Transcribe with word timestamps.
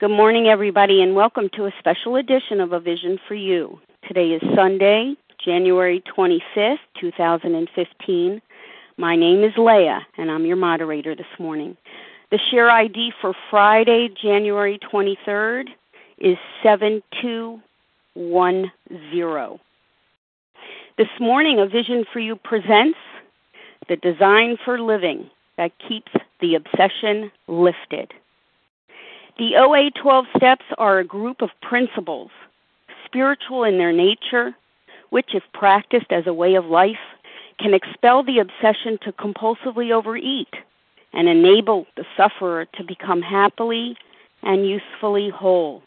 Good 0.00 0.12
morning, 0.12 0.46
everybody, 0.46 1.02
and 1.02 1.16
welcome 1.16 1.50
to 1.56 1.66
a 1.66 1.72
special 1.80 2.14
edition 2.14 2.60
of 2.60 2.72
A 2.72 2.78
Vision 2.78 3.18
for 3.26 3.34
You. 3.34 3.80
Today 4.06 4.28
is 4.28 4.40
Sunday, 4.54 5.16
January 5.44 6.04
25th, 6.16 6.78
2015. 7.00 8.40
My 8.96 9.16
name 9.16 9.42
is 9.42 9.50
Leah, 9.56 10.06
and 10.16 10.30
I'm 10.30 10.46
your 10.46 10.54
moderator 10.54 11.16
this 11.16 11.26
morning. 11.40 11.76
The 12.30 12.38
share 12.48 12.70
ID 12.70 13.10
for 13.20 13.34
Friday, 13.50 14.08
January 14.22 14.78
23rd 14.78 15.64
is 16.18 16.36
7210. 16.62 19.58
This 20.96 21.08
morning, 21.18 21.58
A 21.58 21.66
Vision 21.66 22.04
for 22.12 22.20
You 22.20 22.36
presents 22.36 22.98
the 23.88 23.96
design 23.96 24.58
for 24.64 24.80
living 24.80 25.28
that 25.56 25.72
keeps 25.88 26.12
the 26.40 26.54
obsession 26.54 27.32
lifted. 27.48 28.12
The 29.38 29.54
OA 29.56 29.92
12 29.92 30.24
steps 30.36 30.64
are 30.78 30.98
a 30.98 31.04
group 31.04 31.42
of 31.42 31.50
principles, 31.62 32.30
spiritual 33.04 33.62
in 33.62 33.78
their 33.78 33.92
nature, 33.92 34.52
which, 35.10 35.32
if 35.32 35.44
practiced 35.54 36.10
as 36.10 36.26
a 36.26 36.32
way 36.34 36.56
of 36.56 36.66
life, 36.66 36.96
can 37.60 37.72
expel 37.72 38.24
the 38.24 38.40
obsession 38.40 38.98
to 39.02 39.12
compulsively 39.12 39.92
overeat 39.92 40.52
and 41.12 41.28
enable 41.28 41.86
the 41.96 42.04
sufferer 42.16 42.66
to 42.74 42.82
become 42.82 43.22
happily 43.22 43.96
and 44.42 44.66
usefully 44.66 45.30
whole. 45.30 45.82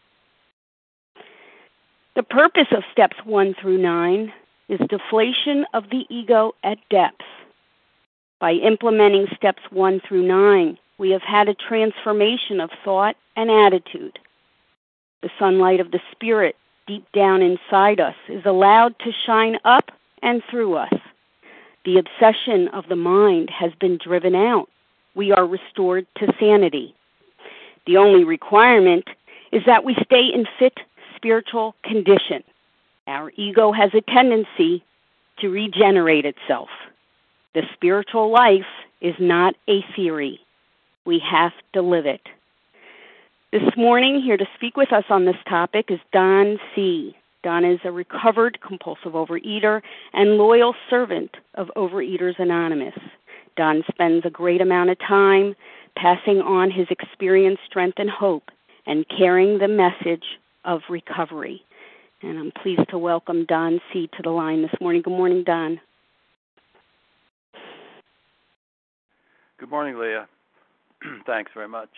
The 2.15 2.23
purpose 2.23 2.67
of 2.71 2.83
steps 2.91 3.17
1 3.25 3.55
through 3.61 3.79
9 3.79 4.31
is 4.69 4.79
deflation 4.87 5.65
of 5.73 5.89
the 5.89 6.05
ego 6.09 6.53
at 6.63 6.77
depth. 6.89 7.21
By 8.39 8.53
implementing 8.53 9.27
steps 9.35 9.61
1 9.71 10.01
through 10.07 10.25
9, 10.25 10.77
we 11.01 11.09
have 11.09 11.23
had 11.23 11.49
a 11.49 11.55
transformation 11.55 12.61
of 12.61 12.69
thought 12.85 13.15
and 13.35 13.49
attitude. 13.49 14.19
The 15.23 15.31
sunlight 15.39 15.79
of 15.79 15.89
the 15.89 15.99
Spirit 16.11 16.55
deep 16.85 17.11
down 17.11 17.41
inside 17.41 17.99
us 17.99 18.13
is 18.29 18.45
allowed 18.45 18.93
to 18.99 19.11
shine 19.25 19.57
up 19.65 19.89
and 20.21 20.43
through 20.51 20.75
us. 20.75 20.93
The 21.85 21.97
obsession 21.97 22.67
of 22.67 22.87
the 22.87 22.95
mind 22.95 23.49
has 23.49 23.71
been 23.79 23.97
driven 23.97 24.35
out. 24.35 24.69
We 25.15 25.31
are 25.31 25.47
restored 25.47 26.05
to 26.19 26.31
sanity. 26.39 26.93
The 27.87 27.97
only 27.97 28.23
requirement 28.23 29.05
is 29.51 29.63
that 29.65 29.83
we 29.83 29.95
stay 30.05 30.27
in 30.31 30.45
fit 30.59 30.77
spiritual 31.15 31.73
condition. 31.83 32.43
Our 33.07 33.31
ego 33.37 33.71
has 33.71 33.89
a 33.95 34.01
tendency 34.01 34.83
to 35.39 35.49
regenerate 35.49 36.25
itself. 36.25 36.69
The 37.55 37.63
spiritual 37.73 38.29
life 38.29 38.69
is 39.01 39.15
not 39.19 39.55
a 39.67 39.83
theory. 39.95 40.39
We 41.05 41.19
have 41.31 41.53
to 41.73 41.81
live 41.81 42.05
it. 42.05 42.21
This 43.51 43.75
morning, 43.75 44.21
here 44.21 44.37
to 44.37 44.45
speak 44.55 44.77
with 44.77 44.93
us 44.93 45.03
on 45.09 45.25
this 45.25 45.35
topic 45.49 45.87
is 45.89 45.99
Don 46.13 46.59
C. 46.75 47.15
Don 47.43 47.65
is 47.65 47.79
a 47.83 47.91
recovered 47.91 48.59
compulsive 48.61 49.13
overeater 49.13 49.81
and 50.13 50.37
loyal 50.37 50.75
servant 50.89 51.31
of 51.55 51.71
Overeaters 51.75 52.37
Anonymous. 52.37 52.93
Don 53.57 53.83
spends 53.91 54.25
a 54.25 54.29
great 54.29 54.61
amount 54.61 54.91
of 54.91 54.99
time 54.99 55.55
passing 55.97 56.39
on 56.39 56.69
his 56.69 56.87
experience, 56.91 57.59
strength, 57.65 57.97
and 57.97 58.09
hope 58.09 58.51
and 58.85 59.05
carrying 59.09 59.57
the 59.57 59.67
message 59.67 60.23
of 60.65 60.81
recovery. 60.87 61.63
And 62.21 62.37
I'm 62.37 62.51
pleased 62.61 62.87
to 62.91 62.99
welcome 62.99 63.45
Don 63.45 63.81
C. 63.91 64.07
to 64.15 64.23
the 64.23 64.29
line 64.29 64.61
this 64.61 64.79
morning. 64.79 65.01
Good 65.01 65.09
morning, 65.09 65.43
Don. 65.43 65.81
Good 69.57 69.69
morning, 69.69 69.97
Leah. 69.97 70.27
Thanks 71.25 71.51
very 71.53 71.67
much. 71.67 71.89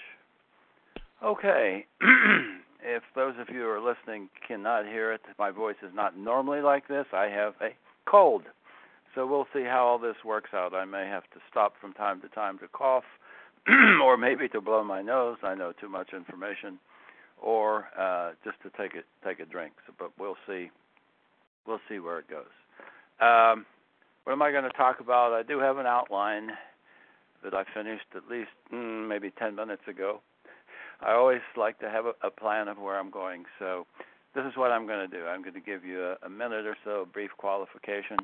Okay. 1.23 1.85
if 2.83 3.03
those 3.15 3.33
of 3.39 3.53
you 3.53 3.61
who 3.61 3.67
are 3.67 3.81
listening 3.81 4.29
cannot 4.47 4.85
hear 4.85 5.13
it, 5.13 5.21
my 5.39 5.51
voice 5.51 5.75
is 5.81 5.91
not 5.93 6.17
normally 6.17 6.61
like 6.61 6.87
this. 6.87 7.05
I 7.13 7.25
have 7.25 7.53
a 7.61 7.69
cold. 8.09 8.43
So 9.15 9.27
we'll 9.27 9.47
see 9.53 9.63
how 9.63 9.85
all 9.85 9.99
this 9.99 10.15
works 10.25 10.49
out. 10.53 10.73
I 10.73 10.85
may 10.85 11.07
have 11.07 11.23
to 11.33 11.39
stop 11.49 11.73
from 11.79 11.93
time 11.93 12.21
to 12.21 12.29
time 12.29 12.57
to 12.59 12.67
cough 12.67 13.03
or 14.03 14.17
maybe 14.17 14.47
to 14.49 14.61
blow 14.61 14.83
my 14.83 15.01
nose. 15.01 15.37
I 15.43 15.55
know 15.55 15.71
too 15.79 15.89
much 15.89 16.13
information 16.13 16.79
or 17.41 17.85
uh 17.99 18.31
just 18.43 18.57
to 18.63 18.69
take 18.81 18.95
a 18.95 19.27
take 19.27 19.39
a 19.39 19.45
drink. 19.45 19.73
So, 19.85 19.93
but 19.97 20.11
we'll 20.17 20.37
see. 20.47 20.71
We'll 21.67 21.81
see 21.87 21.99
where 21.99 22.19
it 22.19 22.25
goes. 22.29 22.51
Um 23.21 23.65
what 24.23 24.33
am 24.33 24.41
I 24.41 24.51
going 24.51 24.63
to 24.63 24.69
talk 24.69 25.01
about? 25.01 25.33
I 25.33 25.43
do 25.43 25.59
have 25.59 25.77
an 25.77 25.85
outline 25.85 26.51
that 27.43 27.53
I 27.53 27.63
finished 27.73 28.05
at 28.15 28.27
least 28.29 28.51
mm, 28.71 29.07
maybe 29.07 29.31
10 29.37 29.55
minutes 29.55 29.83
ago. 29.87 30.21
I 31.01 31.13
always 31.13 31.41
like 31.57 31.79
to 31.79 31.89
have 31.89 32.05
a, 32.05 32.13
a 32.23 32.31
plan 32.31 32.67
of 32.67 32.77
where 32.77 32.97
I'm 32.97 33.11
going. 33.11 33.45
So 33.59 33.85
this 34.35 34.45
is 34.45 34.55
what 34.55 34.71
I'm 34.71 34.87
going 34.87 35.09
to 35.09 35.17
do. 35.17 35.25
I'm 35.25 35.41
going 35.41 35.53
to 35.53 35.59
give 35.59 35.83
you 35.83 36.03
a, 36.03 36.15
a 36.25 36.29
minute 36.29 36.65
or 36.65 36.77
so, 36.83 37.01
a 37.01 37.05
brief 37.05 37.31
qualification, 37.37 38.17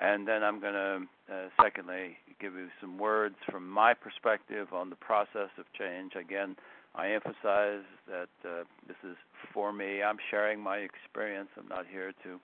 and 0.00 0.26
then 0.26 0.42
I'm 0.42 0.60
going 0.60 0.74
to, 0.74 1.02
uh, 1.32 1.48
secondly, 1.62 2.16
give 2.40 2.54
you 2.54 2.68
some 2.80 2.98
words 2.98 3.36
from 3.50 3.68
my 3.68 3.94
perspective 3.94 4.72
on 4.72 4.90
the 4.90 4.96
process 4.96 5.50
of 5.58 5.64
change. 5.78 6.12
Again, 6.18 6.56
I 6.94 7.12
emphasize 7.12 7.84
that 8.08 8.28
uh, 8.44 8.64
this 8.86 8.96
is 9.04 9.16
for 9.52 9.72
me. 9.72 10.02
I'm 10.02 10.18
sharing 10.30 10.60
my 10.60 10.78
experience. 10.78 11.48
I'm 11.58 11.68
not 11.68 11.84
here 11.90 12.12
to 12.24 12.40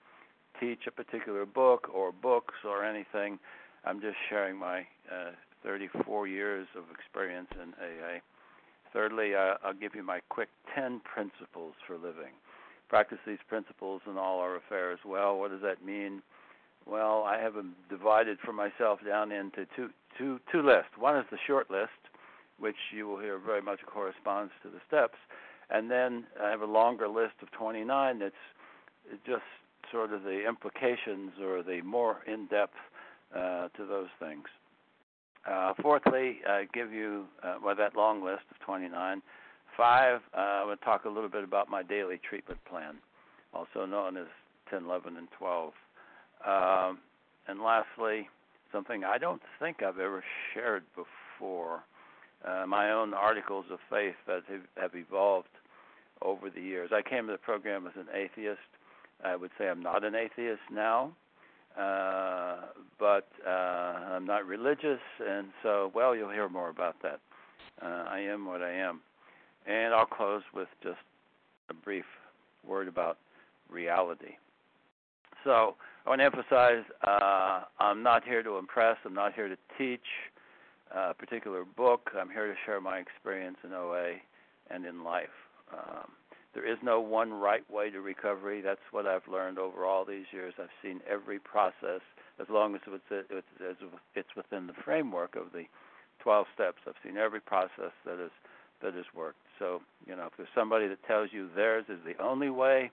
teach 0.59 0.87
a 0.87 0.91
particular 0.91 1.45
book 1.45 1.89
or 1.93 2.11
books 2.11 2.55
or 2.65 2.83
anything. 2.83 3.39
I'm 3.85 4.01
just 4.01 4.17
sharing 4.29 4.57
my 4.57 4.79
uh, 5.11 5.31
34 5.63 6.27
years 6.27 6.67
of 6.75 6.83
experience 6.93 7.49
in 7.61 7.73
AA. 7.73 8.19
Thirdly, 8.93 9.35
uh, 9.35 9.55
I'll 9.63 9.73
give 9.73 9.95
you 9.95 10.03
my 10.03 10.19
quick 10.29 10.49
10 10.75 11.01
principles 11.01 11.73
for 11.85 11.95
living. 11.95 12.33
Practice 12.87 13.19
these 13.25 13.37
principles 13.47 14.01
in 14.09 14.17
all 14.17 14.39
our 14.39 14.55
affairs. 14.55 14.99
Well, 15.05 15.37
what 15.37 15.51
does 15.51 15.61
that 15.61 15.85
mean? 15.85 16.23
Well, 16.85 17.23
I 17.23 17.37
have 17.39 17.53
them 17.53 17.75
divided 17.89 18.39
for 18.43 18.53
myself 18.53 18.99
down 19.05 19.31
into 19.31 19.67
two, 19.75 19.89
two, 20.17 20.39
two 20.51 20.63
lists. 20.63 20.97
One 20.97 21.17
is 21.17 21.25
the 21.29 21.37
short 21.45 21.69
list, 21.69 21.91
which 22.57 22.75
you 22.91 23.07
will 23.07 23.19
hear 23.19 23.37
very 23.37 23.61
much 23.61 23.79
corresponds 23.85 24.51
to 24.63 24.69
the 24.69 24.79
steps. 24.87 25.17
And 25.69 25.91
then 25.91 26.25
I 26.41 26.49
have 26.49 26.61
a 26.61 26.65
longer 26.65 27.07
list 27.07 27.35
of 27.43 27.51
29 27.51 28.19
that's 28.19 28.33
just 29.25 29.43
sort 29.91 30.13
of 30.13 30.23
the 30.23 30.47
implications 30.47 31.31
or 31.41 31.61
the 31.61 31.81
more 31.81 32.21
in 32.25 32.47
depth 32.47 32.73
uh, 33.35 33.67
to 33.77 33.85
those 33.85 34.09
things. 34.19 34.45
Uh, 35.47 35.73
fourthly, 35.81 36.39
I 36.47 36.67
give 36.73 36.91
you 36.91 37.25
uh, 37.43 37.55
well 37.63 37.75
that 37.75 37.95
long 37.95 38.23
list 38.23 38.43
of 38.51 38.59
29. 38.65 39.21
Five, 39.77 40.21
uh, 40.35 40.39
I 40.39 40.63
will 40.65 40.77
talk 40.77 41.05
a 41.05 41.09
little 41.09 41.29
bit 41.29 41.43
about 41.43 41.69
my 41.69 41.83
daily 41.83 42.19
treatment 42.27 42.59
plan, 42.65 42.97
also 43.53 43.85
known 43.85 44.17
as 44.17 44.27
10, 44.69 44.83
11, 44.83 45.15
and 45.15 45.27
12. 45.37 45.73
Um, 46.45 46.99
and 47.47 47.61
lastly, 47.61 48.27
something 48.71 49.03
I 49.03 49.17
don't 49.17 49.41
think 49.59 49.81
I've 49.81 49.99
ever 49.99 50.23
shared 50.53 50.83
before, 50.95 51.83
uh, 52.45 52.65
my 52.67 52.91
own 52.91 53.13
articles 53.13 53.65
of 53.71 53.79
faith 53.89 54.15
that 54.27 54.41
have, 54.49 54.61
have 54.75 54.95
evolved 54.95 55.47
over 56.21 56.49
the 56.49 56.61
years. 56.61 56.91
I 56.93 57.01
came 57.01 57.27
to 57.27 57.31
the 57.31 57.37
program 57.37 57.87
as 57.87 57.93
an 57.95 58.07
atheist. 58.13 58.59
I 59.23 59.35
would 59.35 59.51
say 59.57 59.69
I'm 59.69 59.81
not 59.81 60.03
an 60.03 60.15
atheist 60.15 60.61
now. 60.71 61.11
Uh, 61.77 62.57
but 62.99 63.27
uh, 63.47 63.49
I'm 63.49 64.25
not 64.25 64.45
religious, 64.45 64.99
and 65.25 65.47
so 65.63 65.91
well, 65.93 66.15
you'll 66.15 66.31
hear 66.31 66.49
more 66.49 66.69
about 66.69 66.95
that. 67.03 67.19
Uh, 67.81 68.05
I 68.09 68.19
am 68.19 68.45
what 68.45 68.61
I 68.61 68.71
am, 68.71 69.01
and 69.65 69.93
I'll 69.93 70.05
close 70.05 70.41
with 70.53 70.67
just 70.83 70.97
a 71.69 71.73
brief 71.73 72.05
word 72.67 72.87
about 72.87 73.17
reality. 73.69 74.35
So 75.43 75.75
I 76.05 76.09
want 76.09 76.19
to 76.19 76.25
emphasize 76.25 76.83
uh, 77.07 77.61
I'm 77.79 78.03
not 78.03 78.23
here 78.23 78.43
to 78.43 78.57
impress. 78.57 78.97
I'm 79.05 79.13
not 79.13 79.33
here 79.33 79.47
to 79.47 79.57
teach 79.77 80.01
a 80.93 81.13
particular 81.13 81.63
book. 81.63 82.09
I'm 82.19 82.29
here 82.29 82.47
to 82.47 82.55
share 82.65 82.81
my 82.81 82.97
experience 82.97 83.57
in 83.63 83.73
OA 83.73 84.15
and 84.69 84.85
in 84.85 85.03
life. 85.03 85.27
Um, 85.71 86.11
there 86.53 86.65
is 86.65 86.77
no 86.81 86.99
one 86.99 87.31
right 87.31 87.69
way 87.69 87.89
to 87.89 88.01
recovery. 88.01 88.61
That's 88.61 88.79
what 88.91 89.05
I've 89.05 89.27
learned 89.31 89.59
over 89.59 89.85
all 89.85 90.05
these 90.05 90.25
years. 90.31 90.53
I've 90.59 90.67
seen 90.81 90.99
every 91.09 91.39
process 91.39 92.01
as 92.39 92.47
long 92.49 92.75
as 92.75 92.81
it's, 92.85 94.29
within 94.35 94.67
the 94.67 94.73
framework 94.83 95.35
of 95.35 95.51
the 95.53 95.65
12 96.23 96.47
steps. 96.53 96.77
I've 96.87 96.93
seen 97.03 97.17
every 97.17 97.41
process 97.41 97.91
that 98.05 98.23
is 98.23 98.31
that 98.81 98.93
has 98.93 99.05
worked. 99.13 99.41
So, 99.59 99.81
you 100.07 100.15
know, 100.15 100.27
if 100.27 100.33
there's 100.37 100.49
somebody 100.55 100.87
that 100.87 101.03
tells 101.05 101.29
you 101.33 101.49
theirs 101.53 101.83
is 101.89 101.99
the 102.05 102.21
only 102.23 102.49
way, 102.49 102.91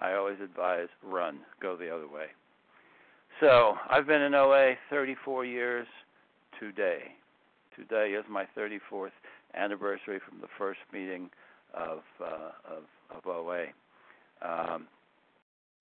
I 0.00 0.14
always 0.14 0.38
advise 0.42 0.88
run, 1.04 1.38
go 1.62 1.76
the 1.76 1.88
other 1.88 2.08
way. 2.08 2.26
So, 3.38 3.74
I've 3.88 4.08
been 4.08 4.22
in 4.22 4.34
OA 4.34 4.74
34 4.90 5.44
years 5.44 5.86
today. 6.58 7.14
Today 7.76 8.14
is 8.18 8.24
my 8.28 8.44
34th 8.58 9.10
anniversary 9.54 10.18
from 10.28 10.40
the 10.40 10.48
first 10.58 10.80
meeting 10.92 11.30
of 11.74 12.00
uh, 12.20 12.50
of, 12.76 12.84
of 13.16 13.26
OA. 13.26 13.66
Um, 14.42 14.86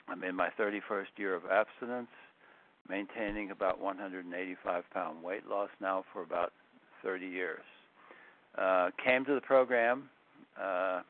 I'm 0.07 0.23
in 0.23 0.35
my 0.35 0.49
31st 0.59 1.05
year 1.17 1.35
of 1.35 1.43
abstinence, 1.45 2.09
maintaining 2.89 3.51
about 3.51 3.79
185 3.79 4.83
pound 4.91 5.23
weight 5.23 5.47
loss 5.47 5.69
now 5.79 6.03
for 6.11 6.23
about 6.23 6.51
30 7.03 7.27
years. 7.27 7.61
Uh, 8.57 8.89
came 9.03 9.23
to 9.25 9.35
the 9.35 9.41
program 9.41 10.09
uh, 10.59 11.01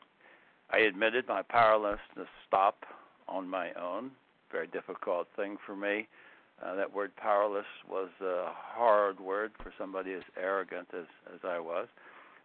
I 0.71 0.79
admitted 0.79 1.27
my 1.27 1.41
powerlessness 1.41 1.99
to 2.15 2.25
stop 2.47 2.85
on 3.27 3.47
my 3.47 3.71
own. 3.73 4.11
Very 4.51 4.67
difficult 4.67 5.27
thing 5.35 5.57
for 5.65 5.75
me. 5.75 6.07
Uh, 6.63 6.75
that 6.75 6.93
word 6.93 7.15
powerless 7.15 7.65
was 7.89 8.09
a 8.21 8.51
hard 8.53 9.19
word 9.19 9.51
for 9.63 9.73
somebody 9.77 10.13
as 10.13 10.23
arrogant 10.37 10.87
as, 10.93 11.05
as 11.33 11.39
I 11.43 11.59
was. 11.59 11.87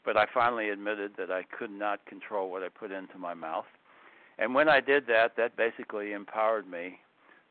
But 0.04 0.16
I 0.16 0.26
finally 0.32 0.68
admitted 0.68 1.12
that 1.16 1.30
I 1.30 1.42
could 1.44 1.70
not 1.70 2.04
control 2.06 2.50
what 2.50 2.62
I 2.62 2.68
put 2.68 2.92
into 2.92 3.18
my 3.18 3.34
mouth. 3.34 3.64
And 4.38 4.54
when 4.54 4.68
I 4.68 4.80
did 4.80 5.06
that, 5.06 5.36
that 5.36 5.56
basically 5.56 6.12
empowered 6.12 6.68
me 6.68 6.98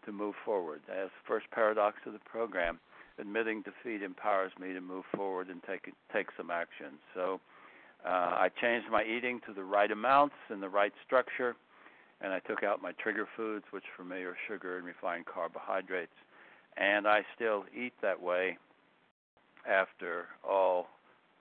to 0.06 0.12
move 0.12 0.36
forward. 0.46 0.82
As 0.90 1.08
the 1.08 1.28
first 1.28 1.46
paradox 1.52 1.98
of 2.06 2.14
the 2.14 2.20
program, 2.20 2.80
admitting 3.20 3.64
defeat 3.64 4.04
empowers 4.04 4.52
me 4.60 4.74
to 4.74 4.82
move 4.82 5.06
forward 5.16 5.48
and 5.50 5.62
take 5.64 5.92
take 6.12 6.28
some 6.36 6.52
action. 6.52 7.00
So 7.14 7.40
uh, 8.06 8.10
I 8.10 8.50
changed 8.62 8.88
my 8.92 9.04
eating 9.04 9.40
to 9.48 9.54
the 9.54 9.64
right 9.64 9.92
amounts 9.92 10.36
and 10.50 10.62
the 10.62 10.70
right 10.70 10.94
structure, 11.06 11.56
and 12.22 12.34
I 12.34 12.40
took 12.40 12.64
out 12.64 12.82
my 12.82 12.92
trigger 12.94 13.28
foods, 13.38 13.66
which 13.72 13.86
for 13.96 14.04
me 14.04 14.18
are 14.18 14.36
sugar 14.48 14.78
and 14.78 14.86
refined 14.86 15.26
carbohydrates. 15.26 16.12
And 16.76 17.08
I 17.08 17.22
still 17.36 17.66
eat 17.76 17.94
that 18.02 18.22
way 18.22 18.58
after 19.70 20.26
all 20.48 20.88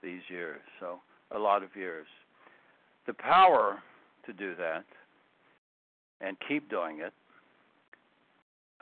these 0.02 0.22
years. 0.28 0.60
So 0.80 1.00
a 1.30 1.38
lot 1.38 1.62
of 1.62 1.74
years. 1.76 2.06
The 3.06 3.14
power 3.14 3.82
to 4.26 4.32
do 4.32 4.54
that 4.56 4.84
and 6.20 6.36
keep 6.48 6.70
doing 6.70 7.00
it 7.00 7.12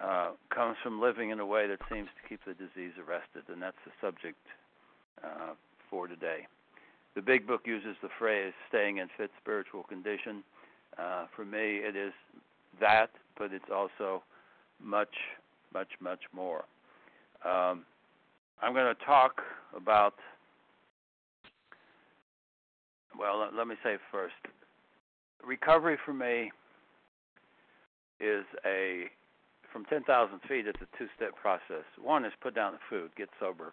uh, 0.02 0.30
comes 0.54 0.76
from 0.82 1.00
living 1.00 1.30
in 1.30 1.40
a 1.40 1.46
way 1.46 1.66
that 1.66 1.78
seems 1.92 2.08
to 2.22 2.28
keep 2.28 2.40
the 2.46 2.54
disease 2.54 2.92
arrested, 2.98 3.42
and 3.52 3.60
that's 3.60 3.76
the 3.84 3.92
subject 4.00 4.38
uh, 5.22 5.54
for 5.90 6.06
today. 6.06 6.46
The 7.14 7.22
big 7.22 7.46
book 7.46 7.62
uses 7.66 7.96
the 8.02 8.08
phrase 8.18 8.52
staying 8.68 8.98
in 8.98 9.08
fit 9.16 9.30
spiritual 9.40 9.82
condition. 9.82 10.42
Uh, 10.98 11.26
for 11.34 11.44
me, 11.44 11.78
it 11.78 11.96
is 11.96 12.12
that, 12.80 13.10
but 13.38 13.52
it's 13.52 13.70
also 13.74 14.22
much, 14.82 15.14
much, 15.74 15.88
much 16.00 16.20
more. 16.32 16.64
Um, 17.44 17.84
I'm 18.62 18.72
going 18.72 18.94
to 18.94 19.04
talk 19.04 19.42
about, 19.76 20.14
well, 23.18 23.48
let, 23.56 23.66
me 23.66 23.74
say 23.82 23.96
first 24.10 24.34
recovery 25.44 25.96
for 26.04 26.12
me 26.12 26.50
is 28.20 28.44
a 28.64 29.04
from 29.72 29.84
10,000 29.84 30.02
feet, 30.48 30.66
it's 30.66 30.82
a 30.82 30.98
two-step 30.98 31.36
process. 31.40 31.86
One 32.02 32.24
is 32.24 32.32
put 32.42 32.56
down 32.56 32.72
the 32.72 32.82
food, 32.90 33.10
get 33.16 33.28
sober, 33.38 33.72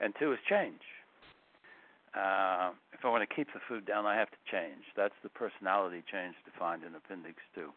and 0.00 0.14
two 0.18 0.32
is 0.32 0.38
change. 0.48 0.80
Uh, 2.14 2.70
if 2.92 3.04
I 3.04 3.10
want 3.10 3.28
to 3.28 3.34
keep 3.34 3.52
the 3.52 3.60
food 3.68 3.84
down, 3.84 4.06
I 4.06 4.16
have 4.16 4.30
to 4.30 4.40
change. 4.50 4.84
That's 4.96 5.14
the 5.22 5.28
personality 5.28 6.02
change 6.10 6.34
defined 6.44 6.82
in 6.86 6.94
Appendix 6.94 7.36
2. 7.54 7.68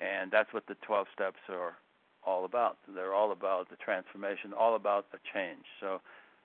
And 0.00 0.30
that's 0.30 0.52
what 0.52 0.66
the 0.68 0.76
12 0.86 1.06
steps 1.12 1.40
are 1.48 1.74
all 2.22 2.44
about. 2.44 2.76
They're 2.86 3.14
all 3.14 3.32
about 3.32 3.70
the 3.70 3.76
transformation, 3.76 4.52
all 4.52 4.76
about 4.76 5.10
the 5.10 5.18
change. 5.32 5.64
So, 5.80 6.00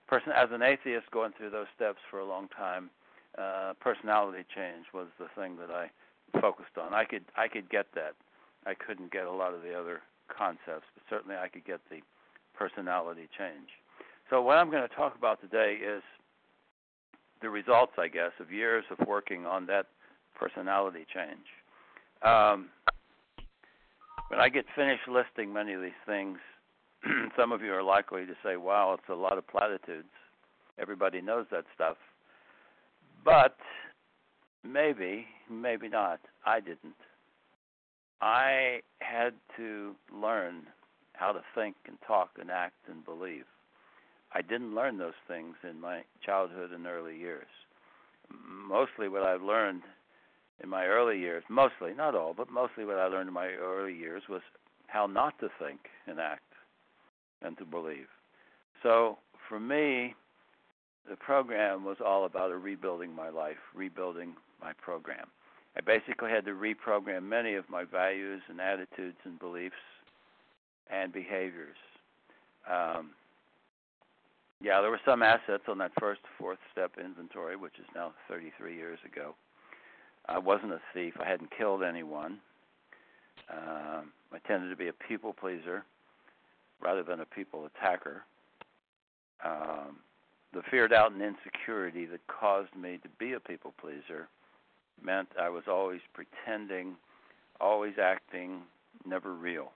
person 0.08 0.32
as 0.36 0.50
an 0.52 0.62
atheist 0.62 1.12
going 1.12 1.34
through 1.38 1.52
those 1.52 1.68
steps 1.76 2.00
for 2.10 2.20
a 2.20 2.26
long 2.26 2.48
time, 2.50 2.90
uh, 3.38 3.74
personality 3.80 4.44
change 4.54 4.86
was 4.94 5.08
the 5.20 5.28
thing 5.36 5.58
that 5.58 5.72
I 5.72 5.90
focused 6.40 6.78
on. 6.82 6.94
I 6.94 7.06
could 7.06 7.26
I 7.38 7.48
could 7.48 7.70
get 7.70 7.88
that. 7.96 8.14
I 8.66 8.74
couldn't 8.74 9.12
get 9.12 9.26
a 9.26 9.32
lot 9.32 9.54
of 9.54 9.62
the 9.62 9.74
other 9.74 10.02
concepts, 10.28 10.86
but 10.94 11.04
certainly 11.10 11.36
I 11.36 11.48
could 11.48 11.66
get 11.66 11.82
the 11.90 12.00
personality 12.54 13.28
change. 13.38 13.70
So 14.30 14.42
what 14.42 14.58
I'm 14.58 14.70
going 14.70 14.88
to 14.88 14.96
talk 14.96 15.16
about 15.18 15.42
today 15.42 15.78
is 15.84 16.04
the 17.42 17.50
results, 17.50 17.94
I 17.98 18.08
guess, 18.08 18.32
of 18.40 18.52
years 18.52 18.86
of 18.92 19.06
working 19.08 19.46
on 19.46 19.66
that 19.66 19.88
personality 20.36 21.06
change. 21.14 21.48
Um, 22.24 22.70
when 24.30 24.40
I 24.40 24.50
get 24.50 24.66
finished 24.76 25.08
listing 25.08 25.52
many 25.52 25.74
of 25.74 25.82
these 25.82 25.92
things, 26.06 26.38
some 27.36 27.52
of 27.52 27.62
you 27.62 27.74
are 27.74 27.84
likely 27.84 28.26
to 28.26 28.34
say, 28.44 28.58
"Wow, 28.58 28.94
it's 28.94 29.10
a 29.10 29.16
lot 29.16 29.38
of 29.38 29.48
platitudes." 29.48 30.14
Everybody 30.80 31.22
knows 31.22 31.46
that 31.52 31.66
stuff, 31.76 31.98
but 33.24 33.56
maybe, 34.64 35.26
maybe 35.50 35.88
not. 35.88 36.20
I 36.46 36.60
didn't. 36.60 36.96
I 38.22 38.80
had 39.00 39.34
to 39.58 39.96
learn 40.14 40.64
how 41.14 41.32
to 41.32 41.42
think 41.56 41.76
and 41.88 41.98
talk 42.06 42.32
and 42.40 42.50
act 42.52 42.76
and 42.90 43.04
believe. 43.04 43.46
I 44.34 44.42
didn't 44.42 44.76
learn 44.76 44.98
those 44.98 45.14
things 45.28 45.56
in 45.68 45.80
my 45.80 46.02
childhood 46.26 46.72
and 46.72 46.86
early 46.88 47.18
years. 47.18 47.48
Mostly 48.32 49.10
what 49.10 49.24
I 49.24 49.36
learned 49.36 49.82
in 50.64 50.70
my 50.70 50.86
early 50.86 51.20
years, 51.20 51.44
mostly, 51.50 51.94
not 51.96 52.16
all, 52.16 52.34
but 52.34 52.50
mostly 52.50 52.86
what 52.86 52.98
I 52.98 53.08
learned 53.08 53.28
in 53.28 53.34
my 53.34 53.50
early 53.50 53.94
years 53.94 54.24
was 54.30 54.42
how 54.88 55.08
not 55.08 55.38
to 55.40 55.50
think 55.60 55.80
and 56.08 56.20
act 56.20 56.44
and 57.42 57.58
to 57.58 57.66
believe. 57.66 58.08
So 58.84 59.18
for 59.50 59.60
me, 59.60 60.16
the 61.10 61.16
program 61.16 61.84
was 61.84 61.98
all 62.06 62.26
about 62.26 62.50
rebuilding 62.62 63.14
my 63.14 63.30
life, 63.30 63.58
rebuilding 63.74 64.36
my 64.62 64.74
program. 64.74 65.28
I 65.76 65.82
basically 65.82 66.30
had 66.30 66.46
to 66.46 66.52
reprogram 66.52 67.24
many 67.24 67.56
of 67.56 67.70
my 67.70 67.86
values 67.86 68.42
and 68.50 68.60
attitudes 68.60 69.18
and 69.24 69.40
beliefs 69.40 69.76
and 70.90 71.14
behaviors. 71.14 71.78
Um, 72.70 73.12
yeah, 74.62 74.82
there 74.82 74.92
were 74.92 75.00
some 75.06 75.24
assets 75.24 75.64
on 75.68 75.78
that 75.80 75.92
first 76.00 76.22
fourth 76.38 76.60
step 76.72 76.92
inventory, 77.04 77.56
which 77.56 77.80
is 77.80 77.86
now 77.96 78.14
33 78.30 78.76
years 78.76 79.00
ago. 79.06 79.34
I 80.28 80.38
wasn't 80.38 80.74
a 80.74 80.82
thief. 80.94 81.14
I 81.20 81.28
hadn't 81.28 81.50
killed 81.58 81.82
anyone. 81.84 82.40
Um, 83.52 84.12
I 84.32 84.38
tended 84.48 84.70
to 84.70 84.76
be 84.76 84.88
a 84.88 84.94
people 84.94 85.34
pleaser 85.34 85.84
rather 86.82 87.02
than 87.02 87.22
a 87.22 87.26
people 87.26 87.66
attacker. 87.66 88.24
Um, 89.44 89.98
the 90.54 90.62
fear, 90.70 90.88
doubt, 90.88 91.12
and 91.12 91.22
insecurity 91.22 92.06
that 92.06 92.26
caused 92.28 92.76
me 92.76 93.00
to 93.04 93.10
be 93.20 93.34
a 93.34 93.40
people 93.40 93.74
pleaser 93.80 94.28
meant 95.04 95.30
I 95.40 95.50
was 95.50 95.64
always 95.68 96.02
pretending, 96.14 96.96
always 97.60 97.94
acting, 98.02 98.62
never 99.06 99.34
real. 99.34 99.72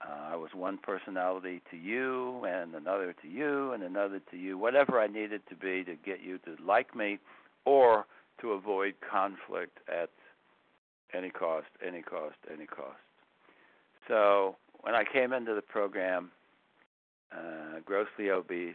Uh, 0.00 0.32
I 0.32 0.36
was 0.36 0.50
one 0.54 0.78
personality 0.78 1.60
to 1.70 1.76
you, 1.76 2.44
and 2.44 2.74
another 2.74 3.14
to 3.22 3.28
you, 3.28 3.72
and 3.72 3.82
another 3.82 4.20
to 4.30 4.36
you, 4.36 4.56
whatever 4.56 5.00
I 5.00 5.06
needed 5.06 5.42
to 5.48 5.56
be 5.56 5.82
to 5.84 5.96
get 5.96 6.22
you 6.22 6.38
to 6.38 6.56
like 6.64 6.94
me 6.94 7.18
or 7.64 8.06
to 8.40 8.52
avoid 8.52 8.94
conflict 9.08 9.78
at 9.88 10.10
any 11.12 11.30
cost, 11.30 11.66
any 11.84 12.02
cost, 12.02 12.36
any 12.52 12.66
cost. 12.66 12.98
So 14.06 14.56
when 14.80 14.94
I 14.94 15.04
came 15.04 15.32
into 15.32 15.54
the 15.54 15.62
program, 15.62 16.30
uh, 17.32 17.80
grossly 17.84 18.30
obese, 18.30 18.74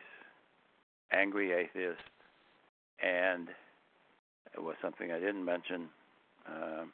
angry 1.13 1.51
atheist, 1.51 2.01
and 3.01 3.49
it 4.53 4.61
was 4.61 4.75
something 4.81 5.11
I 5.11 5.19
didn't 5.19 5.45
mention, 5.45 5.87
uh, 6.47 6.85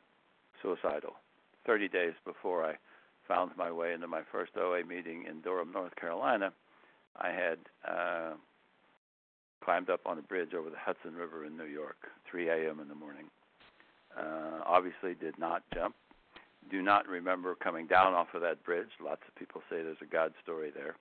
suicidal. 0.61 1.15
30 1.65 1.87
days 1.87 2.13
before 2.25 2.65
I 2.65 2.75
found 3.27 3.51
my 3.57 3.71
way 3.71 3.93
into 3.93 4.07
my 4.07 4.21
first 4.31 4.51
OA 4.57 4.83
meeting 4.83 5.25
in 5.29 5.41
Durham, 5.41 5.71
North 5.71 5.95
Carolina, 5.95 6.51
I 7.15 7.29
had 7.29 7.59
uh, 7.87 8.33
climbed 9.63 9.89
up 9.89 10.01
on 10.05 10.17
a 10.17 10.21
bridge 10.21 10.53
over 10.53 10.69
the 10.69 10.77
Hudson 10.77 11.15
River 11.15 11.45
in 11.45 11.57
New 11.57 11.65
York, 11.65 11.97
3 12.29 12.49
a.m. 12.49 12.79
in 12.79 12.87
the 12.87 12.95
morning. 12.95 13.25
Uh, 14.17 14.61
obviously, 14.65 15.13
did 15.13 15.37
not 15.37 15.63
jump. 15.73 15.95
Do 16.71 16.81
not 16.81 17.07
remember 17.07 17.55
coming 17.55 17.87
down 17.87 18.13
off 18.13 18.27
of 18.33 18.41
that 18.41 18.63
bridge. 18.63 18.89
Lots 19.03 19.21
of 19.27 19.35
people 19.35 19.61
say 19.69 19.77
there's 19.83 19.97
a 20.01 20.11
God 20.11 20.33
story 20.43 20.71
there. 20.73 20.95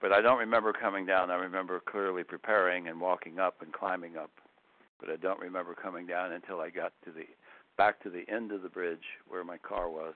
But 0.00 0.12
I 0.12 0.20
don't 0.20 0.38
remember 0.38 0.72
coming 0.72 1.06
down. 1.06 1.30
I 1.30 1.36
remember 1.36 1.80
clearly 1.80 2.22
preparing 2.22 2.88
and 2.88 3.00
walking 3.00 3.38
up 3.38 3.56
and 3.62 3.72
climbing 3.72 4.16
up 4.16 4.30
but 5.00 5.10
I 5.10 5.16
don't 5.16 5.40
remember 5.40 5.74
coming 5.74 6.06
down 6.06 6.32
until 6.32 6.60
I 6.60 6.70
got 6.70 6.92
to 7.04 7.10
the 7.10 7.24
back 7.76 8.02
to 8.02 8.10
the 8.10 8.24
end 8.32 8.52
of 8.52 8.62
the 8.62 8.68
bridge 8.68 9.04
where 9.28 9.44
my 9.44 9.58
car 9.58 9.90
was 9.90 10.14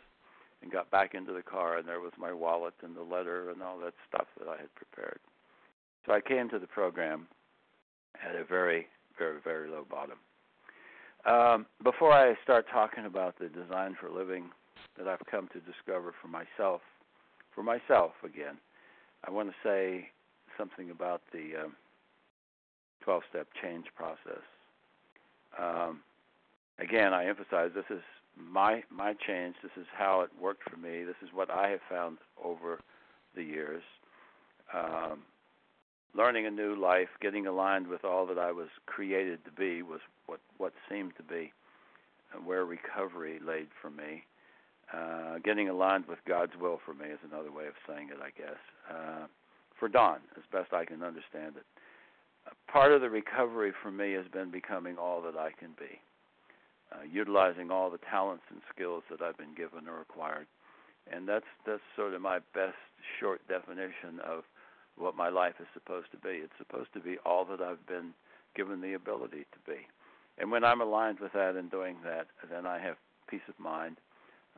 and 0.62 0.72
got 0.72 0.90
back 0.90 1.14
into 1.14 1.32
the 1.32 1.42
car 1.42 1.76
and 1.76 1.86
there 1.86 2.00
was 2.00 2.12
my 2.18 2.32
wallet 2.32 2.74
and 2.82 2.96
the 2.96 3.02
letter 3.02 3.50
and 3.50 3.62
all 3.62 3.78
that 3.78 3.94
stuff 4.08 4.26
that 4.38 4.48
I 4.48 4.56
had 4.56 4.74
prepared. 4.74 5.20
So 6.06 6.12
I 6.12 6.20
came 6.20 6.48
to 6.50 6.58
the 6.58 6.66
program 6.66 7.26
at 8.26 8.34
a 8.34 8.44
very, 8.44 8.86
very, 9.18 9.38
very 9.44 9.68
low 9.68 9.84
bottom. 9.88 10.18
Um, 11.26 11.66
before 11.84 12.12
I 12.12 12.34
start 12.42 12.66
talking 12.72 13.04
about 13.04 13.38
the 13.38 13.48
design 13.48 13.94
for 14.00 14.10
living 14.10 14.50
that 14.96 15.06
I've 15.06 15.24
come 15.30 15.48
to 15.48 15.60
discover 15.60 16.14
for 16.20 16.28
myself, 16.28 16.80
for 17.54 17.62
myself 17.62 18.12
again, 18.24 18.56
I 19.24 19.30
want 19.30 19.50
to 19.50 19.54
say 19.62 20.08
something 20.56 20.90
about 20.90 21.22
the 21.32 21.64
um, 21.64 21.76
12 23.02 23.22
step 23.30 23.48
change 23.60 23.86
process. 23.94 24.42
Um, 25.58 26.00
again, 26.78 27.12
I 27.12 27.26
emphasize 27.26 27.70
this 27.74 27.84
is 27.90 28.02
my 28.36 28.82
my 28.90 29.14
change. 29.14 29.56
This 29.62 29.72
is 29.76 29.86
how 29.96 30.22
it 30.22 30.30
worked 30.40 30.68
for 30.70 30.76
me. 30.76 31.04
This 31.04 31.16
is 31.22 31.28
what 31.32 31.50
I 31.50 31.68
have 31.68 31.80
found 31.88 32.18
over 32.42 32.80
the 33.34 33.42
years. 33.42 33.82
Um, 34.72 35.22
learning 36.14 36.46
a 36.46 36.50
new 36.50 36.74
life, 36.74 37.08
getting 37.20 37.46
aligned 37.46 37.88
with 37.88 38.04
all 38.04 38.26
that 38.26 38.38
I 38.38 38.52
was 38.52 38.68
created 38.86 39.44
to 39.44 39.50
be, 39.50 39.82
was 39.82 40.00
what 40.26 40.40
what 40.58 40.72
seemed 40.88 41.16
to 41.16 41.22
be 41.22 41.52
where 42.44 42.64
recovery 42.64 43.40
laid 43.44 43.68
for 43.80 43.90
me. 43.90 44.24
Uh, 44.92 45.38
getting 45.44 45.68
aligned 45.68 46.06
with 46.06 46.18
God's 46.26 46.52
will 46.60 46.80
for 46.84 46.94
me 46.94 47.06
is 47.06 47.20
another 47.30 47.52
way 47.52 47.66
of 47.66 47.74
saying 47.86 48.08
it, 48.10 48.18
I 48.20 48.30
guess. 48.36 48.58
Uh, 48.90 49.26
for 49.78 49.88
Don, 49.88 50.18
as 50.36 50.42
best 50.52 50.72
I 50.72 50.84
can 50.84 51.02
understand 51.02 51.56
it. 51.56 51.64
Part 52.66 52.92
of 52.92 53.00
the 53.00 53.10
recovery 53.10 53.72
for 53.82 53.90
me 53.90 54.12
has 54.12 54.26
been 54.32 54.50
becoming 54.50 54.96
all 54.98 55.22
that 55.22 55.36
I 55.36 55.50
can 55.58 55.70
be, 55.78 56.00
uh, 56.92 57.04
utilizing 57.10 57.70
all 57.70 57.90
the 57.90 58.00
talents 58.10 58.44
and 58.50 58.60
skills 58.74 59.02
that 59.10 59.22
I've 59.22 59.38
been 59.38 59.54
given 59.54 59.88
or 59.88 60.00
acquired, 60.00 60.46
and 61.10 61.28
that's 61.28 61.46
that's 61.66 61.82
sort 61.96 62.14
of 62.14 62.20
my 62.20 62.38
best 62.54 62.78
short 63.18 63.40
definition 63.48 64.20
of 64.24 64.44
what 64.96 65.16
my 65.16 65.28
life 65.28 65.54
is 65.60 65.66
supposed 65.72 66.10
to 66.12 66.18
be. 66.18 66.42
It's 66.42 66.58
supposed 66.58 66.92
to 66.94 67.00
be 67.00 67.16
all 67.24 67.44
that 67.46 67.60
I've 67.60 67.86
been 67.86 68.12
given 68.56 68.80
the 68.80 68.94
ability 68.94 69.46
to 69.52 69.70
be. 69.70 69.86
And 70.38 70.50
when 70.50 70.64
I'm 70.64 70.80
aligned 70.80 71.20
with 71.20 71.32
that 71.32 71.56
and 71.56 71.70
doing 71.70 71.96
that, 72.04 72.26
then 72.50 72.66
I 72.66 72.78
have 72.78 72.96
peace 73.28 73.46
of 73.48 73.58
mind, 73.58 73.96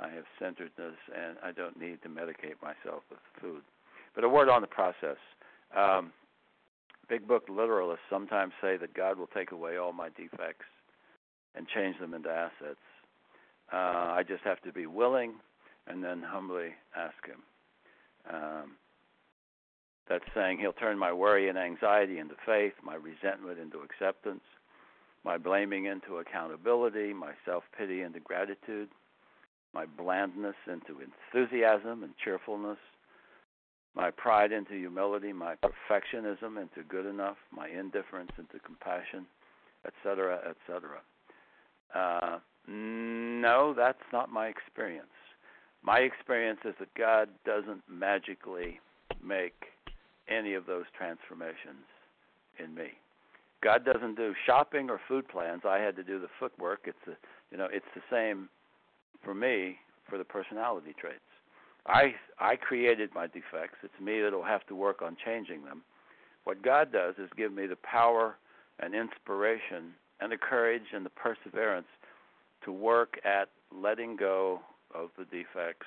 I 0.00 0.08
have 0.08 0.25
centeredness, 0.38 0.96
and 1.14 1.37
I 1.42 1.52
don't 1.52 1.78
need 1.78 2.02
to 2.02 2.08
medicate 2.08 2.61
myself 2.62 3.02
with 3.11 3.20
food. 3.40 3.62
But 4.14 4.25
a 4.25 4.28
word 4.28 4.49
on 4.49 4.61
the 4.61 4.66
process. 4.66 5.18
Um, 5.76 6.12
big 7.08 7.26
book 7.26 7.49
literalists 7.49 8.08
sometimes 8.11 8.52
say 8.61 8.76
that 8.76 8.94
God 8.94 9.18
will 9.18 9.28
take 9.28 9.52
away 9.52 9.76
all 9.76 9.92
my 9.92 10.08
defects 10.11 10.66
and 11.54 11.66
change 11.68 11.99
them 11.99 12.14
into 12.14 12.30
assets. 12.30 12.80
Uh, 13.72 14.12
I 14.12 14.22
just 14.26 14.42
have 14.44 14.61
to 14.62 14.72
be 14.72 14.87
willing 14.87 15.34
and 15.87 16.02
then 16.02 16.22
humbly 16.22 16.70
ask 16.96 17.14
Him. 17.26 17.42
Um, 18.32 18.72
that's 20.08 20.25
saying 20.34 20.58
He'll 20.58 20.72
turn 20.72 20.99
my 20.99 21.12
worry 21.12 21.49
and 21.49 21.58
anxiety 21.58 22.18
into 22.18 22.34
faith, 22.44 22.75
my 22.82 22.94
resentment 22.94 23.58
into 23.58 23.78
acceptance, 23.80 24.42
my 25.25 25.38
blaming 25.38 25.87
into 25.87 26.18
accountability, 26.18 27.12
my 27.12 27.32
self 27.44 27.64
pity 27.76 28.02
into 28.02 28.20
gratitude, 28.20 28.88
my 29.75 29.87
blandness 29.87 30.55
into 30.67 31.00
enthusiasm 31.00 32.02
and 32.02 32.12
cheerfulness, 32.23 32.79
my 33.95 34.11
pride 34.11 34.52
into 34.52 34.75
humility, 34.75 35.33
my 35.33 35.55
perfectionism 35.57 36.61
into 36.61 36.83
good 36.88 37.07
enough, 37.07 37.37
my 37.50 37.69
indifference 37.69 38.31
into 38.38 38.59
compassion, 38.64 39.26
etc., 39.87 40.41
etc. 40.49 41.00
Uh, 41.95 42.38
no, 42.69 43.75
that's 43.76 44.02
not 44.12 44.31
my 44.31 44.47
experience. 44.47 45.07
My 45.83 45.99
experience 45.99 46.61
is 46.64 46.75
that 46.79 46.95
God 46.95 47.29
doesn't 47.45 47.83
magically 47.91 48.81
make 49.23 49.64
any 50.29 50.55
of 50.55 50.67
those 50.67 50.85
transformations 50.97 51.85
in 52.62 52.75
me. 52.75 52.88
God 53.62 53.85
doesn't 53.85 54.17
do 54.17 54.35
shopping 54.47 54.91
or 54.91 55.00
food 55.07 55.29
plans. 55.29 55.62
I 55.67 55.79
had 55.79 55.97
to 55.97 56.02
do 56.02 56.19
the 56.19 56.29
footwork. 56.38 56.81
It's 56.85 56.99
a, 57.07 57.17
you 57.50 57.59
know, 57.59 57.69
it's 57.71 57.87
the 57.95 58.02
same 58.11 58.49
for 59.25 59.35
me 59.35 59.76
for 60.09 60.19
the 60.19 60.25
personality 60.25 60.95
traits. 60.99 61.21
I 61.87 62.14
I 62.38 62.57
created 62.57 63.11
my 63.14 63.26
defects. 63.26 63.78
It's 63.83 64.00
me 64.00 64.21
that'll 64.21 64.45
have 64.45 64.66
to 64.69 64.75
work 64.75 65.02
on 65.02 65.16
changing 65.25 65.64
them. 65.64 65.83
What 66.45 66.62
God 66.62 66.92
does 66.92 67.14
is 67.19 67.28
give 67.37 67.52
me 67.52 67.66
the 67.66 67.76
power 67.76 68.37
and 68.81 68.95
inspiration 68.95 69.95
and 70.21 70.31
the 70.33 70.37
courage 70.37 70.92
and 70.92 71.04
the 71.04 71.11
perseverance 71.11 71.87
to 72.64 72.73
work 72.73 73.19
at 73.25 73.49
letting 73.75 74.16
go 74.16 74.61
of 74.95 75.11
the 75.19 75.25
defects 75.25 75.87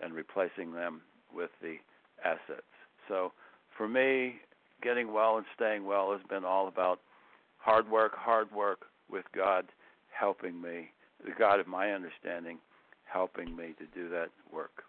and 0.00 0.14
replacing 0.14 0.72
them 0.72 1.02
with 1.34 1.50
the 1.60 1.76
assets. 2.24 2.62
So 3.08 3.32
for 3.76 3.88
me, 3.88 4.36
getting 4.82 5.12
well 5.12 5.36
and 5.36 5.46
staying 5.54 5.84
well 5.84 6.12
has 6.12 6.20
been 6.28 6.44
all 6.44 6.68
about 6.68 7.00
hard 7.58 7.90
work, 7.90 8.12
hard 8.16 8.50
work 8.52 8.86
with 9.10 9.24
God 9.34 9.66
helping 10.10 10.60
me, 10.60 10.90
the 11.24 11.32
God 11.38 11.60
of 11.60 11.66
my 11.66 11.92
understanding 11.92 12.58
helping 13.04 13.56
me 13.56 13.74
to 13.78 13.86
do 13.94 14.08
that 14.10 14.28
work. 14.52 14.84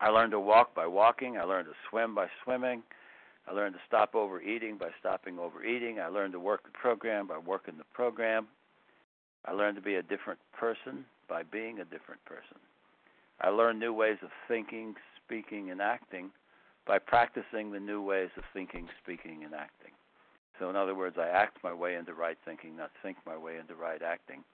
I 0.00 0.08
learned 0.08 0.32
to 0.32 0.40
walk 0.40 0.74
by 0.74 0.86
walking. 0.86 1.38
I 1.38 1.44
learned 1.44 1.66
to 1.66 1.74
swim 1.88 2.14
by 2.14 2.26
swimming. 2.44 2.82
I 3.48 3.52
learned 3.52 3.74
to 3.74 3.80
stop 3.86 4.14
overeating 4.14 4.76
by 4.76 4.90
stopping 5.00 5.38
overeating. 5.38 6.00
I 6.00 6.08
learned 6.08 6.32
to 6.32 6.40
work 6.40 6.64
the 6.64 6.70
program 6.70 7.26
by 7.26 7.38
working 7.38 7.78
the 7.78 7.84
program. 7.92 8.48
I 9.44 9.52
learned 9.52 9.76
to 9.76 9.82
be 9.82 9.96
a 9.96 10.02
different 10.02 10.38
person 10.52 11.04
by 11.28 11.42
being 11.42 11.80
a 11.80 11.84
different 11.84 12.24
person. 12.24 12.58
I 13.40 13.48
learned 13.48 13.80
new 13.80 13.92
ways 13.92 14.18
of 14.22 14.30
thinking, 14.46 14.94
speaking, 15.24 15.70
and 15.70 15.80
acting 15.80 16.30
by 16.86 16.98
practicing 16.98 17.72
the 17.72 17.80
new 17.80 18.02
ways 18.02 18.30
of 18.36 18.44
thinking, 18.52 18.88
speaking, 19.02 19.42
and 19.44 19.54
acting. 19.54 19.92
So, 20.58 20.70
in 20.70 20.76
other 20.76 20.94
words, 20.94 21.16
I 21.18 21.28
act 21.28 21.58
my 21.64 21.72
way 21.72 21.96
into 21.96 22.14
right 22.14 22.36
thinking, 22.44 22.76
not 22.76 22.90
think 23.02 23.16
my 23.26 23.36
way 23.36 23.56
into 23.56 23.74
right 23.74 24.02
acting. 24.02 24.44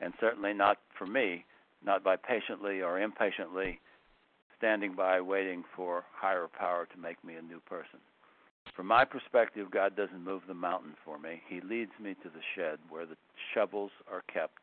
And 0.00 0.12
certainly 0.20 0.52
not 0.52 0.78
for 0.98 1.06
me, 1.06 1.44
not 1.84 2.02
by 2.02 2.16
patiently 2.16 2.82
or 2.82 3.00
impatiently 3.00 3.80
standing 4.56 4.94
by 4.94 5.20
waiting 5.20 5.64
for 5.76 6.04
higher 6.12 6.48
power 6.48 6.86
to 6.86 6.98
make 6.98 7.22
me 7.24 7.34
a 7.34 7.42
new 7.42 7.60
person. 7.60 7.98
From 8.74 8.86
my 8.86 9.04
perspective, 9.04 9.70
God 9.70 9.94
doesn't 9.94 10.24
move 10.24 10.42
the 10.48 10.54
mountain 10.54 10.94
for 11.04 11.18
me. 11.18 11.42
He 11.48 11.60
leads 11.60 11.92
me 12.00 12.14
to 12.22 12.28
the 12.28 12.40
shed 12.54 12.78
where 12.88 13.06
the 13.06 13.16
shovels 13.52 13.90
are 14.10 14.22
kept 14.32 14.58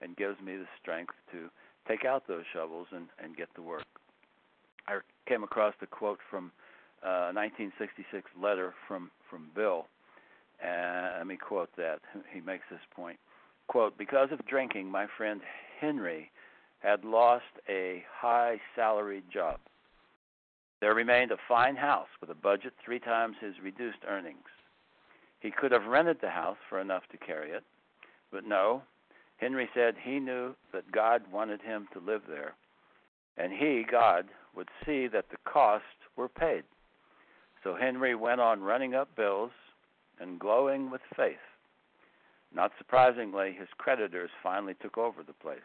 and 0.00 0.16
gives 0.16 0.40
me 0.40 0.56
the 0.56 0.68
strength 0.80 1.14
to 1.32 1.50
take 1.88 2.04
out 2.04 2.26
those 2.26 2.44
shovels 2.52 2.86
and, 2.92 3.08
and 3.22 3.36
get 3.36 3.54
to 3.56 3.62
work. 3.62 3.84
I 4.86 4.98
came 5.28 5.42
across 5.42 5.74
a 5.82 5.86
quote 5.86 6.18
from 6.30 6.52
a 7.02 7.08
uh, 7.08 7.32
1966 7.34 8.30
letter 8.40 8.74
from, 8.86 9.10
from 9.28 9.50
Bill. 9.54 9.86
Let 11.22 11.26
me 11.28 11.36
quote 11.36 11.70
that. 11.76 12.00
He 12.34 12.40
makes 12.40 12.64
this 12.68 12.80
point. 12.96 13.16
Quote, 13.68 13.96
because 13.96 14.28
of 14.32 14.46
drinking, 14.46 14.90
my 14.90 15.06
friend 15.16 15.40
Henry 15.80 16.30
had 16.80 17.04
lost 17.04 17.44
a 17.68 18.04
high 18.12 18.60
salaried 18.74 19.24
job. 19.32 19.60
There 20.80 20.94
remained 20.94 21.30
a 21.30 21.36
fine 21.48 21.76
house 21.76 22.08
with 22.20 22.30
a 22.30 22.34
budget 22.34 22.72
three 22.84 22.98
times 22.98 23.36
his 23.40 23.54
reduced 23.62 24.04
earnings. 24.06 24.48
He 25.40 25.50
could 25.50 25.72
have 25.72 25.86
rented 25.86 26.18
the 26.20 26.30
house 26.30 26.58
for 26.68 26.80
enough 26.80 27.04
to 27.12 27.18
carry 27.18 27.50
it, 27.50 27.62
but 28.32 28.44
no. 28.44 28.82
Henry 29.36 29.68
said 29.74 29.94
he 30.00 30.20
knew 30.20 30.54
that 30.72 30.92
God 30.92 31.22
wanted 31.32 31.60
him 31.62 31.88
to 31.92 32.00
live 32.00 32.22
there, 32.28 32.54
and 33.36 33.52
he, 33.52 33.84
God, 33.88 34.26
would 34.54 34.68
see 34.84 35.08
that 35.08 35.30
the 35.30 35.36
costs 35.44 35.86
were 36.16 36.28
paid. 36.28 36.64
So 37.64 37.76
Henry 37.76 38.14
went 38.14 38.40
on 38.40 38.60
running 38.60 38.94
up 38.94 39.14
bills 39.16 39.52
and 40.20 40.38
glowing 40.38 40.90
with 40.90 41.00
faith. 41.16 41.36
Not 42.54 42.72
surprisingly, 42.78 43.54
his 43.58 43.68
creditors 43.78 44.30
finally 44.42 44.74
took 44.80 44.98
over 44.98 45.22
the 45.22 45.32
place. 45.32 45.60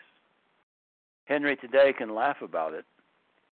Henry 1.25 1.58
today 1.58 1.94
can 1.98 2.15
laugh 2.15 2.41
about 2.41 2.74
it, 2.74 2.86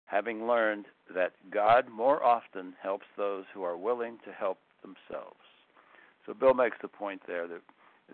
having 0.06 0.46
learned 0.48 0.86
that 1.14 1.34
God 1.52 1.90
more 1.90 2.24
often 2.24 2.74
helps 2.82 3.06
those 3.18 3.46
who 3.54 3.64
are 3.64 3.78
willing 3.78 4.18
to 4.26 4.32
help 4.32 4.60
themselves. 4.82 5.40
So 6.26 6.34
Bill 6.34 6.54
makes 6.54 6.78
the 6.82 6.88
point 6.88 7.22
there 7.28 7.48
that 7.48 7.62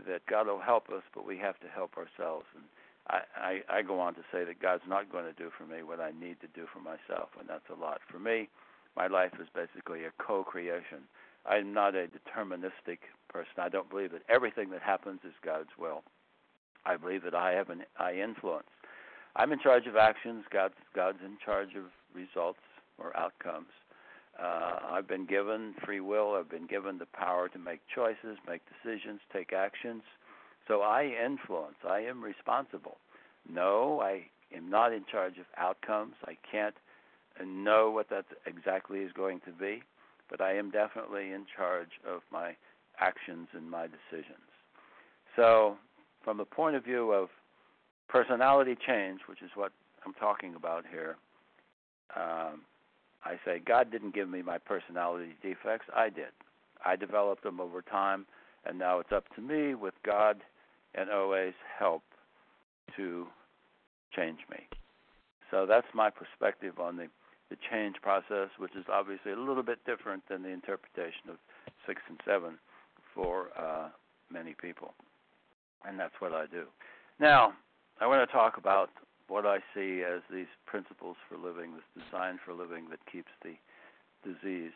that 0.07 0.25
God 0.27 0.47
will 0.47 0.59
help 0.59 0.89
us, 0.89 1.03
but 1.13 1.25
we 1.25 1.37
have 1.39 1.59
to 1.59 1.67
help 1.67 1.97
ourselves. 1.97 2.45
And 2.55 2.63
I, 3.09 3.19
I, 3.35 3.79
I 3.79 3.81
go 3.81 3.99
on 3.99 4.13
to 4.13 4.21
say 4.31 4.45
that 4.45 4.61
God's 4.61 4.83
not 4.87 5.11
going 5.11 5.25
to 5.25 5.33
do 5.33 5.49
for 5.57 5.65
me 5.65 5.83
what 5.83 5.99
I 5.99 6.11
need 6.11 6.39
to 6.41 6.47
do 6.53 6.67
for 6.71 6.79
myself, 6.79 7.29
and 7.39 7.49
that's 7.49 7.67
a 7.75 7.79
lot. 7.79 7.99
For 8.09 8.19
me, 8.19 8.49
my 8.95 9.07
life 9.07 9.33
is 9.41 9.47
basically 9.53 10.05
a 10.05 10.11
co-creation. 10.23 11.09
I'm 11.45 11.73
not 11.73 11.95
a 11.95 12.07
deterministic 12.07 12.99
person. 13.29 13.53
I 13.57 13.69
don't 13.69 13.89
believe 13.89 14.11
that 14.11 14.23
everything 14.29 14.69
that 14.71 14.81
happens 14.81 15.19
is 15.23 15.33
God's 15.43 15.69
will. 15.77 16.03
I 16.85 16.97
believe 16.97 17.23
that 17.23 17.35
I 17.35 17.51
have 17.51 17.69
an 17.69 17.83
I 17.99 18.13
influence 18.13 18.67
I'm 19.35 19.51
in 19.51 19.59
charge 19.59 19.87
of 19.87 19.95
actions. 19.95 20.45
God's 20.51 20.75
God's 20.95 21.19
in 21.23 21.37
charge 21.43 21.75
of 21.75 21.85
results 22.13 22.59
or 22.97 23.15
outcomes. 23.15 23.69
Uh, 24.41 24.79
I've 24.91 25.07
been 25.07 25.25
given 25.25 25.75
free 25.85 25.99
will. 25.99 26.35
I've 26.35 26.49
been 26.49 26.67
given 26.67 26.97
the 26.97 27.05
power 27.05 27.49
to 27.49 27.59
make 27.59 27.81
choices, 27.93 28.37
make 28.47 28.61
decisions, 28.67 29.19
take 29.33 29.53
actions. 29.53 30.03
So 30.67 30.81
I 30.81 31.13
influence. 31.25 31.75
I 31.87 31.99
am 32.01 32.23
responsible. 32.23 32.97
No, 33.49 34.01
I 34.01 34.25
am 34.55 34.69
not 34.69 34.93
in 34.93 35.03
charge 35.11 35.37
of 35.37 35.45
outcomes. 35.57 36.15
I 36.25 36.37
can't 36.49 36.75
know 37.45 37.89
what 37.91 38.09
that 38.09 38.25
exactly 38.45 38.99
is 38.99 39.11
going 39.13 39.39
to 39.45 39.51
be, 39.51 39.81
but 40.29 40.41
I 40.41 40.55
am 40.55 40.71
definitely 40.71 41.31
in 41.31 41.45
charge 41.55 41.89
of 42.07 42.21
my 42.31 42.55
actions 42.99 43.47
and 43.53 43.69
my 43.69 43.87
decisions. 43.87 44.49
So, 45.35 45.77
from 46.23 46.37
the 46.37 46.45
point 46.45 46.75
of 46.75 46.83
view 46.83 47.11
of 47.11 47.29
personality 48.07 48.75
change, 48.85 49.21
which 49.27 49.41
is 49.41 49.51
what 49.55 49.71
I'm 50.05 50.13
talking 50.13 50.55
about 50.55 50.83
here, 50.89 51.17
um, 52.15 52.61
I 53.23 53.35
say 53.45 53.61
God 53.65 53.91
didn't 53.91 54.13
give 54.13 54.29
me 54.29 54.41
my 54.41 54.57
personality 54.57 55.35
defects. 55.41 55.85
I 55.95 56.09
did. 56.09 56.31
I 56.85 56.95
developed 56.95 57.43
them 57.43 57.59
over 57.59 57.81
time, 57.81 58.25
and 58.65 58.79
now 58.79 58.99
it's 58.99 59.11
up 59.11 59.25
to 59.35 59.41
me 59.41 59.75
with 59.75 59.93
God 60.05 60.37
and 60.95 61.09
OA's 61.09 61.53
help 61.77 62.03
to 62.95 63.27
change 64.15 64.39
me. 64.49 64.67
So 65.51 65.65
that's 65.65 65.87
my 65.93 66.09
perspective 66.09 66.79
on 66.79 66.97
the, 66.97 67.07
the 67.49 67.57
change 67.71 67.95
process, 68.01 68.49
which 68.57 68.75
is 68.75 68.85
obviously 68.91 69.31
a 69.31 69.39
little 69.39 69.63
bit 69.63 69.79
different 69.85 70.23
than 70.29 70.43
the 70.43 70.49
interpretation 70.49 71.29
of 71.29 71.37
six 71.87 72.01
and 72.07 72.19
seven 72.25 72.57
for 73.13 73.47
uh, 73.57 73.89
many 74.31 74.55
people. 74.59 74.93
And 75.85 75.99
that's 75.99 76.13
what 76.19 76.33
I 76.33 76.45
do. 76.45 76.65
Now, 77.19 77.53
I 77.99 78.07
want 78.07 78.27
to 78.27 78.33
talk 78.33 78.57
about 78.57 78.89
what 79.27 79.45
I 79.45 79.59
see 79.73 80.03
as 80.03 80.21
these 80.31 80.47
principles 80.65 81.15
for 81.27 81.37
living, 81.37 81.73
this 81.73 82.03
design 82.03 82.39
for 82.43 82.53
living 82.53 82.89
that 82.89 82.99
keeps 83.11 83.31
the 83.43 83.55
disease 84.23 84.73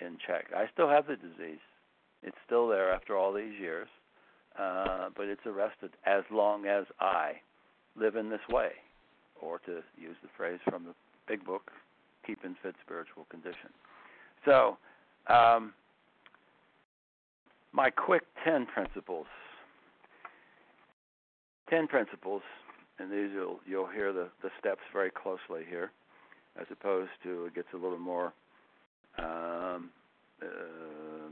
in 0.00 0.18
check. 0.26 0.46
I 0.56 0.66
still 0.72 0.88
have 0.88 1.06
the 1.06 1.16
disease. 1.16 1.60
It's 2.22 2.36
still 2.46 2.68
there 2.68 2.92
after 2.92 3.16
all 3.16 3.32
these 3.32 3.58
years, 3.60 3.88
uh, 4.58 5.08
but 5.16 5.26
it's 5.26 5.46
arrested 5.46 5.90
as 6.04 6.22
long 6.30 6.66
as 6.66 6.84
I 7.00 7.40
live 7.96 8.16
in 8.16 8.28
this 8.28 8.40
way, 8.48 8.70
or 9.40 9.58
to 9.60 9.82
use 9.96 10.16
the 10.22 10.28
phrase 10.36 10.60
from 10.68 10.84
the 10.84 10.94
big 11.26 11.44
book, 11.44 11.70
keep 12.28 12.44
in 12.44 12.54
fit 12.62 12.74
spiritual 12.84 13.26
condition. 13.30 13.70
So, 14.44 14.76
um, 15.26 15.72
my 17.72 17.90
quick 17.90 18.22
10 18.44 18.66
principles. 18.66 19.26
10 21.70 21.86
principles, 21.88 22.42
and 22.98 23.10
these 23.10 23.30
you'll, 23.34 23.60
you'll 23.66 23.88
hear 23.88 24.12
the, 24.12 24.28
the 24.42 24.50
steps 24.58 24.80
very 24.92 25.10
closely 25.10 25.64
here, 25.68 25.90
as 26.60 26.66
opposed 26.70 27.10
to 27.22 27.46
it 27.46 27.54
gets 27.54 27.68
a 27.74 27.76
little 27.76 27.98
more 27.98 28.32
um, 29.18 29.90
uh, 30.40 30.46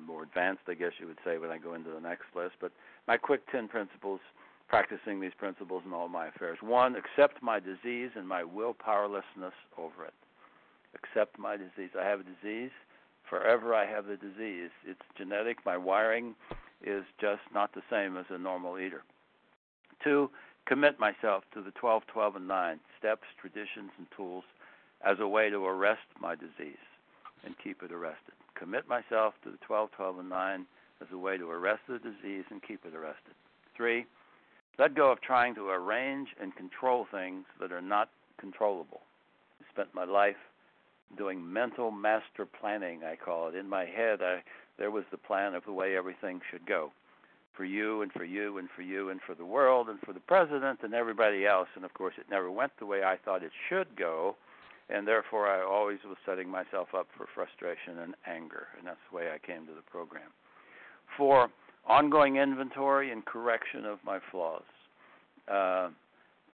more 0.05 0.25
advanced, 0.25 0.63
I 0.69 0.75
guess 0.75 0.93
you 0.99 1.07
would 1.07 1.19
say, 1.25 1.39
when 1.39 1.51
I 1.51 1.59
go 1.59 1.75
into 1.75 1.91
the 1.91 2.01
next 2.01 2.25
list. 2.35 2.55
But 2.61 2.73
my 3.07 3.17
quick 3.17 3.41
10 3.53 3.69
principles, 3.69 4.21
practicing 4.69 5.21
these 5.21 5.33
principles 5.39 5.83
in 5.87 5.93
all 5.93 6.09
my 6.09 6.27
affairs. 6.27 6.59
One, 6.61 6.97
accept 6.97 7.41
my 7.43 7.61
disease 7.61 8.11
and 8.17 8.27
my 8.27 8.43
will 8.43 8.75
powerlessness 8.75 9.55
over 9.79 10.05
it. 10.05 10.15
Accept 10.97 11.39
my 11.39 11.57
disease. 11.57 11.91
I 11.99 12.05
have 12.05 12.21
a 12.21 12.25
disease. 12.25 12.71
Forever 13.29 13.75
I 13.75 13.87
have 13.87 14.07
the 14.07 14.17
disease. 14.17 14.71
It's 14.87 15.01
genetic. 15.17 15.59
My 15.67 15.77
wiring 15.77 16.35
is 16.85 17.05
just 17.21 17.43
not 17.53 17.75
the 17.75 17.83
same 17.91 18.17
as 18.17 18.27
a 18.31 18.39
normal 18.39 18.79
eater. 18.79 19.03
Two, 20.03 20.31
commit 20.67 20.99
myself 20.99 21.45
to 21.55 21.63
the 21.63 21.73
12, 21.73 22.05
12, 22.07 22.37
and 22.37 22.49
9 22.49 22.81
steps, 22.99 23.27
traditions, 23.41 23.91
and 23.99 24.07
tools 24.17 24.45
as 25.05 25.19
a 25.21 25.29
way 25.29 25.51
to 25.51 25.65
arrest 25.65 26.07
my 26.21 26.35
disease 26.35 26.77
and 27.45 27.55
keep 27.63 27.83
it 27.83 27.93
arrested. 27.93 28.35
Commit 28.55 28.89
myself 28.89 29.35
to 29.45 29.51
the 29.51 29.59
12, 29.67 29.91
12, 29.93 30.19
and 30.21 30.29
9 30.29 30.67
as 31.03 31.09
a 31.13 31.19
way 31.19 31.37
to 31.37 31.51
arrest 31.51 31.83
the 31.89 31.99
disease 31.99 32.45
and 32.51 32.63
keep 32.63 32.85
it 32.85 32.95
arrested. 32.95 33.35
Three, 33.77 34.07
let 34.79 34.95
go 34.95 35.11
of 35.11 35.21
trying 35.21 35.55
to 35.57 35.69
arrange 35.69 36.29
and 36.41 36.55
control 36.57 37.07
things 37.11 37.45
that 37.61 37.73
are 37.73 37.83
not 37.83 38.09
controllable. 38.39 39.01
I 39.61 39.71
spent 39.73 39.95
my 39.95 40.05
life 40.05 40.37
doing 41.17 41.53
mental 41.53 41.91
master 41.91 42.47
planning, 42.47 43.01
I 43.05 43.17
call 43.17 43.49
it. 43.49 43.55
In 43.55 43.69
my 43.69 43.85
head, 43.85 44.21
I, 44.23 44.43
there 44.79 44.91
was 44.91 45.05
the 45.11 45.17
plan 45.17 45.55
of 45.55 45.65
the 45.65 45.73
way 45.73 45.97
everything 45.97 46.41
should 46.51 46.67
go 46.67 46.93
for 47.57 47.65
you 47.65 48.03
and 48.03 48.13
for 48.13 48.25
you 48.25 48.59
and 48.59 48.69
for 48.77 48.83
you 48.83 49.09
and 49.09 49.21
for 49.27 49.35
the 49.35 49.45
world 49.45 49.89
and 49.89 49.99
for 50.01 50.13
the 50.13 50.21
president 50.21 50.81
and 50.83 50.93
everybody 50.93 51.47
else. 51.47 51.69
And 51.75 51.85
of 51.85 51.95
course, 51.95 52.15
it 52.19 52.27
never 52.31 52.51
went 52.51 52.73
the 52.79 52.87
way 52.87 53.03
I 53.03 53.17
thought 53.17 53.43
it 53.43 53.53
should 53.69 53.97
go 53.97 54.37
and 54.89 55.07
therefore 55.07 55.49
I 55.49 55.65
always 55.65 55.99
was 56.05 56.17
setting 56.25 56.49
myself 56.49 56.89
up 56.97 57.09
for 57.17 57.27
frustration 57.35 57.99
and 57.99 58.15
anger, 58.27 58.69
and 58.79 58.87
that's 58.87 59.01
the 59.11 59.17
way 59.17 59.31
I 59.33 59.45
came 59.45 59.67
to 59.67 59.73
the 59.73 59.83
program. 59.83 60.31
For 61.17 61.49
ongoing 61.87 62.37
inventory 62.37 63.11
and 63.11 63.25
correction 63.25 63.85
of 63.85 63.99
my 64.05 64.19
flaws. 64.31 64.63
Uh, 65.49 65.89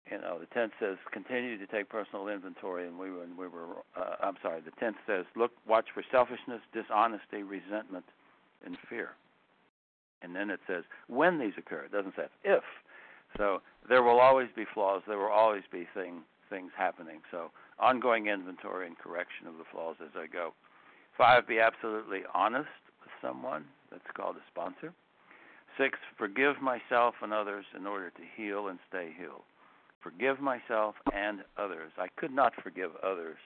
you 0.09 0.19
know, 0.19 0.39
the 0.39 0.47
tenth 0.47 0.73
says 0.79 0.97
continue 1.11 1.57
to 1.57 1.67
take 1.67 1.89
personal 1.89 2.27
inventory, 2.27 2.87
and 2.87 2.97
we 2.97 3.11
were, 3.11 3.25
we 3.37 3.47
were. 3.47 3.83
Uh, 3.95 4.15
I'm 4.21 4.35
sorry. 4.41 4.61
The 4.61 4.71
tenth 4.79 4.97
says 5.05 5.25
look, 5.35 5.51
watch 5.67 5.85
for 5.93 6.03
selfishness, 6.11 6.61
dishonesty, 6.73 7.43
resentment, 7.43 8.05
and 8.65 8.77
fear. 8.89 9.11
And 10.21 10.35
then 10.35 10.49
it 10.49 10.59
says 10.67 10.83
when 11.07 11.39
these 11.39 11.53
occur. 11.57 11.85
It 11.85 11.91
doesn't 11.91 12.15
say 12.15 12.25
if. 12.43 12.63
So 13.37 13.61
there 13.87 14.03
will 14.03 14.19
always 14.19 14.49
be 14.55 14.65
flaws. 14.73 15.01
There 15.07 15.17
will 15.17 15.31
always 15.31 15.63
be 15.71 15.87
thing, 15.93 16.21
things 16.49 16.71
happening. 16.77 17.21
So 17.31 17.51
ongoing 17.79 18.27
inventory 18.27 18.87
and 18.87 18.97
correction 18.97 19.47
of 19.47 19.57
the 19.57 19.63
flaws 19.71 19.95
as 20.01 20.11
I 20.15 20.27
go. 20.27 20.53
Five, 21.17 21.47
be 21.47 21.59
absolutely 21.59 22.21
honest 22.33 22.69
with 23.01 23.11
someone. 23.21 23.65
That's 23.91 24.03
called 24.15 24.35
a 24.35 24.45
sponsor. 24.51 24.93
Six, 25.77 25.97
forgive 26.17 26.61
myself 26.61 27.15
and 27.21 27.33
others 27.33 27.65
in 27.77 27.87
order 27.87 28.09
to 28.09 28.21
heal 28.35 28.67
and 28.67 28.79
stay 28.89 29.11
healed. 29.17 29.43
Forgive 30.01 30.39
myself 30.39 30.95
and 31.13 31.43
others. 31.57 31.91
I 31.97 32.07
could 32.15 32.31
not 32.33 32.53
forgive 32.61 32.91
others, 33.03 33.37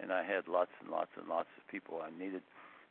and 0.00 0.12
I 0.12 0.22
had 0.22 0.48
lots 0.48 0.70
and 0.80 0.90
lots 0.90 1.10
and 1.18 1.28
lots 1.28 1.48
of 1.58 1.66
people 1.68 2.02
I 2.02 2.10
needed 2.16 2.42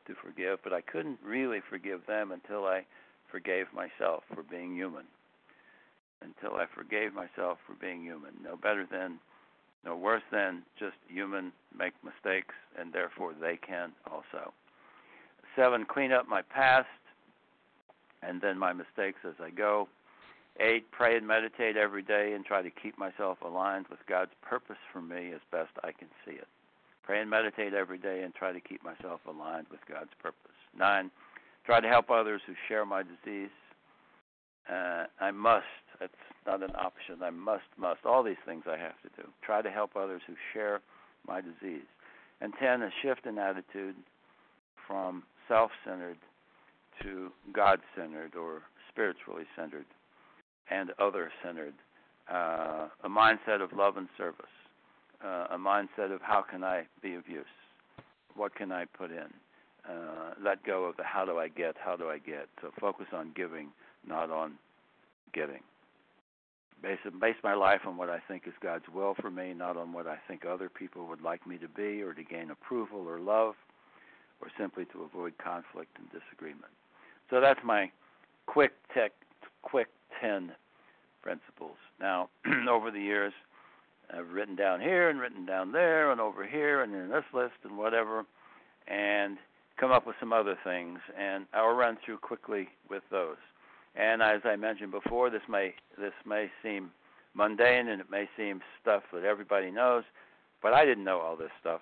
to 0.08 0.16
forgive, 0.16 0.60
but 0.64 0.74
I 0.74 0.82
couldn't 0.82 1.20
really 1.24 1.62
forgive 1.70 2.06
them 2.06 2.32
until 2.32 2.66
I 2.66 2.86
forgave 3.32 3.68
myself 3.74 4.24
for 4.34 4.44
being 4.44 4.76
human. 4.76 5.06
Until 6.22 6.58
I 6.58 6.66
forgave 6.74 7.14
myself 7.14 7.58
for 7.66 7.74
being 7.80 8.02
human. 8.04 8.32
No 8.44 8.56
better 8.56 8.86
than 8.90 9.20
no 9.86 9.98
worse 9.98 10.24
than 10.32 10.64
just 10.80 10.96
human 11.10 11.52
make 11.78 11.94
mistakes, 12.04 12.56
and 12.80 12.94
therefore 12.94 13.34
they 13.40 13.58
can 13.58 13.92
also. 14.10 14.54
Seven, 15.58 15.86
clean 15.86 16.12
up 16.12 16.28
my 16.28 16.42
past 16.42 16.88
and 18.22 18.42
then 18.42 18.58
my 18.58 18.74
mistakes 18.74 19.20
as 19.28 19.34
I 19.42 19.50
go. 19.50 19.88
Eight, 20.60 20.92
pray 20.92 21.18
and 21.18 21.28
meditate 21.28 21.78
every 21.78 22.04
day 22.04 22.34
and 22.34 22.46
try 22.46 22.62
to 22.62 22.70
keep 22.70 22.98
myself 22.98 23.40
aligned 23.44 23.88
with 23.90 24.00
God's 24.08 24.32
purpose 24.42 24.78
for 24.92 25.02
me 25.02 25.32
as 25.34 25.42
best 25.52 25.72
I 25.84 25.92
can 25.92 26.10
see 26.26 26.34
it. 26.34 26.48
Pray 27.04 27.22
and 27.22 27.30
meditate 27.30 27.74
every 27.74 27.98
day 27.98 28.22
and 28.24 28.34
try 28.34 28.54
to 28.54 28.62
keep 28.62 28.84
myself 28.84 29.22
aligned 29.28 29.68
with 29.72 29.82
God's 29.90 30.12
purpose. 30.22 30.52
Nine, 30.78 31.10
try 31.66 31.80
to 31.80 31.88
help 31.88 32.10
others 32.10 32.42
who 32.46 32.54
share 32.68 32.86
my 32.86 33.04
disease. 33.04 33.50
Uh, 34.70 35.06
I 35.20 35.32
must 35.32 35.66
it's 36.02 36.14
not 36.46 36.64
an 36.64 36.76
option. 36.76 37.24
I 37.24 37.30
must, 37.30 37.64
must. 37.78 38.06
All 38.06 38.24
these 38.24 38.42
things 38.46 38.64
I 38.68 38.78
have 38.78 39.00
to 39.04 39.22
do. 39.22 39.30
Try 39.42 39.62
to 39.62 39.72
help 39.72 39.96
others 39.96 40.22
who 40.28 40.34
share 40.54 40.82
my 41.28 41.42
disease. 41.42 41.88
And 42.42 42.54
10, 42.60 42.82
a 42.82 42.90
shift 43.02 43.26
in 43.26 43.38
attitude 43.38 43.96
from 44.88 45.24
self 45.48 45.72
centered 45.86 46.18
to 47.02 47.32
God 47.54 47.80
centered 47.96 48.36
or 48.36 48.62
spiritually 48.90 49.46
centered 49.56 49.86
and 50.70 50.92
other 51.00 51.32
centered. 51.44 51.74
Uh, 52.32 52.88
a 53.04 53.10
mindset 53.10 53.62
of 53.62 53.74
love 53.74 53.98
and 53.98 54.08
service. 54.18 54.46
Uh, 55.24 55.48
a 55.52 55.58
mindset 55.58 56.14
of 56.14 56.22
how 56.22 56.44
can 56.50 56.64
I 56.64 56.84
be 57.02 57.16
of 57.16 57.28
use? 57.28 57.46
What 58.36 58.56
can 58.56 58.72
I 58.72 58.86
put 58.86 59.12
in? 59.12 59.28
Uh, 59.88 60.34
let 60.44 60.64
go 60.66 60.86
of 60.86 60.98
the 60.98 61.04
how 61.04 61.26
do 61.26 61.38
I 61.38 61.50
get, 61.50 61.76
how 61.78 61.96
do 61.96 62.10
I 62.10 62.18
get. 62.18 62.48
So 62.62 62.72
focus 62.80 63.08
on 63.14 63.32
giving, 63.36 63.70
not 64.08 64.30
on 64.30 64.54
getting 65.34 65.60
base 66.84 67.00
base 67.20 67.36
my 67.44 67.54
life 67.54 67.82
on 67.88 67.98
what 67.98 68.10
I 68.10 68.20
think 68.28 68.44
is 68.46 68.54
God's 68.62 68.84
will 68.94 69.16
for 69.20 69.32
me, 69.32 69.54
not 69.54 69.78
on 69.78 69.94
what 69.94 70.06
I 70.06 70.18
think 70.28 70.46
other 70.46 70.70
people 70.70 71.08
would 71.08 71.22
like 71.22 71.48
me 71.48 71.58
to 71.60 71.68
be, 71.70 72.02
or 72.02 72.14
to 72.14 72.24
gain 72.24 72.52
approval 72.52 73.08
or 73.08 73.20
love, 73.20 73.56
or 74.42 74.50
simply 74.60 74.86
to 74.92 75.04
avoid 75.04 75.34
conflict 75.38 75.98
and 75.98 76.08
disagreement. 76.12 76.74
So 77.30 77.40
that's 77.40 77.62
my 77.64 77.90
quick 78.46 78.74
tech, 78.94 79.14
quick 79.62 79.88
ten 80.22 80.52
principles. 81.22 81.78
Now, 82.00 82.30
over 82.70 82.92
the 82.92 83.00
years, 83.00 83.34
I've 84.12 84.30
written 84.30 84.56
down 84.56 84.82
here 84.82 85.10
and 85.10 85.20
written 85.20 85.46
down 85.46 85.72
there 85.72 86.12
and 86.12 86.20
over 86.20 86.46
here 86.46 86.84
and 86.84 86.94
in 86.94 87.10
this 87.10 87.24
list 87.34 87.56
and 87.64 87.78
whatever, 87.78 88.26
and 88.88 89.38
come 89.80 89.92
up 89.92 90.06
with 90.06 90.16
some 90.20 90.34
other 90.34 90.58
things, 90.64 91.00
and 91.18 91.46
I'll 91.54 91.74
run 91.74 91.98
through 92.06 92.18
quickly 92.20 92.70
with 92.90 93.04
those. 93.10 93.38
And 93.96 94.22
as 94.22 94.42
I 94.44 94.56
mentioned 94.56 94.92
before, 94.92 95.30
this 95.30 95.42
may 95.48 95.76
this 95.98 96.14
may 96.26 96.50
seem 96.62 96.92
mundane 97.36 97.88
and 97.88 98.02
it 98.02 98.10
may 98.10 98.28
seem 98.38 98.62
stuff 98.82 99.04
that 99.14 99.24
everybody 99.24 99.72
knows, 99.72 100.04
but 100.62 100.74
I 100.74 100.86
didn't 100.86 101.04
know 101.04 101.20
all 101.20 101.36
this 101.36 101.52
stuff. 101.60 101.82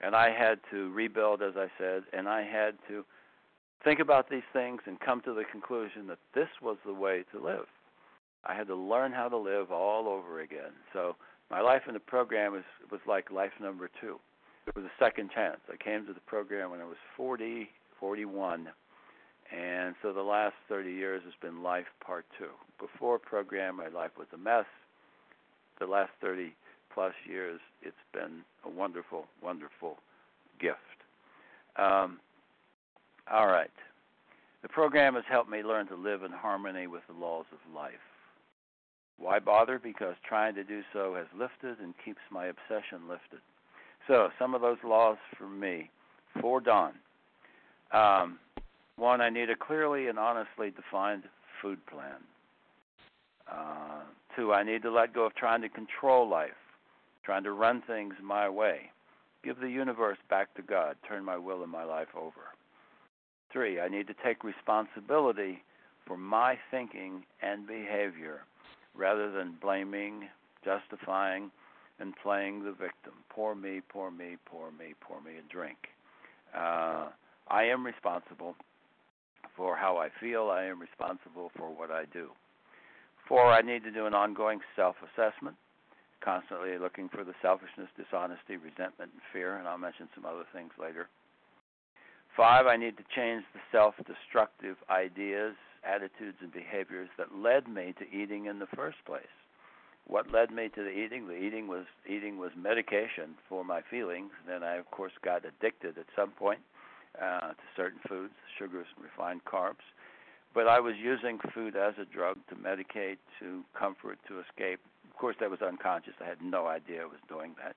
And 0.00 0.14
I 0.14 0.30
had 0.30 0.58
to 0.70 0.90
rebuild 0.92 1.42
as 1.42 1.54
I 1.56 1.68
said, 1.78 2.02
and 2.12 2.28
I 2.28 2.42
had 2.42 2.74
to 2.88 3.04
think 3.84 4.00
about 4.00 4.30
these 4.30 4.42
things 4.52 4.80
and 4.86 4.98
come 5.00 5.20
to 5.22 5.34
the 5.34 5.44
conclusion 5.50 6.06
that 6.08 6.18
this 6.34 6.48
was 6.62 6.76
the 6.84 6.94
way 6.94 7.24
to 7.32 7.44
live. 7.44 7.66
I 8.44 8.54
had 8.54 8.66
to 8.68 8.74
learn 8.74 9.12
how 9.12 9.28
to 9.28 9.36
live 9.36 9.70
all 9.70 10.08
over 10.08 10.40
again. 10.40 10.72
So 10.92 11.16
my 11.50 11.60
life 11.60 11.82
in 11.86 11.94
the 11.94 12.00
program 12.00 12.52
was 12.52 12.64
was 12.90 13.00
like 13.06 13.30
life 13.30 13.52
number 13.60 13.90
2. 14.00 14.18
It 14.66 14.74
was 14.74 14.84
a 14.84 15.04
second 15.04 15.30
chance. 15.34 15.58
I 15.72 15.76
came 15.82 16.06
to 16.06 16.12
the 16.12 16.20
program 16.20 16.70
when 16.70 16.80
I 16.80 16.84
was 16.84 16.96
40, 17.16 17.68
41 18.00 18.68
and 19.52 19.94
so 20.02 20.12
the 20.12 20.22
last 20.22 20.54
30 20.68 20.90
years 20.90 21.22
has 21.24 21.34
been 21.40 21.62
life 21.62 21.86
part 22.04 22.24
two. 22.38 22.50
Before 22.80 23.18
program, 23.18 23.76
my 23.76 23.88
life 23.88 24.12
was 24.18 24.26
a 24.32 24.38
mess. 24.38 24.64
The 25.78 25.86
last 25.86 26.10
30 26.20 26.54
plus 26.92 27.12
years, 27.28 27.60
it's 27.82 27.96
been 28.12 28.42
a 28.64 28.70
wonderful, 28.70 29.26
wonderful 29.42 29.98
gift. 30.60 30.78
Um, 31.76 32.20
all 33.32 33.46
right. 33.46 33.70
The 34.62 34.68
program 34.68 35.14
has 35.14 35.24
helped 35.28 35.50
me 35.50 35.62
learn 35.62 35.86
to 35.88 35.94
live 35.94 36.22
in 36.22 36.32
harmony 36.32 36.86
with 36.86 37.02
the 37.06 37.14
laws 37.14 37.46
of 37.52 37.74
life. 37.74 37.92
Why 39.18 39.38
bother? 39.38 39.78
Because 39.78 40.14
trying 40.26 40.54
to 40.54 40.64
do 40.64 40.82
so 40.92 41.14
has 41.14 41.26
lifted 41.38 41.82
and 41.82 41.94
keeps 42.04 42.20
my 42.30 42.46
obsession 42.46 43.08
lifted. 43.08 43.40
So, 44.08 44.28
some 44.38 44.54
of 44.54 44.60
those 44.60 44.78
laws 44.84 45.18
for 45.38 45.48
me. 45.48 45.90
For 46.40 46.60
Don. 46.60 46.94
Um, 47.92 48.38
one, 48.96 49.20
I 49.20 49.30
need 49.30 49.50
a 49.50 49.56
clearly 49.56 50.08
and 50.08 50.18
honestly 50.18 50.70
defined 50.70 51.24
food 51.62 51.78
plan. 51.86 52.20
Uh, 53.50 54.00
Two, 54.36 54.52
I 54.52 54.64
need 54.64 54.82
to 54.82 54.90
let 54.90 55.14
go 55.14 55.26
of 55.26 55.34
trying 55.34 55.62
to 55.62 55.68
control 55.68 56.28
life, 56.28 56.50
trying 57.24 57.44
to 57.44 57.52
run 57.52 57.82
things 57.86 58.14
my 58.22 58.48
way. 58.48 58.90
Give 59.44 59.58
the 59.60 59.70
universe 59.70 60.18
back 60.28 60.52
to 60.54 60.62
God. 60.62 60.96
Turn 61.06 61.24
my 61.24 61.36
will 61.36 61.62
and 61.62 61.70
my 61.70 61.84
life 61.84 62.08
over. 62.16 62.50
Three, 63.54 63.80
I 63.80 63.86
need 63.86 64.08
to 64.08 64.14
take 64.24 64.42
responsibility 64.42 65.62
for 66.08 66.16
my 66.16 66.58
thinking 66.72 67.22
and 67.40 67.68
behavior 67.68 68.40
rather 68.96 69.30
than 69.30 69.58
blaming, 69.62 70.24
justifying, 70.64 71.52
and 72.00 72.14
playing 72.20 72.64
the 72.64 72.72
victim. 72.72 73.12
Poor 73.30 73.54
me, 73.54 73.80
poor 73.88 74.10
me, 74.10 74.38
poor 74.44 74.72
me, 74.72 74.94
poor 75.00 75.20
me, 75.20 75.38
and 75.38 75.48
drink. 75.48 75.76
Uh, 76.52 77.10
I 77.46 77.62
am 77.64 77.86
responsible 77.86 78.56
for 79.56 79.76
how 79.76 79.98
I 79.98 80.08
feel. 80.20 80.50
I 80.50 80.64
am 80.64 80.80
responsible 80.80 81.52
for 81.56 81.70
what 81.70 81.92
I 81.92 82.06
do. 82.12 82.30
Four, 83.28 83.52
I 83.52 83.62
need 83.62 83.84
to 83.84 83.92
do 83.92 84.06
an 84.06 84.14
ongoing 84.14 84.58
self 84.74 84.96
assessment, 84.98 85.54
constantly 86.20 86.76
looking 86.76 87.08
for 87.08 87.22
the 87.22 87.34
selfishness, 87.40 87.88
dishonesty, 87.96 88.56
resentment, 88.56 89.12
and 89.12 89.22
fear, 89.32 89.58
and 89.58 89.68
I'll 89.68 89.78
mention 89.78 90.08
some 90.12 90.26
other 90.26 90.44
things 90.52 90.72
later. 90.76 91.06
Five, 92.36 92.66
I 92.66 92.76
need 92.76 92.96
to 92.96 93.04
change 93.14 93.44
the 93.54 93.60
self 93.70 93.94
destructive 94.06 94.76
ideas, 94.90 95.54
attitudes, 95.84 96.38
and 96.40 96.52
behaviors 96.52 97.08
that 97.16 97.36
led 97.36 97.68
me 97.68 97.94
to 97.98 98.10
eating 98.10 98.46
in 98.46 98.58
the 98.58 98.66
first 98.74 98.98
place. 99.06 99.22
What 100.06 100.32
led 100.32 100.50
me 100.50 100.68
to 100.74 100.82
the 100.82 100.90
eating? 100.90 101.28
The 101.28 101.36
eating 101.36 101.68
was 101.68 101.86
eating 102.08 102.38
was 102.38 102.50
medication 102.56 103.36
for 103.48 103.64
my 103.64 103.82
feelings. 103.88 104.32
Then 104.48 104.64
I, 104.64 104.76
of 104.76 104.90
course, 104.90 105.12
got 105.24 105.44
addicted 105.44 105.96
at 105.96 106.06
some 106.16 106.30
point 106.32 106.58
uh, 107.22 107.50
to 107.52 107.64
certain 107.76 108.00
foods, 108.08 108.34
sugars, 108.58 108.86
and 108.96 109.04
refined 109.04 109.44
carbs. 109.44 109.86
But 110.54 110.66
I 110.66 110.80
was 110.80 110.94
using 111.00 111.38
food 111.54 111.76
as 111.76 111.94
a 112.00 112.04
drug 112.04 112.38
to 112.48 112.56
medicate, 112.56 113.18
to 113.40 113.62
comfort, 113.78 114.18
to 114.28 114.40
escape. 114.40 114.80
Of 115.08 115.16
course, 115.16 115.36
that 115.40 115.50
was 115.50 115.62
unconscious. 115.62 116.14
I 116.20 116.28
had 116.28 116.42
no 116.42 116.66
idea 116.66 117.02
I 117.02 117.06
was 117.06 117.22
doing 117.28 117.54
that. 117.62 117.76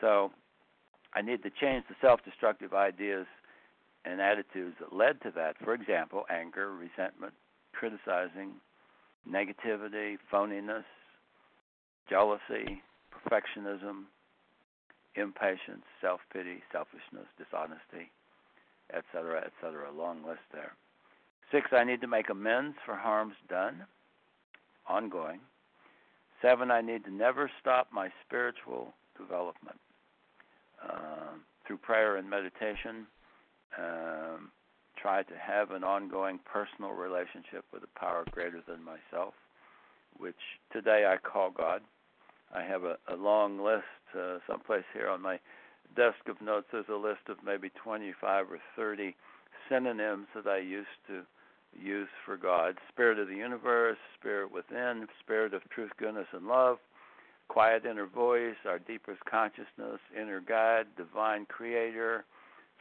So 0.00 0.32
I 1.14 1.22
need 1.22 1.42
to 1.44 1.50
change 1.50 1.84
the 1.88 1.96
self 2.00 2.20
destructive 2.24 2.74
ideas 2.74 3.26
and 4.04 4.20
attitudes 4.20 4.76
that 4.80 4.94
led 4.94 5.20
to 5.22 5.30
that. 5.36 5.56
For 5.62 5.74
example, 5.74 6.24
anger, 6.30 6.72
resentment, 6.72 7.34
criticizing, 7.72 8.52
negativity, 9.28 10.16
phoniness, 10.32 10.84
jealousy, 12.08 12.82
perfectionism, 13.12 14.04
impatience, 15.16 15.84
self 16.00 16.20
pity, 16.32 16.62
selfishness, 16.72 17.26
dishonesty, 17.38 18.10
etc., 18.94 19.44
etc. 19.46 19.90
Long 19.96 20.24
list 20.26 20.40
there. 20.52 20.72
Six, 21.52 21.68
I 21.72 21.84
need 21.84 22.00
to 22.00 22.06
make 22.06 22.30
amends 22.30 22.76
for 22.86 22.94
harms 22.94 23.34
done, 23.48 23.84
ongoing. 24.88 25.40
Seven, 26.40 26.70
I 26.70 26.80
need 26.80 27.04
to 27.04 27.12
never 27.12 27.50
stop 27.60 27.88
my 27.92 28.08
spiritual 28.24 28.94
development 29.18 29.78
uh, 30.82 31.34
through 31.66 31.78
prayer 31.78 32.16
and 32.16 32.30
meditation. 32.30 33.06
Um, 33.78 34.50
try 34.96 35.22
to 35.22 35.34
have 35.34 35.70
an 35.70 35.84
ongoing 35.84 36.38
personal 36.44 36.90
relationship 36.92 37.64
with 37.72 37.82
a 37.84 37.98
power 37.98 38.24
greater 38.30 38.60
than 38.66 38.84
myself, 38.84 39.34
which 40.18 40.34
today 40.72 41.06
I 41.06 41.16
call 41.16 41.50
God. 41.50 41.82
I 42.54 42.62
have 42.62 42.84
a, 42.84 42.96
a 43.08 43.16
long 43.16 43.62
list, 43.62 43.84
uh, 44.18 44.38
someplace 44.48 44.84
here 44.92 45.08
on 45.08 45.22
my 45.22 45.38
desk 45.96 46.28
of 46.28 46.40
notes. 46.42 46.66
There's 46.72 46.84
a 46.90 46.96
list 46.96 47.28
of 47.28 47.38
maybe 47.44 47.70
25 47.82 48.50
or 48.50 48.58
30 48.76 49.14
synonyms 49.68 50.26
that 50.34 50.46
I 50.46 50.58
used 50.58 50.88
to 51.06 51.22
use 51.78 52.08
for 52.26 52.36
God 52.36 52.76
Spirit 52.88 53.18
of 53.18 53.28
the 53.28 53.36
universe, 53.36 53.98
Spirit 54.18 54.52
within, 54.52 55.06
Spirit 55.20 55.54
of 55.54 55.62
truth, 55.70 55.90
goodness, 55.98 56.26
and 56.32 56.46
love, 56.46 56.78
quiet 57.48 57.84
inner 57.84 58.06
voice, 58.06 58.56
our 58.66 58.78
deepest 58.78 59.24
consciousness, 59.30 60.00
inner 60.18 60.40
guide, 60.40 60.86
divine 60.96 61.46
creator, 61.46 62.24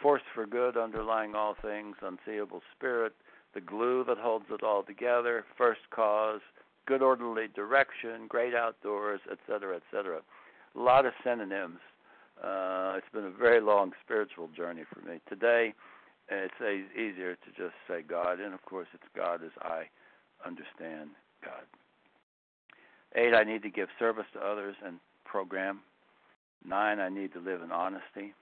force 0.01 0.21
for 0.33 0.45
good 0.45 0.77
underlying 0.77 1.35
all 1.35 1.55
things, 1.61 1.95
unseeable 2.01 2.61
spirit, 2.75 3.13
the 3.53 3.61
glue 3.61 4.03
that 4.07 4.17
holds 4.17 4.45
it 4.51 4.63
all 4.63 4.83
together, 4.83 5.45
first 5.57 5.81
cause, 5.91 6.41
good 6.85 7.01
orderly 7.01 7.47
direction, 7.55 8.27
great 8.27 8.53
outdoors, 8.53 9.21
etc., 9.31 9.77
etc. 9.77 10.21
A 10.75 10.79
lot 10.79 11.05
of 11.05 11.13
synonyms. 11.23 11.79
Uh, 12.43 12.93
it's 12.97 13.07
been 13.13 13.25
a 13.25 13.31
very 13.31 13.59
long 13.59 13.91
spiritual 14.03 14.49
journey 14.55 14.83
for 14.93 15.01
me. 15.01 15.19
Today, 15.27 15.73
it's 16.29 16.53
easier 16.95 17.35
to 17.35 17.49
just 17.57 17.75
say 17.87 18.01
God, 18.07 18.39
and 18.39 18.53
of 18.53 18.63
course, 18.65 18.87
it's 18.93 19.03
God 19.15 19.43
as 19.43 19.51
I 19.61 19.83
understand 20.45 21.09
God. 21.43 21.65
Eight, 23.15 23.33
I 23.33 23.43
need 23.43 23.63
to 23.63 23.69
give 23.69 23.89
service 23.97 24.25
to 24.33 24.39
others 24.39 24.75
and 24.85 24.99
program. 25.25 25.81
Nine, 26.65 26.99
I 26.99 27.09
need 27.09 27.33
to 27.33 27.39
live 27.39 27.61
in 27.61 27.71
honesty, 27.71 28.33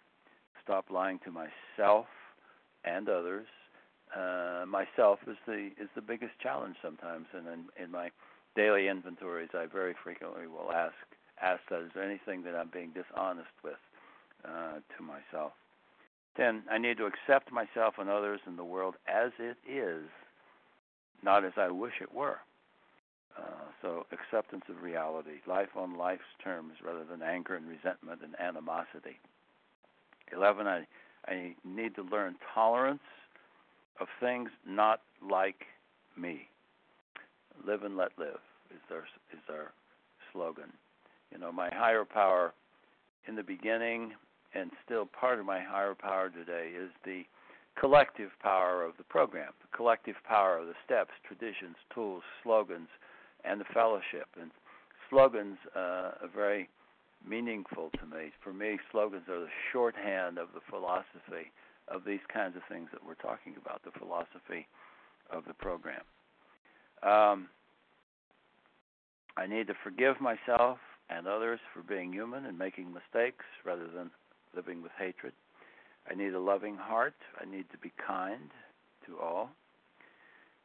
stop 0.68 0.86
lying 0.92 1.20
to 1.24 1.32
myself 1.32 2.08
and 2.84 3.08
others. 3.08 3.48
Uh, 4.16 4.66
myself 4.68 5.20
is 5.28 5.38
the 5.48 5.72
is 5.80 5.90
the 5.96 6.02
biggest 6.02 6.34
challenge 6.42 6.76
sometimes, 6.82 7.28
and 7.34 7.48
in, 7.48 7.84
in 7.84 7.92
my 7.92 8.10
daily 8.56 8.88
inventories, 8.88 9.50
I 9.54 9.66
very 9.66 9.96
frequently 10.04 10.48
will 10.48 10.72
ask 10.72 10.96
ask 11.42 11.62
that 11.70 11.82
is 11.82 11.92
there 11.94 12.04
anything 12.04 12.44
that 12.44 12.56
I'm 12.56 12.70
being 12.72 12.92
dishonest 12.92 13.56
with 13.64 13.80
uh, 14.46 14.80
to 14.98 15.04
myself. 15.04 15.54
Ten, 16.36 16.64
I 16.70 16.78
need 16.78 16.98
to 16.98 17.06
accept 17.06 17.52
myself 17.52 17.96
and 17.98 18.10
others 18.10 18.42
in 18.46 18.58
the 18.58 18.64
world 18.64 18.96
as 19.08 19.32
it 19.40 19.58
is, 19.70 20.06
not 21.24 21.46
as 21.46 21.54
I 21.58 21.70
wish 21.70 21.94
it 22.02 22.14
were. 22.14 22.38
Uh, 23.38 23.70
so 23.82 24.06
acceptance 24.12 24.64
of 24.70 24.82
reality, 24.82 25.42
life 25.48 25.76
on 25.76 25.98
life's 25.98 26.32
terms 26.44 26.74
rather 26.84 27.04
than 27.04 27.22
anger 27.22 27.56
and 27.56 27.68
resentment 27.68 28.22
and 28.24 28.36
animosity. 28.40 29.20
Eleven, 30.34 30.68
I 30.68 30.86
I 31.28 31.56
need 31.66 31.96
to 31.96 32.04
learn 32.04 32.36
tolerance 32.54 33.00
of 34.00 34.08
things 34.20 34.50
not 34.66 35.02
like 35.22 35.66
me. 36.18 36.48
Live 37.66 37.84
and 37.84 37.98
let 37.98 38.12
live 38.18 38.40
is 38.72 38.82
our 38.92 39.06
is 39.34 39.44
our 39.50 39.72
slogan. 40.32 40.72
You 41.32 41.40
know, 41.40 41.52
my 41.52 41.70
higher 41.74 42.06
power 42.06 42.54
in 43.28 43.36
the 43.36 43.44
beginning 43.44 44.14
and 44.54 44.72
still 44.86 45.06
part 45.06 45.40
of 45.40 45.46
my 45.46 45.62
higher 45.62 45.96
power 45.96 46.30
today 46.30 46.72
is 46.78 46.90
the 47.04 47.24
collective 47.80 48.32
power 48.42 48.84
of 48.84 48.98
the 48.98 49.04
program, 49.04 49.52
the 49.62 49.76
collective 49.76 50.16
power 50.28 50.58
of 50.58 50.68
the 50.68 50.74
steps, 50.86 51.12
traditions, 51.26 51.76
tools, 51.94 52.24
slogans, 52.44 52.88
and 53.44 53.60
the 53.60 53.66
fellowship. 53.74 54.28
And 54.40 54.52
slogans 55.10 55.58
uh, 55.76 56.12
very 56.34 56.70
meaningful 57.28 57.90
to 58.00 58.06
me. 58.06 58.32
For 58.44 58.54
me, 58.54 58.78
slogans 58.92 59.28
are 59.30 59.40
the 59.40 59.48
shorthand 59.72 60.38
of 60.38 60.50
the 60.54 60.62
philosophy 60.70 61.52
of 61.88 62.04
these 62.06 62.20
kinds 62.32 62.56
of 62.56 62.62
things 62.70 62.90
that 62.92 63.06
we're 63.06 63.16
talking 63.16 63.56
about, 63.62 63.82
the 63.84 63.98
philosophy 63.98 64.68
of 65.32 65.46
the 65.46 65.54
program. 65.54 66.02
Um, 67.04 67.48
I 69.38 69.46
need 69.48 69.68
to 69.68 69.74
forgive 69.84 70.20
myself 70.20 70.80
and 71.10 71.28
others 71.28 71.60
for 71.74 71.84
being 71.84 72.12
human 72.12 72.46
and 72.46 72.58
making 72.58 72.94
mistakes 72.94 73.46
rather 73.66 73.88
than 73.88 74.10
living 74.56 74.82
with 74.82 74.92
hatred. 74.98 75.34
I 76.10 76.16
need 76.16 76.34
a 76.34 76.40
loving 76.40 76.76
heart. 76.76 77.16
I 77.40 77.50
need 77.50 77.66
to 77.72 77.78
be 77.78 77.92
kind 78.06 78.50
to 79.06 79.20
all. 79.20 79.50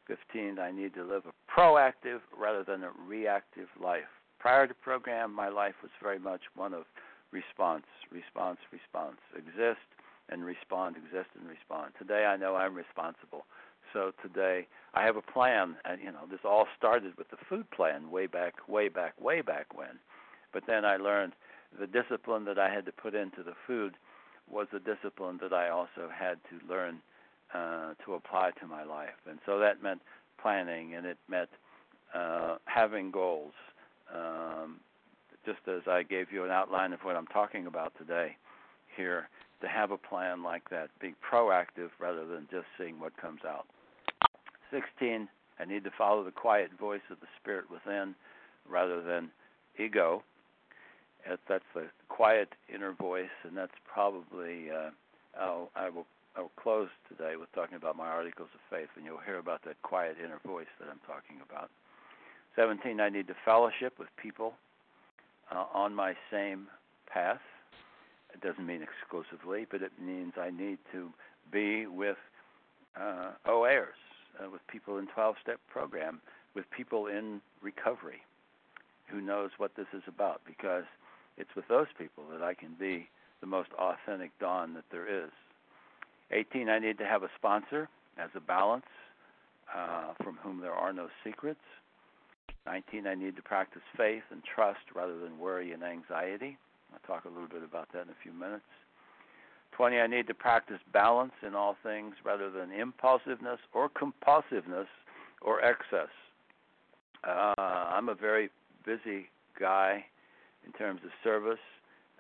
15, 0.09 0.59
I 0.59 0.73
need 0.73 0.95
to 0.95 1.05
live 1.05 1.23
a 1.27 1.61
proactive 1.61 2.21
rather 2.39 2.65
than 2.65 2.83
a 2.83 2.91
reactive 3.07 3.69
life. 3.81 4.03
Prior 4.43 4.67
to 4.67 4.75
program, 4.75 5.33
my 5.33 5.49
life 5.49 5.77
was 5.83 5.93
very 6.03 6.19
much 6.19 6.41
one 6.57 6.75
of 6.75 6.83
response, 7.31 7.87
response, 8.11 8.59
response. 8.73 9.19
Exist 9.39 9.87
and 10.31 10.45
respond, 10.45 10.97
exist 10.97 11.31
and 11.39 11.49
respond. 11.49 11.93
Today 11.97 12.25
I 12.25 12.37
know 12.37 12.57
I'm 12.57 12.75
responsible. 12.75 13.45
So 13.93 14.11
today 14.21 14.67
I 14.95 15.05
have 15.05 15.15
a 15.15 15.23
plan, 15.23 15.77
and 15.85 16.01
you 16.03 16.11
know 16.11 16.27
this 16.29 16.41
all 16.45 16.67
started 16.77 17.17
with 17.17 17.31
the 17.31 17.37
food 17.49 17.71
plan 17.71 18.11
way 18.11 18.27
back, 18.27 18.55
way 18.67 18.89
back, 18.89 19.15
way 19.21 19.43
back 19.43 19.79
when. 19.79 20.01
But 20.53 20.65
then 20.67 20.85
I 20.85 20.97
learned 20.97 21.35
the 21.79 21.87
discipline 21.87 22.45
that 22.47 22.59
I 22.59 22.69
had 22.69 22.85
to 22.87 22.93
put 22.93 23.15
into 23.15 23.45
the 23.45 23.55
food 23.65 23.95
was 24.51 24.67
a 24.75 24.81
discipline 24.81 25.39
that 25.41 25.53
I 25.53 25.69
also 25.69 26.11
had 26.13 26.39
to 26.51 26.67
learn 26.69 26.99
uh, 27.55 27.95
to 28.05 28.15
apply 28.15 28.51
to 28.61 28.67
my 28.67 28.83
life, 28.83 29.23
and 29.31 29.39
so 29.47 29.61
that 29.61 29.85
meant 29.85 30.01
planning, 30.41 30.97
and 30.97 31.07
it 31.07 31.19
meant 31.29 31.51
uh, 32.13 32.57
having 32.65 33.13
goals. 33.13 33.53
Um, 34.15 34.77
just 35.45 35.61
as 35.67 35.83
I 35.87 36.03
gave 36.03 36.33
you 36.33 36.45
an 36.45 36.51
outline 36.51 36.93
of 36.93 37.01
what 37.01 37.17
I'm 37.17 37.27
talking 37.27 37.67
about 37.67 37.93
today, 37.99 38.37
here 38.97 39.29
to 39.61 39.69
have 39.69 39.91
a 39.91 39.97
plan 39.97 40.43
like 40.43 40.69
that, 40.71 40.91
be 41.01 41.15
proactive 41.23 41.91
rather 41.99 42.27
than 42.27 42.47
just 42.51 42.67
seeing 42.79 43.01
what 43.01 43.17
comes 43.17 43.41
out. 43.47 43.67
16, 44.71 45.29
I 45.59 45.65
need 45.65 45.85
to 45.85 45.91
follow 45.97 46.25
the 46.25 46.31
quiet 46.31 46.71
voice 46.79 47.03
of 47.11 47.21
the 47.21 47.27
spirit 47.41 47.71
within 47.71 48.15
rather 48.69 49.03
than 49.03 49.31
ego 49.79 50.23
that's 51.49 51.65
the 51.75 51.87
quiet 52.09 52.49
inner 52.73 52.93
voice, 52.93 53.35
and 53.45 53.57
that's 53.57 53.75
probably 53.87 54.71
uh, 54.71 54.91
I'll, 55.39 55.71
I 55.77 55.89
will 55.89 56.07
I 56.37 56.41
will 56.41 56.53
close 56.57 56.89
today 57.09 57.37
with 57.37 57.53
talking 57.53 57.77
about 57.77 57.97
my 57.97 58.09
articles 58.09 58.49
of 58.55 58.61
faith, 58.71 58.89
and 58.97 59.05
you'll 59.05 59.21
hear 59.25 59.39
about 59.39 59.63
that 59.65 59.81
quiet 59.83 60.17
inner 60.23 60.41
voice 60.47 60.71
that 60.81 60.89
I'm 60.89 61.01
talking 61.07 61.37
about. 61.49 61.71
17, 62.57 63.01
I 63.01 63.09
need 63.09 63.29
to 63.29 63.35
fellowship 63.45 63.99
with 63.99 64.09
people 64.17 64.55
uh, 65.51 65.65
on 65.73 65.95
my 65.95 66.15
same 66.31 66.67
path. 67.07 67.41
It 68.35 68.41
doesn't 68.41 68.67
mean 68.67 68.83
exclusively, 68.83 69.67
but 69.71 69.83
it 69.83 69.93
means 70.01 70.35
I 70.41 70.51
need 70.51 70.79
to 70.93 71.11
be 71.51 71.87
with 71.87 72.17
uh, 72.97 73.33
OAers, 73.47 73.99
uh, 74.43 74.51
with 74.51 74.67
people 74.69 74.99
in 74.99 75.07
12 75.09 75.37
step 75.43 75.61
program, 75.71 76.21
with 76.55 76.65
people 76.71 77.07
in 77.07 77.41
recovery 77.63 78.23
who 79.09 79.21
knows 79.21 79.51
what 79.59 79.77
this 79.77 79.87
is 79.93 80.03
about 80.07 80.41
because 80.47 80.85
it's 81.37 81.55
with 81.55 81.69
those 81.69 81.87
people 81.99 82.25
that 82.33 82.43
I 82.43 82.55
can 82.55 82.75
be 82.79 83.09
the 83.41 83.47
most 83.47 83.71
authentic 83.79 84.31
Don 84.39 84.75
that 84.75 84.85
there 84.91 85.07
is. 85.07 85.31
18, 86.31 86.69
I 86.69 86.79
need 86.79 86.99
to 86.99 87.05
have 87.05 87.23
a 87.23 87.29
sponsor 87.37 87.89
as 88.17 88.31
a 88.35 88.41
balance 88.41 88.87
uh, 89.75 90.15
from 90.23 90.39
whom 90.43 90.61
there 90.61 90.73
are 90.73 90.93
no 90.93 91.09
secrets. 91.25 91.61
19, 92.67 93.07
I 93.07 93.15
need 93.15 93.37
to 93.37 93.43
practice 93.43 93.83
faith 93.97 94.23
and 94.31 94.43
trust 94.45 94.81
rather 94.95 95.19
than 95.19 95.39
worry 95.39 95.73
and 95.73 95.83
anxiety. 95.83 96.57
I'll 96.93 97.01
talk 97.07 97.25
a 97.25 97.29
little 97.29 97.49
bit 97.49 97.63
about 97.63 97.89
that 97.93 98.03
in 98.03 98.09
a 98.09 98.23
few 98.23 98.33
minutes. 98.33 98.65
20, 99.73 99.99
I 99.99 100.07
need 100.07 100.27
to 100.29 100.35
practice 100.35 100.79
balance 100.93 101.33
in 101.47 101.55
all 101.55 101.77
things 101.83 102.15
rather 102.25 102.51
than 102.51 102.71
impulsiveness 102.71 103.59
or 103.73 103.89
compulsiveness 103.89 104.87
or 105.41 105.65
excess. 105.65 106.11
Uh, 107.27 107.55
I'm 107.59 108.09
a 108.09 108.15
very 108.15 108.51
busy 108.85 109.29
guy 109.59 110.05
in 110.67 110.73
terms 110.73 111.01
of 111.05 111.11
service. 111.25 111.59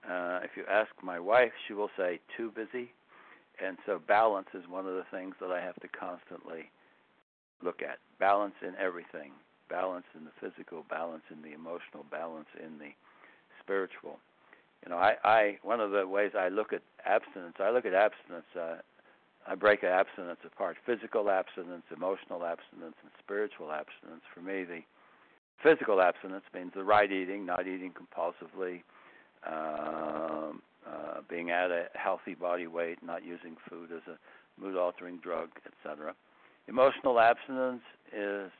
Uh, 0.09 0.41
if 0.43 0.51
you 0.57 0.65
ask 0.71 0.91
my 1.03 1.21
wife, 1.21 1.53
she 1.69 1.75
will 1.75 1.91
say 1.97 2.21
too 2.37 2.51
busy. 2.51 2.91
And 3.65 3.77
so 3.87 4.01
balance 4.09 4.49
is 4.55 4.65
one 4.69 4.87
of 4.87 4.95
the 4.95 5.05
things 5.11 5.35
that 5.41 5.51
I 5.51 5.61
have 5.61 5.77
to 5.77 5.89
constantly 5.89 6.71
look 7.63 7.83
at. 7.83 7.99
Balance 8.19 8.55
in 8.63 8.75
everything. 8.77 9.33
Balance 9.73 10.05
in 10.15 10.29
the 10.29 10.37
physical, 10.39 10.85
balance 10.91 11.25
in 11.33 11.41
the 11.41 11.55
emotional, 11.57 12.05
balance 12.11 12.49
in 12.63 12.79
the 12.79 12.93
spiritual. 13.59 14.19
You 14.85 14.91
know, 14.91 14.99
I, 14.99 15.15
I 15.25 15.59
one 15.63 15.81
of 15.81 15.93
the 15.93 16.07
ways 16.07 16.33
I 16.39 16.49
look 16.49 16.75
at 16.75 16.83
abstinence, 17.07 17.57
I 17.59 17.71
look 17.71 17.87
at 17.87 17.95
abstinence. 17.95 18.45
Uh, 18.55 18.85
I 19.49 19.55
break 19.55 19.83
abstinence 19.83 20.41
apart: 20.45 20.77
physical 20.85 21.31
abstinence, 21.31 21.85
emotional 21.95 22.45
abstinence, 22.45 22.97
and 23.01 23.11
spiritual 23.19 23.73
abstinence. 23.73 24.21
For 24.35 24.43
me, 24.43 24.65
the 24.65 24.83
physical 25.63 26.03
abstinence 26.03 26.45
means 26.55 26.73
the 26.75 26.85
right 26.85 27.11
eating, 27.11 27.47
not 27.47 27.67
eating 27.67 27.95
compulsively, 27.97 28.83
um, 29.47 30.61
uh, 30.87 31.23
being 31.31 31.51
at 31.51 31.71
a 31.71 31.87
healthy 31.95 32.35
body 32.35 32.67
weight, 32.67 32.99
not 33.03 33.25
using 33.25 33.57
food 33.71 33.89
as 33.91 34.03
a 34.07 34.19
mood 34.61 34.77
altering 34.77 35.17
drug, 35.17 35.49
etc. 35.65 36.15
Emotional 36.69 37.19
abstinence 37.19 37.83
is 38.13 38.51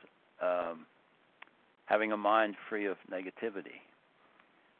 um, 0.41 0.87
having 1.85 2.11
a 2.11 2.17
mind 2.17 2.55
free 2.69 2.85
of 2.85 2.97
negativity, 3.11 3.81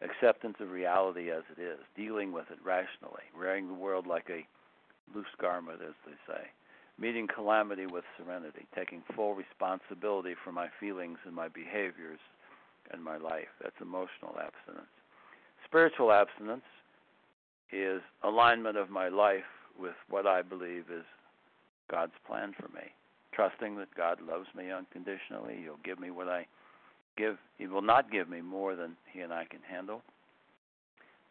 acceptance 0.02 0.58
of 0.60 0.72
reality 0.72 1.32
as 1.32 1.44
it 1.56 1.62
is, 1.62 1.80
dealing 1.96 2.32
with 2.32 2.46
it 2.52 2.60
rationally, 2.64 3.24
wearing 3.38 3.68
the 3.68 3.74
world 3.74 4.08
like 4.08 4.30
a 4.30 4.46
loose 5.16 5.26
garment, 5.40 5.80
as 5.88 5.96
they 6.06 6.34
say, 6.34 6.42
meeting 6.98 7.28
calamity 7.28 7.86
with 7.86 8.04
serenity, 8.18 8.66
taking 8.76 9.04
full 9.16 9.34
responsibility 9.34 10.36
for 10.44 10.52
my 10.52 10.68
feelings 10.80 11.18
and 11.26 11.36
my 11.36 11.48
behaviors 11.48 12.20
and 12.92 13.04
my 13.04 13.18
life. 13.18 13.48
That's 13.62 13.76
emotional 13.82 14.36
abstinence. 14.40 14.88
Spiritual 15.66 16.12
abstinence 16.12 16.64
is 17.72 18.02
alignment 18.24 18.78
of 18.78 18.90
my 18.90 19.10
life 19.10 19.44
with 19.80 19.96
what 20.10 20.28
I 20.28 20.42
believe 20.42 20.86
is 20.94 21.06
God's 21.90 22.14
plan 22.28 22.54
for 22.58 22.68
me. 22.70 22.94
Trusting 23.34 23.78
that 23.78 23.94
God 23.96 24.20
loves 24.22 24.48
me 24.56 24.72
unconditionally. 24.72 25.58
He'll 25.64 25.80
give 25.84 26.00
me 26.00 26.12
what 26.12 26.28
I 26.28 26.46
give. 27.18 27.38
He 27.58 27.68
will 27.68 27.82
not 27.82 28.12
give 28.12 28.30
me 28.30 28.42
more 28.42 28.76
than 28.76 28.96
He 29.12 29.22
and 29.22 29.34
I 29.34 29.46
can 29.46 29.60
handle, 29.68 30.02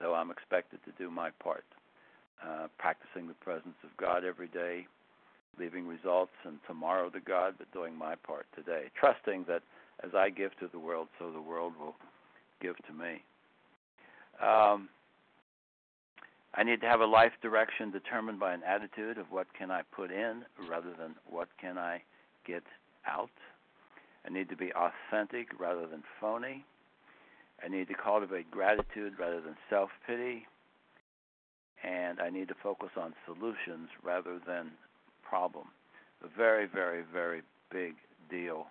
though 0.00 0.14
I'm 0.14 0.30
expected 0.30 0.80
to 0.84 0.92
do 0.98 1.10
my 1.10 1.30
part. 1.42 1.64
Uh, 2.44 2.66
practicing 2.76 3.28
the 3.28 3.34
presence 3.34 3.76
of 3.84 3.96
God 3.98 4.24
every 4.24 4.48
day, 4.48 4.86
leaving 5.60 5.86
results 5.86 6.32
and 6.44 6.58
tomorrow 6.66 7.08
to 7.10 7.20
God, 7.20 7.54
but 7.56 7.72
doing 7.72 7.94
my 7.94 8.16
part 8.16 8.46
today. 8.56 8.86
Trusting 8.98 9.44
that 9.46 9.62
as 10.02 10.10
I 10.14 10.28
give 10.30 10.50
to 10.58 10.68
the 10.72 10.78
world, 10.78 11.06
so 11.18 11.30
the 11.30 11.40
world 11.40 11.74
will 11.78 11.94
give 12.60 12.76
to 12.86 12.92
me. 12.92 13.22
Um, 14.42 14.88
I 16.54 16.64
need 16.64 16.80
to 16.80 16.86
have 16.86 17.00
a 17.00 17.06
life 17.06 17.32
direction 17.40 17.90
determined 17.90 18.38
by 18.40 18.52
an 18.52 18.62
attitude 18.66 19.18
of 19.18 19.26
what 19.30 19.46
can 19.56 19.70
I 19.70 19.82
put 19.94 20.10
in 20.10 20.42
rather 20.68 20.90
than 20.98 21.14
what 21.26 21.48
can 21.60 21.78
I 21.78 22.02
get 22.46 22.62
out. 23.06 23.30
I 24.26 24.30
need 24.30 24.48
to 24.50 24.56
be 24.56 24.70
authentic 24.72 25.48
rather 25.58 25.86
than 25.86 26.02
phony. 26.20 26.64
I 27.64 27.68
need 27.68 27.88
to 27.88 27.94
cultivate 27.94 28.50
gratitude 28.50 29.14
rather 29.18 29.40
than 29.40 29.56
self 29.70 29.90
pity. 30.06 30.46
And 31.82 32.20
I 32.20 32.30
need 32.30 32.48
to 32.48 32.54
focus 32.62 32.90
on 32.96 33.14
solutions 33.26 33.88
rather 34.04 34.38
than 34.46 34.70
problem. 35.28 35.66
A 36.22 36.28
very, 36.36 36.66
very, 36.66 37.02
very 37.12 37.42
big 37.72 37.94
deal 38.30 38.66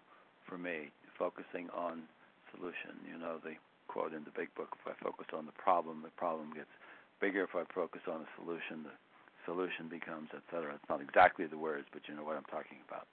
for 0.47 0.57
me, 0.57 0.91
focusing 1.19 1.69
on 1.75 2.03
solution. 2.55 2.95
You 3.11 3.19
know 3.19 3.37
the 3.43 3.55
quote 3.87 4.13
in 4.13 4.23
the 4.23 4.31
big 4.31 4.53
book 4.55 4.77
if 4.79 4.87
I 4.87 4.95
focus 5.03 5.27
on 5.35 5.45
the 5.45 5.51
problem, 5.51 6.01
the 6.03 6.15
problem 6.15 6.53
gets 6.55 6.71
bigger. 7.19 7.43
If 7.43 7.55
I 7.55 7.63
focus 7.75 8.01
on 8.07 8.21
the 8.21 8.31
solution, 8.39 8.83
the 8.87 8.95
solution 9.45 9.89
becomes, 9.89 10.29
etc. 10.31 10.75
It's 10.75 10.89
not 10.89 11.01
exactly 11.01 11.45
the 11.45 11.57
words, 11.57 11.85
but 11.91 12.03
you 12.07 12.15
know 12.15 12.23
what 12.23 12.37
I'm 12.37 12.47
talking 12.47 12.79
about. 12.87 13.07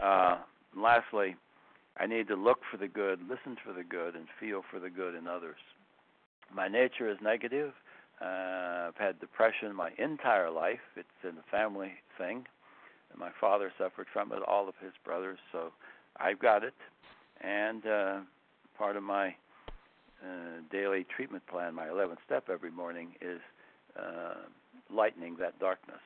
Uh, 0.00 0.38
lastly, 0.74 1.36
I 1.98 2.06
need 2.06 2.28
to 2.28 2.36
look 2.36 2.60
for 2.70 2.76
the 2.76 2.88
good, 2.88 3.20
listen 3.28 3.56
for 3.64 3.72
the 3.72 3.84
good, 3.84 4.14
and 4.14 4.26
feel 4.38 4.62
for 4.70 4.78
the 4.78 4.90
good 4.90 5.14
in 5.14 5.26
others. 5.26 5.58
My 6.54 6.68
nature 6.68 7.10
is 7.10 7.18
negative. 7.22 7.72
Uh, 8.20 8.88
I've 8.88 8.96
had 8.96 9.20
depression 9.20 9.74
my 9.74 9.90
entire 9.98 10.50
life. 10.50 10.80
It's 10.96 11.08
in 11.22 11.36
the 11.36 11.42
family 11.50 11.92
thing. 12.18 12.46
And 13.10 13.18
my 13.18 13.30
father 13.40 13.72
suffered 13.78 14.06
from 14.12 14.32
it, 14.32 14.40
all 14.46 14.68
of 14.68 14.74
his 14.82 14.92
brothers, 15.04 15.38
so 15.52 15.72
I've 16.18 16.38
got 16.38 16.62
it. 16.62 16.74
And 17.40 17.86
uh, 17.86 18.20
part 18.76 18.96
of 18.96 19.02
my 19.02 19.28
uh, 20.22 20.60
daily 20.70 21.06
treatment 21.16 21.46
plan, 21.46 21.74
my 21.74 21.86
11th 21.86 22.18
step 22.24 22.48
every 22.50 22.70
morning, 22.70 23.14
is 23.20 23.40
uh, 23.98 24.34
lightening 24.92 25.36
that 25.40 25.58
darkness 25.58 26.00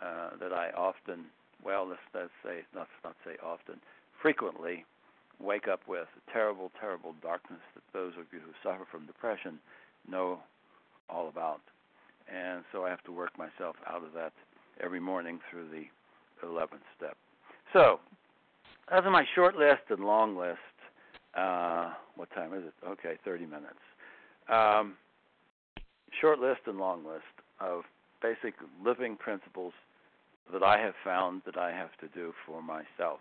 uh, 0.00 0.30
that 0.40 0.52
I 0.52 0.70
often, 0.70 1.26
well, 1.64 1.86
let's, 1.88 2.00
let's 2.14 2.30
say, 2.44 2.60
not, 2.74 2.88
not 3.04 3.16
say 3.24 3.36
often, 3.44 3.80
frequently 4.20 4.84
wake 5.40 5.68
up 5.68 5.80
with 5.86 6.08
a 6.16 6.32
terrible, 6.32 6.70
terrible 6.80 7.14
darkness 7.22 7.60
that 7.74 7.82
those 7.92 8.12
of 8.18 8.26
you 8.32 8.40
who 8.40 8.52
suffer 8.62 8.84
from 8.90 9.06
depression 9.06 9.58
know 10.08 10.40
all 11.08 11.28
about. 11.28 11.60
And 12.32 12.64
so 12.72 12.84
I 12.84 12.90
have 12.90 13.02
to 13.04 13.12
work 13.12 13.30
myself 13.38 13.76
out 13.86 14.04
of 14.04 14.12
that 14.14 14.32
every 14.82 15.00
morning 15.00 15.40
through 15.50 15.68
the 15.70 15.84
11th 16.46 16.84
step. 16.96 17.16
So, 17.72 18.00
are 18.88 19.10
my 19.10 19.24
short 19.34 19.56
list 19.56 19.82
and 19.90 20.04
long 20.04 20.36
list. 20.36 20.58
Uh, 21.34 21.92
what 22.16 22.30
time 22.34 22.52
is 22.54 22.64
it? 22.64 22.74
Okay, 22.86 23.14
30 23.24 23.46
minutes. 23.46 23.78
Um, 24.48 24.94
short 26.20 26.38
list 26.38 26.60
and 26.66 26.78
long 26.78 27.04
list 27.04 27.24
of 27.60 27.82
basic 28.22 28.54
living 28.84 29.16
principles 29.16 29.72
that 30.52 30.62
I 30.62 30.78
have 30.78 30.94
found 31.04 31.42
that 31.44 31.56
I 31.56 31.70
have 31.70 31.90
to 32.00 32.08
do 32.08 32.32
for 32.46 32.62
myself. 32.62 33.20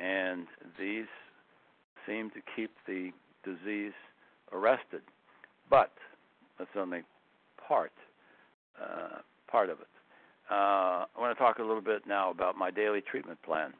And 0.00 0.46
these 0.78 1.06
seem 2.06 2.30
to 2.30 2.40
keep 2.54 2.70
the 2.86 3.10
disease 3.44 3.92
arrested. 4.52 5.02
But 5.70 5.92
that's 6.58 6.70
only 6.76 7.02
part 7.66 7.92
uh, 8.80 9.20
part 9.50 9.70
of 9.70 9.80
it. 9.80 9.86
Uh, 10.50 11.04
I 11.06 11.18
want 11.18 11.36
to 11.36 11.42
talk 11.42 11.58
a 11.58 11.62
little 11.62 11.82
bit 11.82 12.02
now 12.06 12.30
about 12.30 12.56
my 12.56 12.70
daily 12.70 13.00
treatment 13.00 13.40
plan, 13.42 13.72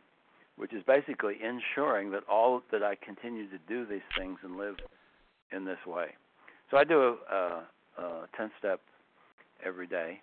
which 0.56 0.72
is 0.72 0.82
basically 0.86 1.34
ensuring 1.34 2.10
that 2.12 2.22
all 2.30 2.62
that 2.72 2.82
I 2.82 2.96
continue 2.96 3.48
to 3.50 3.58
do 3.68 3.86
these 3.86 4.06
things 4.18 4.38
and 4.42 4.56
live 4.56 4.76
in 5.52 5.64
this 5.64 5.78
way. 5.86 6.08
So 6.70 6.76
I 6.76 6.84
do 6.84 7.16
a, 7.30 7.62
a 7.98 8.26
10 8.36 8.50
step 8.58 8.80
every 9.64 9.86
day, 9.86 10.20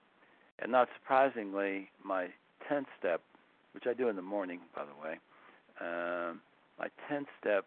and 0.60 0.72
not 0.72 0.90
surprisingly, 1.00 1.90
my 2.04 2.28
10th 2.70 2.88
step, 3.00 3.22
which 3.74 3.86
I 3.88 3.94
do 3.94 4.10
in 4.10 4.16
the 4.16 4.22
morning, 4.22 4.60
by 4.76 4.84
the 4.84 5.02
way, 5.02 5.20
um, 5.84 6.42
my 6.80 6.88
10th 7.12 7.28
step, 7.40 7.66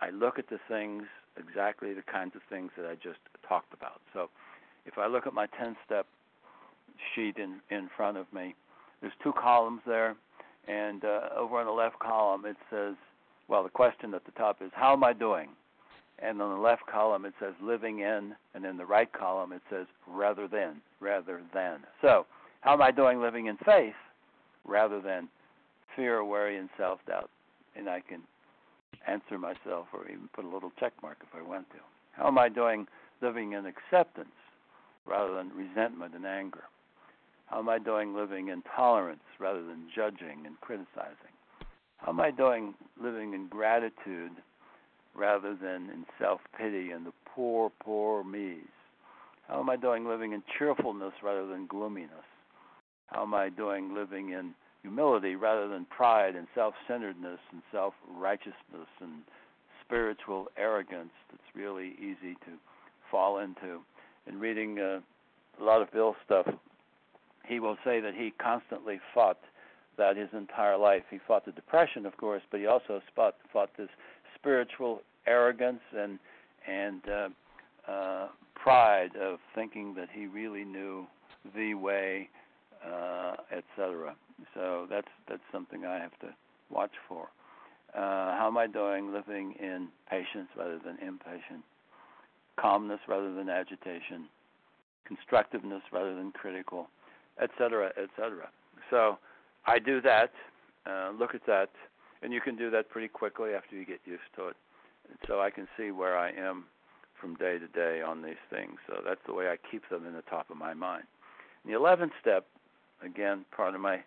I 0.00 0.10
look 0.10 0.38
at 0.38 0.48
the 0.48 0.58
things 0.68 1.04
exactly 1.36 1.94
the 1.94 2.02
kinds 2.02 2.32
of 2.36 2.42
things 2.50 2.70
that 2.76 2.86
I 2.86 2.94
just 2.94 3.20
talked 3.48 3.72
about. 3.72 4.00
So 4.12 4.28
if 4.84 4.98
I 4.98 5.06
look 5.06 5.26
at 5.26 5.32
my 5.32 5.46
10 5.58 5.76
step 5.84 6.06
sheet 7.14 7.36
in 7.36 7.60
in 7.70 7.88
front 7.96 8.16
of 8.16 8.32
me. 8.32 8.54
There's 9.00 9.12
two 9.22 9.32
columns 9.32 9.80
there, 9.86 10.14
and 10.68 11.04
uh, 11.04 11.28
over 11.36 11.58
on 11.58 11.66
the 11.66 11.72
left 11.72 11.98
column 11.98 12.44
it 12.46 12.56
says, 12.70 12.94
well, 13.48 13.62
the 13.62 13.68
question 13.68 14.14
at 14.14 14.24
the 14.24 14.30
top 14.32 14.62
is, 14.62 14.70
how 14.74 14.92
am 14.92 15.04
I 15.04 15.12
doing? 15.12 15.48
And 16.20 16.40
on 16.40 16.54
the 16.54 16.60
left 16.60 16.86
column 16.86 17.24
it 17.24 17.34
says 17.40 17.54
living 17.60 18.00
in, 18.00 18.34
and 18.54 18.64
in 18.64 18.76
the 18.76 18.86
right 18.86 19.12
column 19.12 19.52
it 19.52 19.62
says 19.70 19.86
rather 20.06 20.46
than, 20.46 20.80
rather 21.00 21.40
than. 21.52 21.80
So, 22.00 22.26
how 22.60 22.74
am 22.74 22.82
I 22.82 22.92
doing 22.92 23.20
living 23.20 23.46
in 23.46 23.56
faith 23.58 23.94
rather 24.64 25.00
than 25.00 25.28
fear, 25.96 26.24
worry, 26.24 26.58
and 26.58 26.68
self 26.76 27.00
doubt? 27.06 27.30
And 27.76 27.88
I 27.88 28.00
can 28.00 28.22
answer 29.06 29.38
myself 29.38 29.86
or 29.92 30.08
even 30.08 30.28
put 30.34 30.44
a 30.44 30.48
little 30.48 30.72
check 30.78 30.92
mark 31.02 31.18
if 31.22 31.28
I 31.34 31.46
want 31.46 31.68
to. 31.70 31.78
How 32.12 32.28
am 32.28 32.38
I 32.38 32.48
doing 32.48 32.86
living 33.20 33.52
in 33.52 33.66
acceptance 33.66 34.28
rather 35.06 35.34
than 35.34 35.50
resentment 35.56 36.14
and 36.14 36.26
anger? 36.26 36.64
How 37.46 37.58
am 37.58 37.68
I 37.68 37.78
doing 37.78 38.14
living 38.14 38.48
in 38.48 38.62
tolerance 38.74 39.22
rather 39.38 39.62
than 39.62 39.88
judging 39.94 40.46
and 40.46 40.60
criticizing? 40.60 41.32
How 41.98 42.10
am 42.10 42.20
I 42.20 42.30
doing 42.30 42.74
living 43.00 43.34
in 43.34 43.46
gratitude 43.48 44.32
rather 45.14 45.54
than 45.54 45.90
in 45.90 46.04
self 46.18 46.40
pity 46.56 46.90
and 46.90 47.06
the 47.06 47.12
poor, 47.26 47.70
poor 47.80 48.24
me's? 48.24 48.60
How 49.48 49.60
am 49.60 49.68
I 49.68 49.76
doing 49.76 50.06
living 50.06 50.32
in 50.32 50.42
cheerfulness 50.58 51.12
rather 51.22 51.46
than 51.46 51.66
gloominess? 51.66 52.10
How 53.08 53.22
am 53.22 53.34
I 53.34 53.50
doing 53.50 53.94
living 53.94 54.30
in 54.30 54.54
humility 54.82 55.36
rather 55.36 55.68
than 55.68 55.84
pride 55.86 56.34
and 56.36 56.46
self 56.54 56.74
centeredness 56.86 57.38
and 57.52 57.62
self 57.70 57.94
righteousness 58.16 58.88
and 59.00 59.22
spiritual 59.84 60.48
arrogance 60.56 61.12
that's 61.30 61.42
really 61.54 61.94
easy 61.98 62.34
to 62.44 62.52
fall 63.10 63.38
into? 63.38 63.80
In 64.26 64.38
reading 64.38 64.78
uh, 64.78 65.00
a 65.60 65.64
lot 65.64 65.82
of 65.82 65.90
Bill's 65.92 66.16
stuff, 66.24 66.46
he 67.46 67.60
will 67.60 67.76
say 67.84 68.00
that 68.00 68.14
he 68.14 68.32
constantly 68.38 69.00
fought 69.14 69.38
that 69.98 70.16
his 70.16 70.28
entire 70.32 70.76
life. 70.76 71.02
He 71.10 71.18
fought 71.26 71.44
the 71.44 71.52
depression, 71.52 72.06
of 72.06 72.16
course, 72.16 72.42
but 72.50 72.60
he 72.60 72.66
also 72.66 73.00
fought, 73.14 73.36
fought 73.52 73.70
this 73.76 73.88
spiritual 74.34 75.02
arrogance 75.26 75.80
and 75.96 76.18
and 76.66 77.02
uh, 77.08 77.28
uh, 77.90 78.28
pride 78.54 79.16
of 79.20 79.38
thinking 79.54 79.94
that 79.94 80.08
he 80.12 80.26
really 80.26 80.64
knew 80.64 81.06
the 81.56 81.74
way, 81.74 82.28
uh, 82.86 83.34
etc. 83.50 84.14
So 84.54 84.86
that's 84.88 85.08
that's 85.28 85.42
something 85.50 85.84
I 85.84 85.98
have 85.98 86.18
to 86.20 86.28
watch 86.70 86.92
for. 87.08 87.28
Uh, 87.94 88.36
how 88.38 88.46
am 88.46 88.56
I 88.56 88.66
doing 88.66 89.12
living 89.12 89.54
in 89.60 89.88
patience 90.08 90.48
rather 90.56 90.78
than 90.78 90.96
impatience, 91.06 91.64
calmness 92.58 93.00
rather 93.06 93.34
than 93.34 93.50
agitation, 93.50 94.28
constructiveness 95.06 95.82
rather 95.92 96.14
than 96.14 96.32
critical, 96.32 96.88
etc., 97.40 97.92
etc. 98.02 98.48
So 98.90 99.18
I 99.66 99.78
do 99.78 100.00
that, 100.00 100.32
uh, 100.86 101.10
look 101.18 101.34
at 101.34 101.44
that, 101.46 101.68
and 102.22 102.32
you 102.32 102.40
can 102.40 102.56
do 102.56 102.70
that 102.70 102.88
pretty 102.88 103.08
quickly 103.08 103.50
after 103.52 103.76
you 103.76 103.84
get 103.84 104.00
used 104.06 104.22
to 104.36 104.48
it. 104.48 104.56
And 105.08 105.18
so 105.26 105.40
I 105.40 105.50
can 105.50 105.68
see 105.76 105.90
where 105.90 106.16
I 106.16 106.30
am 106.30 106.64
from 107.20 107.34
day 107.36 107.58
to 107.58 107.68
day 107.68 108.00
on 108.00 108.22
these 108.22 108.40
things. 108.50 108.78
So 108.86 109.00
that's 109.04 109.20
the 109.26 109.34
way 109.34 109.48
I 109.48 109.56
keep 109.70 109.88
them 109.90 110.06
in 110.06 110.14
the 110.14 110.22
top 110.22 110.50
of 110.50 110.56
my 110.56 110.72
mind. 110.74 111.04
And 111.62 111.72
the 111.72 111.78
11th 111.78 112.10
step, 112.20 112.46
again, 113.04 113.44
part 113.54 113.74
of 113.74 113.80
my 113.80 114.02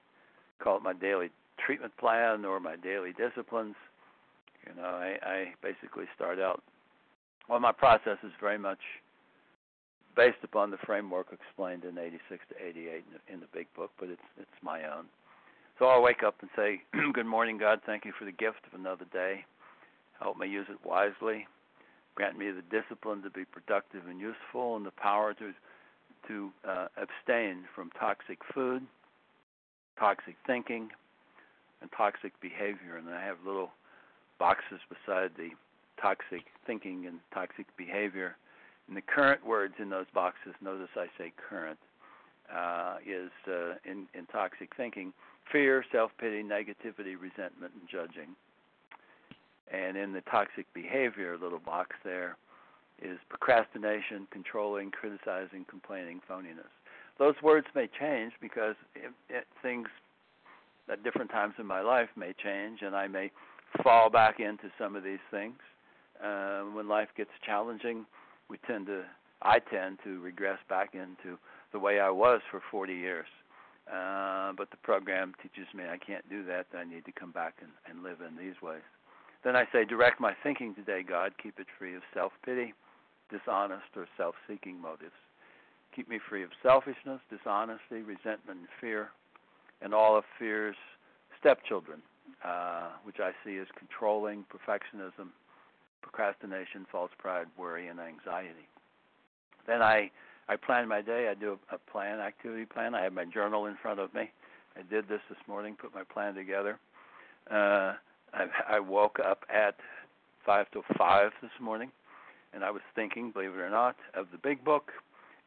call 0.59 0.77
it 0.77 0.83
my 0.83 0.93
daily 0.93 1.29
treatment 1.63 1.95
plan 1.97 2.45
or 2.45 2.59
my 2.59 2.75
daily 2.75 3.13
disciplines. 3.13 3.75
You 4.67 4.81
know, 4.81 4.87
I, 4.87 5.17
I 5.23 5.45
basically 5.61 6.05
start 6.15 6.39
out. 6.39 6.61
Well, 7.49 7.59
my 7.59 7.71
process 7.71 8.17
is 8.23 8.31
very 8.39 8.57
much 8.57 8.79
based 10.15 10.43
upon 10.43 10.71
the 10.71 10.77
framework 10.85 11.27
explained 11.31 11.83
in 11.83 11.97
86 11.97 12.41
to 12.49 12.55
88 12.65 12.75
in 12.75 13.03
the, 13.13 13.33
in 13.33 13.39
the 13.41 13.47
big 13.53 13.67
book, 13.75 13.91
but 13.99 14.09
it's 14.09 14.21
it's 14.39 14.63
my 14.63 14.83
own. 14.83 15.05
So 15.77 15.85
I'll 15.85 16.01
wake 16.01 16.23
up 16.23 16.35
and 16.41 16.49
say, 16.55 16.81
"Good 17.13 17.25
morning, 17.25 17.57
God. 17.57 17.81
Thank 17.85 18.05
you 18.05 18.13
for 18.17 18.25
the 18.25 18.31
gift 18.31 18.65
of 18.71 18.79
another 18.79 19.05
day. 19.11 19.45
Help 20.19 20.37
me 20.37 20.47
use 20.47 20.67
it 20.69 20.77
wisely. 20.87 21.47
Grant 22.15 22.37
me 22.37 22.49
the 22.49 22.63
discipline 22.71 23.21
to 23.23 23.29
be 23.29 23.43
productive 23.43 24.07
and 24.07 24.19
useful, 24.19 24.77
and 24.77 24.85
the 24.85 24.91
power 24.91 25.33
to 25.35 25.51
to 26.27 26.49
uh, 26.67 26.87
abstain 26.97 27.65
from 27.75 27.91
toxic 27.99 28.39
food, 28.53 28.81
toxic 29.99 30.35
thinking, 30.45 30.89
and 31.81 31.89
toxic 31.95 32.39
behavior. 32.41 32.97
And 32.97 33.09
I 33.09 33.23
have 33.23 33.37
little 33.45 33.71
boxes 34.39 34.79
beside 34.89 35.31
the 35.37 35.49
toxic 36.01 36.45
thinking 36.65 37.05
and 37.05 37.19
toxic 37.33 37.65
behavior. 37.77 38.35
And 38.87 38.95
the 38.95 39.01
current 39.01 39.45
words 39.45 39.75
in 39.79 39.89
those 39.89 40.05
boxes, 40.13 40.53
notice 40.61 40.89
I 40.95 41.07
say 41.17 41.31
current, 41.49 41.79
uh, 42.53 42.97
is 43.05 43.31
uh, 43.47 43.75
in, 43.85 44.07
in 44.13 44.25
toxic 44.31 44.75
thinking 44.77 45.13
fear, 45.51 45.83
self 45.91 46.11
pity, 46.19 46.43
negativity, 46.43 47.15
resentment, 47.19 47.73
and 47.79 47.89
judging. 47.89 48.35
And 49.71 49.97
in 49.97 50.13
the 50.13 50.21
toxic 50.21 50.71
behavior 50.73 51.37
little 51.41 51.59
box 51.59 51.95
there 52.03 52.37
is 53.01 53.17
procrastination, 53.29 54.27
controlling, 54.31 54.91
criticizing, 54.91 55.65
complaining, 55.69 56.21
phoniness. 56.29 56.71
Those 57.17 57.35
words 57.41 57.67
may 57.75 57.87
change 57.99 58.33
because 58.41 58.75
it, 58.95 59.11
it, 59.29 59.45
things 59.61 59.87
at 60.91 61.03
different 61.03 61.31
times 61.31 61.53
in 61.57 61.65
my 61.65 61.81
life 61.81 62.09
may 62.15 62.33
change, 62.43 62.79
and 62.81 62.95
I 62.95 63.07
may 63.07 63.31
fall 63.83 64.09
back 64.09 64.39
into 64.39 64.69
some 64.77 64.95
of 64.95 65.03
these 65.03 65.23
things. 65.31 65.55
Uh, 66.23 66.61
when 66.73 66.87
life 66.87 67.09
gets 67.17 67.31
challenging, 67.45 68.05
we 68.49 68.57
tend 68.67 68.87
to, 68.87 69.03
I 69.41 69.59
tend 69.59 69.99
to 70.03 70.19
regress 70.19 70.59
back 70.69 70.93
into 70.93 71.37
the 71.71 71.79
way 71.79 71.99
I 71.99 72.09
was 72.09 72.41
for 72.51 72.61
40 72.71 72.93
years. 72.93 73.27
Uh, 73.91 74.53
but 74.57 74.71
the 74.71 74.77
program 74.77 75.33
teaches 75.41 75.67
me 75.75 75.83
I 75.83 75.97
can't 75.97 76.27
do 76.29 76.43
that. 76.45 76.65
I 76.75 76.83
need 76.83 77.05
to 77.05 77.11
come 77.11 77.31
back 77.31 77.55
and, 77.61 77.71
and 77.89 78.03
live 78.03 78.17
in 78.21 78.35
these 78.37 78.59
ways. 78.61 78.81
Then 79.43 79.55
I 79.55 79.65
say, 79.71 79.85
direct 79.85 80.19
my 80.19 80.33
thinking 80.41 80.73
today, 80.73 81.03
God. 81.07 81.33
Keep 81.41 81.59
it 81.59 81.67
free 81.77 81.95
of 81.95 82.01
self 82.13 82.31
pity, 82.43 82.73
dishonest, 83.29 83.93
or 83.95 84.07
self 84.17 84.33
seeking 84.47 84.81
motives. 84.81 85.13
Keep 85.95 86.09
me 86.09 86.19
free 86.29 86.43
of 86.43 86.49
selfishness, 86.61 87.21
dishonesty, 87.29 88.01
resentment, 88.01 88.59
and 88.59 88.67
fear, 88.81 89.09
and 89.81 89.93
all 89.93 90.17
of 90.17 90.23
fear's 90.37 90.75
stepchildren, 91.39 92.01
uh, 92.43 92.89
which 93.03 93.17
I 93.19 93.31
see 93.45 93.57
as 93.57 93.67
controlling, 93.77 94.43
perfectionism, 94.51 95.29
procrastination, 96.01 96.85
false 96.91 97.11
pride, 97.17 97.47
worry, 97.57 97.87
and 97.87 97.99
anxiety. 97.99 98.67
Then 99.67 99.81
I 99.81 100.11
I 100.47 100.57
plan 100.57 100.87
my 100.87 101.01
day. 101.01 101.27
I 101.29 101.33
do 101.33 101.57
a, 101.71 101.77
plan, 101.77 102.19
activity 102.19 102.65
plan. 102.65 102.93
I 102.93 103.01
have 103.03 103.13
my 103.13 103.25
journal 103.25 103.65
in 103.65 103.75
front 103.81 103.99
of 103.99 104.13
me. 104.13 104.29
I 104.77 104.81
did 104.89 105.07
this 105.07 105.21
this 105.29 105.39
morning, 105.47 105.75
put 105.79 105.95
my 105.95 106.03
plan 106.03 106.35
together. 106.35 106.77
Uh, 107.49 107.93
I, 108.33 108.47
I 108.69 108.79
woke 108.79 109.17
up 109.19 109.43
at 109.49 109.75
five 110.45 110.69
to 110.71 110.81
five 110.97 111.31
this 111.41 111.51
morning, 111.59 111.89
and 112.53 112.63
I 112.63 112.69
was 112.69 112.81
thinking, 112.93 113.31
believe 113.31 113.51
it 113.51 113.59
or 113.59 113.69
not, 113.69 113.95
of 114.13 114.27
the 114.31 114.37
big 114.37 114.63
book 114.63 114.91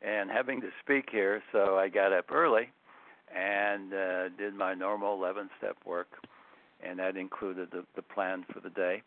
and 0.03 0.31
having 0.31 0.61
to 0.61 0.69
speak 0.83 1.09
here. 1.11 1.43
So 1.53 1.79
I 1.79 1.89
got 1.89 2.13
up 2.13 2.31
early 2.31 2.71
and 3.35 3.93
uh, 3.93 4.29
did 4.31 4.55
my 4.55 4.75
normal 4.75 5.15
11 5.15 5.51
step 5.59 5.77
work, 5.85 6.09
and 6.83 6.99
that 6.99 7.17
included 7.17 7.71
the, 7.71 7.85
the 7.97 8.03
plan 8.03 8.45
for 8.53 8.61
the 8.61 8.71
day. 8.71 9.03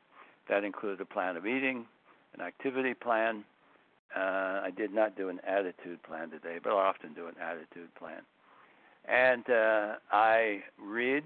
That 0.50 0.64
included 0.64 1.02
a 1.02 1.06
plan 1.06 1.38
of 1.38 1.46
eating, 1.48 1.86
an 2.34 2.42
activity 2.42 2.94
plan, 2.94 3.44
uh, 4.16 4.62
I 4.64 4.72
did 4.76 4.94
not 4.94 5.16
do 5.16 5.30
an 5.30 5.40
attitude 5.48 6.04
plan 6.04 6.30
today, 6.32 6.58
but 6.62 6.74
I 6.74 6.88
often 6.88 7.14
do 7.14 7.28
an 7.28 7.36
attitude 7.42 7.94
plan. 7.96 8.22
And 9.08 9.50
uh, 9.50 9.96
I 10.12 10.64
read 10.78 11.24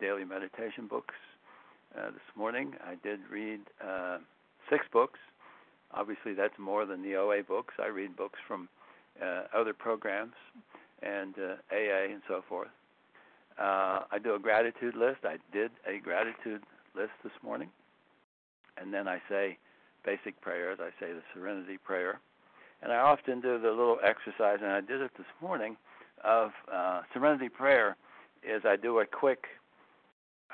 daily 0.00 0.24
meditation 0.24 0.86
books. 0.88 1.14
Uh, 1.98 2.10
this 2.10 2.36
morning 2.36 2.74
I 2.84 2.96
did 3.02 3.20
read 3.30 3.60
uh, 3.82 4.18
six 4.70 4.84
books. 4.92 5.18
Obviously, 5.94 6.34
that's 6.34 6.58
more 6.58 6.84
than 6.84 7.02
the 7.02 7.16
OA 7.16 7.42
books. 7.42 7.74
I 7.82 7.86
read 7.86 8.14
books 8.14 8.38
from 8.46 8.68
other 9.54 9.72
programs 9.72 10.34
and 11.02 11.34
uh, 11.38 11.54
AA 11.72 12.12
and 12.12 12.22
so 12.28 12.42
forth. 12.48 12.68
Uh, 13.58 14.00
I 14.10 14.18
do 14.22 14.34
a 14.34 14.38
gratitude 14.38 14.94
list. 14.94 15.18
I 15.24 15.36
did 15.52 15.70
a 15.86 15.98
gratitude 15.98 16.62
list 16.94 17.12
this 17.22 17.32
morning. 17.42 17.70
And 18.80 18.94
then 18.94 19.08
I 19.08 19.20
say 19.28 19.58
basic 20.04 20.40
prayers. 20.40 20.78
I 20.80 20.90
say 21.00 21.12
the 21.12 21.22
Serenity 21.34 21.78
Prayer, 21.84 22.20
and 22.82 22.92
I 22.92 22.96
often 22.96 23.40
do 23.40 23.58
the 23.58 23.70
little 23.70 23.98
exercise, 24.04 24.58
and 24.62 24.70
I 24.70 24.80
did 24.80 25.00
it 25.00 25.10
this 25.16 25.26
morning 25.42 25.76
of 26.24 26.50
uh, 26.72 27.02
Serenity 27.12 27.48
Prayer. 27.48 27.96
Is 28.48 28.62
I 28.64 28.76
do 28.76 29.00
a 29.00 29.06
quick 29.06 29.46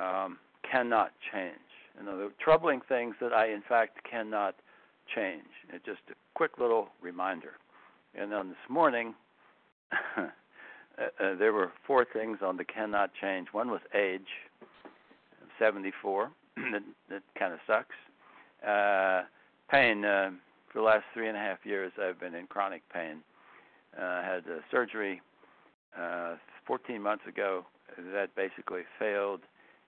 um, 0.01 0.39
cannot 0.69 1.13
change. 1.33 1.55
You 1.99 2.07
know, 2.07 2.17
the 2.17 2.31
troubling 2.43 2.81
things 2.89 3.15
that 3.21 3.33
I 3.33 3.49
in 3.49 3.63
fact 3.69 3.99
cannot 4.11 4.55
change. 5.15 5.45
It's 5.71 5.85
just 5.85 6.01
a 6.11 6.15
quick 6.35 6.53
little 6.59 6.89
reminder. 7.03 7.53
And 8.19 8.31
then 8.31 8.49
this 8.49 8.57
morning, 8.69 9.15
uh, 10.17 10.23
uh, 10.99 11.35
there 11.37 11.53
were 11.53 11.73
four 11.87 12.07
things 12.11 12.39
on 12.43 12.57
the 12.57 12.65
cannot 12.65 13.11
change. 13.21 13.49
One 13.53 13.71
was 13.71 13.81
age, 13.95 14.29
74. 15.59 16.31
that 16.57 16.83
that 17.11 17.23
kind 17.39 17.53
of 17.53 17.61
sucks. 17.67 17.97
Uh, 18.67 19.23
pain. 19.71 20.05
Uh, 20.05 20.31
for 20.73 20.81
the 20.81 20.85
last 20.85 21.05
three 21.15 21.29
and 21.29 21.37
a 21.37 21.41
half 21.41 21.59
years, 21.65 21.93
I've 22.03 22.19
been 22.19 22.35
in 22.35 22.47
chronic 22.47 22.83
pain. 22.93 23.19
Uh, 23.97 24.05
I 24.05 24.23
had 24.25 24.47
a 24.47 24.59
surgery 24.73 25.23
uh, 25.97 26.35
14 26.67 27.01
months 27.01 27.25
ago 27.29 27.65
that 28.13 28.35
basically 28.35 28.83
failed, 28.99 29.41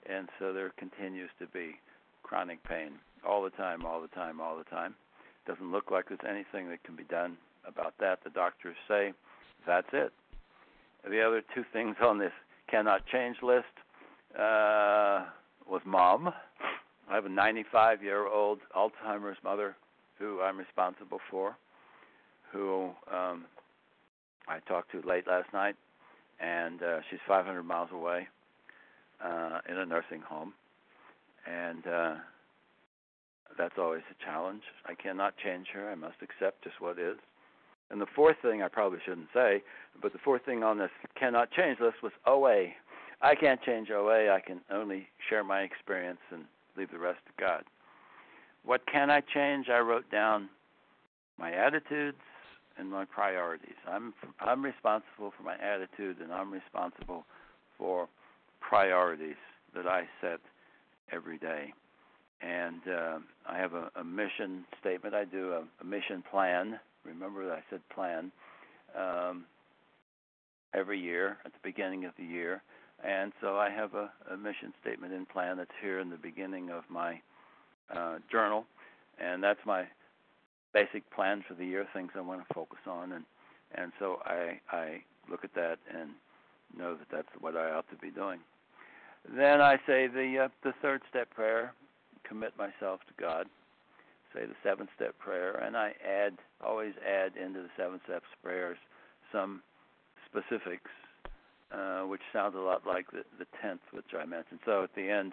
and 0.08 0.28
so 0.38 0.52
there 0.52 0.72
continues 0.78 1.30
to 1.40 1.46
be 1.48 1.74
chronic 2.22 2.62
pain 2.62 2.92
all 3.26 3.42
the 3.42 3.50
time, 3.50 3.84
all 3.84 4.00
the 4.00 4.08
time, 4.08 4.40
all 4.40 4.56
the 4.56 4.64
time. 4.64 4.94
Doesn't 5.44 5.72
look 5.72 5.90
like 5.90 6.06
there's 6.08 6.20
anything 6.28 6.68
that 6.70 6.84
can 6.84 6.94
be 6.94 7.04
done 7.04 7.36
about 7.66 7.94
that. 8.00 8.20
The 8.24 8.30
doctors 8.30 8.76
say 8.88 9.12
that's 9.66 9.88
it. 9.92 10.12
The 11.08 11.22
other 11.22 11.42
two 11.54 11.64
things 11.72 11.96
on 12.02 12.18
this 12.18 12.32
cannot 12.68 13.06
change 13.06 13.36
list 13.42 13.64
uh, 14.38 15.24
was 15.68 15.82
mom 15.84 16.32
I 17.08 17.14
have 17.14 17.26
a 17.26 17.30
95 17.30 18.02
year 18.02 18.26
old 18.26 18.58
Alzheimer's 18.76 19.38
mother 19.44 19.76
who 20.18 20.40
I'm 20.40 20.56
responsible 20.56 21.20
for, 21.30 21.56
who 22.52 22.90
um, 23.12 23.44
I 24.48 24.58
talked 24.66 24.90
to 24.92 25.06
late 25.06 25.26
last 25.26 25.52
night, 25.52 25.76
and 26.40 26.82
uh, 26.82 27.00
she's 27.08 27.20
500 27.28 27.62
miles 27.62 27.90
away 27.92 28.28
uh, 29.24 29.60
in 29.68 29.76
a 29.76 29.86
nursing 29.86 30.20
home, 30.20 30.52
and 31.46 31.86
uh, 31.86 32.14
that's 33.56 33.74
always 33.78 34.02
a 34.10 34.24
challenge. 34.24 34.62
I 34.86 34.94
cannot 34.94 35.34
change 35.36 35.68
her. 35.74 35.88
I 35.88 35.94
must 35.94 36.16
accept 36.22 36.64
just 36.64 36.80
what 36.80 36.98
is. 36.98 37.18
And 37.90 38.00
the 38.00 38.06
fourth 38.14 38.36
thing 38.42 38.62
I 38.62 38.68
probably 38.68 38.98
shouldn't 39.04 39.28
say, 39.32 39.62
but 40.02 40.12
the 40.12 40.18
fourth 40.18 40.44
thing 40.44 40.62
on 40.62 40.78
this 40.78 40.90
cannot 41.18 41.50
change 41.52 41.78
list 41.80 42.02
was 42.02 42.12
OA. 42.26 42.66
I 43.22 43.34
can't 43.34 43.62
change 43.62 43.90
OA. 43.90 44.30
I 44.30 44.40
can 44.40 44.60
only 44.70 45.08
share 45.28 45.44
my 45.44 45.60
experience 45.60 46.18
and 46.32 46.44
leave 46.76 46.90
the 46.90 46.98
rest 46.98 47.20
to 47.26 47.42
God. 47.42 47.64
What 48.64 48.82
can 48.90 49.10
I 49.10 49.20
change? 49.20 49.68
I 49.68 49.78
wrote 49.78 50.10
down 50.10 50.48
my 51.38 51.52
attitudes 51.52 52.18
and 52.78 52.90
my 52.90 53.04
priorities. 53.04 53.76
I'm 53.88 54.12
I'm 54.40 54.62
responsible 54.62 55.32
for 55.36 55.42
my 55.42 55.54
attitude 55.54 56.18
and 56.20 56.32
I'm 56.32 56.52
responsible 56.52 57.24
for 57.78 58.08
priorities 58.60 59.36
that 59.74 59.86
I 59.86 60.02
set 60.20 60.40
every 61.12 61.38
day. 61.38 61.72
And 62.42 62.80
uh, 62.86 63.18
I 63.48 63.58
have 63.58 63.72
a, 63.74 63.90
a 63.96 64.04
mission 64.04 64.64
statement. 64.80 65.14
I 65.14 65.24
do 65.24 65.52
a, 65.52 65.62
a 65.80 65.84
mission 65.84 66.22
plan. 66.30 66.78
Remember, 67.06 67.46
that 67.46 67.58
I 67.58 67.62
said 67.70 67.80
plan 67.94 68.32
um, 68.98 69.44
every 70.74 71.00
year 71.00 71.38
at 71.44 71.52
the 71.52 71.58
beginning 71.62 72.04
of 72.04 72.12
the 72.18 72.24
year. 72.24 72.62
And 73.04 73.32
so 73.40 73.56
I 73.56 73.70
have 73.70 73.94
a, 73.94 74.10
a 74.32 74.36
mission 74.36 74.72
statement 74.80 75.12
and 75.12 75.28
plan 75.28 75.58
that's 75.58 75.70
here 75.82 76.00
in 76.00 76.08
the 76.10 76.16
beginning 76.16 76.70
of 76.70 76.84
my 76.88 77.20
uh, 77.94 78.18
journal, 78.30 78.64
and 79.18 79.42
that's 79.42 79.60
my 79.66 79.84
basic 80.72 81.08
plan 81.10 81.44
for 81.46 81.54
the 81.54 81.64
year, 81.64 81.86
things 81.92 82.12
I 82.14 82.20
want 82.20 82.46
to 82.46 82.54
focus 82.54 82.80
on, 82.86 83.12
and 83.12 83.24
and 83.74 83.92
so 83.98 84.20
I 84.24 84.60
I 84.70 85.02
look 85.30 85.44
at 85.44 85.54
that 85.54 85.78
and 85.92 86.10
know 86.76 86.94
that 86.94 87.08
that's 87.10 87.28
what 87.40 87.56
I 87.56 87.70
ought 87.70 87.88
to 87.90 87.96
be 87.96 88.10
doing. 88.10 88.40
Then 89.36 89.60
I 89.60 89.76
say 89.86 90.06
the 90.06 90.44
uh, 90.44 90.48
the 90.62 90.72
third 90.82 91.02
step 91.08 91.30
prayer, 91.30 91.72
commit 92.24 92.52
myself 92.58 93.00
to 93.08 93.22
God. 93.22 93.46
Say 94.36 94.44
the 94.44 94.54
seventh 94.62 94.90
step 94.94 95.18
prayer, 95.18 95.56
and 95.56 95.76
I 95.76 95.94
add 96.06 96.34
always 96.62 96.92
add 97.06 97.32
into 97.42 97.62
the 97.62 97.70
seven 97.76 98.00
steps 98.04 98.26
prayers 98.42 98.76
some 99.32 99.62
specifics, 100.28 100.90
uh, 101.72 102.02
which 102.02 102.20
sounds 102.34 102.54
a 102.54 102.58
lot 102.58 102.86
like 102.86 103.10
the 103.10 103.24
the 103.38 103.46
tenth, 103.62 103.80
which 103.92 104.12
I 104.18 104.26
mentioned. 104.26 104.60
So 104.66 104.82
at 104.82 104.94
the 104.94 105.08
end, 105.08 105.32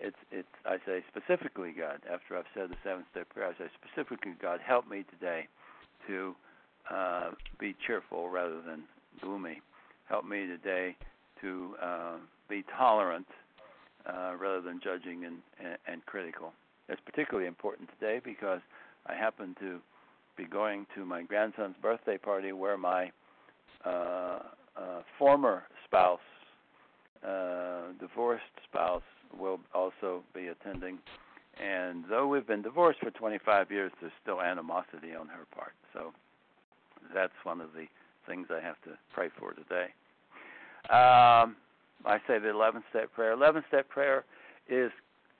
it's 0.00 0.16
it's 0.32 0.48
I 0.66 0.78
say 0.84 1.04
specifically 1.08 1.72
God. 1.78 2.00
After 2.12 2.36
I've 2.36 2.50
said 2.54 2.70
the 2.70 2.76
seven 2.82 3.04
step 3.12 3.28
prayer, 3.28 3.48
I 3.48 3.52
say 3.58 3.70
specifically 3.78 4.32
God, 4.42 4.58
help 4.66 4.88
me 4.88 5.04
today 5.12 5.46
to 6.08 6.34
uh, 6.90 7.30
be 7.60 7.76
cheerful 7.86 8.30
rather 8.30 8.60
than 8.62 8.82
gloomy. 9.20 9.62
Help 10.08 10.24
me 10.24 10.46
today 10.46 10.96
to 11.40 11.76
uh, 11.80 12.16
be 12.48 12.64
tolerant 12.76 13.28
uh, 14.06 14.32
rather 14.40 14.60
than 14.60 14.80
judging 14.82 15.24
and, 15.24 15.36
and, 15.60 15.78
and 15.86 16.06
critical. 16.06 16.52
It's 16.88 17.00
particularly 17.04 17.46
important 17.46 17.88
today 17.98 18.20
because 18.22 18.60
I 19.06 19.14
happen 19.14 19.56
to 19.60 19.80
be 20.36 20.44
going 20.44 20.86
to 20.94 21.04
my 21.04 21.22
grandson's 21.22 21.76
birthday 21.80 22.18
party 22.18 22.52
where 22.52 22.76
my 22.76 23.10
uh, 23.84 24.40
uh, 24.76 25.02
former 25.18 25.64
spouse, 25.84 26.18
uh, 27.26 27.92
divorced 28.00 28.42
spouse, 28.68 29.02
will 29.38 29.60
also 29.74 30.22
be 30.34 30.48
attending. 30.48 30.98
And 31.62 32.04
though 32.10 32.26
we've 32.26 32.46
been 32.46 32.62
divorced 32.62 33.00
for 33.00 33.10
25 33.10 33.70
years, 33.70 33.92
there's 34.00 34.12
still 34.22 34.40
animosity 34.40 35.14
on 35.14 35.28
her 35.28 35.46
part. 35.54 35.72
So 35.92 36.12
that's 37.14 37.32
one 37.44 37.60
of 37.60 37.72
the 37.74 37.86
things 38.26 38.48
I 38.50 38.60
have 38.60 38.80
to 38.82 38.98
pray 39.12 39.28
for 39.38 39.52
today. 39.52 39.92
Um, 40.90 41.56
I 42.04 42.18
say 42.26 42.38
the 42.38 42.48
11th 42.48 42.82
step 42.90 43.12
prayer. 43.12 43.36
11th 43.36 43.66
step 43.68 43.88
prayer 43.88 44.24
is 44.68 44.90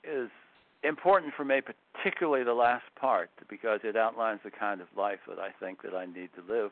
is 0.03 0.29
important 0.83 1.33
for 1.35 1.45
me, 1.45 1.61
particularly 1.61 2.43
the 2.43 2.53
last 2.53 2.85
part, 2.99 3.29
because 3.49 3.79
it 3.83 3.95
outlines 3.95 4.39
the 4.43 4.51
kind 4.51 4.81
of 4.81 4.87
life 4.97 5.19
that 5.27 5.39
I 5.39 5.49
think 5.59 5.81
that 5.83 5.93
I 5.93 6.05
need 6.05 6.29
to 6.35 6.53
live. 6.53 6.71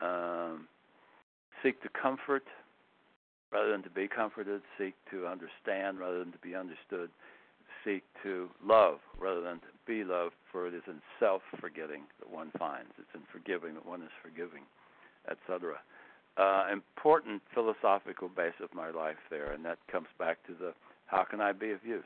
Um, 0.00 0.68
seek 1.62 1.82
to 1.82 1.88
comfort 1.88 2.44
rather 3.52 3.70
than 3.70 3.82
to 3.82 3.90
be 3.90 4.08
comforted, 4.08 4.60
seek 4.78 4.94
to 5.10 5.26
understand 5.26 5.98
rather 5.98 6.18
than 6.18 6.32
to 6.32 6.38
be 6.38 6.54
understood, 6.54 7.10
seek 7.84 8.02
to 8.22 8.48
love 8.64 8.98
rather 9.18 9.40
than 9.40 9.56
to 9.60 9.72
be 9.86 10.04
loved, 10.04 10.34
for 10.50 10.66
it 10.66 10.74
is 10.74 10.82
in 10.86 11.00
self 11.20 11.42
forgetting 11.60 12.02
that 12.18 12.30
one 12.30 12.50
finds, 12.58 12.90
it's 12.98 13.14
in 13.14 13.22
forgiving 13.32 13.74
that 13.74 13.86
one 13.86 14.02
is 14.02 14.10
forgiving, 14.22 14.62
etc. 15.30 15.76
Uh, 16.36 16.66
important 16.72 17.40
philosophical 17.54 18.28
base 18.28 18.58
of 18.62 18.72
my 18.74 18.90
life 18.90 19.16
there, 19.30 19.52
and 19.52 19.64
that 19.64 19.78
comes 19.90 20.08
back 20.18 20.44
to 20.46 20.52
the 20.52 20.74
how 21.06 21.22
can 21.22 21.40
I 21.40 21.52
be 21.52 21.70
of 21.70 21.84
use? 21.84 22.04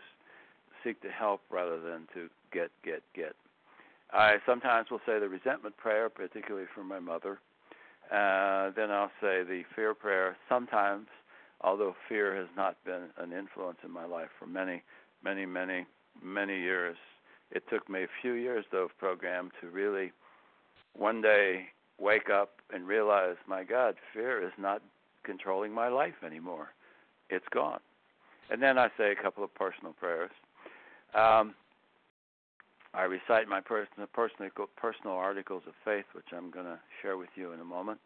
Seek 0.85 1.01
to 1.03 1.11
help 1.11 1.43
rather 1.51 1.81
than 1.81 2.09
to 2.15 2.29
get, 2.53 2.71
get, 2.85 3.03
get. 3.15 3.35
I 4.13 4.37
sometimes 4.47 4.91
will 4.91 5.01
say 5.07 5.19
the 5.19 5.29
resentment 5.29 5.77
prayer, 5.77 6.09
particularly 6.09 6.67
for 6.75 6.83
my 6.83 6.99
mother. 6.99 7.39
Uh, 8.11 8.71
then 8.75 8.91
I'll 8.91 9.13
say 9.21 9.45
the 9.45 9.63
fear 9.77 9.95
prayer. 9.95 10.37
Sometimes 10.49 11.07
although 11.61 11.95
fear 12.09 12.35
has 12.37 12.49
not 12.57 12.77
been 12.85 13.09
an 13.19 13.33
influence 13.33 13.79
in 13.85 13.91
my 13.91 14.05
life 14.05 14.29
for 14.39 14.47
many, 14.47 14.83
many, 15.23 15.47
many, 15.47 15.87
many 16.23 16.59
years. 16.59 16.97
It 17.51 17.65
took 17.69 17.89
me 17.89 18.05
a 18.05 18.09
few 18.23 18.33
years, 18.33 18.65
though, 18.71 18.85
of 18.85 18.99
program 18.99 19.51
to 19.61 19.69
really 19.69 20.13
one 20.95 21.21
day 21.21 21.67
wake 21.99 22.31
up 22.31 22.51
and 22.73 22.87
realize, 22.87 23.37
my 23.47 23.65
God, 23.65 23.97
fear 24.15 24.43
is 24.43 24.53
not 24.59 24.83
controlling 25.25 25.73
my 25.73 25.89
life 25.89 26.15
anymore. 26.25 26.69
It's 27.29 27.47
gone. 27.53 27.81
And 28.51 28.63
then 28.63 28.79
I 28.79 28.89
say 28.97 29.13
a 29.13 29.23
couple 29.23 29.45
of 29.45 29.55
personal 29.55 29.93
prayers. 29.93 30.31
Um, 31.15 31.55
I 32.93 33.03
recite 33.03 33.49
my 33.49 33.61
personal, 33.61 34.09
personal, 34.13 34.51
personal 34.77 35.15
articles 35.15 35.63
of 35.67 35.75
faith, 35.85 36.07
which 36.13 36.27
I'm 36.37 36.51
going 36.51 36.67
to 36.67 36.79
share 37.03 37.17
with 37.17 37.29
you 37.37 37.53
in 37.53 37.61
a 37.61 37.65
moment. 37.65 38.01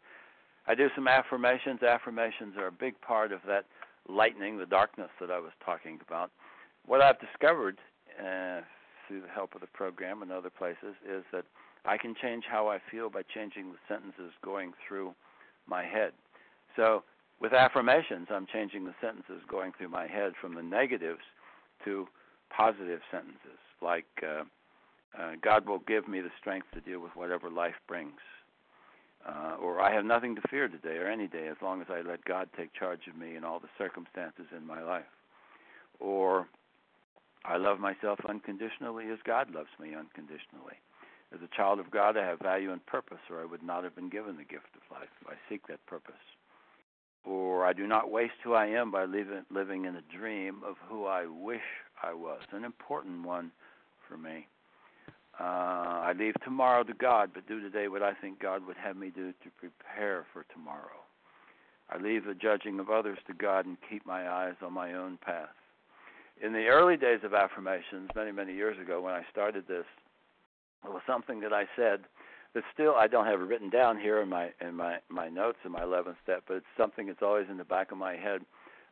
I 0.66 0.74
do 0.74 0.88
some 0.94 1.09
affirmations. 1.09 1.82
Affirmations 1.82 2.55
are 2.59 2.66
a 2.66 2.72
big 2.72 3.00
part 3.00 3.32
of 3.32 3.40
that 3.46 3.64
lightening 4.09 4.59
the 4.59 4.66
darkness 4.66 5.11
that 5.20 5.30
I 5.30 5.38
was 5.38 5.52
talking 5.64 5.98
about. 6.07 6.30
What 6.86 7.00
I've 7.00 7.18
discovered 7.20 7.78
uh, 8.18 8.61
through 9.07 9.22
the 9.22 9.28
help 9.28 9.55
of 9.55 9.61
the 9.61 9.66
program 9.68 10.22
and 10.22 10.30
other 10.30 10.50
places 10.50 10.94
is 11.09 11.24
that 11.32 11.44
I 11.86 11.96
can 11.96 12.14
change 12.20 12.44
how 12.50 12.68
I 12.68 12.78
feel 12.90 13.11
by 13.11 13.22
changing 13.34 13.72
the 13.72 13.78
sentences 13.88 14.32
going 14.42 14.72
through 14.86 15.14
my 15.66 15.84
head. 15.84 16.12
So, 16.76 17.05
with 17.40 17.52
affirmations, 17.52 18.28
I'm 18.30 18.46
changing 18.46 18.84
the 18.84 18.94
sentences 19.00 19.42
going 19.48 19.72
through 19.76 19.88
my 19.88 20.07
head 20.07 20.32
from 20.40 20.55
the 20.55 20.62
negatives 20.62 21.20
to 21.84 22.07
positive 22.57 23.00
sentences, 23.11 23.61
like 23.82 24.07
uh, 24.22 24.44
uh, 25.18 25.32
God 25.42 25.66
will 25.66 25.80
give 25.80 26.09
me 26.09 26.20
the 26.20 26.30
strength 26.40 26.66
to 26.74 26.80
deal 26.80 27.00
with 27.00 27.12
whatever 27.14 27.50
life 27.50 27.74
brings 27.88 28.20
uh, 29.26 29.57
or 29.61 29.80
I 29.80 29.92
have 29.94 30.05
nothing 30.05 30.34
to 30.36 30.42
fear 30.50 30.68
today 30.68 30.96
or 30.96 31.09
any 31.09 31.26
day 31.26 31.48
as 31.48 31.57
long 31.62 31.80
as 31.80 31.86
I 31.90 32.07
let 32.07 32.24
God 32.24 32.48
take 32.57 32.74
charge 32.74 33.07
of 33.09 33.16
me 33.16 33.36
and 33.36 33.44
all 33.44 33.59
the 33.59 33.68
circumstances 33.78 34.46
in 34.57 34.66
my 34.66 34.82
life. 34.82 35.05
Or 35.98 36.46
I 37.44 37.57
love 37.57 37.80
myself 37.80 38.18
unconditionally 38.28 39.07
as 39.11 39.18
God 39.24 39.50
loves 39.55 39.70
me 39.80 39.94
unconditionally. 39.94 40.76
As 41.32 41.40
a 41.42 41.57
child 41.57 41.80
of 41.80 41.90
God, 41.90 42.16
I 42.16 42.26
have 42.26 42.38
value 42.40 42.70
and 42.70 42.84
purpose, 42.84 43.18
or 43.30 43.40
I 43.40 43.46
would 43.46 43.62
not 43.62 43.82
have 43.82 43.94
been 43.94 44.11
given 44.11 44.36
the 44.36 44.44
gift 44.44 44.68
of 44.76 44.96
life. 44.96 45.09
I 45.26 45.34
seek 45.48 45.66
that 45.68 45.84
purpose. 45.86 46.14
Or 47.24 47.64
I 47.64 47.72
do 47.72 47.86
not 47.86 48.11
waste 48.11 48.34
who 48.44 48.52
I 48.52 48.66
am 48.66 48.90
by 48.90 49.07
living, 49.07 49.84
in 49.84 49.96
a 49.96 50.16
dream 50.16 50.61
of 50.64 50.76
who 50.86 51.07
I 51.07 51.26
wish 51.26 51.62
I 52.05 52.12
was. 52.12 52.40
An 52.52 52.64
important 52.64 53.24
one 53.24 53.50
for 54.09 54.16
me. 54.16 54.46
Uh, 55.40 55.42
I 55.42 56.12
leave 56.16 56.34
tomorrow 56.44 56.84
to 56.84 56.94
God, 56.94 57.30
but 57.34 57.48
do 57.48 57.61
today 57.61 57.88
what 57.88 58.02
I 58.02 58.12
think 58.14 58.40
God 58.40 58.66
would 58.66 58.76
have 58.76 58.96
me 58.96 59.11
do 59.14 59.32
to 59.32 59.50
prepare 59.59 60.26
for 60.32 60.44
tomorrow. 60.52 61.02
I 61.90 61.98
leave 61.98 62.24
the 62.24 62.34
judging 62.34 62.78
of 62.78 62.90
others 62.90 63.18
to 63.26 63.34
God 63.34 63.66
and 63.66 63.76
keep 63.90 64.07
my 64.07 64.28
eyes 64.28 64.55
on 64.62 64.72
my 64.72 64.94
own 64.94 65.18
path. 65.24 65.48
In 66.42 66.52
the 66.52 66.66
early 66.66 66.96
days 66.96 67.20
of 67.24 67.34
affirmations, 67.34 68.11
many, 68.14 68.32
many 68.32 68.55
years 68.55 68.78
ago 68.78 69.00
when 69.00 69.14
I 69.14 69.22
started 69.30 69.64
this, 69.66 69.84
it 70.84 70.90
was 70.90 71.02
something 71.07 71.40
that 71.40 71.52
I 71.52 71.64
said 71.76 72.00
that 72.55 72.64
still 72.72 72.94
I 72.94 73.07
don't 73.07 73.26
have 73.26 73.40
it 73.40 73.44
written 73.44 73.70
down 73.70 73.98
here 73.98 74.20
in 74.20 74.28
my 74.28 74.50
in 74.61 74.74
my, 74.74 74.98
my 75.09 75.28
notes 75.28 75.59
in 75.64 75.72
my 75.72 75.82
eleventh 75.82 76.16
step, 76.22 76.44
but 76.46 76.59
it's 76.59 76.66
something 76.76 77.07
that's 77.07 77.22
always 77.22 77.46
in 77.50 77.57
the 77.57 77.64
back 77.64 77.92
of 77.92 77.98
my 77.98 78.14
head. 78.16 78.42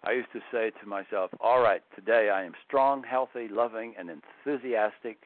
I 0.05 0.13
used 0.13 0.33
to 0.33 0.41
say 0.51 0.73
to 0.81 0.89
myself, 0.89 1.31
All 1.41 1.61
right, 1.61 1.83
today 1.95 2.31
I 2.31 2.45
am 2.45 2.53
strong, 2.67 3.03
healthy, 3.05 3.49
loving, 3.49 3.95
and 3.99 4.11
enthusiastic 4.11 5.19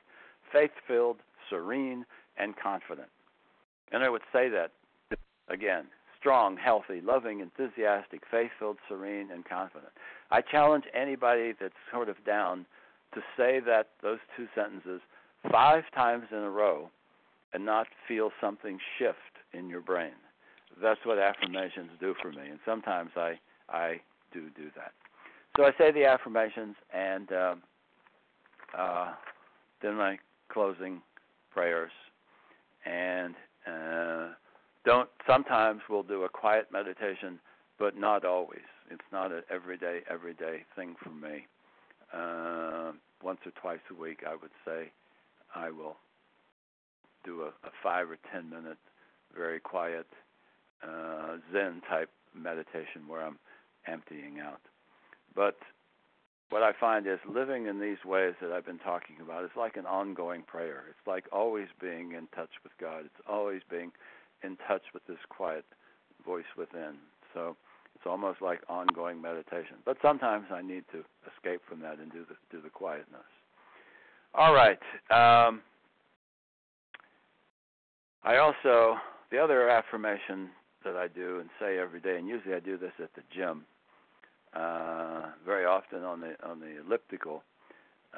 faith 0.52 0.72
filled, 0.86 1.18
serene, 1.48 2.04
and 2.36 2.54
confident. 2.56 3.08
And 3.92 4.02
I 4.02 4.08
would 4.08 4.22
say 4.32 4.48
that 4.50 4.72
again 5.48 5.86
strong, 6.18 6.56
healthy, 6.56 7.00
loving, 7.00 7.40
enthusiastic, 7.40 8.22
faith 8.30 8.50
filled, 8.58 8.78
serene, 8.88 9.30
and 9.30 9.44
confident. 9.44 9.92
I 10.30 10.40
challenge 10.40 10.84
anybody 10.92 11.52
that's 11.60 11.74
sort 11.92 12.08
of 12.08 12.16
down 12.24 12.66
to 13.14 13.20
say 13.36 13.60
that 13.64 13.90
those 14.02 14.18
two 14.36 14.48
sentences 14.54 15.00
five 15.52 15.84
times 15.94 16.24
in 16.32 16.38
a 16.38 16.50
row 16.50 16.90
and 17.52 17.64
not 17.64 17.86
feel 18.08 18.30
something 18.40 18.78
shift 18.98 19.18
in 19.52 19.68
your 19.68 19.80
brain. 19.80 20.18
That's 20.82 21.00
what 21.04 21.18
affirmations 21.18 21.90
do 22.00 22.14
for 22.20 22.32
me, 22.32 22.48
and 22.50 22.58
sometimes 22.66 23.10
I 23.16 23.38
I 23.68 24.00
do 24.32 24.50
do 24.56 24.70
that. 24.76 24.92
So 25.56 25.64
I 25.64 25.70
say 25.78 25.90
the 25.92 26.04
affirmations 26.04 26.76
and 26.92 27.32
uh, 27.32 27.54
uh, 28.76 29.12
then 29.82 29.94
my 29.94 30.18
closing 30.52 31.00
prayers, 31.52 31.90
and 32.84 33.34
uh, 33.66 34.28
don't. 34.84 35.08
Sometimes 35.26 35.80
we'll 35.88 36.02
do 36.02 36.24
a 36.24 36.28
quiet 36.28 36.66
meditation, 36.72 37.38
but 37.78 37.96
not 37.96 38.24
always. 38.24 38.60
It's 38.90 39.00
not 39.12 39.32
an 39.32 39.42
everyday 39.50 40.00
everyday 40.10 40.64
thing 40.74 40.94
for 41.02 41.10
me. 41.10 41.46
Uh, 42.12 42.92
once 43.22 43.40
or 43.44 43.52
twice 43.60 43.80
a 43.90 44.00
week, 44.00 44.22
I 44.28 44.32
would 44.32 44.50
say 44.64 44.90
I 45.54 45.70
will 45.70 45.96
do 47.24 47.42
a, 47.42 47.48
a 47.48 47.70
five 47.82 48.10
or 48.10 48.18
ten 48.32 48.48
minute, 48.48 48.78
very 49.34 49.58
quiet 49.58 50.06
uh, 50.82 51.36
Zen 51.52 51.82
type 51.88 52.10
meditation 52.34 53.08
where 53.08 53.22
I'm 53.22 53.38
emptying 53.86 54.40
out. 54.40 54.60
But 55.34 55.56
what 56.50 56.62
I 56.62 56.72
find 56.78 57.06
is 57.06 57.18
living 57.28 57.66
in 57.66 57.80
these 57.80 58.04
ways 58.04 58.34
that 58.40 58.52
I've 58.52 58.64
been 58.64 58.78
talking 58.78 59.16
about 59.22 59.44
is 59.44 59.50
like 59.56 59.76
an 59.76 59.86
ongoing 59.86 60.42
prayer. 60.42 60.84
It's 60.88 61.06
like 61.06 61.24
always 61.32 61.68
being 61.80 62.12
in 62.12 62.28
touch 62.34 62.50
with 62.62 62.72
God. 62.80 63.00
It's 63.04 63.26
always 63.28 63.62
being 63.68 63.90
in 64.42 64.56
touch 64.68 64.82
with 64.94 65.06
this 65.06 65.18
quiet 65.28 65.64
voice 66.24 66.44
within. 66.56 66.94
So 67.34 67.56
it's 67.94 68.06
almost 68.06 68.40
like 68.40 68.60
ongoing 68.68 69.20
meditation. 69.20 69.76
But 69.84 69.96
sometimes 70.00 70.46
I 70.52 70.62
need 70.62 70.84
to 70.92 71.02
escape 71.26 71.62
from 71.68 71.80
that 71.80 71.98
and 71.98 72.12
do 72.12 72.24
the 72.28 72.36
do 72.50 72.62
the 72.62 72.70
quietness. 72.70 73.26
All 74.34 74.54
right. 74.54 74.78
Um, 75.10 75.62
I 78.22 78.36
also 78.36 78.96
the 79.30 79.38
other 79.38 79.68
affirmation 79.68 80.50
that 80.84 80.94
I 80.94 81.08
do 81.08 81.40
and 81.40 81.48
say 81.58 81.78
every 81.78 82.00
day, 82.00 82.16
and 82.18 82.28
usually 82.28 82.54
I 82.54 82.60
do 82.60 82.76
this 82.78 82.92
at 83.02 83.12
the 83.14 83.22
gym 83.34 83.64
uh, 84.56 85.26
very 85.44 85.64
often 85.64 86.02
on 86.02 86.20
the 86.20 86.34
on 86.48 86.60
the 86.60 86.80
elliptical, 86.80 87.42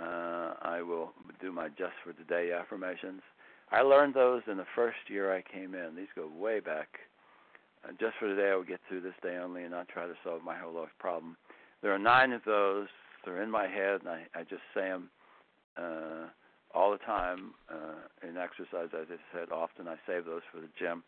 uh, 0.01 0.55
I 0.63 0.83
will 0.83 1.13
do 1.41 1.53
my 1.53 1.69
just 1.69 1.95
for 2.05 2.13
today 2.13 2.53
affirmations. 2.53 3.23
I 3.71 3.83
learned 3.83 4.15
those 4.15 4.43
in 4.51 4.57
the 4.57 4.67
first 4.75 4.99
year 5.09 5.35
I 5.35 5.43
came 5.43 5.75
in. 5.75 5.97
These 5.97 6.09
go 6.15 6.29
way 6.29 6.61
back. 6.61 6.89
Uh, 7.85 7.93
just 8.01 8.15
for 8.19 8.29
today, 8.29 8.51
I 8.53 8.57
will 8.57 8.65
get 8.65 8.81
through 8.89 9.03
this 9.03 9.15
day 9.23 9.37
only 9.37 9.63
and 9.63 9.73
not 9.73 9.89
try 9.89 10.07
to 10.07 10.15
solve 10.25 10.43
my 10.43 10.57
whole 10.57 10.75
life 10.75 10.89
problem. 10.99 11.37
There 11.83 11.93
are 11.93 11.99
nine 11.99 12.33
of 12.33 12.43
those. 12.45 12.89
They're 13.25 13.43
in 13.43 13.51
my 13.51 13.67
head, 13.67 14.01
and 14.01 14.09
I, 14.09 14.23
I 14.35 14.43
just 14.43 14.63
say 14.75 14.89
them 14.89 15.11
uh, 15.77 16.27
all 16.75 16.93
the 16.93 16.99
time 16.99 17.55
uh, 17.71 18.29
in 18.29 18.37
exercise. 18.37 18.89
As 18.95 19.07
I 19.11 19.37
said, 19.37 19.51
often 19.53 19.87
I 19.89 19.97
save 20.07 20.25
those 20.25 20.43
for 20.53 20.61
the 20.61 20.69
gym. 20.79 21.03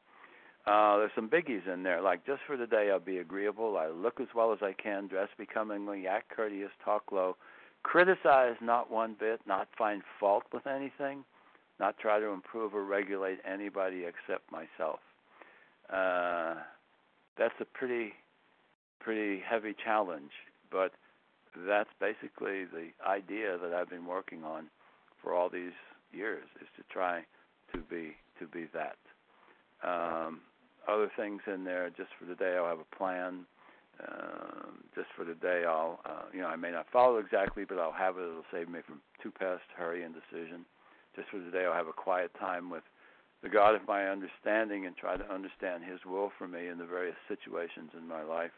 Uh, 0.67 0.99
there's 0.99 1.11
some 1.15 1.29
biggies 1.29 1.67
in 1.73 1.83
there, 1.83 2.03
like 2.03 2.25
just 2.27 2.41
for 2.47 2.57
today, 2.57 2.91
I'll 2.93 3.01
be 3.01 3.19
agreeable. 3.19 3.79
I 3.79 3.89
look 3.89 4.21
as 4.21 4.29
well 4.35 4.53
as 4.53 4.59
I 4.63 4.73
can, 4.73 5.09
dress 5.09 5.29
becomingly, 5.39 6.07
act 6.07 6.29
courteous, 6.29 6.71
talk 6.85 7.11
low, 7.11 7.37
criticize 7.83 8.57
not 8.61 8.91
one 8.91 9.17
bit, 9.19 9.41
not 9.47 9.69
find 9.77 10.03
fault 10.19 10.45
with 10.53 10.67
anything, 10.67 11.25
not 11.79 11.99
try 11.99 12.21
to 12.21 12.27
improve 12.27 12.75
or 12.75 12.85
regulate 12.85 13.39
anybody 13.51 14.05
except 14.05 14.53
myself. 14.53 15.01
Uh, 15.91 16.57
that's 17.39 17.55
a 17.61 17.65
pretty, 17.65 18.13
pretty 19.01 19.41
heavy 19.49 19.75
challenge, 19.83 20.31
but 20.71 20.93
that's 21.67 21.91
basically 21.99 22.65
the 22.65 22.91
idea 23.09 23.57
that 23.59 23.73
I've 23.73 23.91
been 23.91 24.07
working 24.07 24.45
on 24.45 24.67
for 25.23 25.35
all 25.35 25.49
these 25.49 25.73
years 26.13 26.45
is 26.61 26.69
to 26.77 26.83
try 26.93 27.23
to 27.73 27.79
be 27.79 28.15
to 28.39 28.47
be 28.47 28.67
that. 28.73 28.97
Um, 29.83 30.41
other 30.89 31.11
things 31.17 31.43
in 31.47 31.65
there. 31.65 31.91
Just 31.91 32.11
for 32.19 32.27
today, 32.27 32.57
I'll 32.57 32.69
have 32.69 32.81
a 32.81 32.97
plan. 32.97 33.47
Um, 34.01 34.85
just 34.95 35.09
for 35.15 35.25
today, 35.25 35.65
I'll 35.67 36.01
uh, 36.07 36.25
you 36.33 36.41
know 36.41 36.49
I 36.49 36.57
may 36.57 36.71
not 36.71 36.87
follow 36.93 37.19
exactly, 37.19 37.65
but 37.65 37.79
I'll 37.79 37.93
have 37.93 38.17
it. 38.17 38.23
It'll 38.23 38.45
save 38.53 38.69
me 38.69 38.81
from 38.87 39.01
too 39.23 39.31
past 39.31 39.63
hurry 39.77 40.05
and 40.05 40.15
decision. 40.15 40.65
Just 41.17 41.29
for 41.29 41.39
today, 41.39 41.67
I'll 41.67 41.75
have 41.75 41.89
a 41.89 41.93
quiet 41.93 42.31
time 42.39 42.71
with 42.71 42.85
the 43.43 43.49
God 43.49 43.75
of 43.75 43.87
my 43.87 44.07
understanding 44.09 44.87
and 44.87 44.97
try 44.97 45.17
to 45.17 45.33
understand 45.33 45.85
His 45.85 46.01
will 46.07 46.31
for 46.39 46.47
me 46.47 46.69
in 46.69 46.79
the 46.79 46.85
various 46.85 47.17
situations 47.29 47.91
in 47.97 48.07
my 48.07 48.23
life. 48.23 48.53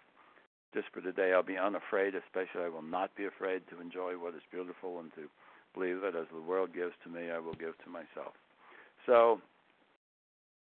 Just 0.75 0.89
for 0.93 1.01
today, 1.01 1.33
I'll 1.33 1.43
be 1.43 1.59
unafraid, 1.59 2.15
especially 2.15 2.65
I 2.65 2.69
will 2.69 2.83
not 2.83 3.15
be 3.15 3.27
afraid 3.27 3.63
to 3.69 3.81
enjoy 3.81 4.15
what 4.15 4.35
is 4.35 4.43
beautiful 4.51 5.01
and 5.01 5.13
to 5.15 5.29
believe 5.75 6.01
that 6.01 6.17
as 6.17 6.27
the 6.33 6.41
world 6.41 6.75
gives 6.75 6.95
to 7.05 7.11
me, 7.11 7.31
I 7.31 7.39
will 7.39 7.55
give 7.55 7.77
to 7.85 7.91
myself. 7.91 8.35
So 9.07 9.41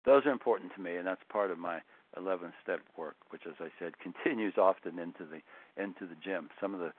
those 0.08 0.24
are 0.26 0.32
important 0.32 0.72
to 0.74 0.80
me, 0.80 0.96
and 0.96 1.06
that's 1.06 1.20
part 1.28 1.50
of 1.50 1.58
my 1.58 1.80
11 2.16 2.52
step 2.62 2.80
work, 2.96 3.16
which, 3.30 3.42
as 3.46 3.54
I 3.60 3.68
said, 3.78 3.92
continues 4.02 4.54
often 4.56 4.98
into 4.98 5.24
the 5.24 5.40
into 5.80 6.06
the 6.06 6.16
gym. 6.24 6.48
Some 6.60 6.74
of 6.74 6.80
the 6.80 6.92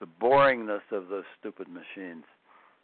the 0.00 0.08
boringness 0.20 0.82
of 0.90 1.08
those 1.08 1.24
stupid 1.38 1.68
machines 1.68 2.24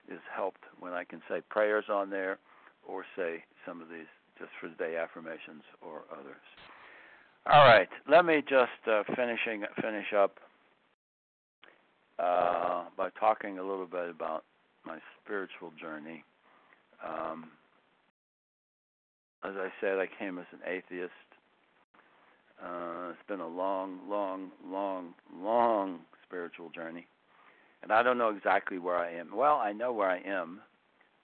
is 0.08 0.20
helped 0.34 0.62
when 0.78 0.92
I 0.92 1.04
can 1.04 1.20
say 1.28 1.40
prayers 1.48 1.86
on 1.90 2.10
there, 2.10 2.38
or 2.86 3.04
say 3.16 3.44
some 3.66 3.80
of 3.80 3.88
these 3.88 4.06
just 4.38 4.50
for 4.60 4.68
the 4.68 4.74
day 4.76 4.96
affirmations 4.96 5.62
or 5.82 6.02
others. 6.12 6.36
All 7.46 7.64
right, 7.64 7.88
let 8.08 8.24
me 8.24 8.42
just 8.48 8.86
uh, 8.86 9.02
finishing 9.16 9.64
finish 9.80 10.12
up 10.16 10.38
uh, 12.18 12.84
by 12.96 13.10
talking 13.18 13.58
a 13.58 13.62
little 13.62 13.86
bit 13.86 14.10
about 14.10 14.44
my 14.84 14.98
spiritual 15.22 15.72
journey. 15.80 16.24
Um, 17.06 17.46
as 19.44 19.54
I 19.56 19.68
said, 19.80 19.98
I 19.98 20.06
came 20.18 20.38
as 20.38 20.46
an 20.52 20.60
atheist. 20.66 21.12
Uh, 22.62 23.10
it's 23.10 23.28
been 23.28 23.40
a 23.40 23.46
long, 23.46 24.00
long, 24.08 24.50
long, 24.66 25.14
long 25.34 26.00
spiritual 26.26 26.70
journey. 26.70 27.06
And 27.82 27.92
I 27.92 28.02
don't 28.02 28.18
know 28.18 28.30
exactly 28.30 28.78
where 28.78 28.96
I 28.96 29.12
am. 29.12 29.34
Well, 29.34 29.56
I 29.56 29.72
know 29.72 29.92
where 29.92 30.10
I 30.10 30.20
am, 30.26 30.60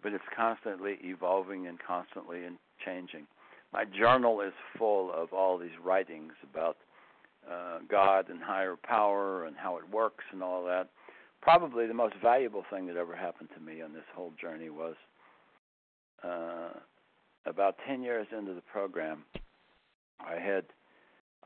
but 0.02 0.12
it's 0.12 0.24
constantly 0.36 0.98
evolving 1.02 1.66
and 1.66 1.78
constantly 1.84 2.42
changing. 2.84 3.26
My 3.72 3.84
journal 3.84 4.40
is 4.40 4.52
full 4.78 5.12
of 5.12 5.32
all 5.32 5.58
these 5.58 5.76
writings 5.82 6.32
about 6.48 6.76
uh, 7.50 7.78
God 7.90 8.28
and 8.28 8.40
higher 8.40 8.76
power 8.76 9.44
and 9.44 9.56
how 9.56 9.76
it 9.76 9.90
works 9.90 10.24
and 10.32 10.42
all 10.42 10.64
that. 10.66 10.88
Probably 11.42 11.86
the 11.86 11.94
most 11.94 12.14
valuable 12.22 12.64
thing 12.70 12.86
that 12.86 12.96
ever 12.96 13.16
happened 13.16 13.48
to 13.54 13.60
me 13.60 13.82
on 13.82 13.92
this 13.92 14.04
whole 14.14 14.32
journey 14.40 14.70
was 14.70 14.94
uh, 16.22 16.78
about 17.46 17.76
10 17.86 18.02
years 18.02 18.26
into 18.36 18.54
the 18.54 18.62
program, 18.62 19.24
I 20.20 20.36
had 20.36 20.64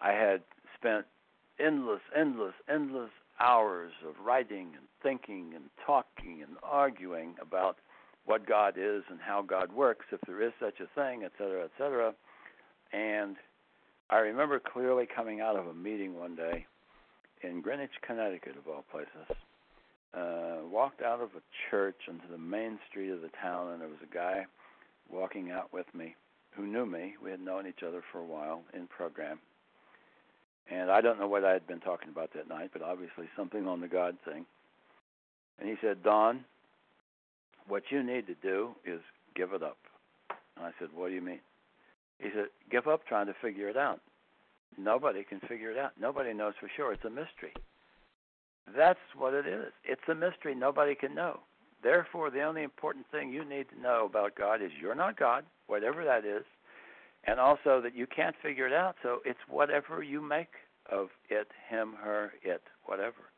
I 0.00 0.12
had 0.12 0.42
spent 0.76 1.06
endless, 1.58 2.00
endless, 2.16 2.54
endless 2.68 3.10
hours 3.40 3.92
of 4.06 4.14
writing 4.24 4.72
and 4.76 4.86
thinking 5.02 5.52
and 5.54 5.64
talking 5.84 6.42
and 6.46 6.56
arguing 6.62 7.34
about 7.40 7.78
what 8.26 8.46
God 8.46 8.74
is 8.76 9.02
and 9.10 9.18
how 9.20 9.42
God 9.42 9.72
works, 9.72 10.06
if 10.12 10.20
there 10.26 10.42
is 10.42 10.52
such 10.60 10.80
a 10.80 11.00
thing, 11.00 11.22
et 11.24 11.32
cetera, 11.38 11.64
et 11.64 11.70
cetera. 11.78 12.14
And 12.92 13.36
I 14.10 14.18
remember 14.18 14.60
clearly 14.60 15.06
coming 15.06 15.40
out 15.40 15.56
of 15.56 15.66
a 15.66 15.74
meeting 15.74 16.14
one 16.14 16.36
day 16.36 16.66
in 17.42 17.60
Greenwich, 17.60 17.90
Connecticut, 18.06 18.56
of 18.56 18.68
all 18.68 18.84
places. 18.90 19.36
Uh, 20.14 20.66
walked 20.70 21.02
out 21.02 21.20
of 21.20 21.30
a 21.36 21.42
church 21.70 22.00
into 22.08 22.26
the 22.30 22.38
main 22.38 22.78
street 22.88 23.10
of 23.10 23.20
the 23.20 23.30
town, 23.40 23.72
and 23.72 23.80
there 23.80 23.88
was 23.88 23.98
a 24.02 24.14
guy 24.14 24.46
walking 25.10 25.50
out 25.50 25.72
with 25.72 25.86
me 25.94 26.14
who 26.58 26.66
knew 26.66 26.86
me. 26.86 27.14
We 27.22 27.30
had 27.30 27.40
known 27.40 27.66
each 27.66 27.82
other 27.86 28.02
for 28.10 28.18
a 28.18 28.24
while 28.24 28.62
in 28.74 28.86
program. 28.88 29.38
And 30.70 30.90
I 30.90 31.00
don't 31.00 31.18
know 31.18 31.28
what 31.28 31.44
I 31.44 31.52
had 31.52 31.66
been 31.66 31.80
talking 31.80 32.10
about 32.10 32.32
that 32.34 32.48
night, 32.48 32.70
but 32.72 32.82
obviously 32.82 33.26
something 33.36 33.66
on 33.66 33.80
the 33.80 33.88
God 33.88 34.16
thing. 34.24 34.44
And 35.58 35.68
he 35.68 35.76
said, 35.80 36.02
Don, 36.02 36.44
what 37.68 37.84
you 37.90 38.02
need 38.02 38.26
to 38.26 38.34
do 38.42 38.70
is 38.84 39.00
give 39.34 39.52
it 39.52 39.62
up. 39.62 39.78
And 40.56 40.66
I 40.66 40.70
said, 40.78 40.88
What 40.94 41.08
do 41.08 41.14
you 41.14 41.22
mean? 41.22 41.40
He 42.18 42.28
said, 42.34 42.46
Give 42.70 42.86
up 42.86 43.06
trying 43.06 43.26
to 43.26 43.34
figure 43.40 43.68
it 43.68 43.76
out. 43.76 44.00
Nobody 44.76 45.24
can 45.24 45.40
figure 45.40 45.70
it 45.70 45.78
out. 45.78 45.92
Nobody 45.98 46.34
knows 46.34 46.54
for 46.60 46.70
sure. 46.76 46.92
It's 46.92 47.04
a 47.04 47.10
mystery. 47.10 47.54
That's 48.76 48.98
what 49.16 49.32
it 49.32 49.46
is. 49.46 49.72
It's 49.84 50.02
a 50.08 50.14
mystery 50.14 50.54
nobody 50.54 50.94
can 50.94 51.14
know. 51.14 51.40
Therefore, 51.82 52.30
the 52.30 52.42
only 52.42 52.62
important 52.62 53.06
thing 53.10 53.32
you 53.32 53.44
need 53.44 53.68
to 53.70 53.80
know 53.80 54.06
about 54.06 54.34
God 54.34 54.62
is 54.62 54.70
you're 54.80 54.94
not 54.94 55.18
God, 55.18 55.44
whatever 55.66 56.04
that 56.04 56.24
is, 56.24 56.44
and 57.24 57.38
also 57.38 57.80
that 57.80 57.94
you 57.94 58.06
can't 58.06 58.34
figure 58.42 58.66
it 58.66 58.72
out. 58.72 58.96
So 59.02 59.18
it's 59.24 59.38
whatever 59.48 60.02
you 60.02 60.20
make 60.20 60.52
of 60.90 61.08
it, 61.28 61.48
him, 61.68 61.94
her, 62.02 62.32
it, 62.42 62.62
whatever. 62.84 63.30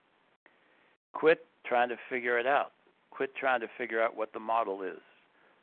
Quit 1.12 1.44
trying 1.66 1.88
to 1.90 1.96
figure 2.08 2.38
it 2.38 2.46
out. 2.46 2.72
Quit 3.10 3.34
trying 3.34 3.60
to 3.60 3.68
figure 3.76 4.02
out 4.02 4.16
what 4.16 4.32
the 4.32 4.40
model 4.40 4.82
is. 4.82 5.00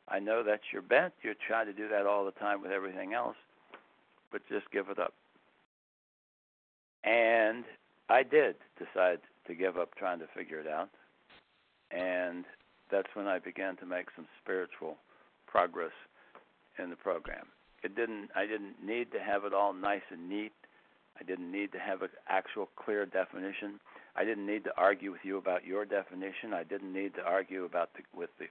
I 0.10 0.20
know 0.20 0.44
that's 0.44 0.64
your 0.72 0.82
bent. 0.82 1.14
You're 1.24 1.36
trying 1.48 1.66
to 1.66 1.74
do 1.74 1.90
that 1.90 2.06
all 2.06 2.26
the 2.26 2.32
time 2.32 2.62
with 2.62 2.72
everything 2.72 3.14
else, 3.14 3.36
but 4.32 4.42
just 4.48 4.70
give 4.72 4.90
it 4.90 5.00
up. 5.00 5.14
And 7.04 7.64
I 8.10 8.24
did 8.24 8.56
decide 8.78 9.20
to 9.48 9.56
give 9.56 9.78
up 9.78 9.96
trying 9.96 10.20
to 10.20 10.28
figure 10.36 10.60
it 10.60 10.68
out 10.68 10.90
and 11.92 12.46
that's 12.92 13.08
when 13.14 13.28
I 13.28 13.40
began 13.40 13.76
to 13.78 13.86
make 13.86 14.08
some 14.16 14.28
spiritual 14.42 14.98
progress 15.46 15.92
in 16.80 16.90
the 16.90 16.96
program. 16.96 17.48
It 17.84 17.96
didn't 17.96 18.30
I 18.36 18.46
didn't 18.46 18.76
need 18.84 19.12
to 19.12 19.20
have 19.20 19.44
it 19.46 19.54
all 19.54 19.74
nice 19.74 20.02
and 20.10 20.30
neat. 20.30 20.54
I 21.20 21.24
didn't 21.24 21.52
need 21.52 21.72
to 21.72 21.80
have 21.80 22.02
an 22.02 22.10
actual 22.28 22.70
clear 22.76 23.06
definition. 23.06 23.80
I 24.16 24.24
didn't 24.24 24.46
need 24.46 24.64
to 24.66 24.72
argue 24.78 25.12
with 25.12 25.22
you 25.24 25.38
about 25.38 25.66
your 25.66 25.86
definition. 25.86 26.54
I 26.54 26.64
didn't 26.64 26.94
need 26.94 27.16
to 27.16 27.22
argue 27.22 27.66
about 27.66 27.90
the, 27.94 28.02
with 28.18 28.30
the 28.40 28.46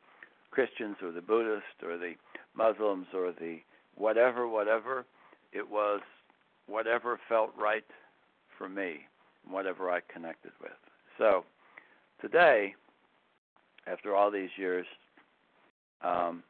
Christians 0.50 0.96
or 1.02 1.12
the 1.12 1.20
Buddhists 1.20 1.82
or 1.82 1.96
the 1.96 2.14
Muslims 2.56 3.06
or 3.14 3.32
the 3.32 3.58
whatever, 3.96 4.48
whatever. 4.48 5.04
It 5.52 5.68
was 5.68 6.00
whatever 6.66 7.18
felt 7.28 7.50
right 7.58 7.84
for 8.58 8.68
me, 8.68 9.00
whatever 9.48 9.90
I 9.90 10.00
connected 10.12 10.52
with. 10.60 10.72
So 11.18 11.44
today, 12.20 12.74
after 13.86 14.14
all 14.14 14.30
these 14.30 14.50
years, 14.56 14.86
um, 16.02 16.42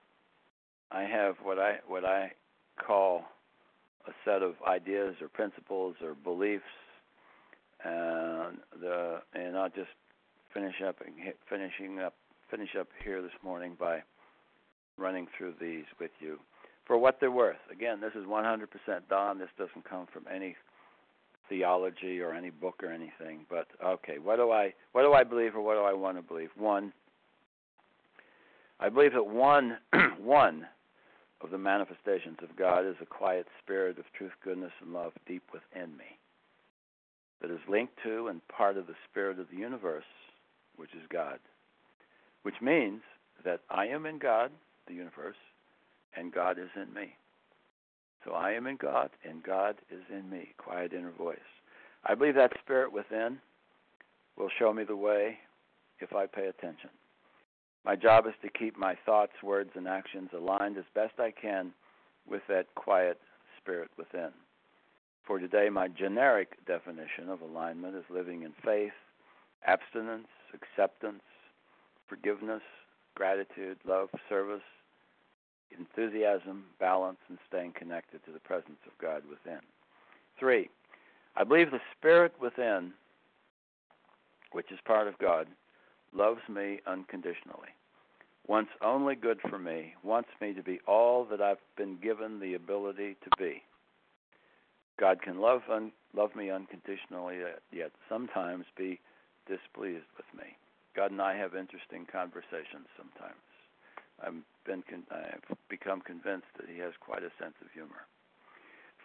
I 0.91 1.03
have 1.03 1.37
what 1.43 1.59
I 1.59 1.77
what 1.87 2.05
I 2.05 2.33
call 2.85 3.25
a 4.07 4.13
set 4.25 4.43
of 4.43 4.55
ideas 4.67 5.17
or 5.21 5.29
principles 5.29 5.97
or 6.03 6.15
beliefs, 6.15 6.65
and 7.85 8.59
the 8.81 9.21
and 9.35 9.57
I'll 9.57 9.69
just 9.69 9.91
finish 10.53 10.77
up 10.87 10.97
and 11.05 11.15
finishing 11.49 12.01
up 12.01 12.15
finish 12.51 12.71
up 12.79 12.89
here 13.03 13.23
this 13.23 13.33
morning 13.43 13.77
by 13.79 14.03
running 14.97 15.27
through 15.37 15.55
these 15.61 15.85
with 16.01 16.13
you 16.21 16.39
for 16.87 16.97
what 16.97 17.19
they're 17.21 17.31
worth. 17.31 17.57
Again, 17.71 18.01
this 18.01 18.13
is 18.15 18.25
100% 18.25 18.69
Don. 19.11 19.39
This 19.39 19.49
doesn't 19.59 19.89
come 19.89 20.07
from 20.13 20.25
any 20.33 20.55
theology 21.49 22.21
or 22.21 22.33
any 22.33 22.51
book 22.51 22.83
or 22.83 22.91
anything. 22.91 23.45
But 23.51 23.67
okay, 23.85 24.19
what 24.19 24.37
do 24.37 24.51
I 24.51 24.75
what 24.93 25.03
do 25.03 25.13
I 25.13 25.25
believe 25.25 25.55
or 25.55 25.61
what 25.61 25.75
do 25.75 25.81
I 25.81 25.93
want 25.93 26.17
to 26.17 26.23
believe? 26.23 26.51
One, 26.57 26.93
I 28.81 28.89
believe 28.89 29.13
that 29.13 29.27
one 29.27 29.79
one 30.21 30.67
of 31.41 31.51
the 31.51 31.59
manifestations 31.59 32.39
of 32.43 32.57
God 32.57 32.87
is 32.87 32.97
a 33.01 33.07
quiet 33.07 33.47
spirit 33.63 33.99
of 33.99 34.05
truth, 34.17 34.33
goodness, 34.43 34.73
and 34.81 34.93
love 34.93 35.13
deep 35.27 35.43
within 35.53 35.97
me 35.97 36.19
that 37.41 37.51
is 37.51 37.61
linked 37.69 37.95
to 38.03 38.29
and 38.29 38.47
part 38.49 38.77
of 38.77 38.87
the 38.87 38.95
spirit 39.11 39.39
of 39.39 39.47
the 39.51 39.57
universe, 39.57 40.05
which 40.77 40.95
is 40.95 41.07
God. 41.13 41.39
Which 42.43 42.61
means 42.63 43.03
that 43.45 43.61
I 43.71 43.87
am 43.87 44.07
in 44.07 44.19
God, 44.19 44.51
the 44.87 44.95
universe, 44.95 45.37
and 46.17 46.33
God 46.33 46.59
is 46.59 46.71
in 46.75 46.93
me. 46.95 47.17
So 48.25 48.33
I 48.33 48.53
am 48.53 48.67
in 48.67 48.77
God, 48.77 49.11
and 49.29 49.43
God 49.43 49.77
is 49.91 50.03
in 50.11 50.29
me. 50.31 50.55
Quiet 50.57 50.93
inner 50.93 51.13
voice. 51.13 51.39
I 52.05 52.15
believe 52.15 52.35
that 52.37 52.53
spirit 52.63 52.93
within 52.93 53.39
will 54.37 54.51
show 54.59 54.73
me 54.73 54.85
the 54.85 54.97
way 54.97 55.39
if 56.01 56.13
I 56.13 56.27
pay 56.27 56.47
attention. 56.47 56.91
My 57.87 57.95
job 57.95 58.27
is 58.27 58.35
to 58.43 58.51
keep 58.51 58.77
my 58.77 58.97
thoughts, 59.07 59.45
words, 59.45 59.71
and 59.77 59.87
actions 59.87 60.31
aligned 60.37 60.77
as 60.77 60.85
best 60.93 61.21
I 61.21 61.31
can 61.31 61.73
with 62.29 62.43
that 62.49 62.67
quiet 62.75 63.21
spirit 63.61 63.91
within. 63.97 64.31
For 65.25 65.39
today, 65.39 65.69
my 65.71 65.87
generic 65.87 66.57
definition 66.67 67.29
of 67.29 67.43
alignment 67.43 67.95
is 67.95 68.03
living 68.11 68.43
in 68.43 68.53
faith, 68.65 68.93
abstinence, 69.65 70.27
acceptance, 70.53 71.23
forgiveness, 72.09 72.63
gratitude, 73.15 73.79
love, 73.87 74.09
service, 74.29 74.67
enthusiasm, 75.71 76.65
balance, 76.81 77.19
and 77.29 77.39
staying 77.49 77.73
connected 77.73 78.25
to 78.25 78.33
the 78.33 78.41
presence 78.41 78.81
of 78.85 78.99
God 79.01 79.23
within. 79.31 79.61
Three, 80.41 80.71
I 81.37 81.45
believe 81.45 81.71
the 81.71 81.81
spirit 81.97 82.33
within, 82.41 82.93
which 84.51 84.73
is 84.73 84.79
part 84.85 85.07
of 85.07 85.19
God, 85.19 85.47
loves 86.17 86.41
me 86.49 86.81
unconditionally, 86.87 87.75
wants 88.47 88.71
only 88.83 89.15
good 89.15 89.41
for 89.49 89.59
me, 89.59 89.95
wants 90.03 90.29
me 90.41 90.53
to 90.55 90.63
be 90.63 90.81
all 90.87 91.25
that 91.27 91.41
I've 91.41 91.61
been 91.77 91.99
given 91.99 92.41
the 92.41 92.55
ability 92.55 93.17
to 93.25 93.31
be. 93.39 93.63
God 94.99 95.21
can 95.21 95.41
love 95.41 95.63
un- 95.71 95.93
love 96.15 96.35
me 96.35 96.51
unconditionally, 96.51 97.43
uh, 97.43 97.59
yet 97.71 97.93
sometimes 98.09 98.65
be 98.77 98.99
displeased 99.47 100.07
with 100.17 100.27
me. 100.35 100.57
God 100.95 101.11
and 101.11 101.21
I 101.21 101.37
have 101.37 101.55
interesting 101.55 102.07
conversations 102.11 102.89
sometimes. 102.97 103.37
I've 104.23 104.35
been 104.65 104.83
con- 104.89 105.07
I've 105.11 105.57
become 105.69 106.01
convinced 106.01 106.49
that 106.57 106.69
He 106.73 106.79
has 106.79 106.95
quite 107.01 107.23
a 107.23 107.31
sense 107.39 107.55
of 107.61 107.71
humor. 107.75 108.07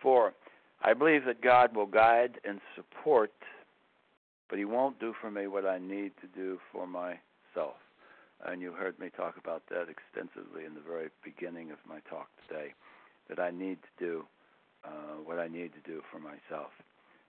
Four, 0.01 0.34
I 0.82 0.93
believe 0.93 1.26
that 1.26 1.41
God 1.41 1.76
will 1.76 1.86
guide 1.86 2.39
and 2.45 2.62
support 2.76 3.34
but 4.52 4.60
he 4.60 4.66
won't 4.66 4.99
do 4.99 5.14
for 5.20 5.32
me 5.32 5.47
what 5.47 5.66
I 5.66 5.80
need 5.80 6.12
to 6.20 6.28
do 6.28 6.60
for 6.74 6.86
myself. 6.86 7.78
And 8.45 8.62
you 8.62 8.74
heard 8.74 8.99
me 8.99 9.08
talk 9.16 9.38
about 9.38 9.64
that 9.70 9.88
extensively 9.88 10.66
in 10.66 10.74
the 10.74 10.82
very 10.82 11.08
beginning 11.24 11.72
of 11.72 11.78
my 11.88 11.99
talk 12.10 12.28
today, 12.47 12.74
that 13.30 13.39
I 13.39 13.49
need 13.49 13.78
to 13.82 14.06
do 14.06 14.26
uh, 14.84 15.24
what 15.24 15.39
I 15.39 15.47
need 15.47 15.72
to 15.74 15.89
do 15.89 16.02
for 16.12 16.20
myself. 16.20 16.72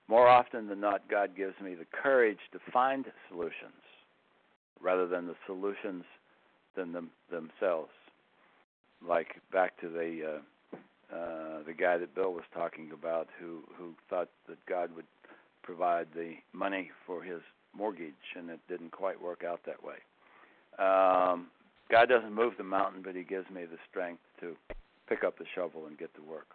More 0.09 0.27
often 0.27 0.67
than 0.67 0.81
not, 0.81 1.09
God 1.09 1.37
gives 1.37 1.55
me 1.63 1.77
the 1.77 1.87
courage 2.03 2.41
to 2.53 2.59
find 2.73 3.05
solutions 3.29 3.87
rather 4.81 5.07
than 5.07 5.29
the 5.29 5.37
solutions 5.47 6.03
than 6.75 6.91
them, 6.91 7.11
themselves. 7.31 7.93
Like 9.07 9.37
back 9.53 9.81
to 9.81 9.89
the 9.89 10.41
uh, 10.41 10.77
uh, 11.15 11.63
the 11.67 11.75
guy 11.75 11.99
that 11.99 12.15
Bill 12.15 12.33
was 12.33 12.45
talking 12.55 12.91
about, 12.93 13.29
who 13.39 13.63
who 13.77 13.95
thought 14.09 14.29
that 14.49 14.65
God 14.67 14.91
would 14.97 15.05
provide 15.63 16.09
the 16.15 16.35
money 16.53 16.91
for 17.07 17.23
his 17.23 17.41
mortgage, 17.75 18.13
and 18.37 18.51
it 18.51 18.61
didn't 18.69 18.93
quite 18.93 19.21
work 19.21 19.45
out 19.45 19.61
that 19.67 19.83
way. 19.83 19.97
Um, 20.79 21.49
God 21.91 22.09
doesn't 22.09 22.35
move 22.35 22.55
the 22.57 22.65
mountain, 22.65 23.03
but 23.05 23.15
He 23.15 23.23
gives 23.23 23.49
me 23.51 23.65
the 23.65 23.79
strength 23.91 24.23
to 24.41 24.57
pick 25.09 25.25
up 25.25 25.39
the 25.39 25.45
shovel 25.55 25.87
and 25.87 25.99
get 25.99 26.15
to 26.15 26.23
work. 26.23 26.47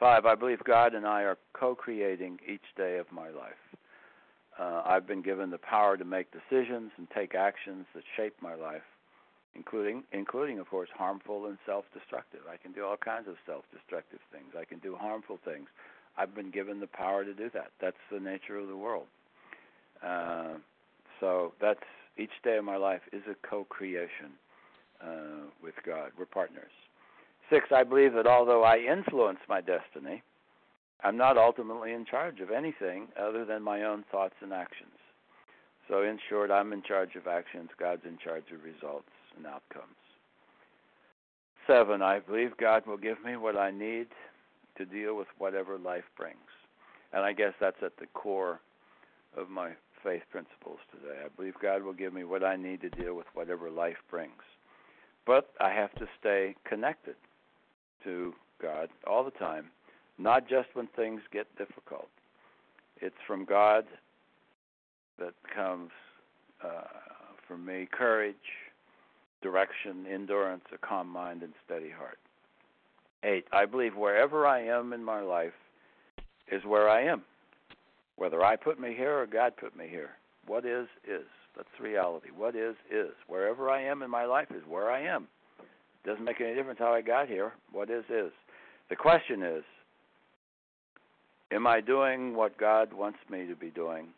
Five, 0.00 0.26
I 0.26 0.34
believe 0.34 0.62
God 0.64 0.94
and 0.94 1.06
I 1.06 1.22
are 1.22 1.38
co 1.54 1.74
creating 1.74 2.38
each 2.46 2.64
day 2.76 2.98
of 2.98 3.10
my 3.12 3.30
life. 3.30 3.62
Uh, 4.58 4.82
I've 4.84 5.06
been 5.06 5.22
given 5.22 5.50
the 5.50 5.58
power 5.58 5.96
to 5.96 6.04
make 6.04 6.26
decisions 6.32 6.90
and 6.96 7.08
take 7.14 7.34
actions 7.34 7.86
that 7.94 8.02
shape 8.16 8.34
my 8.40 8.54
life, 8.54 8.82
including, 9.54 10.02
including 10.12 10.58
of 10.58 10.68
course, 10.68 10.88
harmful 10.94 11.46
and 11.46 11.58
self 11.64 11.84
destructive. 11.94 12.40
I 12.50 12.56
can 12.56 12.72
do 12.72 12.84
all 12.84 12.96
kinds 12.96 13.28
of 13.28 13.36
self 13.46 13.64
destructive 13.72 14.20
things, 14.32 14.54
I 14.58 14.64
can 14.64 14.78
do 14.78 14.96
harmful 14.96 15.38
things. 15.44 15.68
I've 16.18 16.34
been 16.34 16.50
given 16.50 16.80
the 16.80 16.86
power 16.86 17.24
to 17.24 17.34
do 17.34 17.50
that. 17.54 17.72
That's 17.80 17.96
the 18.10 18.20
nature 18.20 18.56
of 18.58 18.68
the 18.68 18.76
world. 18.76 19.06
Uh, 20.04 20.54
so 21.20 21.52
that's 21.60 21.80
each 22.18 22.30
day 22.42 22.56
of 22.56 22.64
my 22.64 22.76
life 22.76 23.02
is 23.12 23.22
a 23.30 23.46
co-creation 23.46 24.32
uh, 25.02 25.48
with 25.62 25.74
God. 25.84 26.12
We're 26.18 26.26
partners. 26.26 26.72
Six, 27.50 27.66
I 27.70 27.84
believe 27.84 28.14
that 28.14 28.26
although 28.26 28.64
I 28.64 28.78
influence 28.78 29.38
my 29.48 29.60
destiny, 29.60 30.22
I'm 31.04 31.16
not 31.16 31.36
ultimately 31.36 31.92
in 31.92 32.04
charge 32.04 32.40
of 32.40 32.50
anything 32.50 33.08
other 33.20 33.44
than 33.44 33.62
my 33.62 33.82
own 33.82 34.04
thoughts 34.10 34.34
and 34.40 34.52
actions. 34.52 34.90
So, 35.88 36.02
in 36.02 36.18
short, 36.28 36.50
I'm 36.50 36.72
in 36.72 36.82
charge 36.82 37.14
of 37.14 37.28
actions, 37.28 37.70
God's 37.78 38.02
in 38.04 38.18
charge 38.18 38.46
of 38.52 38.64
results 38.64 39.10
and 39.36 39.46
outcomes. 39.46 39.94
Seven, 41.66 42.02
I 42.02 42.18
believe 42.18 42.56
God 42.56 42.86
will 42.86 42.96
give 42.96 43.22
me 43.24 43.36
what 43.36 43.56
I 43.56 43.70
need 43.70 44.08
to 44.76 44.84
deal 44.84 45.16
with 45.16 45.28
whatever 45.38 45.78
life 45.78 46.04
brings. 46.16 46.36
And 47.12 47.24
I 47.24 47.32
guess 47.32 47.52
that's 47.60 47.82
at 47.82 47.96
the 47.98 48.06
core 48.14 48.60
of 49.36 49.48
my 49.48 49.70
faith 50.02 50.22
principles 50.30 50.78
today. 50.90 51.18
I 51.24 51.28
believe 51.36 51.54
God 51.60 51.82
will 51.82 51.92
give 51.92 52.12
me 52.12 52.24
what 52.24 52.44
I 52.44 52.56
need 52.56 52.80
to 52.82 52.90
deal 52.90 53.14
with 53.14 53.26
whatever 53.34 53.70
life 53.70 53.96
brings. 54.10 54.42
But 55.26 55.50
I 55.60 55.70
have 55.70 55.92
to 55.96 56.06
stay 56.20 56.54
connected 56.64 57.16
to 58.04 58.34
God 58.62 58.88
all 59.06 59.24
the 59.24 59.32
time, 59.32 59.66
not 60.18 60.48
just 60.48 60.68
when 60.74 60.86
things 60.94 61.20
get 61.32 61.46
difficult. 61.58 62.08
It's 63.00 63.16
from 63.26 63.44
God 63.44 63.84
that 65.18 65.34
comes, 65.54 65.90
uh, 66.64 66.82
for 67.46 67.58
me, 67.58 67.88
courage, 67.90 68.36
direction, 69.42 70.06
endurance, 70.10 70.64
a 70.72 70.78
calm 70.78 71.08
mind, 71.08 71.42
and 71.42 71.52
steady 71.64 71.90
heart. 71.90 72.18
Eight, 73.26 73.46
I 73.52 73.66
believe 73.66 73.96
wherever 73.96 74.46
I 74.46 74.62
am 74.62 74.92
in 74.92 75.02
my 75.02 75.20
life 75.20 75.52
is 76.50 76.64
where 76.64 76.88
I 76.88 77.02
am. 77.02 77.22
Whether 78.14 78.44
I 78.44 78.54
put 78.54 78.78
me 78.78 78.94
here 78.96 79.18
or 79.18 79.26
God 79.26 79.54
put 79.56 79.76
me 79.76 79.88
here. 79.90 80.10
What 80.46 80.64
is, 80.64 80.86
is. 81.04 81.26
That's 81.56 81.68
reality. 81.80 82.28
What 82.34 82.54
is, 82.54 82.76
is. 82.88 83.10
Wherever 83.26 83.68
I 83.68 83.82
am 83.82 84.02
in 84.02 84.10
my 84.10 84.26
life 84.26 84.48
is 84.52 84.62
where 84.68 84.92
I 84.92 85.02
am. 85.02 85.26
It 85.58 86.08
doesn't 86.08 86.24
make 86.24 86.40
any 86.40 86.54
difference 86.54 86.78
how 86.78 86.92
I 86.92 87.02
got 87.02 87.26
here. 87.26 87.52
What 87.72 87.90
is, 87.90 88.04
is. 88.08 88.30
The 88.90 88.96
question 88.96 89.42
is 89.42 89.64
Am 91.50 91.66
I 91.66 91.80
doing 91.80 92.36
what 92.36 92.58
God 92.58 92.92
wants 92.92 93.18
me 93.28 93.46
to 93.48 93.56
be 93.56 93.70
doing 93.70 94.08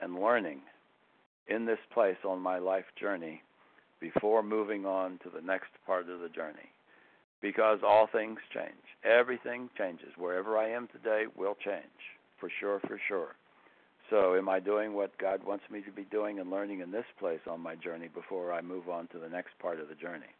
and 0.00 0.14
learning 0.14 0.60
in 1.48 1.66
this 1.66 1.78
place 1.92 2.18
on 2.24 2.38
my 2.38 2.58
life 2.58 2.84
journey 3.00 3.42
before 3.98 4.44
moving 4.44 4.86
on 4.86 5.18
to 5.24 5.30
the 5.30 5.44
next 5.44 5.70
part 5.86 6.08
of 6.08 6.20
the 6.20 6.28
journey? 6.28 6.70
Because 7.40 7.80
all 7.86 8.08
things 8.10 8.38
change. 8.52 8.72
Everything 9.04 9.70
changes. 9.78 10.08
Wherever 10.16 10.58
I 10.58 10.70
am 10.70 10.88
today 10.88 11.24
will 11.36 11.56
change, 11.64 11.84
for 12.40 12.50
sure, 12.60 12.80
for 12.80 13.00
sure. 13.08 13.36
So, 14.10 14.34
am 14.36 14.48
I 14.48 14.58
doing 14.58 14.94
what 14.94 15.18
God 15.18 15.44
wants 15.44 15.64
me 15.70 15.82
to 15.82 15.92
be 15.92 16.04
doing 16.04 16.40
and 16.40 16.50
learning 16.50 16.80
in 16.80 16.90
this 16.90 17.04
place 17.18 17.40
on 17.48 17.60
my 17.60 17.74
journey 17.74 18.08
before 18.12 18.52
I 18.52 18.62
move 18.62 18.88
on 18.88 19.06
to 19.08 19.18
the 19.18 19.28
next 19.28 19.58
part 19.60 19.80
of 19.80 19.88
the 19.88 19.94
journey? 19.94 20.32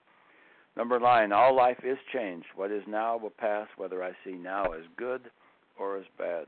Number 0.77 0.99
nine, 0.99 1.33
all 1.33 1.55
life 1.55 1.81
is 1.85 1.99
changed. 2.13 2.47
What 2.55 2.71
is 2.71 2.83
now 2.87 3.19
will 3.19 3.31
pass, 3.31 3.67
whether 3.77 4.03
I 4.03 4.13
see 4.25 4.33
now 4.33 4.73
as 4.73 4.85
good 4.97 5.23
or 5.79 5.99
as 5.99 6.05
bad. 6.17 6.47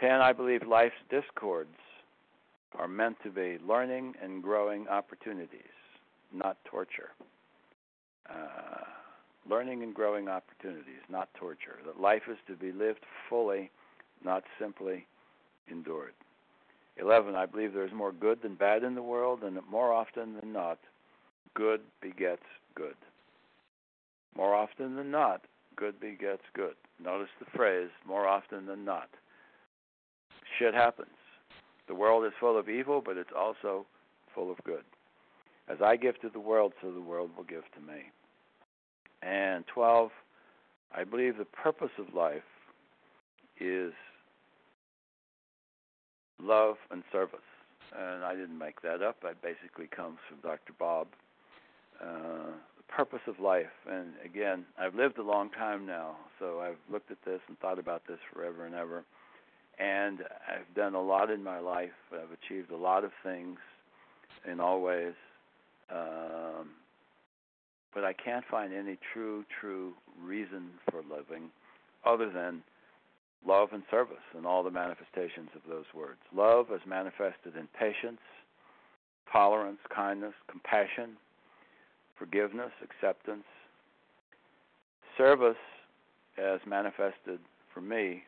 Ten, 0.00 0.20
I 0.20 0.32
believe 0.32 0.66
life's 0.66 0.94
discords 1.10 1.76
are 2.76 2.88
meant 2.88 3.16
to 3.22 3.30
be 3.30 3.58
learning 3.64 4.14
and 4.20 4.42
growing 4.42 4.88
opportunities, 4.88 5.60
not 6.32 6.56
torture. 6.64 7.10
Uh, 8.28 8.84
learning 9.48 9.82
and 9.82 9.94
growing 9.94 10.28
opportunities, 10.28 11.02
not 11.08 11.28
torture. 11.34 11.78
That 11.86 12.00
life 12.00 12.22
is 12.30 12.38
to 12.46 12.54
be 12.54 12.72
lived 12.72 13.00
fully, 13.28 13.70
not 14.24 14.44
simply 14.58 15.06
endured. 15.70 16.14
11. 16.96 17.34
I 17.34 17.46
believe 17.46 17.72
there's 17.72 17.92
more 17.92 18.12
good 18.12 18.42
than 18.42 18.54
bad 18.54 18.84
in 18.84 18.94
the 18.94 19.02
world, 19.02 19.42
and 19.42 19.56
that 19.56 19.68
more 19.68 19.92
often 19.92 20.36
than 20.40 20.52
not, 20.52 20.78
good 21.54 21.80
begets 22.00 22.42
good. 22.74 22.94
More 24.36 24.54
often 24.54 24.96
than 24.96 25.10
not, 25.10 25.42
good 25.76 26.00
begets 26.00 26.42
good. 26.54 26.74
Notice 27.02 27.28
the 27.38 27.50
phrase, 27.56 27.90
more 28.06 28.26
often 28.26 28.66
than 28.66 28.84
not. 28.84 29.08
Shit 30.58 30.74
happens. 30.74 31.08
The 31.88 31.94
world 31.94 32.24
is 32.24 32.32
full 32.38 32.58
of 32.58 32.68
evil, 32.68 33.02
but 33.04 33.16
it's 33.16 33.32
also 33.36 33.86
full 34.34 34.50
of 34.50 34.58
good. 34.64 34.84
As 35.68 35.78
I 35.82 35.96
give 35.96 36.20
to 36.20 36.28
the 36.28 36.40
world, 36.40 36.72
so 36.80 36.92
the 36.92 37.00
world 37.00 37.30
will 37.36 37.44
give 37.44 37.64
to 37.74 37.80
me. 37.80 38.04
And 39.24 39.64
12, 39.66 40.10
I 40.94 41.04
believe 41.04 41.38
the 41.38 41.44
purpose 41.44 41.90
of 41.98 42.14
life 42.14 42.42
is 43.58 43.92
love 46.40 46.76
and 46.90 47.02
service. 47.10 47.38
And 47.96 48.24
I 48.24 48.34
didn't 48.34 48.58
make 48.58 48.82
that 48.82 49.02
up. 49.02 49.22
That 49.22 49.40
basically 49.40 49.86
comes 49.86 50.18
from 50.28 50.38
Dr. 50.42 50.72
Bob. 50.78 51.06
Uh, 52.00 52.52
the 52.76 52.82
purpose 52.88 53.20
of 53.26 53.38
life. 53.40 53.66
And 53.90 54.12
again, 54.24 54.64
I've 54.78 54.94
lived 54.94 55.18
a 55.18 55.22
long 55.22 55.50
time 55.50 55.86
now, 55.86 56.16
so 56.38 56.60
I've 56.60 56.78
looked 56.90 57.10
at 57.10 57.18
this 57.24 57.40
and 57.48 57.58
thought 57.60 57.78
about 57.78 58.02
this 58.08 58.18
forever 58.32 58.66
and 58.66 58.74
ever. 58.74 59.04
And 59.78 60.20
I've 60.48 60.74
done 60.74 60.94
a 60.94 61.02
lot 61.02 61.30
in 61.30 61.42
my 61.42 61.58
life. 61.60 61.90
I've 62.12 62.30
achieved 62.30 62.70
a 62.70 62.76
lot 62.76 63.04
of 63.04 63.10
things 63.22 63.58
in 64.50 64.60
all 64.60 64.80
ways. 64.80 65.14
Um, 65.90 66.70
but 67.94 68.04
I 68.04 68.12
can't 68.12 68.44
find 68.50 68.72
any 68.74 68.98
true, 69.12 69.44
true 69.60 69.94
reason 70.20 70.70
for 70.90 71.02
living 71.02 71.50
other 72.04 72.30
than 72.30 72.62
love 73.46 73.68
and 73.72 73.82
service 73.90 74.16
and 74.36 74.46
all 74.46 74.62
the 74.62 74.70
manifestations 74.70 75.50
of 75.54 75.62
those 75.68 75.84
words. 75.94 76.18
Love 76.34 76.66
as 76.74 76.80
manifested 76.86 77.56
in 77.58 77.68
patience, 77.78 78.20
tolerance, 79.32 79.78
kindness, 79.94 80.34
compassion, 80.50 81.10
forgiveness, 82.18 82.72
acceptance. 82.82 83.44
Service 85.16 85.56
as 86.36 86.60
manifested 86.66 87.38
for 87.72 87.80
me 87.80 88.24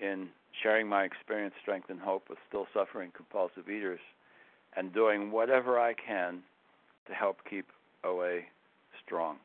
in 0.00 0.28
sharing 0.62 0.86
my 0.88 1.04
experience, 1.04 1.54
strength, 1.62 1.88
and 1.88 2.00
hope 2.00 2.28
with 2.28 2.38
still 2.48 2.66
suffering 2.74 3.10
compulsive 3.16 3.68
eaters 3.70 4.00
and 4.76 4.92
doing 4.92 5.30
whatever 5.30 5.78
I 5.78 5.94
can 5.94 6.42
to 7.06 7.14
help 7.14 7.38
keep 7.48 7.66
OA 8.04 8.40
strong. 9.06 9.36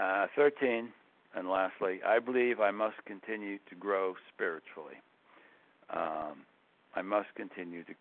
Uh, 0.00 0.26
13, 0.34 0.88
and 1.34 1.48
lastly, 1.48 2.00
I 2.04 2.18
believe 2.18 2.60
I 2.60 2.70
must 2.70 2.96
continue 3.06 3.58
to 3.68 3.74
grow 3.74 4.14
spiritually. 4.32 4.96
Um, 5.90 6.44
I 6.94 7.02
must 7.02 7.28
continue 7.36 7.84
to 7.84 7.92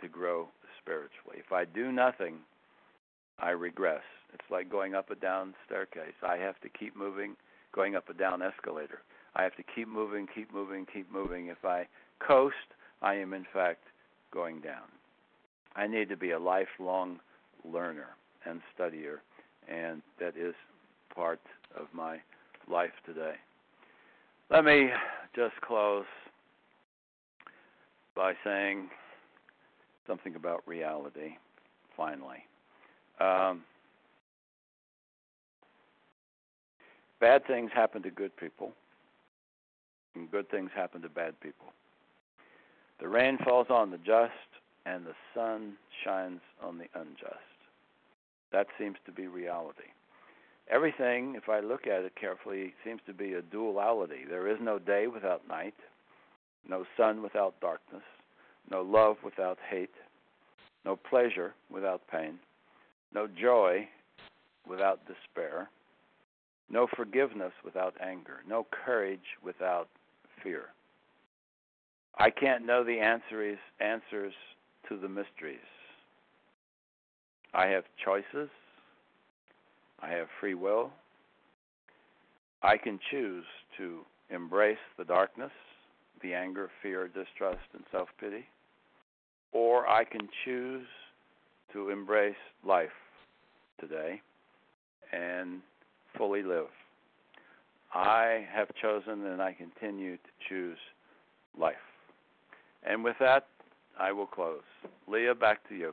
to 0.00 0.08
grow 0.08 0.48
spiritually. 0.80 1.36
If 1.38 1.52
I 1.52 1.64
do 1.64 1.92
nothing, 1.92 2.36
I 3.38 3.50
regress. 3.50 4.02
It's 4.32 4.50
like 4.50 4.70
going 4.70 4.94
up 4.94 5.10
a 5.10 5.14
down 5.14 5.54
staircase. 5.66 6.14
I 6.22 6.36
have 6.36 6.60
to 6.60 6.68
keep 6.68 6.96
moving, 6.96 7.36
going 7.72 7.96
up 7.96 8.08
a 8.08 8.14
down 8.14 8.42
escalator. 8.42 9.00
I 9.36 9.42
have 9.44 9.56
to 9.56 9.62
keep 9.62 9.88
moving, 9.88 10.26
keep 10.34 10.52
moving, 10.52 10.86
keep 10.92 11.10
moving. 11.12 11.46
If 11.46 11.64
I 11.64 11.86
coast, 12.18 12.54
I 13.02 13.14
am 13.14 13.32
in 13.32 13.46
fact 13.52 13.84
going 14.32 14.60
down. 14.60 14.88
I 15.76 15.86
need 15.86 16.08
to 16.08 16.16
be 16.16 16.32
a 16.32 16.38
lifelong 16.38 17.20
learner 17.64 18.08
and 18.44 18.60
studier, 18.76 19.18
and 19.70 20.02
that 20.18 20.36
is 20.36 20.54
part 21.14 21.40
of 21.76 21.86
my 21.92 22.18
life 22.68 22.90
today. 23.06 23.34
Let 24.50 24.64
me 24.64 24.88
just 25.34 25.54
close 25.60 26.04
by 28.16 28.34
saying 28.44 28.90
something 30.06 30.34
about 30.34 30.62
reality, 30.66 31.36
finally. 31.96 32.44
Um, 33.20 33.62
bad 37.20 37.46
things 37.46 37.70
happen 37.72 38.02
to 38.02 38.10
good 38.10 38.36
people, 38.36 38.72
and 40.14 40.30
good 40.30 40.50
things 40.50 40.70
happen 40.74 41.00
to 41.02 41.08
bad 41.08 41.38
people. 41.40 41.66
The 43.00 43.08
rain 43.08 43.38
falls 43.44 43.68
on 43.70 43.90
the 43.90 43.98
just, 43.98 44.32
and 44.84 45.06
the 45.06 45.14
sun 45.34 45.74
shines 46.04 46.40
on 46.62 46.78
the 46.78 46.86
unjust. 46.94 47.49
That 48.52 48.66
seems 48.78 48.96
to 49.06 49.12
be 49.12 49.26
reality. 49.26 49.90
Everything, 50.70 51.34
if 51.36 51.48
I 51.48 51.60
look 51.60 51.86
at 51.86 52.04
it 52.04 52.12
carefully, 52.20 52.74
seems 52.84 53.00
to 53.06 53.12
be 53.12 53.34
a 53.34 53.42
duality. 53.42 54.24
There 54.28 54.48
is 54.48 54.58
no 54.60 54.78
day 54.78 55.06
without 55.08 55.48
night, 55.48 55.74
no 56.68 56.84
sun 56.96 57.22
without 57.22 57.60
darkness, 57.60 58.02
no 58.70 58.82
love 58.82 59.16
without 59.24 59.58
hate, 59.68 59.94
no 60.84 60.96
pleasure 60.96 61.54
without 61.70 62.02
pain, 62.08 62.38
no 63.12 63.26
joy 63.26 63.88
without 64.68 65.00
despair, 65.06 65.68
no 66.70 66.86
forgiveness 66.96 67.52
without 67.64 67.94
anger, 68.00 68.38
no 68.48 68.66
courage 68.84 69.36
without 69.44 69.88
fear. 70.42 70.66
I 72.16 72.30
can't 72.30 72.66
know 72.66 72.84
the 72.84 73.00
answers 73.00 73.58
answers 73.80 74.34
to 74.88 74.96
the 74.96 75.08
mysteries. 75.08 75.58
I 77.52 77.66
have 77.66 77.84
choices. 78.04 78.48
I 80.02 80.10
have 80.10 80.28
free 80.40 80.54
will. 80.54 80.90
I 82.62 82.76
can 82.76 82.98
choose 83.10 83.44
to 83.78 84.00
embrace 84.30 84.78
the 84.98 85.04
darkness, 85.04 85.50
the 86.22 86.34
anger, 86.34 86.70
fear, 86.82 87.08
distrust, 87.08 87.64
and 87.74 87.82
self 87.90 88.08
pity, 88.18 88.44
or 89.52 89.88
I 89.88 90.04
can 90.04 90.28
choose 90.44 90.86
to 91.72 91.90
embrace 91.90 92.34
life 92.66 92.88
today 93.80 94.20
and 95.12 95.60
fully 96.16 96.42
live. 96.42 96.66
I 97.94 98.46
have 98.52 98.68
chosen 98.80 99.26
and 99.26 99.42
I 99.42 99.52
continue 99.52 100.16
to 100.16 100.30
choose 100.48 100.78
life. 101.58 101.74
And 102.84 103.02
with 103.02 103.16
that, 103.20 103.46
I 103.98 104.12
will 104.12 104.26
close. 104.26 104.62
Leah, 105.08 105.34
back 105.34 105.68
to 105.68 105.74
you. 105.74 105.92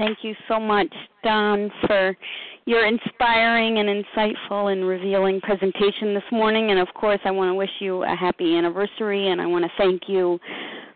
Thank 0.00 0.20
you 0.22 0.34
so 0.48 0.58
much, 0.58 0.90
Don, 1.22 1.70
for 1.86 2.16
your 2.64 2.86
inspiring 2.86 3.80
and 3.80 4.02
insightful 4.02 4.72
and 4.72 4.86
revealing 4.86 5.42
presentation 5.42 6.14
this 6.14 6.22
morning. 6.32 6.70
And 6.70 6.80
of 6.80 6.88
course, 6.94 7.20
I 7.26 7.30
want 7.30 7.50
to 7.50 7.54
wish 7.54 7.68
you 7.80 8.02
a 8.04 8.16
happy 8.16 8.56
anniversary, 8.56 9.28
and 9.28 9.42
I 9.42 9.46
want 9.46 9.66
to 9.66 9.70
thank 9.76 10.04
you 10.06 10.38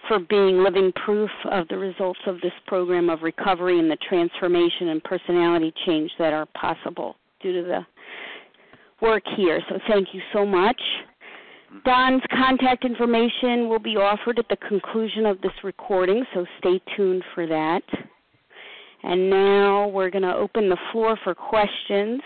for 0.08 0.20
being 0.20 0.64
living 0.64 0.90
proof 1.04 1.28
of 1.50 1.68
the 1.68 1.76
results 1.76 2.20
of 2.26 2.40
this 2.40 2.54
program 2.66 3.10
of 3.10 3.20
recovery 3.20 3.78
and 3.78 3.90
the 3.90 3.98
transformation 4.08 4.88
and 4.88 5.04
personality 5.04 5.70
change 5.84 6.10
that 6.18 6.32
are 6.32 6.46
possible 6.58 7.16
due 7.42 7.52
to 7.60 7.68
the 7.68 7.86
work 9.02 9.24
here. 9.36 9.60
So 9.68 9.78
thank 9.86 10.08
you 10.14 10.22
so 10.32 10.46
much. 10.46 10.80
Don's 11.84 12.22
contact 12.30 12.86
information 12.86 13.68
will 13.68 13.80
be 13.80 13.98
offered 13.98 14.38
at 14.38 14.48
the 14.48 14.56
conclusion 14.66 15.26
of 15.26 15.42
this 15.42 15.52
recording, 15.62 16.24
so 16.32 16.46
stay 16.58 16.80
tuned 16.96 17.22
for 17.34 17.46
that. 17.46 17.82
And 19.04 19.28
now 19.28 19.88
we're 19.88 20.10
going 20.10 20.22
to 20.22 20.34
open 20.34 20.70
the 20.70 20.78
floor 20.90 21.18
for 21.22 21.34
questions 21.34 22.22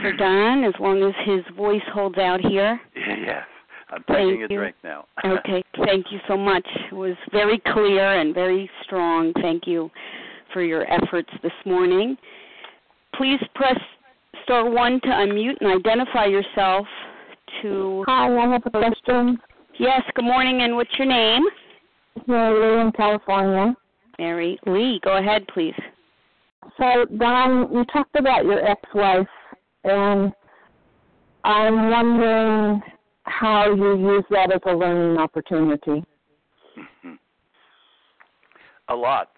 for 0.00 0.12
Don, 0.16 0.64
as 0.64 0.74
long 0.78 1.02
as 1.02 1.12
his 1.26 1.56
voice 1.56 1.82
holds 1.92 2.18
out 2.18 2.40
here. 2.40 2.80
Yes. 2.94 3.44
I'm 3.90 4.04
taking 4.08 4.14
Thank 4.14 4.50
a 4.50 4.54
you. 4.54 4.58
drink 4.58 4.76
now. 4.84 5.06
Okay, 5.24 5.62
thank 5.84 6.06
you 6.12 6.18
so 6.28 6.36
much. 6.36 6.66
It 6.90 6.94
was 6.94 7.16
very 7.32 7.60
clear 7.72 8.20
and 8.20 8.32
very 8.32 8.70
strong. 8.84 9.32
Thank 9.42 9.66
you 9.66 9.90
for 10.52 10.62
your 10.62 10.90
efforts 10.90 11.28
this 11.42 11.52
morning. 11.66 12.16
Please 13.16 13.40
press 13.54 13.78
star 14.44 14.70
one 14.70 15.00
to 15.02 15.08
unmute 15.08 15.56
and 15.60 15.72
identify 15.78 16.26
yourself 16.26 16.86
to 17.62 18.04
Hi, 18.06 18.28
I 18.34 18.52
have 18.52 18.62
a 18.64 18.70
question. 18.70 19.38
Yes, 19.78 20.02
good 20.14 20.24
morning 20.24 20.62
and 20.62 20.76
what's 20.76 20.90
your 20.96 21.08
name? 21.08 21.42
Mary 22.26 22.54
Lou 22.54 22.80
in 22.80 22.92
California. 22.92 23.74
Mary 24.20 24.58
Lee. 24.66 25.00
Go 25.02 25.16
ahead, 25.16 25.46
please. 25.48 25.74
So, 26.76 27.06
Don, 27.16 27.72
you 27.72 27.84
talked 27.86 28.14
about 28.18 28.44
your 28.44 28.62
ex-wife, 28.62 29.26
and 29.84 30.30
I'm 31.42 31.90
wondering 31.90 32.82
how 33.22 33.74
you 33.74 34.14
use 34.14 34.24
that 34.30 34.52
as 34.52 34.60
a 34.66 34.72
learning 34.72 35.18
opportunity. 35.18 36.04
a 38.88 38.94
lot. 38.94 39.30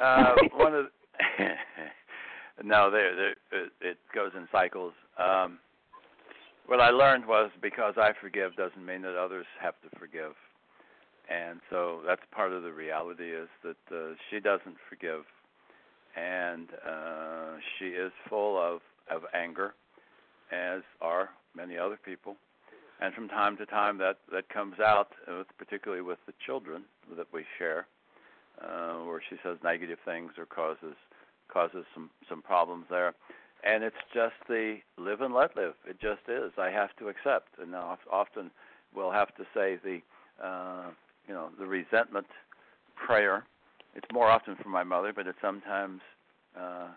Uh, 0.00 0.34
one 0.54 0.74
of 0.74 0.86
no, 2.64 2.90
there, 2.92 3.16
there 3.16 3.30
it, 3.30 3.72
it 3.80 3.98
goes 4.14 4.30
in 4.36 4.46
cycles. 4.52 4.92
Um, 5.18 5.58
what 6.66 6.80
I 6.80 6.90
learned 6.90 7.26
was 7.26 7.50
because 7.60 7.94
I 7.96 8.12
forgive 8.20 8.54
doesn't 8.54 8.86
mean 8.86 9.02
that 9.02 9.20
others 9.20 9.46
have 9.60 9.74
to 9.82 9.98
forgive, 9.98 10.34
and 11.30 11.60
so 11.70 12.00
that's 12.06 12.22
part 12.32 12.52
of 12.52 12.62
the 12.62 12.72
reality 12.72 13.32
is 13.32 13.48
that 13.62 13.94
uh, 13.94 14.14
she 14.28 14.40
doesn't 14.40 14.76
forgive, 14.88 15.22
and 16.16 16.68
uh, 16.86 17.56
she 17.78 17.86
is 17.86 18.12
full 18.28 18.58
of 18.58 18.80
of 19.10 19.22
anger, 19.34 19.74
as 20.52 20.82
are 21.00 21.30
many 21.56 21.76
other 21.76 21.98
people, 22.04 22.36
and 23.00 23.14
from 23.14 23.28
time 23.28 23.56
to 23.56 23.66
time 23.66 23.98
that 23.98 24.18
that 24.32 24.48
comes 24.48 24.80
out, 24.80 25.08
uh, 25.28 25.42
particularly 25.58 26.02
with 26.02 26.18
the 26.26 26.34
children 26.44 26.82
that 27.16 27.26
we 27.32 27.44
share, 27.58 27.86
uh, 28.62 28.94
where 29.04 29.22
she 29.28 29.36
says 29.42 29.58
negative 29.62 29.98
things 30.04 30.32
or 30.38 30.46
causes 30.46 30.96
causes 31.52 31.84
some 31.94 32.10
some 32.28 32.42
problems 32.42 32.86
there 32.90 33.14
and 33.62 33.84
it's 33.84 33.96
just 34.14 34.34
the 34.48 34.78
live 34.96 35.20
and 35.20 35.34
let 35.34 35.56
live. 35.56 35.74
It 35.86 36.00
just 36.00 36.22
is. 36.28 36.52
I 36.58 36.70
have 36.70 36.90
to 36.98 37.08
accept, 37.08 37.58
and 37.60 37.74
often 37.74 38.50
we'll 38.94 39.10
have 39.10 39.34
to 39.36 39.44
say 39.54 39.78
the, 39.82 40.00
uh, 40.42 40.90
you 41.30 41.36
know, 41.36 41.50
the 41.60 41.66
resentment 41.66 42.26
prayer. 43.06 43.44
It's 43.94 44.06
more 44.12 44.28
often 44.28 44.56
for 44.60 44.68
my 44.68 44.82
mother, 44.82 45.12
but 45.14 45.28
it 45.28 45.36
sometimes 45.40 46.00
uh, 46.58 46.88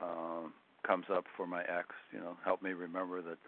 uh, 0.00 0.42
comes 0.86 1.06
up 1.12 1.24
for 1.36 1.48
my 1.48 1.62
ex. 1.62 1.88
You 2.12 2.20
know, 2.20 2.36
help 2.44 2.62
me 2.62 2.70
remember 2.70 3.20
that 3.22 3.38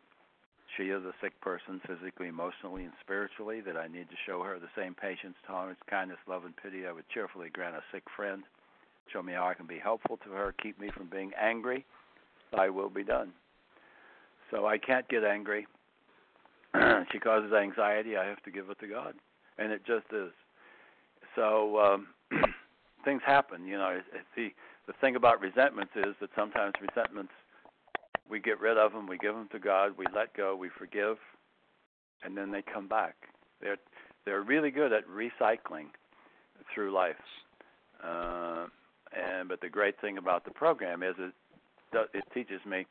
she 0.77 0.85
is 0.85 1.05
a 1.05 1.13
sick 1.23 1.41
person, 1.41 1.81
physically, 1.87 2.27
emotionally, 2.27 2.83
and 2.83 2.93
spiritually. 3.01 3.61
That 3.61 3.77
I 3.77 3.87
need 3.87 4.09
to 4.11 4.17
show 4.27 4.43
her 4.43 4.59
the 4.59 4.75
same 4.77 4.93
patience, 4.93 5.37
tolerance, 5.47 5.79
kindness, 5.89 6.19
love, 6.27 6.45
and 6.47 6.57
pity 6.57 6.85
I 6.85 6.91
would 6.91 7.09
cheerfully 7.15 7.49
grant 7.53 7.77
a 7.77 7.83
sick 7.93 8.03
friend. 8.17 8.43
Show 9.13 9.23
me 9.23 9.35
how 9.35 9.47
I 9.47 9.55
can 9.55 9.69
be 9.69 9.79
helpful 9.79 10.17
to 10.25 10.31
her. 10.31 10.53
Keep 10.61 10.81
me 10.81 10.91
from 10.97 11.07
being 11.07 11.31
angry 11.41 11.87
thy 12.53 12.69
will 12.69 12.91
be 12.91 13.05
done. 13.05 13.33
So 14.51 14.67
I 14.67 14.79
can't 14.79 15.09
get 15.09 15.25
angry. 15.25 15.67
she 17.13 17.21
causes 17.21 17.53
anxiety. 17.53 18.17
I 18.17 18.27
have 18.27 18.43
to 18.43 18.51
give 18.51 18.69
it 18.69 18.79
to 18.81 18.87
God, 18.87 19.15
and 19.59 19.73
it 19.73 19.83
just 19.87 20.07
is. 20.13 20.33
So 21.35 21.79
um, 21.79 22.07
things 23.05 23.23
happen. 23.25 23.67
You 23.67 23.79
know, 23.79 24.01
the 24.37 24.51
the 24.87 24.93
thing 25.01 25.17
about 25.17 25.41
resentments 25.41 25.93
is 25.97 26.15
that 26.21 26.31
sometimes 26.37 26.75
resentments 26.81 27.33
we 28.29 28.41
get 28.41 28.61
rid 28.61 28.79
of 28.79 28.93
them, 28.93 29.07
we 29.07 29.19
give 29.19 29.35
them 29.35 29.49
to 29.53 29.59
God, 29.59 29.93
we 29.99 30.07
let 30.15 30.35
go, 30.35 30.57
we 30.57 30.71
forgive, 30.79 31.19
and 32.25 32.37
then 32.37 32.51
they 32.51 32.63
come 32.63 32.89
back. 32.89 33.15
They're 33.61 33.77
they're 34.25 34.43
really 34.43 34.71
good 34.71 34.93
at 34.93 35.05
recycling 35.09 35.87
through 36.73 36.93
life. 36.93 37.17
Uh, 38.03 38.67
and 39.15 39.49
but 39.49 39.61
the 39.61 39.69
great 39.69 40.01
thing 40.01 40.19
about 40.19 40.45
the 40.45 40.51
program 40.51 41.03
is 41.03 41.15
it 41.19 41.33
it 42.15 42.25
teaches 42.33 42.65
me 42.67 42.87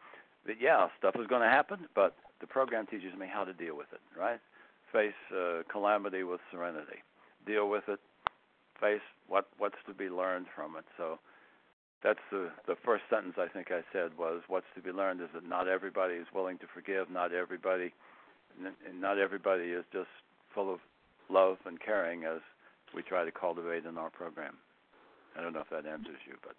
that 0.45 0.55
yeah, 0.61 0.87
stuff 0.97 1.15
is 1.19 1.27
going 1.27 1.41
to 1.41 1.49
happen, 1.49 1.79
but 1.95 2.15
the 2.39 2.47
program 2.47 2.85
teaches 2.85 3.17
me 3.17 3.27
how 3.31 3.43
to 3.43 3.53
deal 3.53 3.75
with 3.75 3.87
it. 3.93 4.01
Right? 4.17 4.39
Face 4.91 5.13
uh, 5.35 5.63
calamity 5.71 6.23
with 6.23 6.41
serenity. 6.51 6.99
Deal 7.45 7.69
with 7.69 7.83
it. 7.87 7.99
Face 8.79 9.01
what 9.27 9.47
what's 9.57 9.75
to 9.87 9.93
be 9.93 10.09
learned 10.09 10.47
from 10.55 10.75
it. 10.75 10.85
So 10.97 11.19
that's 12.03 12.19
the 12.31 12.49
the 12.67 12.75
first 12.83 13.03
sentence 13.09 13.35
I 13.37 13.47
think 13.47 13.71
I 13.71 13.81
said 13.93 14.11
was 14.17 14.41
what's 14.47 14.65
to 14.75 14.81
be 14.81 14.91
learned 14.91 15.21
is 15.21 15.29
that 15.33 15.47
not 15.47 15.67
everybody 15.67 16.15
is 16.15 16.27
willing 16.33 16.57
to 16.59 16.65
forgive. 16.73 17.09
Not 17.09 17.33
everybody, 17.33 17.93
and 18.63 18.99
not 18.99 19.17
everybody 19.17 19.65
is 19.65 19.85
just 19.93 20.09
full 20.53 20.73
of 20.73 20.79
love 21.29 21.57
and 21.65 21.79
caring 21.79 22.25
as 22.25 22.41
we 22.93 23.01
try 23.01 23.23
to 23.23 23.31
cultivate 23.31 23.85
in 23.85 23.97
our 23.97 24.09
program. 24.09 24.55
I 25.37 25.41
don't 25.41 25.53
know 25.53 25.61
if 25.61 25.69
that 25.69 25.89
answers 25.89 26.17
you, 26.27 26.35
but 26.43 26.55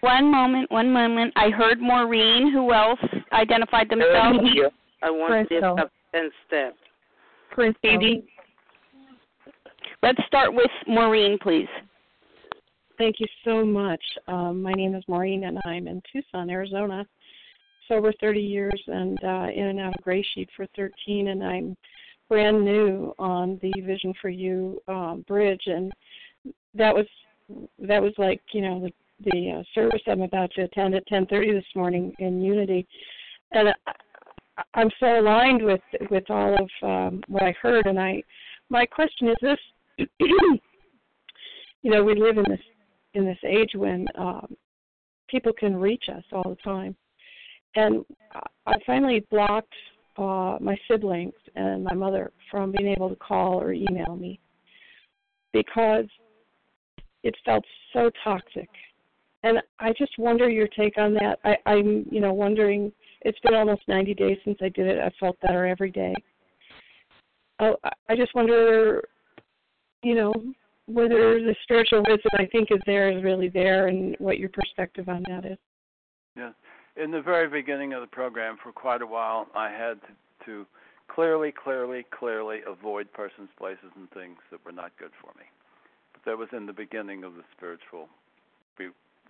One 0.00 0.30
moment, 0.30 0.70
one 0.70 0.92
moment. 0.92 1.32
I 1.36 1.50
heard 1.50 1.80
Maureen. 1.80 2.52
Who 2.52 2.72
else 2.72 3.00
identified 3.32 3.88
themselves? 3.88 4.38
I 5.02 5.10
want 5.10 5.48
Crystal. 5.48 5.76
this 5.76 5.84
up 5.84 5.92
and 6.12 6.32
step. 6.46 6.76
Crystal. 7.50 8.22
Let's 10.02 10.20
start 10.26 10.54
with 10.54 10.70
Maureen, 10.86 11.38
please. 11.40 11.68
Thank 12.98 13.16
you 13.18 13.26
so 13.44 13.64
much. 13.64 14.02
Um, 14.28 14.62
my 14.62 14.72
name 14.72 14.94
is 14.94 15.02
Maureen, 15.08 15.44
and 15.44 15.58
I'm 15.64 15.88
in 15.88 16.00
Tucson, 16.12 16.50
Arizona. 16.50 17.06
Sober 17.88 18.12
30 18.20 18.40
years 18.40 18.82
and 18.86 19.18
uh, 19.22 19.48
in 19.54 19.66
and 19.66 19.80
out 19.80 19.94
of 19.94 20.02
Gray 20.02 20.24
Sheet 20.34 20.48
for 20.56 20.66
13, 20.74 21.28
and 21.28 21.42
I'm 21.42 21.76
brand 22.28 22.64
new 22.64 23.12
on 23.18 23.58
the 23.62 23.72
Vision 23.82 24.14
for 24.22 24.30
You 24.30 24.80
um, 24.88 25.24
bridge, 25.28 25.62
and 25.66 25.92
that 26.74 26.94
was 26.94 27.06
that 27.78 28.02
was 28.02 28.12
like 28.18 28.40
you 28.52 28.62
know 28.62 28.80
the 28.80 28.92
the 29.32 29.58
uh, 29.58 29.62
service 29.74 30.00
I'm 30.06 30.22
about 30.22 30.50
to 30.52 30.62
attend 30.62 30.94
at 30.94 31.06
10:30 31.06 31.52
this 31.52 31.64
morning 31.74 32.12
in 32.18 32.42
Unity, 32.42 32.86
and 33.52 33.68
I, 33.68 33.74
I'm 34.74 34.90
so 34.98 35.20
aligned 35.20 35.62
with 35.62 35.80
with 36.10 36.28
all 36.30 36.54
of 36.54 36.70
um, 36.82 37.22
what 37.28 37.42
I 37.42 37.54
heard. 37.60 37.86
And 37.86 38.00
I, 38.00 38.22
my 38.70 38.86
question 38.86 39.28
is 39.28 39.36
this: 39.40 39.58
you 40.20 41.90
know, 41.90 42.02
we 42.02 42.14
live 42.14 42.38
in 42.38 42.44
this 42.48 42.60
in 43.14 43.24
this 43.24 43.38
age 43.46 43.70
when 43.74 44.06
um, 44.18 44.56
people 45.28 45.52
can 45.52 45.76
reach 45.76 46.04
us 46.08 46.24
all 46.32 46.50
the 46.50 46.62
time, 46.62 46.96
and 47.76 48.04
I 48.66 48.74
finally 48.86 49.24
blocked 49.30 49.74
uh, 50.16 50.58
my 50.60 50.76
siblings 50.88 51.34
and 51.56 51.84
my 51.84 51.94
mother 51.94 52.32
from 52.50 52.72
being 52.72 52.92
able 52.92 53.08
to 53.08 53.16
call 53.16 53.60
or 53.60 53.72
email 53.72 54.16
me 54.16 54.40
because 55.52 56.06
it 57.24 57.34
felt 57.44 57.64
so 57.92 58.10
toxic. 58.22 58.68
And 59.42 59.58
I 59.80 59.92
just 59.98 60.12
wonder 60.18 60.48
your 60.48 60.68
take 60.68 60.96
on 60.96 61.14
that. 61.14 61.38
I, 61.44 61.56
I'm, 61.66 62.06
you 62.10 62.20
know, 62.20 62.32
wondering. 62.32 62.92
It's 63.22 63.38
been 63.40 63.54
almost 63.54 63.82
90 63.88 64.14
days 64.14 64.38
since 64.44 64.58
I 64.62 64.68
did 64.68 64.86
it. 64.86 64.98
I 65.00 65.10
felt 65.18 65.40
better 65.40 65.66
every 65.66 65.90
day. 65.90 66.14
Oh, 67.60 67.76
I 68.08 68.16
just 68.16 68.34
wonder, 68.34 69.02
you 70.02 70.14
know, 70.14 70.32
whether 70.86 71.40
the 71.40 71.54
spiritual 71.62 72.02
wisdom 72.06 72.30
I 72.38 72.46
think 72.46 72.68
is 72.70 72.80
there 72.84 73.10
is 73.10 73.24
really 73.24 73.48
there, 73.48 73.88
and 73.88 74.16
what 74.18 74.38
your 74.38 74.50
perspective 74.50 75.08
on 75.08 75.24
that 75.28 75.46
is. 75.46 75.58
Yeah, 76.36 76.50
in 77.02 77.10
the 77.10 77.22
very 77.22 77.48
beginning 77.48 77.92
of 77.92 78.00
the 78.00 78.06
program, 78.06 78.58
for 78.62 78.72
quite 78.72 79.02
a 79.02 79.06
while, 79.06 79.46
I 79.54 79.70
had 79.70 80.00
to, 80.02 80.46
to 80.46 80.66
clearly, 81.08 81.52
clearly, 81.52 82.04
clearly 82.18 82.58
avoid 82.66 83.10
persons, 83.12 83.48
places, 83.58 83.90
and 83.96 84.10
things 84.10 84.36
that 84.50 84.64
were 84.64 84.72
not 84.72 84.92
good 84.98 85.12
for 85.22 85.32
me. 85.38 85.44
That 86.26 86.38
was 86.38 86.48
in 86.52 86.66
the 86.66 86.72
beginning 86.72 87.24
of 87.24 87.34
the 87.34 87.44
spiritual 87.56 88.08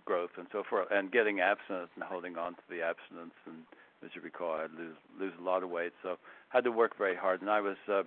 growth, 0.05 0.31
and 0.37 0.47
so 0.51 0.63
forth, 0.69 0.87
and 0.91 1.11
getting 1.11 1.39
abstinent 1.39 1.89
and 1.95 2.03
holding 2.03 2.37
on 2.37 2.53
to 2.53 2.61
the 2.69 2.81
abstinence. 2.81 3.33
And 3.45 3.65
as 4.03 4.11
you 4.13 4.21
recall, 4.21 4.53
I 4.53 4.67
lose 4.77 4.95
lose 5.19 5.33
a 5.39 5.43
lot 5.43 5.63
of 5.63 5.69
weight, 5.69 5.93
so 6.03 6.17
had 6.49 6.63
to 6.63 6.71
work 6.71 6.97
very 6.97 7.15
hard. 7.15 7.41
And 7.41 7.49
I 7.49 7.59
was 7.59 7.77
uh, 7.89 8.03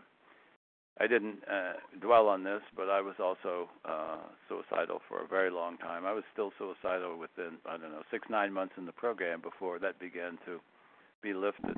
I 1.00 1.06
didn't 1.06 1.38
uh, 1.50 1.74
dwell 2.00 2.28
on 2.28 2.44
this, 2.44 2.62
but 2.76 2.88
I 2.88 3.00
was 3.00 3.14
also 3.20 3.68
uh, 3.84 4.18
suicidal 4.48 5.00
for 5.08 5.22
a 5.22 5.26
very 5.26 5.50
long 5.50 5.76
time. 5.78 6.06
I 6.06 6.12
was 6.12 6.24
still 6.32 6.52
suicidal 6.58 7.18
within 7.18 7.58
I 7.66 7.76
don't 7.76 7.92
know 7.92 8.02
six 8.10 8.28
nine 8.30 8.52
months 8.52 8.74
in 8.78 8.86
the 8.86 8.92
program 8.92 9.40
before 9.40 9.78
that 9.80 9.98
began 9.98 10.38
to 10.46 10.60
be 11.22 11.34
lifted 11.34 11.76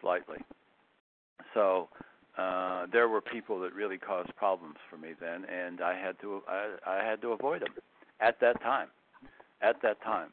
slightly. 0.00 0.38
So 1.54 1.88
uh, 2.38 2.86
there 2.92 3.08
were 3.08 3.20
people 3.20 3.58
that 3.60 3.74
really 3.74 3.98
caused 3.98 4.34
problems 4.36 4.76
for 4.88 4.96
me 4.96 5.10
then, 5.20 5.44
and 5.44 5.80
I 5.80 5.98
had 5.98 6.18
to 6.20 6.40
I, 6.48 6.76
I 6.86 7.04
had 7.04 7.20
to 7.22 7.32
avoid 7.32 7.62
them 7.62 7.74
at 8.20 8.40
that 8.40 8.60
time. 8.62 8.88
At 9.60 9.82
that 9.82 10.00
time. 10.02 10.30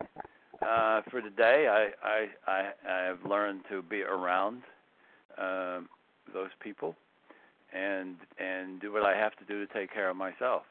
Uh, 0.61 1.01
for 1.09 1.21
today, 1.21 1.67
I, 1.67 2.07
I 2.07 2.27
I 2.47 2.71
I 2.87 3.03
have 3.05 3.19
learned 3.27 3.61
to 3.69 3.81
be 3.81 4.03
around 4.03 4.61
um, 5.37 5.89
those 6.33 6.51
people 6.61 6.95
and 7.73 8.15
and 8.37 8.79
do 8.79 8.91
what 8.93 9.03
I 9.03 9.15
have 9.17 9.35
to 9.37 9.45
do 9.45 9.65
to 9.65 9.73
take 9.73 9.91
care 9.93 10.09
of 10.09 10.15
myself. 10.15 10.63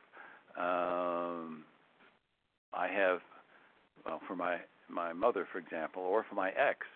Um, 0.57 1.65
I 2.73 2.89
have, 2.89 3.21
well, 4.07 4.21
for 4.27 4.37
my 4.37 4.59
my 4.89 5.13
mother, 5.13 5.47
for 5.51 5.59
example, 5.59 6.03
or 6.03 6.25
for 6.29 6.35
my 6.35 6.51
ex. 6.51 6.87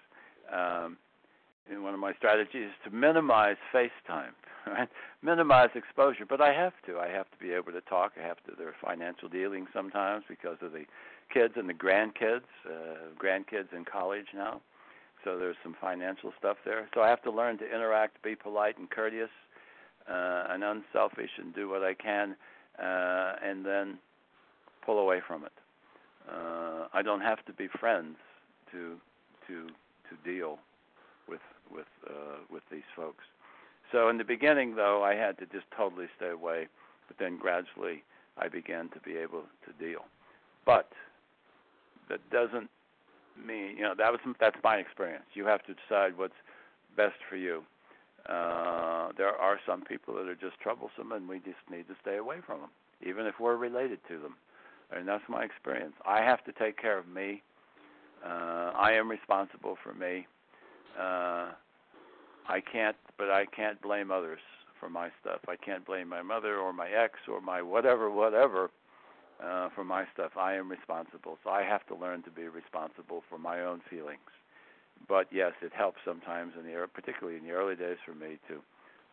Um, 0.53 0.97
and 1.71 1.83
one 1.83 1.95
of 1.95 2.01
my 2.01 2.13
strategies 2.15 2.69
is 2.69 2.75
to 2.85 2.91
minimize 2.91 3.57
face 3.73 3.91
time, 4.07 4.33
right? 4.67 4.89
Minimize 5.23 5.71
exposure, 5.75 6.25
but 6.29 6.41
I 6.41 6.53
have 6.53 6.73
to. 6.87 6.99
I 6.99 7.09
have 7.09 7.31
to 7.31 7.39
be 7.39 7.53
able 7.53 7.73
to 7.73 7.81
talk. 7.83 8.13
I 8.19 8.27
have 8.27 8.39
to. 8.47 8.53
There 8.57 8.69
are 8.69 8.75
financial 8.83 9.29
dealings 9.29 9.69
sometimes 9.73 10.25
because 10.29 10.59
of 10.63 10.73
the 10.73 10.85
kids 11.33 11.55
and 11.57 11.69
the 11.69 11.75
grandkids. 11.75 12.49
Uh, 12.67 13.13
grandkids 13.23 13.73
in 13.75 13.85
college 13.85 14.27
now, 14.35 14.61
so 15.25 15.39
there's 15.39 15.57
some 15.63 15.77
financial 15.81 16.33
stuff 16.39 16.57
there. 16.65 16.89
So 16.95 17.03
I 17.03 17.09
have 17.09 17.23
to 17.23 17.31
learn 17.31 17.59
to 17.59 17.65
interact, 17.65 18.23
be 18.23 18.35
polite 18.35 18.79
and 18.79 18.89
courteous, 18.89 19.31
uh, 20.09 20.45
and 20.51 20.65
unselfish 20.65 21.31
and 21.39 21.55
do 21.55 21.69
what 21.69 21.83
I 21.83 21.95
can, 21.95 22.37
uh, 22.83 23.33
and 23.45 23.65
then 23.65 23.99
pull 24.85 24.99
away 24.99 25.21
from 25.27 25.45
it. 25.45 25.53
Uh, 26.31 26.87
I 26.93 27.03
don't 27.03 27.21
have 27.21 27.45
to 27.47 27.53
be 27.53 27.69
friends 27.81 28.17
to 28.73 28.97
to 29.47 29.67
to 30.09 30.31
deal 30.31 30.59
with 31.29 31.41
with 31.71 31.87
uh, 32.09 32.39
with 32.51 32.63
these 32.71 32.89
folks. 32.97 33.25
So 33.93 34.09
in 34.09 34.19
the 34.19 34.25
beginning, 34.25 34.77
though, 34.77 35.03
I 35.03 35.15
had 35.15 35.39
to 35.39 35.47
just 35.47 35.65
totally 35.77 36.07
stay 36.17 36.31
away. 36.31 36.69
But 37.07 37.19
then 37.19 37.39
gradually, 37.39 38.03
I 38.37 38.49
began 38.49 38.91
to 38.91 39.01
be 39.01 39.17
able 39.17 39.45
to 39.67 39.85
deal. 39.85 40.05
But 40.67 40.91
that 42.09 42.21
doesn't 42.31 42.69
mean 43.47 43.77
you 43.77 43.83
know 43.83 43.95
that 43.97 44.11
was 44.11 44.21
that's 44.41 44.57
my 44.63 44.77
experience. 44.77 45.25
You 45.35 45.47
have 45.47 45.63
to 45.65 45.75
decide 45.75 46.17
what's 46.17 46.35
best 46.97 47.17
for 47.29 47.37
you. 47.37 47.63
Uh, 48.29 49.09
there 49.17 49.35
are 49.35 49.59
some 49.67 49.83
people 49.83 50.15
that 50.15 50.29
are 50.29 50.35
just 50.35 50.61
troublesome, 50.61 51.13
and 51.13 51.29
we 51.29 51.39
just 51.39 51.57
need 51.71 51.89
to 51.89 51.95
stay 52.03 52.17
away 52.17 52.39
from 52.45 52.61
them, 52.61 52.71
even 53.07 53.27
if 53.27 53.41
we're 53.41 53.57
related 53.57 54.01
to 54.09 54.19
them. 54.19 54.35
And 54.91 55.07
that's 55.07 55.25
my 55.29 55.45
experience. 55.45 55.95
I 56.07 56.23
have 56.23 56.45
to 56.45 56.53
take 56.53 56.77
care 56.81 56.99
of 56.99 57.07
me. 57.09 57.43
Uh, 58.25 58.73
I 58.77 58.93
am 58.93 59.09
responsible 59.11 59.77
for 59.83 59.95
me. 59.95 60.27
Uh, 60.99 61.53
I 62.49 62.61
can't, 62.61 62.97
but 63.19 63.31
I 63.31 63.47
can't 63.47 63.81
blame 63.81 64.11
others 64.11 64.41
for 64.81 64.89
my 64.89 65.11
stuff. 65.21 65.41
I 65.49 65.57
can't 65.57 65.85
blame 65.87 66.09
my 66.09 66.23
mother 66.23 66.57
or 66.57 66.73
my 66.73 66.89
ex 66.89 67.15
or 67.29 67.41
my 67.41 67.63
whatever, 67.63 68.11
whatever, 68.11 68.71
uh, 69.43 69.69
for 69.75 69.85
my 69.85 70.05
stuff. 70.15 70.33
I 70.37 70.55
am 70.55 70.69
responsible, 70.69 71.39
so 71.45 71.51
I 71.51 71.63
have 71.63 71.87
to 71.89 71.95
learn 71.95 72.23
to 72.25 72.31
be 72.31 72.49
responsible 72.49 73.23
for 73.29 73.39
my 73.39 73.61
own 73.61 73.81
feelings. 73.89 74.19
But 75.07 75.27
yes, 75.31 75.53
it 75.63 75.73
helps 75.73 75.99
sometimes 76.05 76.55
in 76.59 76.67
the 76.67 76.87
particularly 76.93 77.39
in 77.39 77.45
the 77.45 77.53
early 77.53 77.77
days 77.77 77.99
for 78.05 78.15
me 78.15 78.39
to 78.49 78.61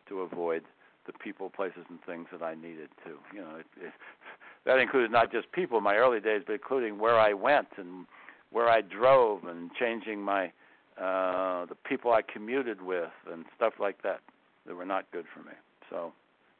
to 0.08 0.20
avoid 0.20 0.62
the 1.06 1.12
people, 1.12 1.50
places, 1.50 1.84
and 1.88 1.98
things 2.04 2.26
that 2.32 2.42
I 2.42 2.54
needed 2.54 2.88
to. 3.04 3.10
You 3.32 3.42
know, 3.42 3.56
it, 3.60 3.66
it, 3.80 3.92
that 4.64 4.78
included 4.78 5.10
not 5.10 5.30
just 5.30 5.50
people 5.52 5.78
in 5.78 5.84
my 5.84 5.96
early 5.96 6.20
days, 6.20 6.42
but 6.46 6.54
including 6.54 6.98
where 6.98 7.18
I 7.18 7.32
went 7.32 7.68
and 7.76 8.06
where 8.50 8.68
I 8.68 8.80
drove 8.80 9.44
and 9.44 9.70
changing 9.78 10.20
my 10.22 10.52
uh 10.98 11.66
the 11.66 11.76
people 11.88 12.12
I 12.12 12.22
commuted 12.22 12.80
with 12.80 13.10
and 13.30 13.44
stuff 13.56 13.74
like 13.80 14.02
that 14.02 14.20
that 14.66 14.74
were 14.74 14.86
not 14.86 15.04
good 15.12 15.24
for 15.34 15.40
me. 15.40 15.54
So 15.90 16.12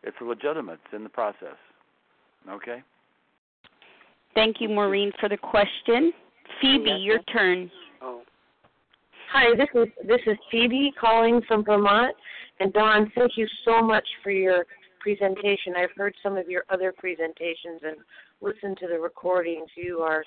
it's 0.02 0.16
legitimate. 0.20 0.78
It's 0.84 0.94
in 0.94 1.02
the 1.02 1.08
process. 1.08 1.56
Okay. 2.48 2.82
Thank 4.34 4.60
you, 4.60 4.68
Maureen, 4.68 5.12
for 5.18 5.28
the 5.28 5.36
question. 5.36 6.12
Phoebe, 6.60 6.90
your 6.90 7.20
turn. 7.32 7.70
Oh. 8.02 8.22
Hi, 9.32 9.56
this 9.56 9.68
is 9.74 9.88
this 10.06 10.20
is 10.26 10.36
Phoebe 10.50 10.92
calling 10.98 11.40
from 11.48 11.64
Vermont. 11.64 12.14
And 12.60 12.72
Don, 12.72 13.10
thank 13.14 13.32
you 13.36 13.46
so 13.64 13.82
much 13.82 14.06
for 14.22 14.30
your 14.30 14.64
presentation. 15.00 15.74
I've 15.76 15.90
heard 15.96 16.14
some 16.22 16.36
of 16.36 16.48
your 16.48 16.64
other 16.70 16.92
presentations 16.96 17.80
and 17.82 17.96
listened 18.40 18.78
to 18.78 18.88
the 18.88 18.98
recordings. 18.98 19.68
You 19.76 19.98
are 20.00 20.24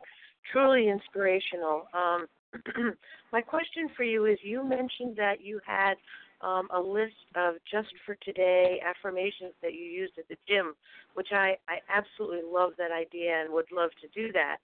truly 0.52 0.90
inspirational. 0.90 1.84
Um, 1.94 2.28
my 3.32 3.42
question 3.42 3.90
for 3.96 4.04
you 4.04 4.26
is 4.26 4.38
you 4.42 4.64
mentioned 4.64 5.16
that 5.18 5.42
you 5.42 5.60
had 5.66 5.96
um, 6.42 6.68
a 6.74 6.80
list 6.80 7.14
of 7.36 7.56
just 7.70 7.90
for 8.06 8.16
today 8.24 8.82
affirmations 8.86 9.54
that 9.62 9.74
you 9.74 9.84
used 9.84 10.14
at 10.18 10.28
the 10.30 10.38
gym, 10.48 10.74
which 11.14 11.30
I, 11.32 11.58
I 11.68 11.80
absolutely 11.94 12.50
love 12.50 12.72
that 12.78 12.92
idea 12.92 13.42
and 13.42 13.52
would 13.54 13.72
love 13.72 13.92
to 14.02 14.08
do 14.20 14.32
that. 14.34 14.58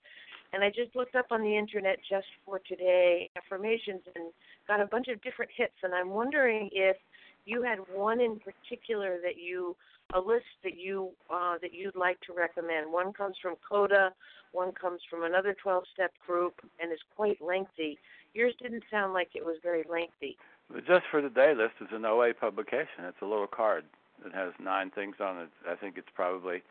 And 0.52 0.64
I 0.64 0.68
just 0.68 0.94
looked 0.94 1.16
up 1.16 1.26
on 1.30 1.42
the 1.42 1.56
internet 1.56 1.98
just 2.08 2.26
for 2.44 2.60
today 2.60 3.28
affirmations 3.36 4.00
and 4.14 4.32
got 4.66 4.80
a 4.80 4.86
bunch 4.86 5.08
of 5.08 5.20
different 5.22 5.50
hits. 5.54 5.74
And 5.82 5.94
I'm 5.94 6.10
wondering 6.10 6.70
if 6.72 6.96
you 7.44 7.62
had 7.62 7.78
one 7.92 8.20
in 8.20 8.38
particular 8.40 9.18
that 9.22 9.36
you 9.36 9.76
a 10.14 10.20
list 10.20 10.46
that 10.62 10.78
you 10.78 11.10
uh, 11.30 11.58
that 11.60 11.74
you'd 11.74 11.96
like 11.96 12.20
to 12.22 12.32
recommend. 12.32 12.92
One 12.92 13.12
comes 13.12 13.36
from 13.40 13.54
Coda, 13.68 14.12
one 14.52 14.72
comes 14.72 15.00
from 15.10 15.24
another 15.24 15.56
12-step 15.64 16.12
group, 16.26 16.54
and 16.80 16.92
is 16.92 16.98
quite 17.16 17.40
lengthy. 17.40 17.98
Yours 18.34 18.54
didn't 18.60 18.84
sound 18.90 19.12
like 19.12 19.30
it 19.34 19.44
was 19.44 19.56
very 19.62 19.84
lengthy. 19.90 20.36
Just 20.86 21.04
for 21.10 21.20
Today 21.20 21.54
list 21.56 21.74
is 21.80 21.88
an 21.92 22.04
OA 22.04 22.34
publication. 22.34 23.04
It's 23.04 23.22
a 23.22 23.26
little 23.26 23.46
card 23.46 23.84
that 24.24 24.32
has 24.34 24.52
nine 24.60 24.90
things 24.90 25.16
on 25.20 25.38
it. 25.38 25.48
I 25.68 25.74
think 25.74 25.96
it's 25.96 26.08
probably 26.14 26.62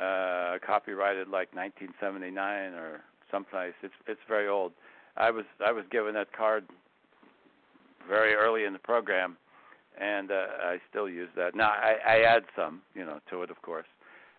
uh, 0.00 0.58
copyrighted 0.64 1.28
like 1.28 1.54
1979 1.54 2.72
or 2.74 3.00
someplace. 3.30 3.74
It's 3.82 3.94
it's 4.06 4.20
very 4.28 4.48
old. 4.48 4.72
I 5.16 5.30
was 5.30 5.44
I 5.64 5.72
was 5.72 5.84
given 5.90 6.14
that 6.14 6.32
card 6.32 6.64
very 8.08 8.34
early 8.34 8.64
in 8.64 8.72
the 8.72 8.78
program, 8.78 9.36
and 10.00 10.30
uh, 10.30 10.46
I 10.62 10.78
still 10.88 11.08
use 11.08 11.28
that. 11.36 11.54
Now 11.54 11.70
I, 11.70 11.96
I 12.06 12.20
add 12.20 12.44
some, 12.56 12.82
you 12.94 13.04
know, 13.04 13.20
to 13.30 13.42
it, 13.42 13.50
of 13.50 13.62
course. 13.62 13.86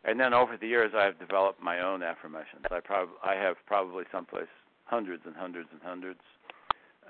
And 0.06 0.20
then 0.20 0.34
over 0.34 0.56
the 0.56 0.68
years, 0.68 0.94
I've 0.96 1.20
developed 1.20 1.62
my 1.62 1.82
own 1.82 2.04
affirmations. 2.04 2.64
I 2.72 2.80
prob 2.80 3.10
I 3.24 3.36
have 3.36 3.56
probably 3.66 4.06
someplace 4.12 4.48
hundreds 4.86 5.24
and 5.26 5.36
hundreds 5.36 5.70
and 5.72 5.82
hundreds, 5.84 6.22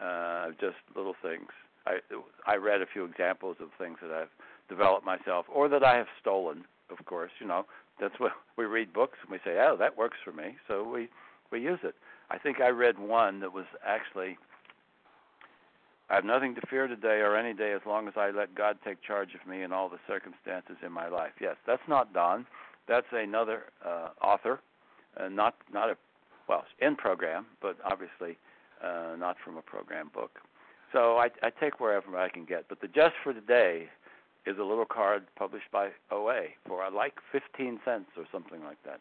uh, 0.02 0.50
just 0.60 0.78
little 0.96 1.16
things 1.22 1.50
I 1.86 2.00
I 2.46 2.56
read 2.56 2.82
a 2.82 2.86
few 2.86 3.06
examples 3.06 3.58
of 3.60 3.70
things 3.78 3.98
that 4.02 4.12
I've 4.12 4.30
developed 4.70 5.06
myself 5.06 5.46
or 5.54 5.70
that 5.70 5.84
I 5.84 5.98
have 5.98 6.08
stolen. 6.22 6.66
Of 6.90 7.06
course, 7.06 7.32
you 7.40 7.48
know 7.48 7.66
that's 8.00 8.20
what 8.20 8.32
we 8.58 8.66
read 8.66 8.94
books 8.94 9.18
and 9.22 9.32
we 9.32 9.40
say, 9.44 9.58
oh, 9.60 9.76
that 9.78 9.98
works 9.98 10.18
for 10.24 10.32
me, 10.32 10.56
so 10.68 10.84
we 10.88 11.10
we 11.52 11.62
use 11.62 11.80
it. 11.84 11.96
I 12.30 12.38
think 12.38 12.62
I 12.62 12.70
read 12.70 13.00
one 13.00 13.40
that 13.40 13.54
was 13.54 13.66
actually 13.86 14.38
I 16.10 16.16
have 16.16 16.26
nothing 16.26 16.56
to 16.56 16.62
fear 16.68 16.88
today 16.88 17.22
or 17.22 17.36
any 17.36 17.54
day 17.54 17.72
as 17.72 17.82
long 17.86 18.08
as 18.08 18.16
I 18.18 18.32
let 18.32 18.56
God 18.56 18.78
take 18.84 19.02
charge 19.04 19.30
of 19.36 19.48
me 19.48 19.62
and 19.62 19.72
all 19.72 19.90
the 19.90 20.00
circumstances 20.08 20.78
in 20.84 20.92
my 20.92 21.08
life. 21.08 21.34
Yes, 21.40 21.56
that's 21.68 21.88
not 21.88 22.14
Don. 22.14 22.48
That's 22.88 23.06
another 23.12 23.66
uh, 23.86 24.10
author, 24.22 24.60
uh, 25.18 25.30
not 25.30 25.56
not 25.72 25.92
a 25.92 25.98
well 26.48 26.66
in 26.80 26.96
program, 26.96 27.46
but 27.62 27.78
obviously 27.86 28.38
uh, 28.84 29.16
not 29.18 29.38
from 29.44 29.58
a 29.58 29.62
program 29.62 30.10
book. 30.14 30.40
So 30.92 31.18
I, 31.18 31.30
I 31.44 31.52
take 31.52 31.80
wherever 31.80 32.18
I 32.18 32.30
can 32.30 32.46
get. 32.46 32.68
But 32.68 32.82
the 32.82 32.88
Just 32.88 33.14
for 33.24 33.32
Today 33.32 33.88
is 34.48 34.58
a 34.58 34.64
little 34.64 34.86
card 34.86 35.28
published 35.38 35.70
by 35.72 35.90
OA 36.10 36.58
for 36.66 36.90
like 36.90 37.14
15 37.32 37.80
cents 37.86 38.10
or 38.18 38.24
something 38.32 38.64
like 38.64 38.82
that. 38.86 39.00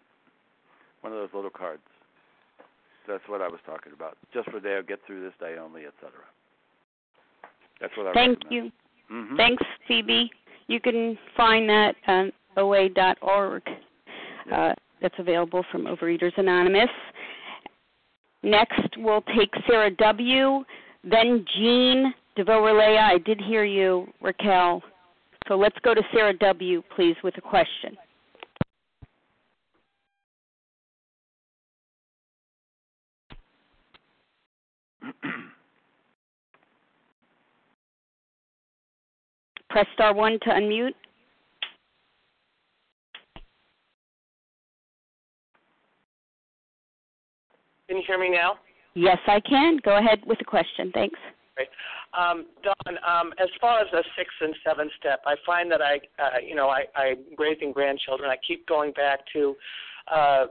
One 1.00 1.14
of 1.14 1.18
those 1.18 1.32
little 1.32 1.50
cards. 1.50 1.80
That's 3.06 3.26
what 3.26 3.40
I 3.40 3.48
was 3.48 3.60
talking 3.64 3.94
about. 3.94 4.18
Just 4.34 4.50
for 4.50 4.60
today, 4.60 4.76
I'll 4.76 4.82
get 4.82 4.98
through 5.06 5.24
this 5.24 5.32
day 5.40 5.56
only, 5.58 5.86
etc. 5.86 6.10
That's 7.80 7.96
what 7.96 8.08
I 8.08 8.12
Thank 8.12 8.44
recommend. 8.44 8.72
you. 9.10 9.14
Mm-hmm. 9.14 9.36
Thanks, 9.36 9.62
Phoebe. 9.86 10.30
You 10.66 10.80
can 10.80 11.18
find 11.36 11.68
that 11.68 11.94
on 12.06 12.32
OA.org. 12.56 13.62
Uh, 14.52 14.72
that's 15.00 15.14
available 15.18 15.64
from 15.70 15.84
Overeaters 15.84 16.36
Anonymous. 16.36 16.88
Next, 18.42 18.96
we'll 18.96 19.22
take 19.36 19.50
Sarah 19.66 19.90
W. 19.90 20.64
Then 21.04 21.44
Jean 21.56 22.12
DeVoe 22.36 22.60
Relaya, 22.62 23.02
I 23.02 23.18
did 23.18 23.40
hear 23.40 23.64
you, 23.64 24.06
Raquel. 24.20 24.82
So 25.48 25.56
let's 25.56 25.76
go 25.82 25.92
to 25.94 26.02
Sarah 26.12 26.36
W., 26.38 26.82
please, 26.94 27.16
with 27.24 27.36
a 27.36 27.40
question. 27.40 27.96
Press 39.70 39.86
star 39.94 40.14
one 40.14 40.38
to 40.42 40.50
unmute. 40.50 40.94
Can 47.88 47.96
you 47.96 48.02
hear 48.06 48.18
me 48.18 48.30
now? 48.30 48.54
Yes, 48.94 49.18
I 49.26 49.40
can. 49.40 49.78
Go 49.84 49.96
ahead 49.96 50.20
with 50.26 50.38
the 50.38 50.44
question. 50.44 50.90
Thanks. 50.92 51.18
Great. 51.56 51.68
Um, 52.18 52.46
Don, 52.62 52.98
um, 53.06 53.32
as 53.40 53.48
far 53.60 53.80
as 53.80 53.86
the 53.92 54.02
six 54.16 54.28
and 54.40 54.54
seven 54.64 54.90
step, 54.98 55.20
I 55.26 55.34
find 55.44 55.70
that 55.72 55.80
I, 55.80 56.00
uh, 56.18 56.38
you 56.46 56.54
know, 56.54 56.68
I, 56.68 56.84
I 56.94 57.14
raising 57.38 57.72
grandchildren. 57.72 58.30
I 58.30 58.36
keep 58.46 58.66
going 58.66 58.92
back 58.92 59.20
to 59.32 59.56
uh, 60.12 60.46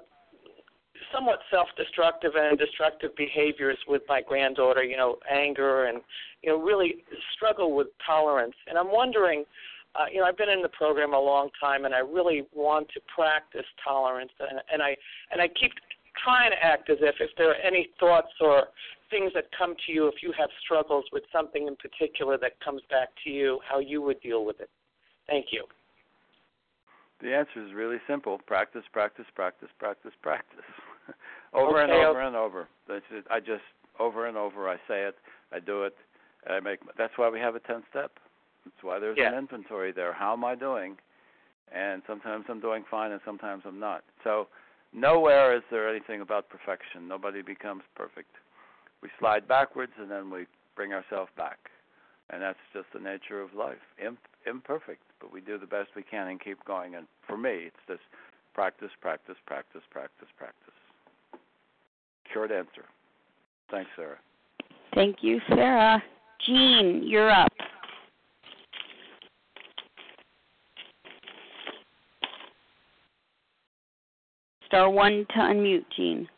somewhat 1.13 1.39
self-destructive 1.51 2.33
and 2.35 2.57
destructive 2.57 3.15
behaviors 3.15 3.77
with 3.87 4.01
my 4.07 4.21
granddaughter. 4.21 4.83
You 4.83 4.97
know, 4.97 5.17
anger 5.29 5.85
and 5.85 6.01
you 6.43 6.49
know, 6.51 6.61
really 6.61 7.03
struggle 7.35 7.75
with 7.75 7.87
tolerance. 8.05 8.55
And 8.67 8.77
I'm 8.77 8.91
wondering, 8.91 9.43
uh, 9.95 10.05
you 10.11 10.19
know, 10.19 10.25
I've 10.25 10.37
been 10.37 10.49
in 10.49 10.61
the 10.61 10.69
program 10.69 11.13
a 11.13 11.19
long 11.19 11.49
time, 11.59 11.85
and 11.85 11.93
I 11.95 11.99
really 11.99 12.45
want 12.53 12.87
to 12.93 13.01
practice 13.13 13.65
tolerance. 13.83 14.31
And, 14.39 14.59
and 14.71 14.81
I 14.81 14.95
and 15.31 15.41
I 15.41 15.47
keep 15.47 15.71
trying 16.23 16.51
to 16.51 16.63
act 16.63 16.89
as 16.89 16.97
if 17.01 17.15
if 17.19 17.31
there 17.37 17.49
are 17.49 17.61
any 17.63 17.89
thoughts 17.99 18.33
or 18.41 18.67
things 19.09 19.31
that 19.33 19.45
come 19.57 19.73
to 19.85 19.91
you, 19.91 20.07
if 20.07 20.15
you 20.21 20.33
have 20.37 20.49
struggles 20.63 21.05
with 21.13 21.23
something 21.31 21.67
in 21.67 21.75
particular 21.77 22.37
that 22.37 22.59
comes 22.59 22.81
back 22.89 23.07
to 23.23 23.29
you, 23.29 23.59
how 23.67 23.79
you 23.79 24.01
would 24.01 24.19
deal 24.21 24.45
with 24.45 24.59
it. 24.59 24.69
Thank 25.27 25.47
you. 25.51 25.63
The 27.21 27.33
answer 27.33 27.65
is 27.65 27.73
really 27.73 27.97
simple: 28.07 28.39
practice, 28.45 28.83
practice, 28.93 29.25
practice, 29.33 29.69
practice, 29.79 30.11
practice, 30.21 30.65
over 31.53 31.81
okay, 31.81 31.83
and 31.83 31.91
over 31.91 32.19
okay. 32.19 32.27
and 32.27 32.35
over. 32.35 32.67
That's 32.87 33.05
it. 33.11 33.25
I 33.29 33.39
just 33.39 33.63
over 33.99 34.27
and 34.27 34.37
over. 34.37 34.69
I 34.69 34.75
say 34.87 35.03
it. 35.03 35.15
I 35.51 35.59
do 35.59 35.83
it. 35.83 35.95
I 36.49 36.59
make. 36.59 36.79
That's 36.97 37.13
why 37.17 37.29
we 37.29 37.39
have 37.39 37.55
a 37.55 37.59
ten 37.59 37.83
step. 37.89 38.11
That's 38.65 38.83
why 38.83 38.99
there's 38.99 39.17
Yeah. 39.17 39.31
an 39.31 39.37
inventory 39.37 39.91
there. 39.91 40.13
How 40.13 40.33
am 40.33 40.43
I 40.43 40.55
doing? 40.55 40.97
And 41.73 42.01
sometimes 42.07 42.45
I'm 42.49 42.59
doing 42.59 42.83
fine, 42.89 43.11
and 43.11 43.21
sometimes 43.25 43.63
I'm 43.65 43.79
not. 43.79 44.03
So 44.23 44.47
Nowhere 44.93 45.55
is 45.55 45.63
there 45.69 45.89
anything 45.89 46.21
about 46.21 46.49
perfection. 46.49 47.07
Nobody 47.07 47.41
becomes 47.41 47.83
perfect. 47.95 48.31
We 49.01 49.09
slide 49.19 49.47
backwards 49.47 49.91
and 49.99 50.09
then 50.09 50.31
we 50.31 50.47
bring 50.75 50.93
ourselves 50.93 51.31
back. 51.37 51.69
And 52.29 52.41
that's 52.41 52.59
just 52.73 52.87
the 52.93 52.99
nature 52.99 53.41
of 53.41 53.53
life. 53.53 53.83
Imp- 54.03 54.27
imperfect, 54.45 55.03
but 55.21 55.31
we 55.31 55.39
do 55.39 55.57
the 55.57 55.67
best 55.67 55.89
we 55.95 56.03
can 56.03 56.27
and 56.27 56.41
keep 56.41 56.63
going. 56.65 56.95
And 56.95 57.07
for 57.25 57.37
me, 57.37 57.67
it's 57.67 57.83
just 57.87 58.01
practice, 58.53 58.91
practice, 58.99 59.37
practice, 59.45 59.83
practice, 59.91 60.27
practice. 60.37 60.73
Short 62.37 62.51
answer. 62.51 62.85
Thanks, 63.71 63.89
Sarah. 63.95 64.19
Thank 64.93 65.17
you, 65.21 65.41
Sarah. 65.49 66.03
Jean, 66.45 67.01
you're 67.03 67.31
up. 67.31 67.51
Star 74.67 74.87
one 74.87 75.25
to 75.31 75.39
unmute, 75.39 75.85
Jean. 75.95 76.29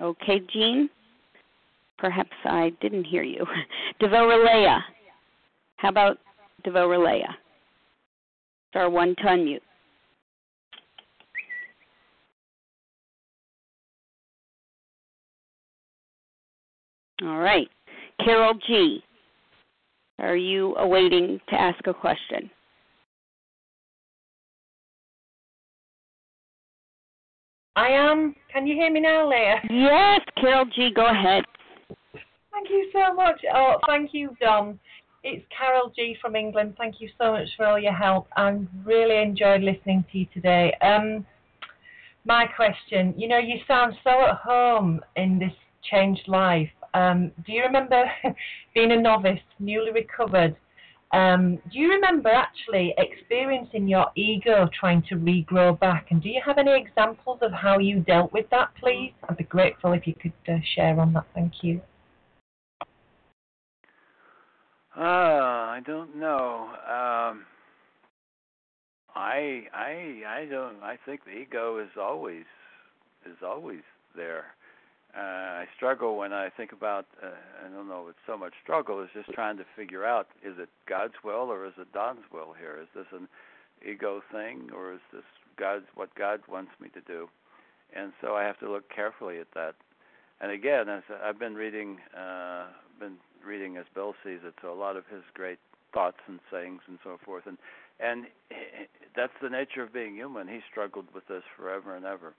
Okay, 0.00 0.40
Jean. 0.52 0.90
Perhaps 1.98 2.36
I 2.44 2.72
didn't 2.80 3.04
hear 3.04 3.22
you. 3.22 3.44
Devoraleya. 4.00 4.80
How 5.76 5.88
about 5.88 6.18
Devoraleya? 6.64 7.28
Star 8.70 8.88
one 8.88 9.14
to 9.16 9.22
unmute. 9.24 9.60
All 17.22 17.38
right. 17.38 17.68
Carol 18.24 18.54
G. 18.66 19.02
Are 20.20 20.36
you 20.36 20.76
awaiting 20.76 21.40
to 21.48 21.60
ask 21.60 21.84
a 21.86 21.94
question? 21.94 22.50
I 27.76 27.88
am. 27.88 28.34
Can 28.52 28.66
you 28.66 28.74
hear 28.74 28.90
me 28.90 29.00
now, 29.00 29.28
Leah? 29.28 29.60
Yes, 29.70 30.20
Carol 30.40 30.64
G. 30.74 30.90
Go 30.94 31.06
ahead. 31.06 31.44
Thank 32.58 32.70
you 32.70 32.90
so 32.92 33.14
much. 33.14 33.40
Oh, 33.54 33.76
thank 33.86 34.10
you, 34.12 34.36
Don. 34.40 34.80
It's 35.22 35.44
Carol 35.56 35.92
G 35.94 36.16
from 36.20 36.34
England. 36.34 36.74
Thank 36.76 36.96
you 37.00 37.08
so 37.16 37.30
much 37.30 37.46
for 37.56 37.66
all 37.66 37.78
your 37.78 37.92
help. 37.92 38.26
I 38.36 38.58
really 38.84 39.22
enjoyed 39.22 39.62
listening 39.62 40.04
to 40.10 40.18
you 40.18 40.26
today. 40.34 40.74
Um, 40.82 41.24
my 42.24 42.46
question, 42.46 43.14
you 43.16 43.28
know, 43.28 43.38
you 43.38 43.58
sound 43.68 43.94
so 44.02 44.10
at 44.10 44.38
home 44.38 45.00
in 45.14 45.38
this 45.38 45.52
changed 45.88 46.26
life. 46.26 46.68
Um, 46.94 47.30
do 47.46 47.52
you 47.52 47.62
remember 47.62 48.10
being 48.74 48.90
a 48.90 49.00
novice, 49.00 49.38
newly 49.60 49.92
recovered? 49.92 50.56
Um, 51.12 51.60
do 51.72 51.78
you 51.78 51.90
remember 51.90 52.30
actually 52.30 52.92
experiencing 52.98 53.86
your 53.86 54.06
ego 54.16 54.68
trying 54.78 55.02
to 55.10 55.14
regrow 55.14 55.78
back? 55.78 56.08
And 56.10 56.20
do 56.20 56.28
you 56.28 56.42
have 56.44 56.58
any 56.58 56.76
examples 56.76 57.38
of 57.40 57.52
how 57.52 57.78
you 57.78 58.00
dealt 58.00 58.32
with 58.32 58.50
that, 58.50 58.70
please? 58.80 59.12
I'd 59.28 59.36
be 59.36 59.44
grateful 59.44 59.92
if 59.92 60.08
you 60.08 60.14
could 60.20 60.32
uh, 60.48 60.58
share 60.74 60.98
on 60.98 61.12
that. 61.12 61.26
Thank 61.36 61.62
you. 61.62 61.80
Uh, 64.98 65.00
I 65.00 65.80
don't 65.86 66.16
know. 66.16 66.68
Um, 66.72 67.44
I 69.14 69.62
I 69.72 70.22
I 70.26 70.46
don't. 70.50 70.82
I 70.82 70.96
think 71.06 71.24
the 71.24 71.30
ego 71.30 71.78
is 71.78 71.90
always 72.00 72.44
is 73.24 73.36
always 73.42 73.82
there 74.16 74.46
uh, 75.16 75.20
I 75.20 75.66
struggle 75.76 76.16
when 76.16 76.32
I 76.32 76.50
think 76.50 76.72
about. 76.72 77.06
Uh, 77.22 77.30
I 77.64 77.68
don't 77.70 77.88
know. 77.88 78.06
It's 78.08 78.18
so 78.26 78.36
much 78.36 78.52
struggle. 78.62 79.02
Is 79.02 79.08
just 79.14 79.32
trying 79.32 79.56
to 79.56 79.64
figure 79.74 80.04
out: 80.04 80.28
is 80.44 80.58
it 80.58 80.68
God's 80.88 81.14
will 81.24 81.50
or 81.50 81.66
is 81.66 81.72
it 81.78 81.92
Don's 81.92 82.24
will 82.32 82.54
here? 82.58 82.78
Is 82.80 82.88
this 82.94 83.06
an 83.12 83.28
ego 83.86 84.20
thing 84.30 84.70
or 84.74 84.92
is 84.92 85.00
this 85.12 85.24
God's 85.58 85.86
what 85.94 86.14
God 86.14 86.40
wants 86.48 86.72
me 86.80 86.88
to 86.90 87.00
do? 87.00 87.28
And 87.96 88.12
so 88.20 88.34
I 88.34 88.44
have 88.44 88.58
to 88.60 88.70
look 88.70 88.90
carefully 88.94 89.38
at 89.40 89.48
that. 89.54 89.74
And 90.40 90.52
again, 90.52 90.88
as 90.88 91.02
I've 91.24 91.38
been 91.38 91.54
reading, 91.54 91.98
uh, 92.16 92.66
been 93.00 93.16
reading 93.46 93.76
as 93.76 93.84
Bill 93.94 94.14
sees 94.24 94.40
it, 94.44 94.54
so 94.62 94.72
a 94.72 94.74
lot 94.74 94.96
of 94.96 95.04
his 95.10 95.22
great 95.34 95.58
thoughts 95.92 96.18
and 96.26 96.40
sayings 96.50 96.82
and 96.88 96.98
so 97.02 97.18
forth. 97.24 97.46
And 97.46 97.58
and 98.00 98.26
that's 99.16 99.32
the 99.42 99.50
nature 99.50 99.82
of 99.82 99.92
being 99.92 100.14
human. 100.14 100.48
He 100.48 100.60
struggled 100.70 101.06
with 101.14 101.26
this 101.28 101.42
forever 101.56 101.96
and 101.96 102.04
ever 102.04 102.34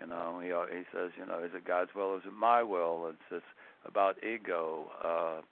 you 0.00 0.06
know, 0.06 0.40
he 0.40 0.48
he 0.76 0.84
says, 0.92 1.10
you 1.18 1.26
know, 1.26 1.42
is 1.44 1.50
it 1.54 1.64
God's 1.64 1.94
will 1.94 2.16
is 2.16 2.22
it 2.26 2.32
my 2.32 2.62
will? 2.62 3.08
It's 3.08 3.18
just 3.30 3.44
about 3.84 4.22
ego. 4.24 4.90
Uh, 5.02 5.42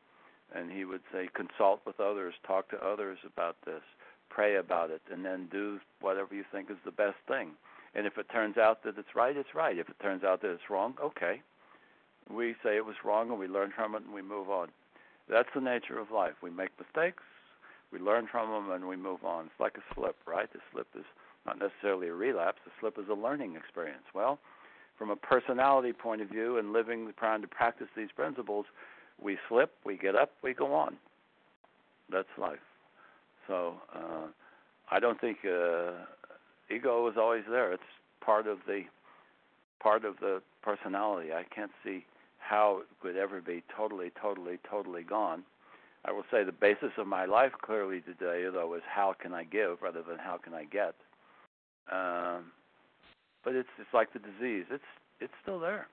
and 0.53 0.71
he 0.71 0.85
would 0.85 1.03
say, 1.13 1.29
consult 1.33 1.81
with 1.87 2.01
others, 2.01 2.35
talk 2.45 2.69
to 2.71 2.85
others 2.85 3.19
about 3.25 3.57
this, 3.65 3.83
pray 4.31 4.57
about 4.57 4.91
it, 4.91 5.01
and 5.13 5.25
then 5.25 5.47
do 5.51 5.79
whatever 6.01 6.35
you 6.35 6.45
think 6.51 6.71
is 6.71 6.77
the 6.85 6.91
best 6.91 7.19
thing. 7.29 7.53
And 7.95 8.05
if 8.05 8.19
it 8.19 8.27
turns 8.33 8.57
out 8.57 8.83
that 8.83 8.99
it's 8.99 9.15
right, 9.15 9.37
it's 9.37 9.55
right. 9.55 9.79
If 9.79 9.89
it 9.89 10.01
turns 10.03 10.25
out 10.25 10.43
that 10.43 10.51
it's 10.51 10.69
wrong, 10.69 10.95
okay. 11.01 11.43
We 12.35 12.55
say 12.63 12.77
it 12.77 12.85
was 12.85 12.97
wrong 13.05 13.31
and 13.31 13.39
we 13.39 13.49
learn 13.49 13.73
from 13.75 13.95
it 13.95 14.03
and 14.03 14.15
we 14.15 14.23
move 14.23 14.51
on. 14.51 14.69
That's 15.29 15.49
the 15.55 15.61
nature 15.61 15.99
of 15.99 16.11
life. 16.11 16.35
We 16.43 16.51
make 16.51 16.71
mistakes, 16.79 17.23
we 17.93 17.99
learn 17.99 18.29
from 18.31 18.51
them, 18.51 18.71
and 18.73 18.89
we 18.89 18.97
move 18.97 19.25
on. 19.25 19.47
It's 19.47 19.61
like 19.61 19.77
a 19.77 19.95
slip, 19.95 20.17
right? 20.27 20.53
The 20.53 20.61
slip 20.73 20.89
is 20.97 21.05
not 21.47 21.59
necessarily 21.59 22.09
a 22.09 22.15
relapse. 22.15 22.59
The 22.65 22.73
slip 22.81 22.99
is 22.99 23.09
a 23.11 23.15
learning 23.15 23.57
experience. 23.57 24.05
Well, 24.15 24.39
from 24.99 25.11
a 25.11 25.17
personality 25.17 25.93
point 25.93 26.21
of 26.21 26.29
view 26.29 26.59
and 26.59 26.73
living, 26.73 27.13
trying 27.19 27.43
to 27.43 27.49
practice 27.49 27.89
these 27.97 28.11
principles, 28.15 28.67
we 29.23 29.39
slip, 29.49 29.73
we 29.85 29.97
get 29.97 30.15
up, 30.15 30.31
we 30.43 30.53
go 30.55 30.75
on. 30.75 30.97
That's 32.11 32.29
life. 32.39 32.59
So 33.47 33.75
uh, 33.95 34.27
I 34.91 35.01
don't 35.01 35.21
think 35.21 35.39
uh, 35.45 35.93
ego 36.71 37.09
is 37.09 37.17
always 37.17 37.45
there. 37.49 37.73
It's 37.73 37.83
part 38.25 38.47
of 38.47 38.59
the 38.67 38.83
part 39.83 40.05
of 40.05 40.17
the 40.21 40.43
personality. 40.63 41.33
I 41.33 41.45
can't 41.55 41.71
see 41.83 42.05
how 42.51 42.79
it 42.81 42.89
could 43.01 43.17
ever 43.17 43.41
be 43.41 43.63
totally, 43.77 44.11
totally, 44.21 44.59
totally 44.69 45.05
gone. 45.05 45.45
I 46.05 46.11
will 46.11 46.25
say 46.33 46.43
the 46.43 46.51
basis 46.51 46.91
of 46.99 47.07
my 47.07 47.25
life 47.25 47.53
clearly 47.63 48.01
today, 48.01 48.45
though, 48.53 48.75
is 48.75 48.83
how 48.89 49.15
can 49.23 49.33
I 49.33 49.45
give 49.45 49.79
rather 49.81 50.03
than 50.03 50.19
how 50.19 50.37
can 50.37 50.53
I 50.53 50.65
get. 50.65 50.97
Um, 51.93 52.51
but 53.45 53.55
it's 53.55 53.69
it's 53.79 53.95
like 53.95 54.13
the 54.13 54.19
disease. 54.19 54.65
It's 54.71 54.91
it's 55.21 55.33
still 55.43 55.61
there. 55.61 55.87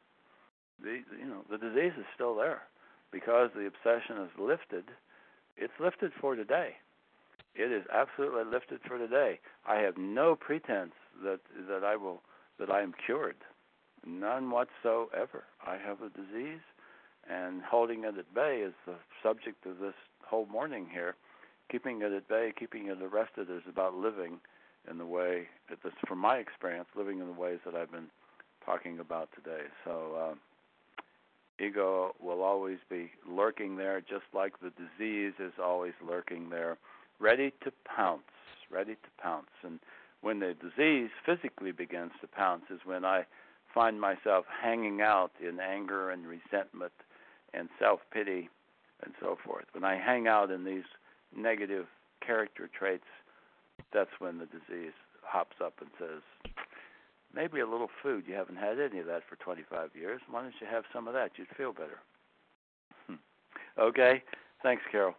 The 0.81 1.01
you 1.19 1.27
know 1.27 1.43
the 1.49 1.59
disease 1.59 1.93
is 1.97 2.05
still 2.15 2.35
there 2.35 2.63
because 3.11 3.51
the 3.55 3.67
obsession 3.67 4.17
is 4.23 4.31
lifted. 4.39 4.85
It's 5.57 5.73
lifted 5.79 6.11
for 6.19 6.35
today. 6.35 6.71
It 7.53 7.71
is 7.71 7.83
absolutely 7.93 8.45
lifted 8.51 8.79
for 8.87 8.97
today. 8.97 9.39
I 9.67 9.75
have 9.77 9.97
no 9.97 10.35
pretense 10.35 10.93
that 11.23 11.39
that 11.69 11.83
I 11.83 11.95
will 11.95 12.21
that 12.59 12.71
I 12.71 12.81
am 12.81 12.93
cured. 13.05 13.37
None 14.07 14.51
whatsoever. 14.51 15.43
I 15.65 15.77
have 15.77 16.01
a 16.01 16.09
disease, 16.09 16.61
and 17.29 17.61
holding 17.61 18.05
it 18.05 18.17
at 18.17 18.33
bay 18.33 18.63
is 18.65 18.73
the 18.85 18.95
subject 19.21 19.65
of 19.65 19.79
this 19.79 19.93
whole 20.25 20.45
morning 20.45 20.87
here. 20.91 21.15
Keeping 21.69 22.01
it 22.01 22.13
at 22.13 22.29
bay, 22.29 22.53
keeping 22.57 22.87
it 22.87 22.99
arrested, 23.01 23.49
is 23.49 23.63
about 23.67 23.95
living 23.95 24.39
in 24.89 24.97
the 24.97 25.05
way 25.05 25.47
that's 25.69 25.95
from 26.07 26.19
my 26.19 26.37
experience 26.37 26.87
living 26.95 27.19
in 27.19 27.27
the 27.27 27.33
ways 27.33 27.59
that 27.65 27.75
I've 27.75 27.91
been 27.91 28.07
talking 28.65 28.99
about 28.99 29.27
today. 29.35 29.63
So 29.83 30.15
uh, 30.17 31.63
ego 31.63 32.15
will 32.21 32.43
always 32.43 32.77
be 32.89 33.11
lurking 33.29 33.75
there, 33.75 33.99
just 33.99 34.25
like 34.33 34.53
the 34.61 34.71
disease 34.71 35.33
is 35.39 35.53
always 35.61 35.93
lurking 36.01 36.49
there, 36.49 36.77
ready 37.19 37.51
to 37.65 37.73
pounce, 37.83 38.21
ready 38.71 38.93
to 38.93 39.21
pounce. 39.21 39.51
And 39.63 39.79
when 40.21 40.39
the 40.39 40.53
disease 40.53 41.09
physically 41.25 41.73
begins 41.73 42.11
to 42.21 42.27
pounce 42.27 42.63
is 42.69 42.79
when 42.85 43.03
I 43.03 43.25
find 43.73 43.99
myself 43.99 44.45
hanging 44.61 45.01
out 45.01 45.31
in 45.41 45.59
anger 45.59 46.11
and 46.11 46.25
resentment 46.25 46.93
and 47.53 47.69
self 47.79 47.99
pity 48.11 48.49
and 49.03 49.13
so 49.19 49.37
forth. 49.45 49.65
When 49.73 49.83
I 49.83 49.95
hang 49.97 50.27
out 50.27 50.51
in 50.51 50.63
these 50.63 50.85
negative 51.35 51.85
character 52.25 52.69
traits 52.77 53.05
that's 53.93 54.09
when 54.19 54.37
the 54.37 54.45
disease 54.45 54.93
hops 55.23 55.57
up 55.63 55.73
and 55.79 55.89
says, 55.99 56.21
maybe 57.33 57.59
a 57.59 57.67
little 57.67 57.89
food. 58.01 58.23
You 58.27 58.35
haven't 58.35 58.57
had 58.57 58.79
any 58.79 58.99
of 58.99 59.05
that 59.07 59.21
for 59.29 59.35
25 59.37 59.89
years. 59.95 60.21
Why 60.29 60.41
don't 60.41 60.53
you 60.59 60.67
have 60.69 60.83
some 60.93 61.07
of 61.07 61.13
that? 61.13 61.31
You'd 61.35 61.47
feel 61.57 61.73
better. 61.73 61.99
Hmm. 63.07 63.15
okay. 63.79 64.23
Thanks, 64.63 64.83
Carol. 64.91 65.13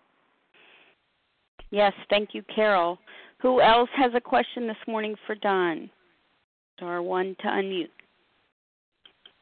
Yes, 1.70 1.92
thank 2.10 2.30
you, 2.32 2.42
Carol. 2.54 2.98
Who 3.40 3.60
else 3.60 3.90
has 3.96 4.12
a 4.14 4.20
question 4.20 4.66
this 4.66 4.76
morning 4.86 5.14
for 5.26 5.34
Don? 5.36 5.90
Star 6.76 7.02
one 7.02 7.36
to 7.40 7.46
unmute. 7.46 7.90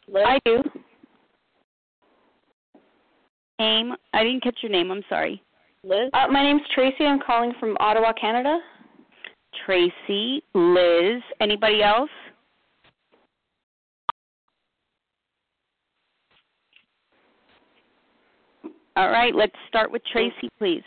Liz? 0.08 0.24
I 0.26 0.38
do. 0.44 0.62
Name? 3.58 3.94
I 4.12 4.22
didn't 4.22 4.42
catch 4.42 4.58
your 4.62 4.70
name. 4.72 4.90
I'm 4.90 5.02
sorry. 5.08 5.42
Liz? 5.82 6.10
Uh, 6.12 6.26
my 6.30 6.42
name's 6.42 6.62
Tracy. 6.74 7.04
I'm 7.04 7.20
calling 7.24 7.52
from 7.58 7.76
Ottawa, 7.80 8.12
Canada. 8.20 8.58
Tracy, 9.64 10.42
Liz, 10.54 11.22
anybody 11.40 11.82
else? 11.82 12.10
All 18.96 19.10
right, 19.10 19.34
let's 19.34 19.54
start 19.68 19.90
with 19.90 20.02
Tracy, 20.10 20.48
please. 20.58 20.82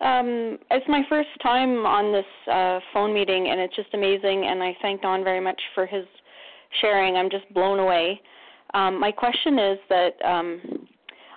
Um, 0.00 0.58
it's 0.70 0.86
my 0.88 1.02
first 1.08 1.28
time 1.42 1.86
on 1.86 2.12
this 2.12 2.24
uh, 2.52 2.78
phone 2.92 3.12
meeting, 3.12 3.48
and 3.50 3.60
it's 3.60 3.74
just 3.74 3.92
amazing. 3.94 4.46
And 4.46 4.62
I 4.62 4.76
thank 4.82 5.02
Don 5.02 5.24
very 5.24 5.40
much 5.40 5.60
for 5.74 5.86
his 5.86 6.04
sharing. 6.80 7.16
I'm 7.16 7.30
just 7.30 7.52
blown 7.54 7.78
away. 7.78 8.20
Um, 8.74 8.98
my 8.98 9.12
question 9.12 9.58
is 9.58 9.78
that 9.88 10.10
um, 10.24 10.60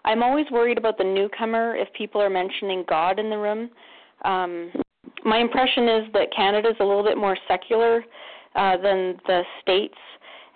I'm 0.05 0.23
always 0.23 0.45
worried 0.51 0.77
about 0.77 0.97
the 0.97 1.03
newcomer 1.03 1.75
if 1.75 1.91
people 1.93 2.21
are 2.21 2.29
mentioning 2.29 2.83
God 2.87 3.19
in 3.19 3.29
the 3.29 3.37
room. 3.37 3.69
Um, 4.25 4.71
my 5.23 5.37
impression 5.37 5.87
is 5.87 6.13
that 6.13 6.33
Canada 6.35 6.69
is 6.69 6.75
a 6.79 6.83
little 6.83 7.03
bit 7.03 7.17
more 7.17 7.37
secular 7.47 8.03
uh, 8.55 8.77
than 8.77 9.19
the 9.27 9.43
states, 9.61 9.97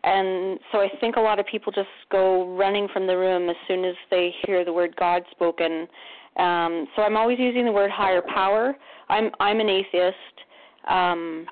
and 0.03 0.59
so 0.71 0.79
I 0.79 0.87
think 0.99 1.15
a 1.15 1.19
lot 1.19 1.39
of 1.39 1.45
people 1.45 1.71
just 1.71 1.89
go 2.11 2.55
running 2.55 2.87
from 2.91 3.05
the 3.05 3.15
room 3.15 3.49
as 3.49 3.55
soon 3.67 3.85
as 3.85 3.95
they 4.09 4.33
hear 4.45 4.65
the 4.65 4.73
word 4.73 4.95
God 4.95 5.21
spoken. 5.29 5.87
Um, 6.37 6.87
so 6.95 7.03
I'm 7.03 7.17
always 7.17 7.37
using 7.37 7.65
the 7.65 7.71
word 7.71 7.91
higher 7.91 8.23
power. 8.33 8.75
I'm 9.09 9.29
I'm 9.39 9.59
an 9.59 9.69
atheist, 9.69 10.15
um, 10.87 11.45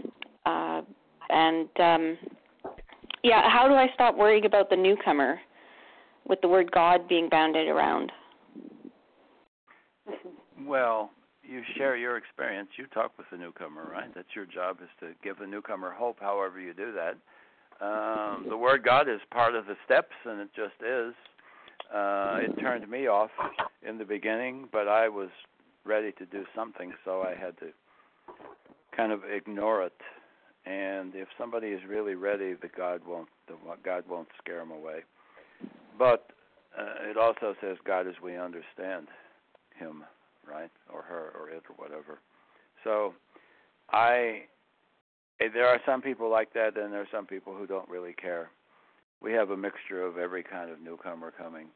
uh, 0.45 0.81
and 1.29 1.69
um, 1.79 2.17
yeah, 3.23 3.49
how 3.49 3.67
do 3.67 3.73
I 3.75 3.87
stop 3.93 4.15
worrying 4.15 4.45
about 4.45 4.69
the 4.69 4.75
newcomer 4.75 5.39
with 6.27 6.39
the 6.41 6.47
word 6.47 6.71
God 6.71 7.07
being 7.07 7.29
bandied 7.29 7.67
around? 7.67 8.11
Well, 10.65 11.11
you 11.43 11.61
share 11.77 11.97
your 11.97 12.17
experience. 12.17 12.69
You 12.77 12.85
talk 12.87 13.11
with 13.17 13.27
the 13.31 13.37
newcomer, 13.37 13.89
right? 13.91 14.13
That's 14.13 14.27
your 14.35 14.45
job 14.45 14.77
is 14.81 14.89
to 14.99 15.13
give 15.23 15.39
the 15.39 15.47
newcomer 15.47 15.91
hope. 15.91 16.17
However 16.19 16.59
you 16.59 16.73
do 16.73 16.93
that, 16.93 17.15
um, 17.83 18.45
the 18.49 18.57
word 18.57 18.83
God 18.83 19.09
is 19.09 19.19
part 19.31 19.55
of 19.55 19.65
the 19.65 19.75
steps, 19.85 20.13
and 20.25 20.41
it 20.41 20.49
just 20.55 20.75
is. 20.81 21.13
Uh, 21.93 22.39
it 22.41 22.59
turned 22.59 22.87
me 22.89 23.07
off 23.07 23.31
in 23.87 23.97
the 23.97 24.05
beginning, 24.05 24.67
but 24.71 24.87
I 24.87 25.09
was 25.09 25.29
ready 25.85 26.11
to 26.13 26.25
do 26.25 26.43
something, 26.55 26.93
so 27.03 27.21
I 27.21 27.33
had 27.33 27.57
to 27.59 27.67
kind 28.95 29.11
of 29.11 29.21
ignore 29.23 29.83
it. 29.83 29.93
And 30.65 31.15
if 31.15 31.27
somebody 31.37 31.67
is 31.67 31.81
really 31.87 32.15
ready, 32.15 32.53
the 32.53 32.69
God 32.75 33.01
won't 33.07 33.29
the 33.47 33.55
God 33.83 34.03
won't 34.09 34.27
scare 34.37 34.59
them 34.59 34.71
away. 34.71 34.99
But 35.97 36.27
uh, 36.77 37.09
it 37.09 37.17
also 37.17 37.55
says 37.61 37.77
God 37.85 38.07
as 38.07 38.15
we 38.23 38.37
understand 38.37 39.07
Him, 39.75 40.03
right, 40.47 40.71
or 40.93 41.01
her, 41.01 41.33
or 41.39 41.49
it, 41.49 41.63
or 41.69 41.75
whatever. 41.77 42.19
So 42.83 43.13
I 43.91 44.43
there 45.39 45.67
are 45.67 45.79
some 45.85 46.01
people 46.01 46.29
like 46.29 46.53
that, 46.53 46.77
and 46.77 46.93
there 46.93 47.01
are 47.01 47.07
some 47.11 47.25
people 47.25 47.55
who 47.55 47.65
don't 47.65 47.87
really 47.89 48.13
care. 48.13 48.51
We 49.21 49.31
have 49.33 49.49
a 49.49 49.57
mixture 49.57 50.05
of 50.05 50.17
every 50.17 50.43
kind 50.43 50.69
of 50.69 50.81
newcomer 50.81 51.31
coming, 51.31 51.67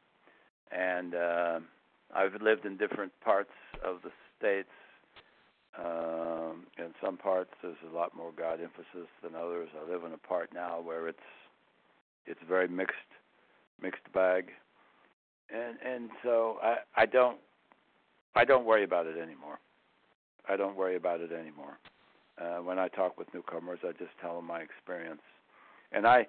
and 0.71 1.15
uh, 1.15 1.59
I've 2.13 2.41
lived 2.41 2.65
in 2.65 2.77
different 2.77 3.11
parts 3.23 3.51
of 3.83 3.97
the 4.03 4.11
states. 4.37 4.69
Um, 5.77 6.67
in 6.77 6.93
some 7.03 7.17
parts, 7.17 7.49
there's 7.63 7.75
a 7.89 7.95
lot 7.95 8.15
more 8.15 8.31
God 8.37 8.59
emphasis 8.61 9.09
than 9.23 9.33
others. 9.35 9.69
I 9.75 9.91
live 9.91 10.03
in 10.03 10.13
a 10.13 10.17
part 10.17 10.53
now 10.53 10.79
where 10.81 11.07
it's 11.07 11.17
it's 12.25 12.39
very 12.47 12.67
mixed, 12.67 12.95
mixed 13.81 14.11
bag, 14.13 14.49
and 15.49 15.77
and 15.83 16.09
so 16.21 16.57
I 16.61 16.75
I 16.95 17.05
don't 17.07 17.37
I 18.35 18.45
don't 18.45 18.65
worry 18.65 18.83
about 18.83 19.07
it 19.07 19.17
anymore. 19.17 19.59
I 20.47 20.57
don't 20.57 20.75
worry 20.75 20.95
about 20.95 21.21
it 21.21 21.31
anymore. 21.31 21.79
Uh, 22.39 22.61
when 22.61 22.77
I 22.77 22.87
talk 22.87 23.17
with 23.17 23.33
newcomers, 23.33 23.79
I 23.83 23.91
just 23.93 24.11
tell 24.21 24.35
them 24.35 24.45
my 24.45 24.59
experience, 24.59 25.21
and 25.91 26.05
I 26.05 26.27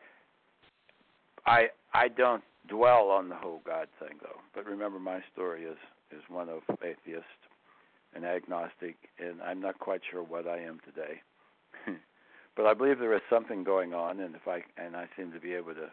I 1.44 1.68
I 1.92 2.08
don't 2.08 2.44
dwell 2.66 3.10
on 3.10 3.28
the 3.28 3.36
whole 3.36 3.60
God 3.66 3.88
thing 4.00 4.16
though. 4.22 4.40
But 4.54 4.64
remember, 4.64 4.98
my 4.98 5.20
story 5.34 5.64
is 5.64 5.76
is 6.10 6.22
one 6.28 6.48
of 6.48 6.62
atheist 6.82 7.24
and 8.14 8.24
agnostic, 8.24 8.96
and 9.18 9.42
I'm 9.42 9.60
not 9.60 9.78
quite 9.78 10.00
sure 10.10 10.22
what 10.22 10.46
I 10.46 10.58
am 10.58 10.80
today. 10.84 11.20
but 12.56 12.66
I 12.66 12.74
believe 12.74 12.98
there 12.98 13.14
is 13.14 13.22
something 13.28 13.64
going 13.64 13.94
on, 13.94 14.20
and 14.20 14.34
if 14.34 14.46
I 14.46 14.62
and 14.76 14.96
I 14.96 15.06
seem 15.16 15.32
to 15.32 15.40
be 15.40 15.52
able 15.54 15.74
to 15.74 15.90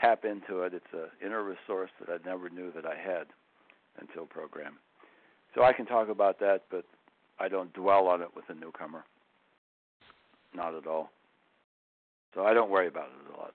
tap 0.00 0.24
into 0.24 0.62
it. 0.62 0.74
It's 0.74 0.84
an 0.92 1.06
inner 1.24 1.42
resource 1.42 1.90
that 2.00 2.08
I 2.08 2.28
never 2.28 2.48
knew 2.48 2.72
that 2.74 2.86
I 2.86 2.96
had 2.96 3.26
until 4.00 4.26
program. 4.26 4.74
So 5.54 5.62
I 5.62 5.72
can 5.72 5.86
talk 5.86 6.08
about 6.08 6.40
that, 6.40 6.62
but 6.70 6.84
I 7.38 7.48
don't 7.48 7.72
dwell 7.74 8.08
on 8.08 8.22
it 8.22 8.28
with 8.34 8.44
a 8.48 8.54
newcomer. 8.54 9.04
Not 10.54 10.74
at 10.74 10.86
all. 10.86 11.10
So 12.34 12.44
I 12.44 12.54
don't 12.54 12.70
worry 12.70 12.88
about 12.88 13.08
it 13.08 13.34
a 13.34 13.38
lot. 13.38 13.54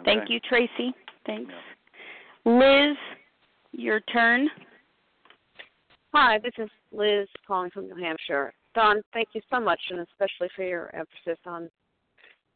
Okay. 0.00 0.14
Thank 0.14 0.30
you, 0.30 0.40
Tracy. 0.40 0.94
Thanks. 1.26 1.52
Yeah. 2.44 2.52
Liz, 2.52 2.96
your 3.72 4.00
turn. 4.00 4.48
Hi, 6.14 6.38
this 6.40 6.52
is 6.58 6.68
Liz 6.92 7.26
calling 7.46 7.70
from 7.70 7.88
New 7.88 7.96
Hampshire. 7.96 8.52
Don, 8.74 9.00
thank 9.14 9.28
you 9.32 9.40
so 9.50 9.58
much, 9.58 9.80
and 9.88 10.00
especially 10.00 10.50
for 10.54 10.62
your 10.62 10.94
emphasis 10.94 11.38
on 11.46 11.70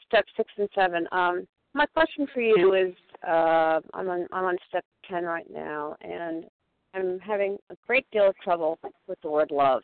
step 0.07 0.27
six 0.37 0.53
and 0.59 0.69
seven. 0.75 1.09
Um, 1.11 1.49
my 1.73 1.87
question 1.87 2.27
for 2.35 2.43
you 2.43 2.75
is, 2.75 2.95
uh, 3.27 3.81
I'm 3.95 4.11
on 4.11 4.27
I'm 4.31 4.45
on 4.45 4.59
step 4.69 4.85
ten 5.09 5.25
right 5.25 5.47
now, 5.51 5.97
and 6.03 6.45
I'm 6.93 7.19
having 7.19 7.57
a 7.71 7.77
great 7.87 8.05
deal 8.11 8.29
of 8.29 8.37
trouble 8.45 8.79
with 9.09 9.19
the 9.23 9.31
word 9.31 9.51
love, 9.51 9.83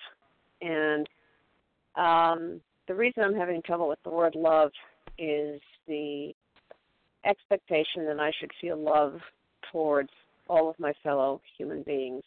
and 0.61 1.09
um, 1.97 2.61
the 2.89 2.95
reason 2.95 3.23
I'm 3.23 3.35
having 3.35 3.63
trouble 3.63 3.89
with 3.89 4.03
the 4.05 4.11
word 4.11 4.35
love 4.35 4.71
is 5.17 5.63
the 5.89 6.35
expectation 7.25 8.05
that 8.05 8.21
I 8.21 8.33
should 8.39 8.51
feel 8.61 8.77
love 8.77 9.19
towards 9.73 10.11
all 10.47 10.69
of 10.69 10.79
my 10.79 10.93
fellow 11.03 11.41
human 11.57 11.83
beings. 11.85 12.23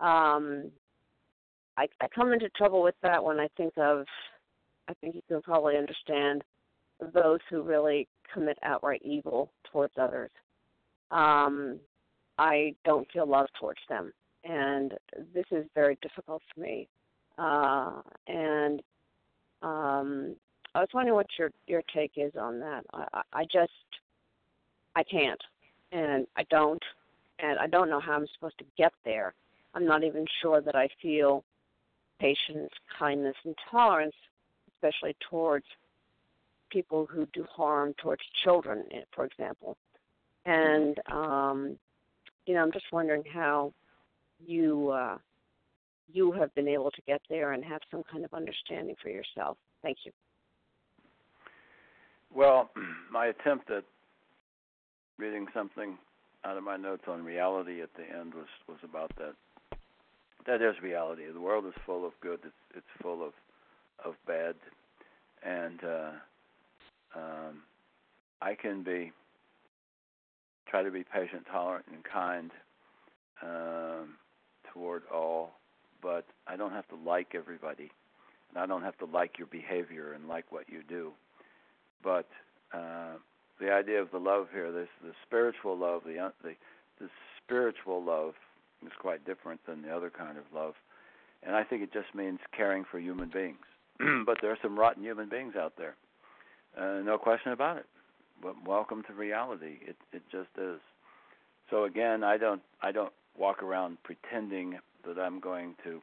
Um, 0.00 0.70
I, 1.76 1.88
I 2.00 2.08
come 2.14 2.32
into 2.32 2.48
trouble 2.50 2.82
with 2.82 2.94
that 3.02 3.22
when 3.22 3.38
I 3.38 3.48
think 3.56 3.72
of, 3.76 4.04
I 4.88 4.94
think 4.94 5.14
you 5.14 5.22
can 5.28 5.42
probably 5.42 5.76
understand 5.76 6.42
those 7.14 7.40
who 7.48 7.62
really 7.62 8.08
commit 8.32 8.58
outright 8.62 9.02
evil 9.04 9.50
towards 9.70 9.92
others. 10.00 10.30
Um, 11.10 11.78
I 12.38 12.74
don't 12.84 13.10
feel 13.12 13.26
love 13.26 13.46
towards 13.58 13.80
them, 13.88 14.12
and 14.44 14.94
this 15.34 15.46
is 15.50 15.64
very 15.74 15.98
difficult 16.02 16.42
for 16.54 16.60
me. 16.60 16.88
Uh, 17.38 18.02
and 18.26 18.82
um, 19.62 20.36
I 20.74 20.80
was 20.80 20.88
wondering 20.92 21.14
what 21.14 21.26
your 21.38 21.50
your 21.66 21.82
take 21.94 22.12
is 22.16 22.32
on 22.38 22.60
that. 22.60 22.84
I, 22.92 23.22
I 23.32 23.44
just 23.44 23.72
I 24.94 25.02
can't, 25.02 25.40
and 25.92 26.26
I 26.36 26.44
don't, 26.50 26.82
and 27.38 27.58
I 27.58 27.66
don't 27.66 27.88
know 27.88 28.00
how 28.00 28.12
I'm 28.12 28.26
supposed 28.34 28.58
to 28.58 28.64
get 28.76 28.92
there. 29.04 29.34
I'm 29.78 29.86
not 29.86 30.02
even 30.02 30.26
sure 30.42 30.60
that 30.60 30.74
I 30.74 30.88
feel 31.00 31.44
patience, 32.18 32.70
kindness, 32.98 33.36
and 33.44 33.54
tolerance, 33.70 34.16
especially 34.74 35.14
towards 35.30 35.66
people 36.68 37.06
who 37.08 37.26
do 37.32 37.44
harm 37.48 37.94
towards 38.02 38.22
children, 38.42 38.82
eh, 38.92 39.02
for 39.14 39.24
example. 39.24 39.76
And 40.46 40.98
um, 41.12 41.78
you 42.46 42.54
know, 42.54 42.62
I'm 42.62 42.72
just 42.72 42.86
wondering 42.90 43.22
how 43.32 43.72
you 44.44 44.90
uh, 44.90 45.18
you 46.12 46.32
have 46.32 46.52
been 46.56 46.66
able 46.66 46.90
to 46.90 47.02
get 47.06 47.20
there 47.30 47.52
and 47.52 47.64
have 47.64 47.80
some 47.88 48.02
kind 48.10 48.24
of 48.24 48.34
understanding 48.34 48.96
for 49.00 49.10
yourself. 49.10 49.58
Thank 49.82 49.98
you. 50.04 50.10
Well, 52.34 52.70
my 53.12 53.26
attempt 53.26 53.70
at 53.70 53.84
reading 55.18 55.46
something 55.54 55.98
out 56.44 56.56
of 56.56 56.64
my 56.64 56.76
notes 56.76 57.04
on 57.06 57.24
reality 57.24 57.80
at 57.80 57.90
the 57.94 58.02
end 58.02 58.34
was 58.34 58.48
was 58.66 58.78
about 58.82 59.12
that. 59.18 59.34
That 60.48 60.62
is 60.62 60.76
reality. 60.82 61.24
The 61.30 61.42
world 61.42 61.66
is 61.66 61.74
full 61.84 62.06
of 62.06 62.12
good. 62.22 62.38
It's 62.42 62.54
it's 62.74 63.02
full 63.02 63.22
of 63.22 63.34
of 64.02 64.14
bad, 64.26 64.54
and 65.44 65.78
uh, 65.84 66.10
um, 67.14 67.62
I 68.40 68.54
can 68.54 68.82
be 68.82 69.12
try 70.66 70.82
to 70.82 70.90
be 70.90 71.04
patient, 71.04 71.44
tolerant, 71.52 71.84
and 71.92 72.02
kind 72.02 72.50
um, 73.42 74.14
toward 74.72 75.02
all, 75.12 75.50
but 76.00 76.24
I 76.46 76.56
don't 76.56 76.72
have 76.72 76.88
to 76.88 76.96
like 76.96 77.34
everybody, 77.34 77.90
and 78.48 78.58
I 78.58 78.64
don't 78.64 78.82
have 78.82 78.96
to 79.00 79.04
like 79.04 79.36
your 79.36 79.48
behavior 79.48 80.14
and 80.14 80.28
like 80.28 80.50
what 80.50 80.70
you 80.70 80.82
do. 80.88 81.12
But 82.02 82.26
uh, 82.72 83.16
the 83.60 83.70
idea 83.70 84.00
of 84.00 84.10
the 84.12 84.18
love 84.18 84.46
here, 84.50 84.72
this 84.72 84.88
the 85.04 85.12
spiritual 85.26 85.76
love, 85.76 86.04
the 86.06 86.32
the 86.42 86.54
the 87.00 87.10
spiritual 87.44 88.02
love 88.02 88.32
is 88.86 88.92
quite 89.00 89.24
different 89.24 89.60
than 89.66 89.82
the 89.82 89.94
other 89.94 90.10
kind 90.10 90.38
of 90.38 90.44
love, 90.54 90.74
and 91.42 91.54
I 91.56 91.64
think 91.64 91.82
it 91.82 91.92
just 91.92 92.14
means 92.14 92.38
caring 92.56 92.84
for 92.90 92.98
human 92.98 93.30
beings. 93.30 93.58
but 94.26 94.38
there 94.40 94.52
are 94.52 94.58
some 94.62 94.78
rotten 94.78 95.02
human 95.02 95.28
beings 95.28 95.54
out 95.56 95.72
there 95.76 95.96
uh, 96.76 97.00
no 97.04 97.18
question 97.18 97.52
about 97.52 97.78
it. 97.78 97.86
But 98.42 98.54
welcome 98.66 99.02
to 99.04 99.12
reality. 99.12 99.78
It 99.82 99.96
it 100.12 100.22
just 100.30 100.50
is. 100.56 100.80
So 101.70 101.84
again, 101.84 102.22
I 102.22 102.36
don't 102.36 102.62
I 102.82 102.92
don't 102.92 103.12
walk 103.36 103.62
around 103.62 103.98
pretending 104.04 104.78
that 105.06 105.18
I'm 105.18 105.40
going 105.40 105.74
to 105.84 106.00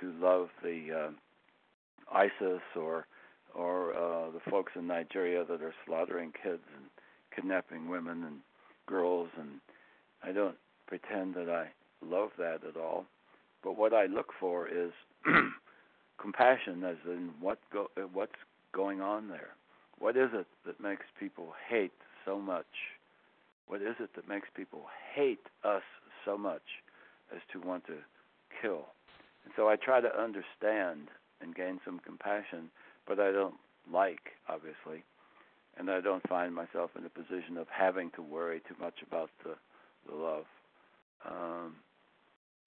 to 0.00 0.12
love 0.20 0.48
the 0.62 1.10
uh, 2.12 2.16
ISIS 2.16 2.62
or 2.74 3.06
or 3.54 3.94
uh, 3.94 4.30
the 4.30 4.50
folks 4.50 4.72
in 4.74 4.86
Nigeria 4.86 5.44
that 5.44 5.62
are 5.62 5.74
slaughtering 5.86 6.32
kids 6.42 6.62
and 6.76 6.86
kidnapping 7.34 7.88
women 7.88 8.24
and 8.24 8.36
girls 8.86 9.28
and 9.38 9.60
I 10.24 10.32
don't 10.32 10.56
pretend 10.86 11.34
that 11.34 11.48
I 11.48 11.68
love 12.04 12.30
that 12.38 12.60
at 12.68 12.76
all. 12.76 13.06
But 13.62 13.76
what 13.76 13.94
I 13.94 14.06
look 14.06 14.32
for 14.38 14.68
is 14.68 14.92
compassion, 16.20 16.84
as 16.84 16.96
in 17.06 17.30
what 17.40 17.58
go, 17.72 17.88
what's 18.12 18.32
going 18.72 19.00
on 19.00 19.28
there. 19.28 19.50
What 19.98 20.16
is 20.16 20.30
it 20.32 20.46
that 20.66 20.80
makes 20.80 21.04
people 21.18 21.52
hate 21.68 21.92
so 22.24 22.38
much? 22.38 22.66
What 23.66 23.82
is 23.82 23.94
it 24.00 24.10
that 24.16 24.28
makes 24.28 24.48
people 24.54 24.86
hate 25.14 25.46
us 25.64 25.82
so 26.24 26.36
much 26.36 26.62
as 27.34 27.40
to 27.52 27.60
want 27.60 27.86
to 27.86 27.98
kill? 28.60 28.86
And 29.44 29.52
so 29.56 29.68
I 29.68 29.76
try 29.76 30.00
to 30.00 30.08
understand 30.08 31.08
and 31.40 31.54
gain 31.54 31.80
some 31.84 32.00
compassion, 32.00 32.70
but 33.06 33.18
I 33.20 33.32
don't 33.32 33.54
like, 33.92 34.30
obviously, 34.48 35.04
and 35.76 35.90
I 35.90 36.00
don't 36.00 36.26
find 36.28 36.54
myself 36.54 36.90
in 36.98 37.04
a 37.04 37.08
position 37.08 37.56
of 37.56 37.66
having 37.68 38.10
to 38.16 38.22
worry 38.22 38.60
too 38.68 38.76
much 38.80 39.02
about 39.06 39.30
the 39.44 39.54
the 40.08 40.16
love. 40.16 40.44
Um, 41.28 41.76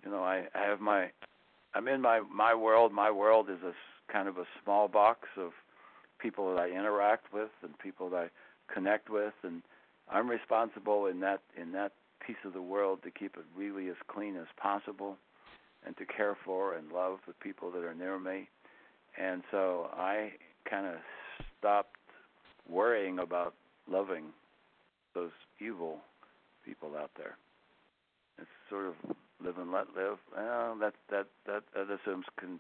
you 0.06 0.12
know, 0.12 0.24
I, 0.24 0.46
I 0.54 0.62
have 0.70 0.80
my, 0.80 1.10
I'm 1.74 1.88
in 1.88 2.00
my 2.02 2.22
my 2.34 2.54
world. 2.54 2.94
My 2.94 3.12
world 3.12 3.50
is 3.50 3.62
a 3.64 3.74
kind 4.12 4.28
of 4.28 4.38
a 4.38 4.46
small 4.64 4.88
box 4.88 5.28
of 5.38 5.52
people 6.20 6.54
that 6.54 6.62
I 6.62 6.70
interact 6.70 7.34
with 7.34 7.50
and 7.64 7.78
people 7.80 8.10
that 8.12 8.18
I 8.18 8.74
connect 8.74 9.10
with, 9.10 9.34
and 9.44 9.64
I'm 10.10 10.30
responsible 10.30 11.08
in 11.08 11.20
that 11.22 11.42
in 11.60 11.72
that 11.74 11.92
piece 12.26 12.38
of 12.46 12.54
the 12.54 12.62
world 12.62 13.00
to 13.04 13.12
keep 13.12 13.36
it 13.36 13.46
really 13.58 13.90
as 13.90 13.96
clean 14.08 14.36
as 14.38 14.48
possible, 14.58 15.18
and 15.86 15.98
to 15.98 16.06
care 16.06 16.38
for 16.46 16.76
and 16.76 16.92
love 16.92 17.20
the 17.28 17.34
people 17.34 17.72
that 17.72 17.84
are 17.84 17.96
near 17.96 18.20
me. 18.20 18.48
And 19.20 19.44
so 19.52 19.90
I 19.94 20.32
kind 20.70 20.86
of 20.86 20.96
stopped 21.60 21.96
worrying 22.70 23.20
about 23.20 23.54
loving 23.90 24.26
those 25.14 25.32
evil 25.60 26.00
people 26.66 26.92
out 26.98 27.12
there. 27.18 27.38
It's 28.38 28.48
sort 28.70 28.88
of 28.88 29.16
live 29.44 29.58
and 29.58 29.72
let 29.72 29.88
live. 29.96 30.18
Well, 30.36 30.78
that 30.80 30.94
that 31.10 31.28
that, 31.46 31.64
that 31.74 31.88
assumes 31.90 32.26
con, 32.40 32.60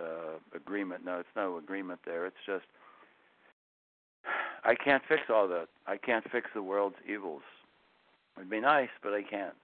uh, 0.00 0.38
agreement. 0.54 1.04
No, 1.04 1.18
it's 1.18 1.28
no 1.36 1.58
agreement 1.58 2.00
there. 2.04 2.26
It's 2.26 2.36
just 2.46 2.64
I 4.64 4.74
can't 4.74 5.02
fix 5.08 5.22
all 5.28 5.48
that. 5.48 5.68
I 5.86 5.96
can't 5.96 6.24
fix 6.30 6.48
the 6.54 6.62
world's 6.62 6.96
evils. 7.08 7.42
It'd 8.36 8.50
be 8.50 8.60
nice, 8.60 8.88
but 9.02 9.12
I 9.12 9.22
can't. 9.22 9.54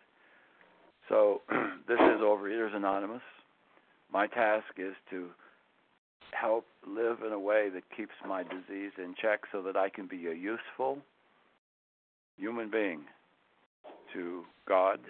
So 1.09 1.43
this 1.89 1.99
is 1.99 2.21
Overeaters 2.21 2.75
Anonymous. 2.75 3.23
My 4.13 4.27
task 4.27 4.67
is 4.77 4.95
to 5.11 5.29
help 6.33 6.67
live 6.87 7.19
in 7.27 7.33
a 7.33 7.39
way 7.39 7.69
that 7.75 7.83
keeps 7.95 8.13
my 8.27 8.43
disease 8.43 8.93
in 8.99 9.15
check 9.21 9.41
so 9.51 9.63
that 9.63 9.77
I 9.77 9.89
can 9.89 10.07
be 10.07 10.27
a 10.27 10.35
useful 10.35 10.99
human 12.37 12.71
being 12.71 13.03
to 14.15 14.43
God 14.67 15.01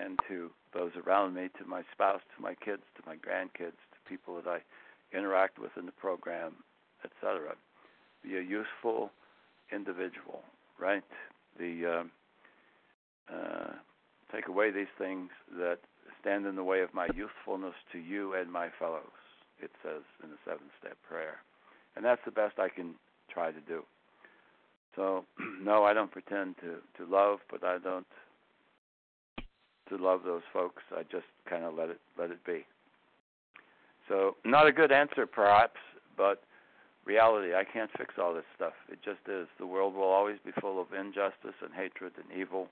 and 0.00 0.18
to 0.28 0.50
those 0.74 0.92
around 1.06 1.34
me, 1.34 1.48
to 1.58 1.64
my 1.66 1.82
spouse, 1.92 2.20
to 2.36 2.42
my 2.42 2.54
kids, 2.54 2.82
to 2.96 3.02
my 3.06 3.16
grandkids, 3.16 3.78
to 3.92 4.08
people 4.08 4.36
that 4.36 4.48
I 4.48 4.58
interact 5.16 5.58
with 5.58 5.70
in 5.78 5.86
the 5.86 5.92
program, 5.92 6.54
etc. 7.04 7.54
Be 8.22 8.36
a 8.36 8.40
useful 8.40 9.10
individual, 9.72 10.42
right? 10.78 11.04
The 11.58 12.04
uh, 13.30 13.34
uh, 13.34 13.72
take 14.32 14.48
away 14.48 14.70
these 14.70 14.92
things 14.98 15.30
that 15.58 15.78
stand 16.20 16.46
in 16.46 16.56
the 16.56 16.64
way 16.64 16.80
of 16.80 16.92
my 16.92 17.08
usefulness 17.14 17.74
to 17.92 17.98
you 17.98 18.34
and 18.34 18.50
my 18.50 18.68
fellows. 18.78 19.02
It 19.60 19.70
says 19.82 20.02
in 20.22 20.30
the 20.30 20.36
seven-step 20.44 20.96
prayer, 21.08 21.38
and 21.96 22.04
that's 22.04 22.20
the 22.26 22.30
best 22.30 22.58
I 22.58 22.68
can 22.68 22.94
try 23.30 23.52
to 23.52 23.60
do. 23.60 23.82
So, 24.94 25.24
no, 25.62 25.84
I 25.84 25.94
don't 25.94 26.10
pretend 26.10 26.56
to 26.58 26.76
to 26.98 27.10
love, 27.10 27.38
but 27.50 27.64
I 27.64 27.78
don't 27.78 28.06
to 29.88 29.96
love 29.96 30.20
those 30.24 30.42
folks. 30.52 30.82
I 30.96 31.02
just 31.02 31.26
kind 31.48 31.64
of 31.64 31.74
let 31.74 31.88
it 31.90 32.00
let 32.18 32.30
it 32.30 32.44
be. 32.44 32.64
So 34.08 34.36
not 34.44 34.66
a 34.66 34.72
good 34.72 34.92
answer 34.92 35.26
perhaps, 35.26 35.78
but 36.16 36.42
reality. 37.04 37.54
I 37.54 37.64
can't 37.64 37.90
fix 37.96 38.14
all 38.20 38.34
this 38.34 38.44
stuff. 38.54 38.74
It 38.90 38.98
just 39.04 39.20
is. 39.28 39.46
The 39.58 39.66
world 39.66 39.94
will 39.94 40.02
always 40.04 40.38
be 40.44 40.52
full 40.60 40.80
of 40.80 40.88
injustice 40.92 41.56
and 41.62 41.72
hatred 41.74 42.12
and 42.16 42.38
evil. 42.38 42.68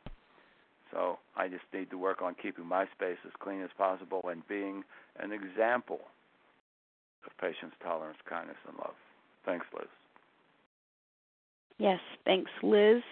So 0.92 1.18
I 1.36 1.48
just 1.48 1.64
need 1.72 1.90
to 1.90 1.98
work 1.98 2.22
on 2.22 2.34
keeping 2.40 2.66
my 2.66 2.86
space 2.94 3.18
as 3.24 3.32
clean 3.40 3.62
as 3.62 3.70
possible 3.76 4.22
and 4.30 4.46
being 4.46 4.84
an 5.18 5.32
example 5.32 6.00
of 7.26 7.36
patience, 7.40 7.72
tolerance, 7.82 8.18
kindness, 8.28 8.56
and 8.68 8.76
love. 8.76 8.94
Thanks, 9.44 9.66
Liz. 9.74 9.88
Yes, 11.78 12.00
thanks, 12.24 12.50
Liz. 12.62 13.02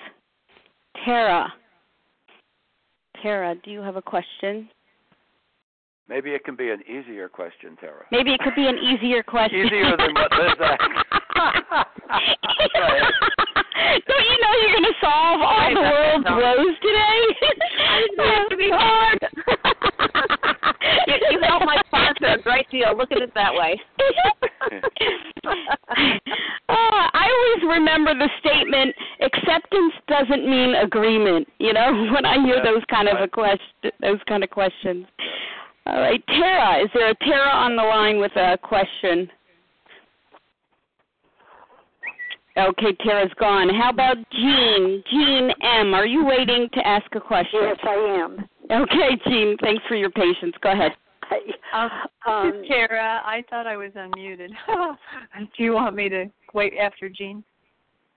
Tara. 1.05 1.53
Tara, 3.21 3.55
do 3.63 3.71
you 3.71 3.81
have 3.81 3.97
a 3.97 4.03
question? 4.03 4.69
Maybe 6.09 6.31
it 6.31 6.45
can 6.45 6.57
be 6.57 6.71
an 6.71 6.83
easier 6.89 7.29
question, 7.29 7.77
Tara. 7.81 8.05
Maybe 8.11 8.33
it 8.35 8.41
could 8.41 8.55
be 8.55 8.67
an 8.67 8.77
easier 8.79 9.23
question. 9.23 9.67
easier 9.67 9.97
than 9.97 10.15
what 10.15 10.31
Liz 10.39 10.53
asked. 10.61 10.83
Don't 14.07 14.25
you 14.25 14.39
know 14.41 14.53
you're 14.61 14.73
going 14.73 14.85
to 14.85 14.95
solve 15.01 15.41
all 15.41 15.75
the 15.75 15.81
world's 15.81 16.27
woes 16.31 16.77
today? 16.83 17.19
It's 17.95 18.49
to 18.51 18.57
be 18.57 18.71
hard. 18.71 19.19
you, 21.07 21.15
you 21.31 21.41
help 21.43 21.63
my 21.65 21.82
sponsor 22.23 22.39
a 22.39 22.43
great 22.43 22.69
deal. 22.71 22.97
Look 22.97 23.13
at 23.13 23.19
it 23.19 23.33
that 23.35 23.53
way. 23.55 23.81
uh, 25.45 25.51
I 26.69 27.29
always 27.31 27.77
remember 27.77 28.15
the 28.15 28.29
statement: 28.41 28.95
acceptance 29.21 29.95
doesn't 30.09 30.49
mean 30.49 30.75
agreement. 30.77 31.49
You 31.59 31.73
know, 31.73 32.09
when 32.15 32.25
I 32.25 32.43
hear 32.45 32.57
Yeah, 32.57 32.73
those 32.73 32.83
kind 32.91 33.09
of 33.09 33.21
a 33.21 33.29
question, 33.29 33.91
those 34.01 34.21
kind 34.29 34.45
of 34.45 34.51
questions. 34.51 35.07
All 35.87 36.01
right, 36.01 36.23
Tara, 36.29 36.85
is 36.85 36.91
there 36.95 37.11
a 37.11 37.15
Tara 37.17 37.51
on 37.51 37.75
the 37.75 37.83
line 37.83 38.21
with 38.21 38.33
a 38.37 38.57
question? 38.63 39.29
Okay, 42.57 42.95
Tara's 43.03 43.33
gone. 43.41 43.71
How 43.75 43.91
about 43.91 44.17
Jean? 44.31 45.03
Jean 45.11 45.51
M, 45.63 45.95
are 45.95 46.07
you 46.07 46.25
waiting 46.25 46.69
to 46.75 46.87
ask 46.87 47.07
a 47.15 47.21
question? 47.21 47.61
Yes, 47.63 47.79
I 47.83 47.95
am. 48.23 48.47
Okay, 48.71 49.19
Jean, 49.27 49.57
thanks 49.63 49.83
for 49.89 49.97
your 49.97 50.11
patience. 50.11 50.55
Go 50.63 50.71
ahead. 50.71 50.93
I, 51.33 51.87
Um, 52.27 52.33
um, 52.33 52.51
this 52.53 52.63
is 52.63 52.69
Tara. 52.69 53.23
I 53.25 53.43
thought 53.49 53.67
I 53.67 53.77
was 53.77 53.93
unmuted. 53.93 54.51
Do 55.57 55.65
you 55.65 55.73
want 55.73 55.97
me 55.97 56.09
to 56.09 56.27
wait 56.55 56.75
after 56.81 57.09
Jean? 57.09 57.43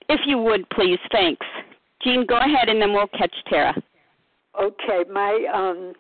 If 0.09 0.21
you 0.27 0.39
would, 0.39 0.69
please, 0.71 0.99
thanks. 1.13 1.47
Jean, 2.03 2.27
go 2.27 2.37
ahead 2.37 2.69
and 2.69 2.81
then 2.81 2.93
we'll 2.93 3.07
catch 3.09 3.35
Tara. 3.49 3.75
okay, 4.61 5.05
my 5.11 5.47
um, 5.53 5.93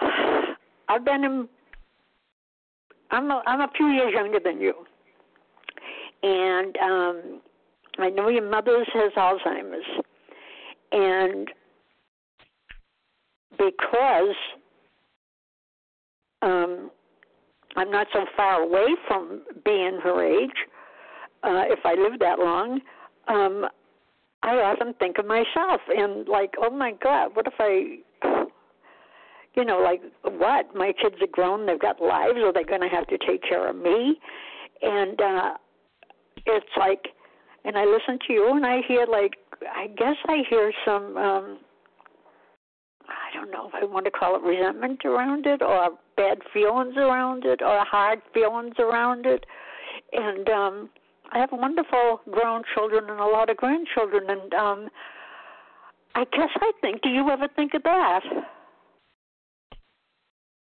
I've 0.88 1.04
been 1.04 1.24
in. 1.24 1.48
I'm 3.10 3.30
a, 3.30 3.42
I'm 3.46 3.60
a 3.60 3.68
few 3.76 3.88
years 3.88 4.12
younger 4.14 4.38
than 4.42 4.60
you, 4.60 4.74
and 6.22 6.76
um, 6.78 7.40
I 7.98 8.10
know 8.10 8.28
your 8.28 8.48
mother 8.48 8.84
has 8.92 9.12
Alzheimer's, 9.16 9.84
and 10.92 11.48
because 13.58 14.34
um, 16.44 16.90
I'm 17.76 17.90
not 17.90 18.06
so 18.12 18.24
far 18.36 18.62
away 18.62 18.86
from 19.08 19.42
being 19.64 19.98
her 20.02 20.22
age, 20.24 20.50
uh, 21.42 21.64
if 21.66 21.80
I 21.84 21.94
live 21.94 22.18
that 22.20 22.38
long, 22.38 22.80
um, 23.28 23.66
I 24.42 24.54
often 24.56 24.94
think 24.94 25.18
of 25.18 25.26
myself 25.26 25.80
and 25.88 26.28
like, 26.28 26.52
oh 26.58 26.70
my 26.70 26.92
God, 27.02 27.30
what 27.34 27.46
if 27.46 27.54
I, 27.58 27.98
you 29.54 29.64
know, 29.64 29.78
like 29.78 30.02
what? 30.22 30.74
My 30.74 30.92
kids 31.00 31.16
are 31.20 31.26
grown, 31.32 31.66
they've 31.66 31.80
got 31.80 32.00
lives, 32.00 32.36
are 32.36 32.52
they 32.52 32.64
going 32.64 32.82
to 32.82 32.88
have 32.88 33.06
to 33.08 33.18
take 33.26 33.42
care 33.42 33.68
of 33.68 33.76
me? 33.76 34.20
And 34.82 35.20
uh, 35.20 35.50
it's 36.46 36.66
like, 36.78 37.08
and 37.64 37.76
I 37.76 37.84
listen 37.84 38.18
to 38.26 38.32
you 38.32 38.54
and 38.54 38.66
I 38.66 38.80
hear 38.86 39.06
like, 39.10 39.32
I 39.74 39.86
guess 39.88 40.16
I 40.28 40.42
hear 40.48 40.72
some. 40.84 41.16
um 41.16 41.58
don't 43.34 43.50
know 43.50 43.68
if 43.68 43.74
I 43.74 43.84
want 43.84 44.04
to 44.06 44.10
call 44.10 44.36
it 44.36 44.42
resentment 44.42 45.04
around 45.04 45.46
it 45.46 45.60
or 45.62 45.90
bad 46.16 46.38
feelings 46.52 46.94
around 46.96 47.44
it 47.44 47.60
or 47.62 47.84
hard 47.84 48.20
feelings 48.32 48.74
around 48.78 49.26
it. 49.26 49.44
And 50.12 50.48
um 50.48 50.90
I 51.32 51.38
have 51.38 51.50
wonderful 51.52 52.20
grown 52.30 52.62
children 52.74 53.10
and 53.10 53.20
a 53.20 53.26
lot 53.26 53.50
of 53.50 53.56
grandchildren 53.56 54.24
and 54.28 54.54
um 54.54 54.88
I 56.14 56.24
guess 56.24 56.50
I 56.56 56.72
think 56.80 57.02
do 57.02 57.10
you 57.10 57.28
ever 57.28 57.48
think 57.56 57.74
of 57.74 57.82
that? 57.82 58.22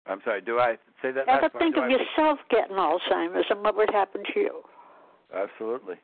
I'm 0.08 0.22
sorry. 0.24 0.42
Do 0.42 0.60
I 0.60 0.78
say 1.02 1.12
that? 1.12 1.28
Ever 1.28 1.50
think 1.60 1.78
of 1.78 1.84
I- 1.84 1.90
yourself 1.90 2.40
getting 2.50 2.76
Alzheimer's 2.78 3.46
and 3.50 3.62
what 3.62 3.76
would 3.76 3.92
happen 3.92 4.24
to 4.34 4.40
you? 4.40 4.62
Absolutely. 5.34 5.96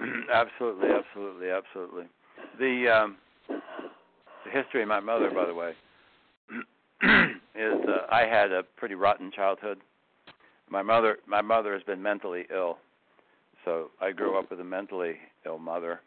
absolutely, 0.32 0.88
absolutely, 0.90 1.50
absolutely. 1.50 2.04
The 2.58 2.88
um 2.88 3.16
the 4.48 4.62
history 4.62 4.82
of 4.82 4.88
my 4.88 5.00
mother, 5.00 5.30
by 5.30 5.46
the 5.46 5.54
way, 5.54 5.72
is 7.54 7.88
uh, 7.88 8.06
I 8.10 8.22
had 8.22 8.52
a 8.52 8.62
pretty 8.76 8.94
rotten 8.94 9.30
childhood. 9.34 9.78
My 10.70 10.82
mother 10.82 11.18
my 11.26 11.40
mother 11.40 11.72
has 11.72 11.82
been 11.82 12.02
mentally 12.02 12.44
ill. 12.54 12.78
So 13.64 13.90
I 14.00 14.12
grew 14.12 14.38
up 14.38 14.50
with 14.50 14.60
a 14.60 14.64
mentally 14.64 15.16
ill 15.44 15.58
mother 15.58 16.00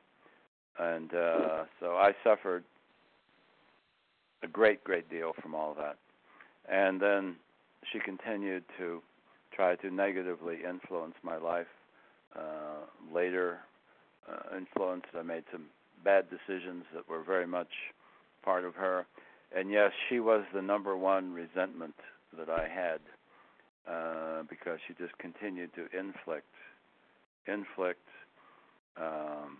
and 0.79 1.13
uh 1.13 1.63
so 1.79 1.95
I 1.95 2.11
suffered 2.23 2.63
a 4.43 4.47
great, 4.47 4.83
great 4.83 5.09
deal 5.09 5.33
from 5.41 5.53
all 5.53 5.75
that. 5.75 5.97
And 6.69 7.01
then 7.01 7.35
she 7.91 7.99
continued 7.99 8.63
to 8.77 9.01
try 9.53 9.75
to 9.75 9.91
negatively 9.91 10.59
influence 10.67 11.15
my 11.23 11.37
life. 11.37 11.67
Uh, 12.35 12.85
later, 13.13 13.59
uh, 14.27 14.55
influenced, 14.57 15.07
I 15.17 15.21
made 15.21 15.43
some 15.51 15.65
bad 16.03 16.25
decisions 16.29 16.85
that 16.95 17.07
were 17.07 17.21
very 17.23 17.45
much 17.45 17.67
part 18.43 18.65
of 18.65 18.75
her. 18.75 19.05
And 19.55 19.69
yes, 19.69 19.91
she 20.09 20.19
was 20.19 20.43
the 20.53 20.61
number 20.61 20.95
one 20.95 21.33
resentment 21.33 21.95
that 22.37 22.49
I 22.49 22.67
had 22.67 22.99
uh, 23.87 24.43
because 24.49 24.79
she 24.87 24.93
just 24.93 25.17
continued 25.17 25.71
to 25.75 25.81
inflict, 25.97 26.53
inflict 27.47 28.07
um, 28.97 29.57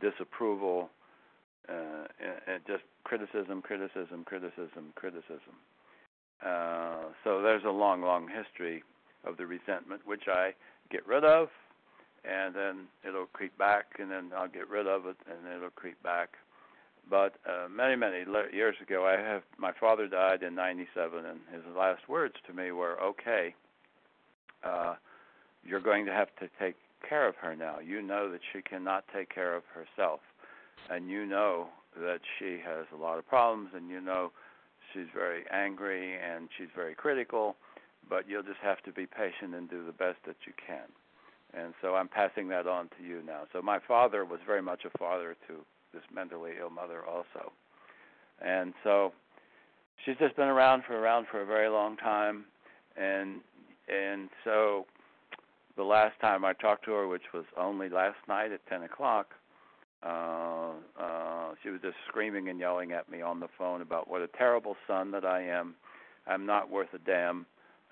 disapproval, 0.00 0.90
uh, 1.68 2.06
and, 2.20 2.54
and 2.54 2.62
just 2.66 2.82
criticism, 3.04 3.62
criticism, 3.62 4.24
criticism, 4.24 4.92
criticism. 4.94 5.56
Uh, 6.44 7.10
so 7.24 7.42
there's 7.42 7.64
a 7.64 7.70
long, 7.70 8.02
long 8.02 8.28
history 8.28 8.82
of 9.24 9.36
the 9.36 9.46
resentment, 9.46 10.00
which 10.06 10.24
I 10.28 10.54
get 10.90 11.06
rid 11.06 11.24
of, 11.24 11.48
and 12.24 12.54
then 12.54 12.86
it'll 13.06 13.26
creep 13.26 13.56
back, 13.58 13.86
and 13.98 14.10
then 14.10 14.30
I'll 14.36 14.48
get 14.48 14.68
rid 14.68 14.86
of 14.86 15.06
it, 15.06 15.16
and 15.28 15.52
it'll 15.54 15.70
creep 15.70 16.02
back. 16.02 16.30
But 17.10 17.34
uh, 17.46 17.68
many, 17.68 17.96
many 17.96 18.24
years 18.52 18.76
ago, 18.82 19.06
I 19.06 19.20
have 19.20 19.42
my 19.56 19.72
father 19.72 20.06
died 20.08 20.42
in 20.42 20.54
'97, 20.54 21.24
and 21.24 21.40
his 21.52 21.62
last 21.76 22.08
words 22.08 22.34
to 22.46 22.52
me 22.52 22.70
were, 22.70 23.00
"Okay, 23.00 23.54
uh, 24.62 24.94
you're 25.64 25.80
going 25.80 26.04
to 26.06 26.12
have 26.12 26.28
to 26.40 26.48
take 26.58 26.76
care 27.08 27.26
of 27.26 27.36
her 27.36 27.56
now. 27.56 27.78
You 27.78 28.02
know 28.02 28.30
that 28.30 28.40
she 28.52 28.60
cannot 28.60 29.04
take 29.14 29.32
care 29.34 29.54
of 29.54 29.62
herself, 29.72 30.20
and 30.90 31.08
you 31.08 31.24
know 31.24 31.68
that 31.96 32.20
she 32.38 32.58
has 32.64 32.86
a 32.92 32.96
lot 32.96 33.18
of 33.18 33.26
problems, 33.26 33.70
and 33.74 33.88
you 33.88 34.00
know 34.00 34.32
she's 34.92 35.08
very 35.14 35.44
angry 35.50 36.16
and 36.18 36.48
she's 36.56 36.68
very 36.74 36.94
critical, 36.94 37.56
but 38.08 38.28
you'll 38.28 38.42
just 38.42 38.60
have 38.62 38.82
to 38.82 38.92
be 38.92 39.06
patient 39.06 39.54
and 39.54 39.70
do 39.70 39.84
the 39.84 39.92
best 39.92 40.18
that 40.26 40.36
you 40.46 40.52
can." 40.66 40.88
And 41.54 41.72
so 41.80 41.94
I'm 41.94 42.08
passing 42.08 42.48
that 42.48 42.66
on 42.66 42.90
to 42.98 43.02
you 43.02 43.22
now. 43.24 43.44
So 43.54 43.62
my 43.62 43.78
father 43.78 44.26
was 44.26 44.40
very 44.46 44.60
much 44.60 44.84
a 44.84 44.90
father 44.98 45.34
to 45.48 45.64
this 45.92 46.02
mentally 46.14 46.52
ill 46.60 46.70
mother 46.70 47.04
also. 47.04 47.52
And 48.40 48.74
so 48.84 49.12
she's 50.04 50.16
just 50.18 50.36
been 50.36 50.48
around 50.48 50.84
for 50.86 50.98
around 50.98 51.26
for 51.30 51.42
a 51.42 51.46
very 51.46 51.68
long 51.68 51.96
time 51.96 52.44
and 52.98 53.40
and 53.88 54.28
so 54.44 54.86
the 55.76 55.82
last 55.82 56.20
time 56.20 56.44
I 56.44 56.52
talked 56.52 56.84
to 56.86 56.92
her, 56.92 57.06
which 57.06 57.32
was 57.32 57.44
only 57.56 57.88
last 57.88 58.18
night 58.28 58.52
at 58.52 58.66
ten 58.66 58.82
o'clock, 58.82 59.28
uh, 60.04 60.72
uh, 61.00 61.54
she 61.62 61.70
was 61.70 61.80
just 61.80 61.96
screaming 62.08 62.48
and 62.48 62.58
yelling 62.58 62.92
at 62.92 63.08
me 63.10 63.22
on 63.22 63.40
the 63.40 63.48
phone 63.56 63.80
about 63.80 64.08
what 64.08 64.20
a 64.20 64.28
terrible 64.36 64.76
son 64.86 65.10
that 65.12 65.24
I 65.24 65.42
am. 65.42 65.74
I'm 66.26 66.44
not 66.44 66.70
worth 66.70 66.92
a 66.94 66.98
damn. 66.98 67.46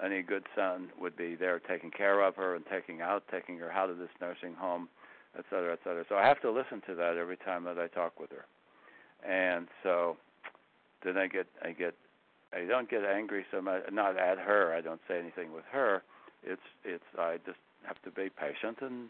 Any 0.05 0.20
good 0.20 0.44
son 0.55 0.89
would 1.01 1.16
be 1.16 1.36
there 1.36 1.59
taking 1.59 1.90
care 1.90 2.20
of 2.20 2.36
her 2.36 2.55
and 2.55 2.64
taking 2.70 3.01
out, 3.01 3.23
taking 3.31 3.56
her 3.59 3.73
out 3.73 3.89
of 3.89 3.97
this 3.97 4.10
nursing 4.20 4.55
home 4.55 4.89
et 5.38 5.44
cetera, 5.50 5.72
et 5.72 5.78
cetera. 5.84 6.04
So 6.08 6.16
I 6.16 6.26
have 6.26 6.40
to 6.42 6.50
listen 6.50 6.82
to 6.86 6.94
that 6.94 7.16
every 7.16 7.36
time 7.36 7.64
that 7.64 7.78
I 7.78 7.88
talk 7.88 8.18
with 8.18 8.30
her. 8.30 8.46
And 9.28 9.66
so 9.82 10.16
then 11.04 11.16
I 11.16 11.26
get 11.26 11.46
I 11.62 11.72
get 11.72 11.94
I 12.52 12.64
don't 12.64 12.88
get 12.88 13.04
angry 13.04 13.44
so 13.50 13.60
much 13.60 13.82
not 13.92 14.18
at 14.18 14.38
her, 14.38 14.74
I 14.74 14.80
don't 14.80 15.00
say 15.08 15.18
anything 15.18 15.52
with 15.52 15.64
her. 15.72 16.02
It's 16.44 16.62
it's 16.84 17.04
I 17.18 17.38
just 17.44 17.58
have 17.84 18.00
to 18.02 18.10
be 18.10 18.28
patient 18.30 18.78
and 18.80 19.08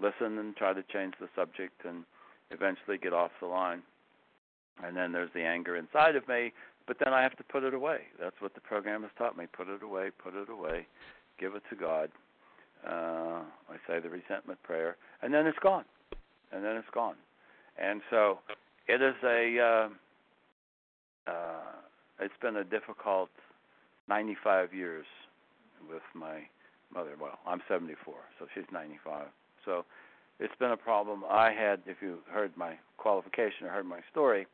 listen 0.00 0.38
and 0.38 0.56
try 0.56 0.72
to 0.72 0.82
change 0.92 1.14
the 1.20 1.28
subject 1.36 1.84
and 1.84 2.04
eventually 2.50 2.98
get 2.98 3.12
off 3.12 3.30
the 3.40 3.46
line. 3.46 3.82
And 4.82 4.96
then 4.96 5.12
there's 5.12 5.30
the 5.34 5.42
anger 5.42 5.76
inside 5.76 6.16
of 6.16 6.26
me, 6.26 6.52
but 6.86 6.96
then 7.02 7.14
I 7.14 7.22
have 7.22 7.36
to 7.36 7.44
put 7.44 7.62
it 7.62 7.74
away. 7.74 7.98
That's 8.20 8.34
what 8.40 8.54
the 8.54 8.60
program 8.60 9.02
has 9.02 9.10
taught 9.16 9.36
me. 9.36 9.46
Put 9.46 9.68
it 9.68 9.82
away, 9.82 10.10
put 10.22 10.34
it 10.34 10.48
away, 10.48 10.86
give 11.38 11.54
it 11.54 11.62
to 11.70 11.76
God, 11.76 12.10
uh, 12.86 13.42
I 13.70 13.76
say 13.86 14.00
the 14.00 14.10
resentment 14.10 14.62
prayer, 14.62 14.96
and 15.22 15.32
then 15.32 15.46
it's 15.46 15.58
gone, 15.58 15.84
and 16.52 16.64
then 16.64 16.76
it's 16.76 16.90
gone, 16.92 17.16
and 17.78 18.00
so 18.10 18.38
it 18.88 19.02
is 19.02 19.14
a. 19.24 19.58
Uh, 19.60 19.88
uh, 21.30 21.72
it's 22.20 22.34
been 22.40 22.56
a 22.56 22.64
difficult 22.64 23.30
95 24.08 24.74
years 24.74 25.06
with 25.90 26.02
my 26.14 26.40
mother. 26.92 27.12
Well, 27.20 27.38
I'm 27.46 27.60
74, 27.68 28.14
so 28.38 28.46
she's 28.54 28.64
95. 28.72 29.26
So 29.64 29.84
it's 30.38 30.54
been 30.58 30.70
a 30.70 30.76
problem. 30.76 31.24
I 31.28 31.50
had, 31.52 31.80
if 31.86 31.98
you 32.00 32.18
heard 32.30 32.56
my 32.56 32.74
qualification 32.98 33.66
or 33.66 33.70
heard 33.70 33.86
my 33.86 34.00
story, 34.10 34.46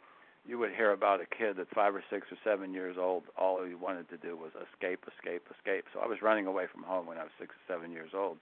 you 0.46 0.58
would 0.58 0.72
hear 0.72 0.92
about 0.92 1.20
a 1.20 1.26
kid 1.26 1.58
at 1.58 1.68
five 1.74 1.94
or 1.94 2.02
six 2.10 2.26
or 2.30 2.38
seven 2.42 2.72
years 2.72 2.96
old. 2.98 3.24
All 3.36 3.62
he 3.64 3.74
wanted 3.74 4.08
to 4.10 4.16
do 4.16 4.36
was 4.36 4.50
escape, 4.56 5.04
escape, 5.06 5.46
escape. 5.50 5.84
So 5.92 6.00
I 6.00 6.06
was 6.06 6.22
running 6.22 6.46
away 6.46 6.66
from 6.72 6.82
home 6.82 7.06
when 7.06 7.18
I 7.18 7.22
was 7.22 7.32
six 7.38 7.54
or 7.54 7.74
seven 7.74 7.92
years 7.92 8.10
old 8.14 8.38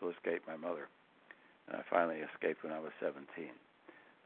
to 0.00 0.08
escape 0.08 0.42
my 0.46 0.56
mother. 0.56 0.88
And 1.68 1.76
I 1.76 1.82
finally 1.88 2.20
escaped 2.34 2.64
when 2.64 2.72
I 2.72 2.80
was 2.80 2.90
17. 3.00 3.24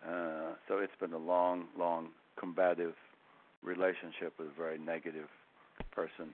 Uh, 0.07 0.55
so 0.69 0.78
it's 0.78 0.97
been 1.01 1.12
a 1.12 1.19
long, 1.19 1.66
long 1.78 2.09
combative 2.39 2.94
relationship 3.62 4.35
with 4.39 4.48
a 4.48 4.57
very 4.57 4.78
negative 4.78 5.28
person. 5.90 6.31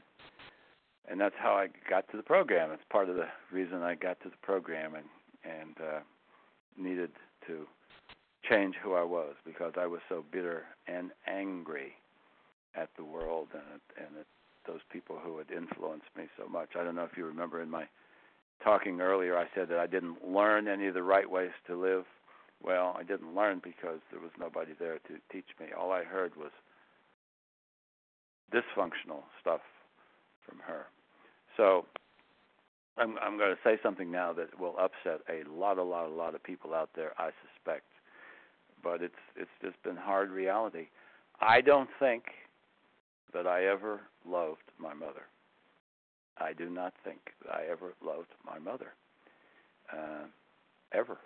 And 1.09 1.21
that's 1.21 1.35
how 1.39 1.53
I 1.55 1.69
got 1.89 2.09
to 2.11 2.17
the 2.17 2.23
program. 2.23 2.71
It's 2.71 2.83
part 2.91 3.09
of 3.09 3.17
the 3.17 3.27
reason 3.51 3.83
I 3.83 3.95
got 3.95 4.21
to 4.23 4.29
the 4.29 4.37
program 4.43 4.95
and 4.95 5.07
and 5.45 5.75
uh, 5.81 6.01
needed 6.79 7.11
to 7.49 7.67
change 8.49 8.75
who 8.83 8.95
I 8.95 9.03
was 9.03 9.35
because 9.45 9.75
I 9.79 9.87
was 9.87 10.01
so 10.09 10.25
bitter 10.31 10.65
and 10.87 11.11
angry 11.27 11.93
at 12.75 12.89
the 12.97 13.05
world 13.05 13.49
and 13.53 13.63
at, 13.75 14.05
and 14.07 14.21
at 14.21 14.27
those 14.67 14.81
people 14.93 15.19
who 15.23 15.39
had 15.39 15.51
influenced 15.51 16.09
me 16.17 16.25
so 16.39 16.49
much. 16.49 16.71
I 16.79 16.85
don't 16.85 16.95
know 16.95 17.05
if 17.05 17.17
you 17.17 17.27
remember 17.27 17.61
in 17.63 17.71
my 17.71 17.85
talking 18.63 19.01
earlier, 19.01 19.37
I 19.37 19.47
said 19.55 19.69
that 19.69 19.79
I 19.79 19.87
didn't 19.87 20.25
learn 20.27 20.69
any 20.69 20.87
of 20.87 20.95
the 20.95 21.03
right 21.03 21.29
ways 21.29 21.51
to 21.67 21.77
live. 21.77 22.05
Well, 22.63 22.95
I 22.99 23.03
didn't 23.03 23.35
learn 23.35 23.61
because 23.63 23.99
there 24.11 24.21
was 24.21 24.31
nobody 24.39 24.73
there 24.79 24.99
to 25.09 25.15
teach 25.33 25.49
me. 25.59 25.67
All 25.77 25.91
I 25.91 26.05
heard 26.05 26.37
was 26.37 26.53
dysfunctional 28.53 29.23
stuff 29.41 29.61
from 30.47 30.59
her. 30.65 30.87
So 31.57 31.87
I'm, 32.97 33.17
I'm 33.19 33.37
going 33.37 33.51
to 33.51 33.61
say 33.65 33.79
something 33.83 34.11
now 34.11 34.33
that 34.35 34.59
will 34.61 34.77
upset 34.79 35.23
a 35.29 35.49
lot, 35.51 35.79
a 35.79 35.83
lot, 35.83 36.07
a 36.07 36.15
lot 36.15 36.35
of 36.35 36.43
people 36.43 36.73
out 36.73 36.91
there. 36.95 37.13
I 37.19 37.31
suspect 37.43 37.85
but 38.83 39.03
it's 39.03 39.15
it's 39.37 39.51
just 39.63 39.83
been 39.83 39.97
hard 39.97 40.31
reality. 40.31 40.89
I 41.41 41.61
don't 41.61 41.91
think 41.99 42.25
that 43.33 43.47
I 43.47 43.67
ever 43.67 44.01
loved 44.29 44.71
my 44.79 44.95
mother. 44.95 45.27
I 46.39 46.53
do 46.53 46.69
not 46.71 46.95
think 47.05 47.19
that 47.45 47.55
I 47.55 47.65
ever 47.71 47.95
loved 48.05 48.29
my 48.45 48.59
mother. 48.59 48.95
Uh, 49.93 50.27
ever. 50.93 51.19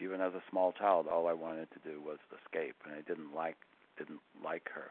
Even 0.00 0.20
as 0.20 0.34
a 0.34 0.42
small 0.50 0.72
child, 0.72 1.06
all 1.06 1.28
I 1.28 1.32
wanted 1.32 1.68
to 1.72 1.88
do 1.88 2.00
was 2.00 2.18
escape, 2.44 2.74
and 2.84 2.94
I 2.94 3.02
didn't 3.02 3.34
like 3.34 3.56
didn't 3.98 4.20
like 4.42 4.68
her. 4.74 4.90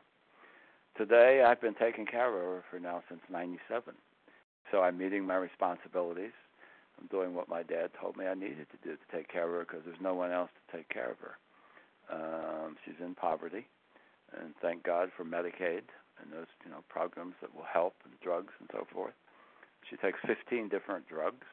Today, 0.97 1.43
I've 1.45 1.61
been 1.61 1.73
taking 1.73 2.05
care 2.05 2.27
of 2.27 2.33
her 2.33 2.63
for 2.69 2.79
now 2.79 3.01
since 3.09 3.21
'97, 3.29 3.95
so 4.71 4.81
I'm 4.81 4.97
meeting 4.97 5.25
my 5.25 5.35
responsibilities. 5.35 6.33
I'm 6.99 7.07
doing 7.07 7.33
what 7.33 7.49
my 7.49 7.63
dad 7.63 7.89
told 7.99 8.15
me 8.15 8.27
I 8.27 8.35
needed 8.35 8.67
to 8.71 8.87
do 8.87 8.95
to 8.95 9.17
take 9.17 9.27
care 9.27 9.45
of 9.45 9.51
her 9.51 9.61
because 9.61 9.81
there's 9.85 10.01
no 10.01 10.13
one 10.13 10.31
else 10.31 10.51
to 10.53 10.77
take 10.77 10.87
care 10.89 11.09
of 11.11 11.17
her. 11.19 11.37
Um, 12.11 12.75
she's 12.83 12.95
in 12.99 13.15
poverty, 13.15 13.67
and 14.37 14.53
thank 14.61 14.83
God 14.83 15.09
for 15.15 15.23
Medicaid 15.23 15.83
and 16.21 16.31
those 16.31 16.47
you 16.65 16.71
know 16.71 16.83
programs 16.89 17.35
that 17.41 17.55
will 17.55 17.65
help 17.71 17.95
and 18.03 18.13
drugs 18.21 18.53
and 18.59 18.69
so 18.71 18.85
forth. 18.91 19.13
She 19.89 19.97
takes 19.97 20.19
15 20.25 20.69
different 20.69 21.07
drugs. 21.07 21.47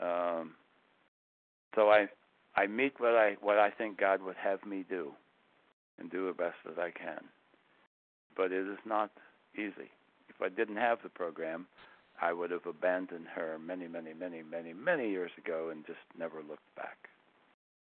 Um, 0.00 0.52
so 1.74 1.90
I 1.90 2.08
I 2.54 2.66
meet 2.66 2.94
what 2.98 3.14
I 3.14 3.36
what 3.40 3.58
I 3.58 3.70
think 3.70 3.98
God 3.98 4.22
would 4.22 4.36
have 4.36 4.64
me 4.64 4.84
do, 4.88 5.12
and 5.98 6.10
do 6.10 6.26
the 6.26 6.32
best 6.32 6.56
that 6.64 6.78
I 6.78 6.90
can. 6.90 7.24
But 8.36 8.52
it 8.52 8.66
is 8.66 8.78
not 8.84 9.10
easy. 9.54 9.90
If 10.28 10.42
I 10.42 10.48
didn't 10.48 10.76
have 10.76 10.98
the 11.02 11.08
program, 11.08 11.66
I 12.20 12.32
would 12.32 12.50
have 12.50 12.66
abandoned 12.66 13.26
her 13.34 13.58
many, 13.58 13.88
many, 13.88 14.12
many, 14.14 14.42
many, 14.42 14.72
many 14.72 15.10
years 15.10 15.30
ago 15.38 15.70
and 15.70 15.86
just 15.86 15.98
never 16.18 16.38
looked 16.38 16.74
back. 16.76 16.96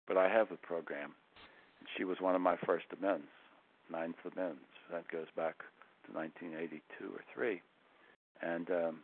But 0.07 0.17
I 0.17 0.29
have 0.29 0.49
the 0.49 0.55
program, 0.55 1.13
she 1.97 2.03
was 2.03 2.17
one 2.19 2.35
of 2.35 2.41
my 2.41 2.57
first 2.65 2.85
amends, 2.97 3.27
ninth 3.91 4.15
amends. 4.23 4.59
That 4.91 5.07
goes 5.11 5.27
back 5.35 5.57
to 6.05 6.13
1982 6.13 7.05
or 7.05 7.21
three, 7.33 7.61
and 8.41 8.69
um, 8.69 8.99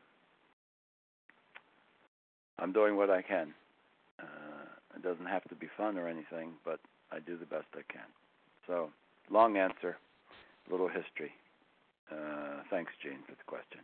I'm 2.60 2.72
doing 2.72 2.96
what 2.96 3.10
I 3.10 3.22
can. 3.22 3.54
Uh, 4.20 4.96
it 4.96 5.04
doesn't 5.04 5.26
have 5.26 5.44
to 5.50 5.56
be 5.56 5.68
fun 5.76 5.98
or 5.98 6.08
anything, 6.08 6.54
but 6.64 6.80
I 7.12 7.20
do 7.20 7.38
the 7.38 7.46
best 7.46 7.66
I 7.74 7.82
can. 7.92 8.08
So, 8.68 8.90
long 9.30 9.58
answer, 9.58 9.98
little 10.72 10.88
history. 10.88 11.32
Uh, 12.12 12.62
thanks, 12.70 12.92
Jean, 13.02 13.20
for 13.26 13.32
the 13.32 13.44
question. 13.46 13.80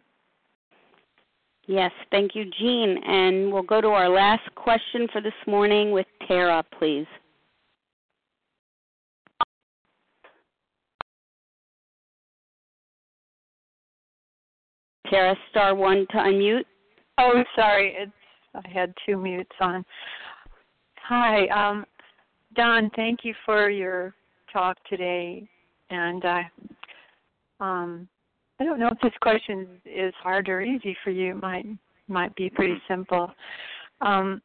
Yes, 1.66 1.92
thank 2.10 2.36
you, 2.36 2.46
Jean. 2.46 2.98
And 3.06 3.52
we'll 3.52 3.62
go 3.62 3.82
to 3.82 3.90
our 3.90 4.10
last 4.10 4.54
question 4.56 5.08
for 5.12 5.22
this 5.22 5.34
morning 5.46 5.92
with 5.92 6.08
Tara, 6.28 6.64
please. 6.80 7.06
Tara, 15.10 15.36
star 15.50 15.76
one 15.76 16.06
to 16.12 16.18
unmute. 16.18 16.66
Oh, 17.18 17.44
sorry. 17.56 17.96
It's 17.98 18.12
I 18.56 18.68
had 18.68 18.94
two 19.06 19.18
mutes 19.18 19.56
on. 19.60 19.86
Hi, 21.04 21.48
um, 21.48 21.86
Don. 22.56 22.90
Thank 22.96 23.20
you 23.24 23.34
for 23.46 23.70
your 23.70 24.14
talk 24.52 24.78
today, 24.90 25.48
and 25.90 26.24
I, 26.26 26.50
um, 27.60 28.08
I 28.60 28.66
don't 28.66 28.80
know 28.80 28.90
if 28.92 29.00
this 29.02 29.14
question 29.22 29.68
is 29.86 30.14
hard 30.22 30.50
or 30.50 30.62
easy 30.62 30.96
for 31.04 31.12
you. 31.12 31.32
It 31.32 31.42
might 31.42 31.66
might 32.08 32.36
be 32.36 32.50
pretty 32.50 32.82
simple. 32.88 33.32
Um, 34.02 34.42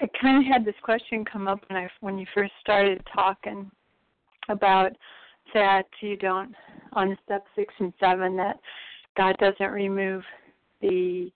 I 0.00 0.06
kind 0.20 0.38
of 0.38 0.50
had 0.50 0.64
this 0.64 0.74
question 0.82 1.24
come 1.24 1.48
up 1.48 1.60
when 1.68 1.78
I 1.82 1.88
when 2.00 2.18
you 2.18 2.26
first 2.34 2.52
started 2.60 3.02
talking 3.14 3.70
about 4.48 4.92
that 5.54 5.86
you 6.00 6.16
don't 6.16 6.54
on 6.92 7.16
step 7.24 7.44
six 7.56 7.72
and 7.78 7.92
seven 7.98 8.36
that 8.36 8.58
God 9.16 9.36
doesn't 9.38 9.72
remove 9.72 10.22
the 10.80 11.30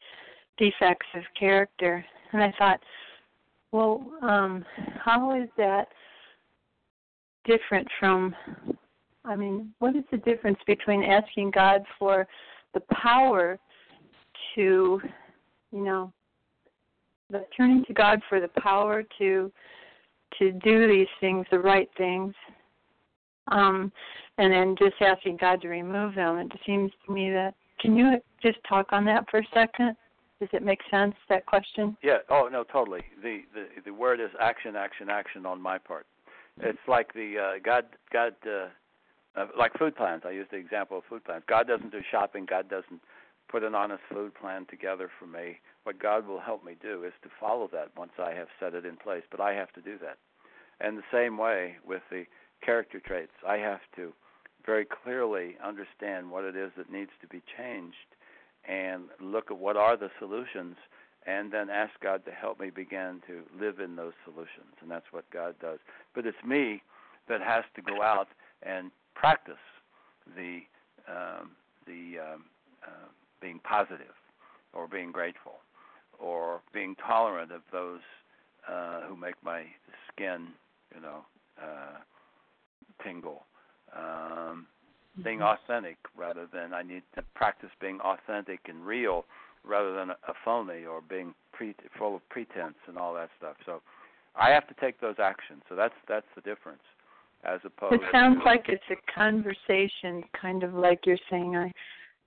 defects 0.59 1.07
of 1.15 1.23
character. 1.39 2.05
And 2.33 2.43
I 2.43 2.53
thought, 2.59 2.81
well, 3.73 4.05
um, 4.23 4.65
how 5.05 5.41
is 5.41 5.49
that 5.57 5.89
different 7.45 7.87
from 7.99 8.35
I 9.25 9.37
mean, 9.37 9.73
what 9.79 9.97
is 9.97 10.05
the 10.11 10.19
difference 10.19 10.59
between 10.67 11.03
asking 11.03 11.53
God 11.53 11.83
for 11.99 12.27
the 12.75 12.83
power 12.93 13.59
to, 14.55 15.01
you 15.73 15.85
know, 15.85 16.13
the 17.31 17.47
turning 17.57 17.85
to 17.87 17.95
God 17.95 18.21
for 18.29 18.41
the 18.41 18.51
power 18.61 19.03
to 19.19 19.51
to 20.39 20.51
do 20.51 20.89
these 20.89 21.07
things, 21.21 21.47
the 21.51 21.59
right 21.59 21.89
things, 21.97 22.35
um, 23.49 23.93
and 24.39 24.53
then 24.53 24.75
just 24.77 25.01
asking 25.01 25.37
God 25.37 25.63
to 25.63 25.69
remove 25.69 26.15
them. 26.17 26.39
It 26.39 26.53
seems 26.67 26.91
to 27.07 27.13
me 27.13 27.31
that. 27.31 27.55
Can 27.81 27.97
you 27.97 28.17
just 28.43 28.59
talk 28.69 28.93
on 28.93 29.05
that 29.07 29.29
for 29.31 29.39
a 29.39 29.47
second? 29.53 29.97
Does 30.41 30.49
it 30.53 30.63
make 30.63 30.81
sense 30.91 31.15
that 31.29 31.47
question? 31.47 31.97
Yeah. 32.03 32.19
Oh 32.29 32.49
no, 32.51 32.65
totally. 32.65 33.03
The 33.23 33.43
the 33.55 33.67
the 33.85 33.95
word 33.95 34.21
is 34.21 34.31
action, 34.41 34.77
action, 34.77 35.09
action 35.09 35.47
on 35.47 35.61
my 35.61 35.79
part. 35.79 36.07
It's 36.61 36.79
like 36.87 37.13
the 37.15 37.35
uh, 37.39 37.59
God 37.65 37.85
God 38.13 38.35
uh, 38.47 38.69
uh, 39.41 39.47
like 39.59 39.73
food 39.79 39.97
plans. 39.97 40.23
I 40.25 40.31
use 40.31 40.47
the 40.51 40.57
example 40.57 40.99
of 40.99 41.05
food 41.09 41.25
plans. 41.25 41.43
God 41.49 41.67
doesn't 41.67 41.91
do 41.91 42.01
shopping. 42.11 42.47
God 42.49 42.69
doesn't 42.69 43.01
put 43.49 43.63
an 43.63 43.75
honest 43.75 44.03
food 44.13 44.35
plan 44.35 44.67
together 44.71 45.11
for 45.19 45.27
me. 45.27 45.59
What 45.83 45.99
God 45.99 46.27
will 46.27 46.41
help 46.41 46.65
me 46.65 46.77
do 46.81 47.05
is 47.05 47.13
to 47.23 47.29
follow 47.41 47.69
that 47.73 47.91
once 47.97 48.13
I 48.19 48.33
have 48.33 48.49
set 48.61 48.75
it 48.75 48.85
in 48.85 48.97
place. 48.97 49.23
But 49.31 49.41
I 49.41 49.55
have 49.55 49.73
to 49.73 49.81
do 49.81 49.99
that. 49.99 50.19
And 50.81 50.99
the 50.99 51.03
same 51.13 51.39
way 51.39 51.77
with 51.87 52.03
the 52.11 52.25
character 52.65 53.01
traits, 53.01 53.33
I 53.47 53.57
have 53.59 53.81
to 53.97 54.13
very 54.65 54.87
clearly 54.87 55.57
understand 55.65 56.31
what 56.31 56.45
it 56.45 56.57
is 56.57 56.71
that 56.77 56.91
needs 56.91 57.11
to 57.21 57.27
be 57.27 57.43
changed 57.59 57.97
and 58.69 59.05
look 59.21 59.51
at 59.51 59.59
what 59.59 59.77
are 59.77 59.97
the 59.97 60.11
solutions 60.19 60.77
and 61.27 61.53
then 61.53 61.71
ask 61.71 61.93
God 62.03 62.25
to 62.27 62.31
help 62.31 62.61
me 62.61 62.71
begin 62.71 63.23
to 63.27 63.43
live 63.59 63.81
in 63.81 63.97
those 63.97 64.13
solutions. 64.25 64.77
And 64.81 64.91
that's 64.91 65.07
what 65.11 65.29
God 65.31 65.55
does. 65.61 65.79
But 66.15 66.27
it's 66.27 66.37
me 66.47 66.83
that 67.29 67.41
has 67.41 67.65
to 67.77 67.83
go 67.83 68.03
out 68.03 68.29
and 68.63 68.91
practice 69.15 69.55
the 70.37 70.61
um, 71.09 71.51
the 71.87 72.19
um, 72.19 72.45
uh, 72.87 73.09
being 73.41 73.61
positive 73.63 74.15
or 74.73 74.89
being 74.89 75.13
grateful 75.13 75.61
or 76.19 76.61
being 76.73 76.97
tolerant 77.07 77.53
of 77.53 77.61
those 77.73 78.01
uh, 78.69 79.03
who 79.03 79.17
make 79.17 79.35
my 79.45 79.65
skin, 80.11 80.49
you 80.95 81.01
know, 81.01 81.25
uh, 81.63 81.99
tingle. 83.03 83.45
Um, 83.97 84.67
being 85.23 85.39
mm-hmm. 85.39 85.71
authentic 85.71 85.97
rather 86.17 86.49
than 86.53 86.75
I 86.75 86.83
need 86.83 87.03
to 87.15 87.23
practice 87.35 87.71
being 87.81 88.01
authentic 88.01 88.61
and 88.67 88.85
real 88.85 89.25
rather 89.65 89.95
than 89.95 90.11
a, 90.11 90.33
phony 90.45 90.85
or 90.85 91.01
being 91.01 91.35
pre- 91.53 91.75
full 91.97 92.17
of 92.17 92.29
pretense 92.29 92.75
and 92.89 92.99
all 92.99 93.15
that 93.15 93.31
stuff. 93.39 93.57
So 93.65 93.81
I 94.37 94.51
have 94.51 94.67
to 94.69 94.75
take 94.81 95.01
those 95.01 95.17
actions. 95.19 95.63
So 95.69 95.77
that's 95.77 95.95
that's 96.09 96.27
the 96.35 96.41
difference 96.41 96.83
as 97.45 97.61
opposed. 97.65 98.01
To 98.01 98.07
It 98.07 98.13
sounds 98.13 98.39
to, 98.39 98.45
like 98.45 98.67
it's 98.69 98.83
a 98.91 99.13
conversation, 99.13 100.25
kind 100.41 100.63
of 100.63 100.75
like 100.75 101.07
you're 101.07 101.17
saying, 101.31 101.57
I 101.57 101.73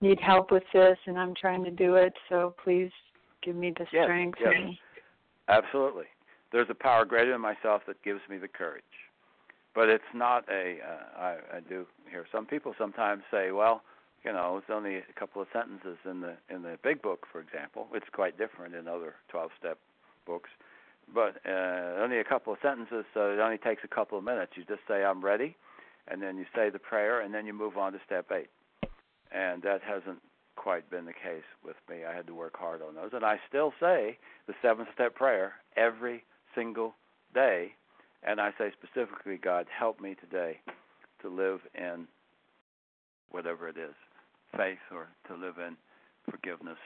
need 0.02 0.20
help 0.20 0.52
with 0.52 0.64
this, 0.74 0.98
and 1.06 1.18
I'm 1.18 1.34
trying 1.36 1.64
to 1.66 1.72
do 1.72 1.96
it. 1.96 2.14
So 2.30 2.56
please 2.64 2.92
give 3.44 3.56
me 3.56 3.74
the 3.78 3.86
yes, 3.92 4.06
strength. 4.06 4.40
Yes, 4.42 4.54
and... 4.56 4.78
absolutely. 5.50 6.06
There's 6.52 6.68
a 6.70 6.76
power 6.76 7.04
greater 7.04 7.32
than 7.32 7.42
myself 7.42 7.82
that 7.88 8.02
gives 8.04 8.22
me 8.30 8.38
the 8.38 8.48
courage. 8.48 8.84
But 9.78 9.90
it's 9.90 10.12
not 10.16 10.44
a. 10.50 10.78
Uh, 10.82 11.22
I, 11.22 11.58
I 11.58 11.60
do 11.60 11.86
hear 12.10 12.26
some 12.32 12.48
people 12.48 12.74
sometimes 12.80 13.22
say, 13.30 13.52
"Well, 13.52 13.84
you 14.26 14.34
know, 14.34 14.58
it's 14.58 14.72
only 14.74 14.96
a 14.96 15.04
couple 15.20 15.40
of 15.40 15.48
sentences 15.54 16.00
in 16.04 16.22
the 16.22 16.34
in 16.50 16.64
the 16.64 16.80
big 16.84 17.04
book, 17.04 17.28
for 17.32 17.40
example. 17.40 17.86
It's 17.94 18.10
quite 18.12 18.40
different 18.40 18.74
in 18.74 18.88
other 18.88 19.14
12-step 19.32 19.78
books." 20.26 20.50
but 21.14 21.38
uh, 21.46 22.02
only 22.04 22.20
a 22.20 22.24
couple 22.24 22.52
of 22.52 22.60
sentences, 22.62 23.06
so 23.14 23.32
it 23.32 23.40
only 23.40 23.58
takes 23.58 23.84
a 23.84 23.88
couple 23.88 24.18
of 24.18 24.24
minutes. 24.24 24.54
You 24.56 24.64
just 24.66 24.82
say, 24.88 25.04
I'm 25.04 25.24
ready, 25.24 25.56
and 26.08 26.22
then 26.22 26.38
you 26.38 26.46
say 26.54 26.70
the 26.70 26.80
prayer, 26.80 27.22
and 27.22 27.34
then 27.34 27.46
you 27.46 27.54
move 27.54 27.78
on 27.78 27.94
to 27.94 28.00
step 28.06 28.28
eight. 28.32 28.50
And 29.32 29.62
that 29.64 29.82
hasn't 29.82 30.20
quite 30.56 30.90
been 30.90 31.06
the 31.06 31.14
case 31.14 31.48
with 31.64 31.76
me. 31.90 32.04
I 32.04 32.14
had 32.14 32.28
to 32.28 32.34
work 32.34 32.58
hard 32.58 32.82
on 32.82 32.96
those. 32.96 33.12
And 33.14 33.24
I 33.24 33.40
still 33.48 33.74
say 33.80 34.18
the 34.48 34.54
seven 34.62 34.86
step 34.94 35.16
prayer 35.16 35.54
every 35.76 36.24
single 36.56 36.96
day. 37.34 37.74
And 38.28 38.42
I 38.42 38.52
say 38.58 38.72
specifically, 38.74 39.38
God, 39.42 39.68
help 39.72 40.02
me 40.02 40.16
today 40.20 40.60
to 41.22 41.30
live 41.30 41.62
in 41.74 42.08
whatever 43.32 43.70
it 43.70 43.78
is 43.78 43.96
faith 44.56 44.84
or 44.92 45.08
to 45.28 45.34
live 45.34 45.56
in 45.58 45.78
forgiveness, 46.30 46.78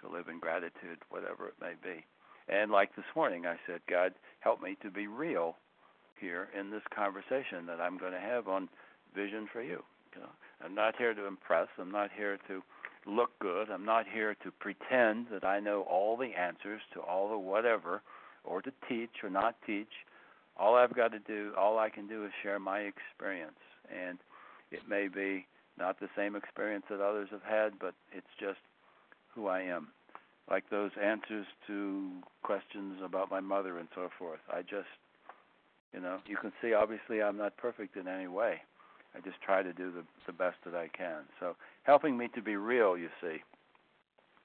to 0.00 0.08
live 0.08 0.28
in 0.28 0.38
gratitude, 0.38 0.98
whatever 1.10 1.48
it 1.48 1.54
may 1.60 1.72
be. 1.82 2.04
And 2.48 2.70
like 2.70 2.94
this 2.94 3.04
morning, 3.16 3.44
I 3.44 3.56
said, 3.66 3.80
God, 3.90 4.12
help 4.38 4.62
me 4.62 4.76
to 4.82 4.90
be 4.90 5.08
real 5.08 5.56
here 6.20 6.48
in 6.58 6.70
this 6.70 6.82
conversation 6.94 7.66
that 7.66 7.80
I'm 7.80 7.98
going 7.98 8.12
to 8.12 8.20
have 8.20 8.46
on 8.46 8.68
vision 9.14 9.48
for 9.52 9.62
you. 9.62 9.82
You 10.14 10.22
know, 10.22 10.30
I'm 10.64 10.74
not 10.74 10.94
here 10.96 11.12
to 11.12 11.26
impress. 11.26 11.68
I'm 11.78 11.90
not 11.90 12.10
here 12.16 12.38
to 12.46 12.62
look 13.04 13.36
good. 13.40 13.68
I'm 13.70 13.84
not 13.84 14.06
here 14.12 14.36
to 14.44 14.50
pretend 14.52 15.26
that 15.32 15.44
I 15.44 15.58
know 15.58 15.82
all 15.82 16.16
the 16.16 16.38
answers 16.38 16.80
to 16.94 17.00
all 17.00 17.28
the 17.30 17.38
whatever, 17.38 18.02
or 18.44 18.62
to 18.62 18.72
teach 18.88 19.10
or 19.24 19.30
not 19.30 19.56
teach. 19.66 19.88
All 20.58 20.74
I've 20.74 20.94
got 20.94 21.12
to 21.12 21.20
do, 21.20 21.52
all 21.56 21.78
I 21.78 21.88
can 21.88 22.06
do, 22.08 22.24
is 22.24 22.32
share 22.42 22.58
my 22.58 22.80
experience, 22.80 23.58
and 23.88 24.18
it 24.70 24.80
may 24.88 25.08
be 25.08 25.46
not 25.78 26.00
the 26.00 26.08
same 26.16 26.34
experience 26.34 26.84
that 26.90 27.00
others 27.00 27.28
have 27.30 27.42
had, 27.42 27.78
but 27.78 27.94
it's 28.12 28.26
just 28.40 28.58
who 29.34 29.46
I 29.46 29.62
am 29.62 29.88
like 30.50 30.68
those 30.70 30.90
answers 31.02 31.46
to 31.66 32.10
questions 32.42 32.98
about 33.04 33.30
my 33.30 33.40
mother 33.40 33.78
and 33.78 33.88
so 33.94 34.08
forth. 34.18 34.40
I 34.52 34.62
just, 34.62 34.88
you 35.92 36.00
know, 36.00 36.18
you 36.26 36.36
can 36.36 36.52
see 36.62 36.72
obviously 36.72 37.22
I'm 37.22 37.36
not 37.36 37.56
perfect 37.56 37.96
in 37.96 38.08
any 38.08 38.28
way. 38.28 38.62
I 39.14 39.20
just 39.20 39.40
try 39.42 39.62
to 39.62 39.72
do 39.72 39.90
the 39.90 40.04
the 40.26 40.32
best 40.32 40.56
that 40.64 40.74
I 40.74 40.88
can. 40.88 41.24
So 41.40 41.56
helping 41.82 42.16
me 42.16 42.28
to 42.34 42.42
be 42.42 42.56
real, 42.56 42.96
you 42.96 43.08
see, 43.20 43.38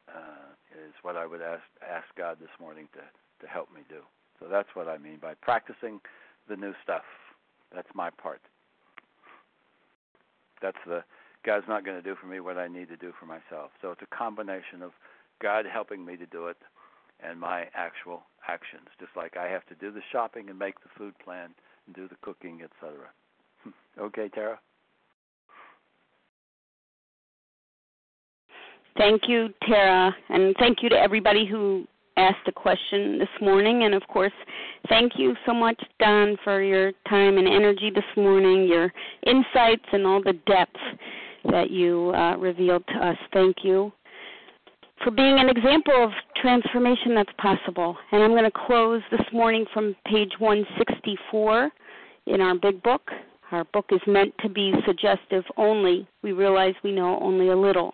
uh, 0.08 0.52
is 0.72 0.94
what 1.02 1.16
I 1.16 1.26
would 1.26 1.42
ask 1.42 1.64
ask 1.82 2.06
God 2.18 2.38
this 2.40 2.50
morning 2.60 2.88
to 2.94 3.02
to 3.46 3.52
help 3.52 3.74
me 3.74 3.82
do. 3.90 4.02
So 4.44 4.50
that's 4.50 4.68
what 4.74 4.90
I 4.90 4.98
mean 4.98 5.20
by 5.22 5.36
practicing 5.36 6.02
the 6.50 6.58
new 6.58 6.74
stuff. 6.84 7.04
That's 7.74 7.88
my 7.96 8.10
part. 8.10 8.42
That's 10.62 10.78
the 10.86 11.04
God's 11.46 11.66
not 11.68 11.86
going 11.86 11.98
to 11.98 12.04
do 12.04 12.16
for 12.20 12.28
me 12.28 12.40
what 12.40 12.58
I 12.58 12.68
need 12.68 12.90
to 12.90 12.98
do 12.98 13.14
for 13.20 13.26
myself. 13.26 13.72
So 13.82 13.92
it's 13.92 14.02
a 14.02 14.16
combination 14.16 14.82
of 14.82 14.92
God 15.42 15.66
helping 15.72 16.06
me 16.06 16.16
to 16.18 16.26
do 16.26 16.48
it 16.48 16.58
and 17.22 17.40
my 17.40 17.66
actual 17.74 18.24
actions. 18.48 18.88
Just 19.00 19.12
like 19.16 19.38
I 19.38 19.48
have 19.48 19.66
to 19.68 19.76
do 19.76 19.92
the 19.92 20.02
shopping 20.12 20.50
and 20.50 20.60
make 20.60 20.76
the 20.82 20.90
food 20.98 21.14
plan 21.24 21.50
and 21.86 21.96
do 21.96 22.08
the 22.08 22.16
cooking, 22.22 22.62
etc. 22.64 23.08
okay, 24.00 24.30
Tara? 24.30 24.60
Thank 28.98 29.24
you, 29.28 29.50
Tara, 29.68 30.16
and 30.30 30.56
thank 30.60 30.84
you 30.84 30.90
to 30.90 30.96
everybody 30.96 31.48
who 31.50 31.88
asked 32.18 32.48
a 32.48 32.52
question 32.52 33.18
this 33.20 33.30
morning. 33.42 33.84
And 33.84 33.94
of 33.94 34.04
course, 34.08 34.34
thank 34.90 35.14
you 35.18 35.36
so 35.46 35.54
much, 35.54 35.82
Don, 36.00 36.38
for 36.44 36.62
your 36.62 36.92
time 37.10 37.38
and 37.38 37.48
energy 37.48 37.92
this 37.94 38.04
morning, 38.16 38.68
your 38.68 38.92
insights, 39.26 39.86
and 39.92 40.06
all 40.06 40.22
the 40.22 40.34
depth 40.46 40.78
that 41.52 41.70
you 41.70 42.12
uh, 42.16 42.38
revealed 42.38 42.84
to 42.88 43.08
us. 43.08 43.18
Thank 43.34 43.58
you 43.64 43.92
for 45.04 45.12
being 45.12 45.40
an 45.40 45.50
example 45.50 46.04
of 46.04 46.12
transformation 46.42 47.16
that's 47.16 47.32
possible. 47.38 47.98
And 48.12 48.24
I'm 48.24 48.32
going 48.32 48.44
to 48.44 48.52
close 48.68 49.02
this 49.12 49.26
morning 49.34 49.66
from 49.74 49.96
page 50.06 50.32
164 50.40 51.70
in 52.28 52.42
our 52.42 52.56
big 52.56 52.82
book. 52.84 53.02
Our 53.52 53.66
book 53.66 53.86
is 53.92 54.00
meant 54.08 54.34
to 54.42 54.50
be 54.50 54.74
suggestive 54.86 55.44
only. 55.58 56.08
We 56.24 56.32
realize 56.32 56.74
we 56.84 56.92
know 56.92 57.20
only 57.22 57.50
a 57.50 57.56
little. 57.56 57.94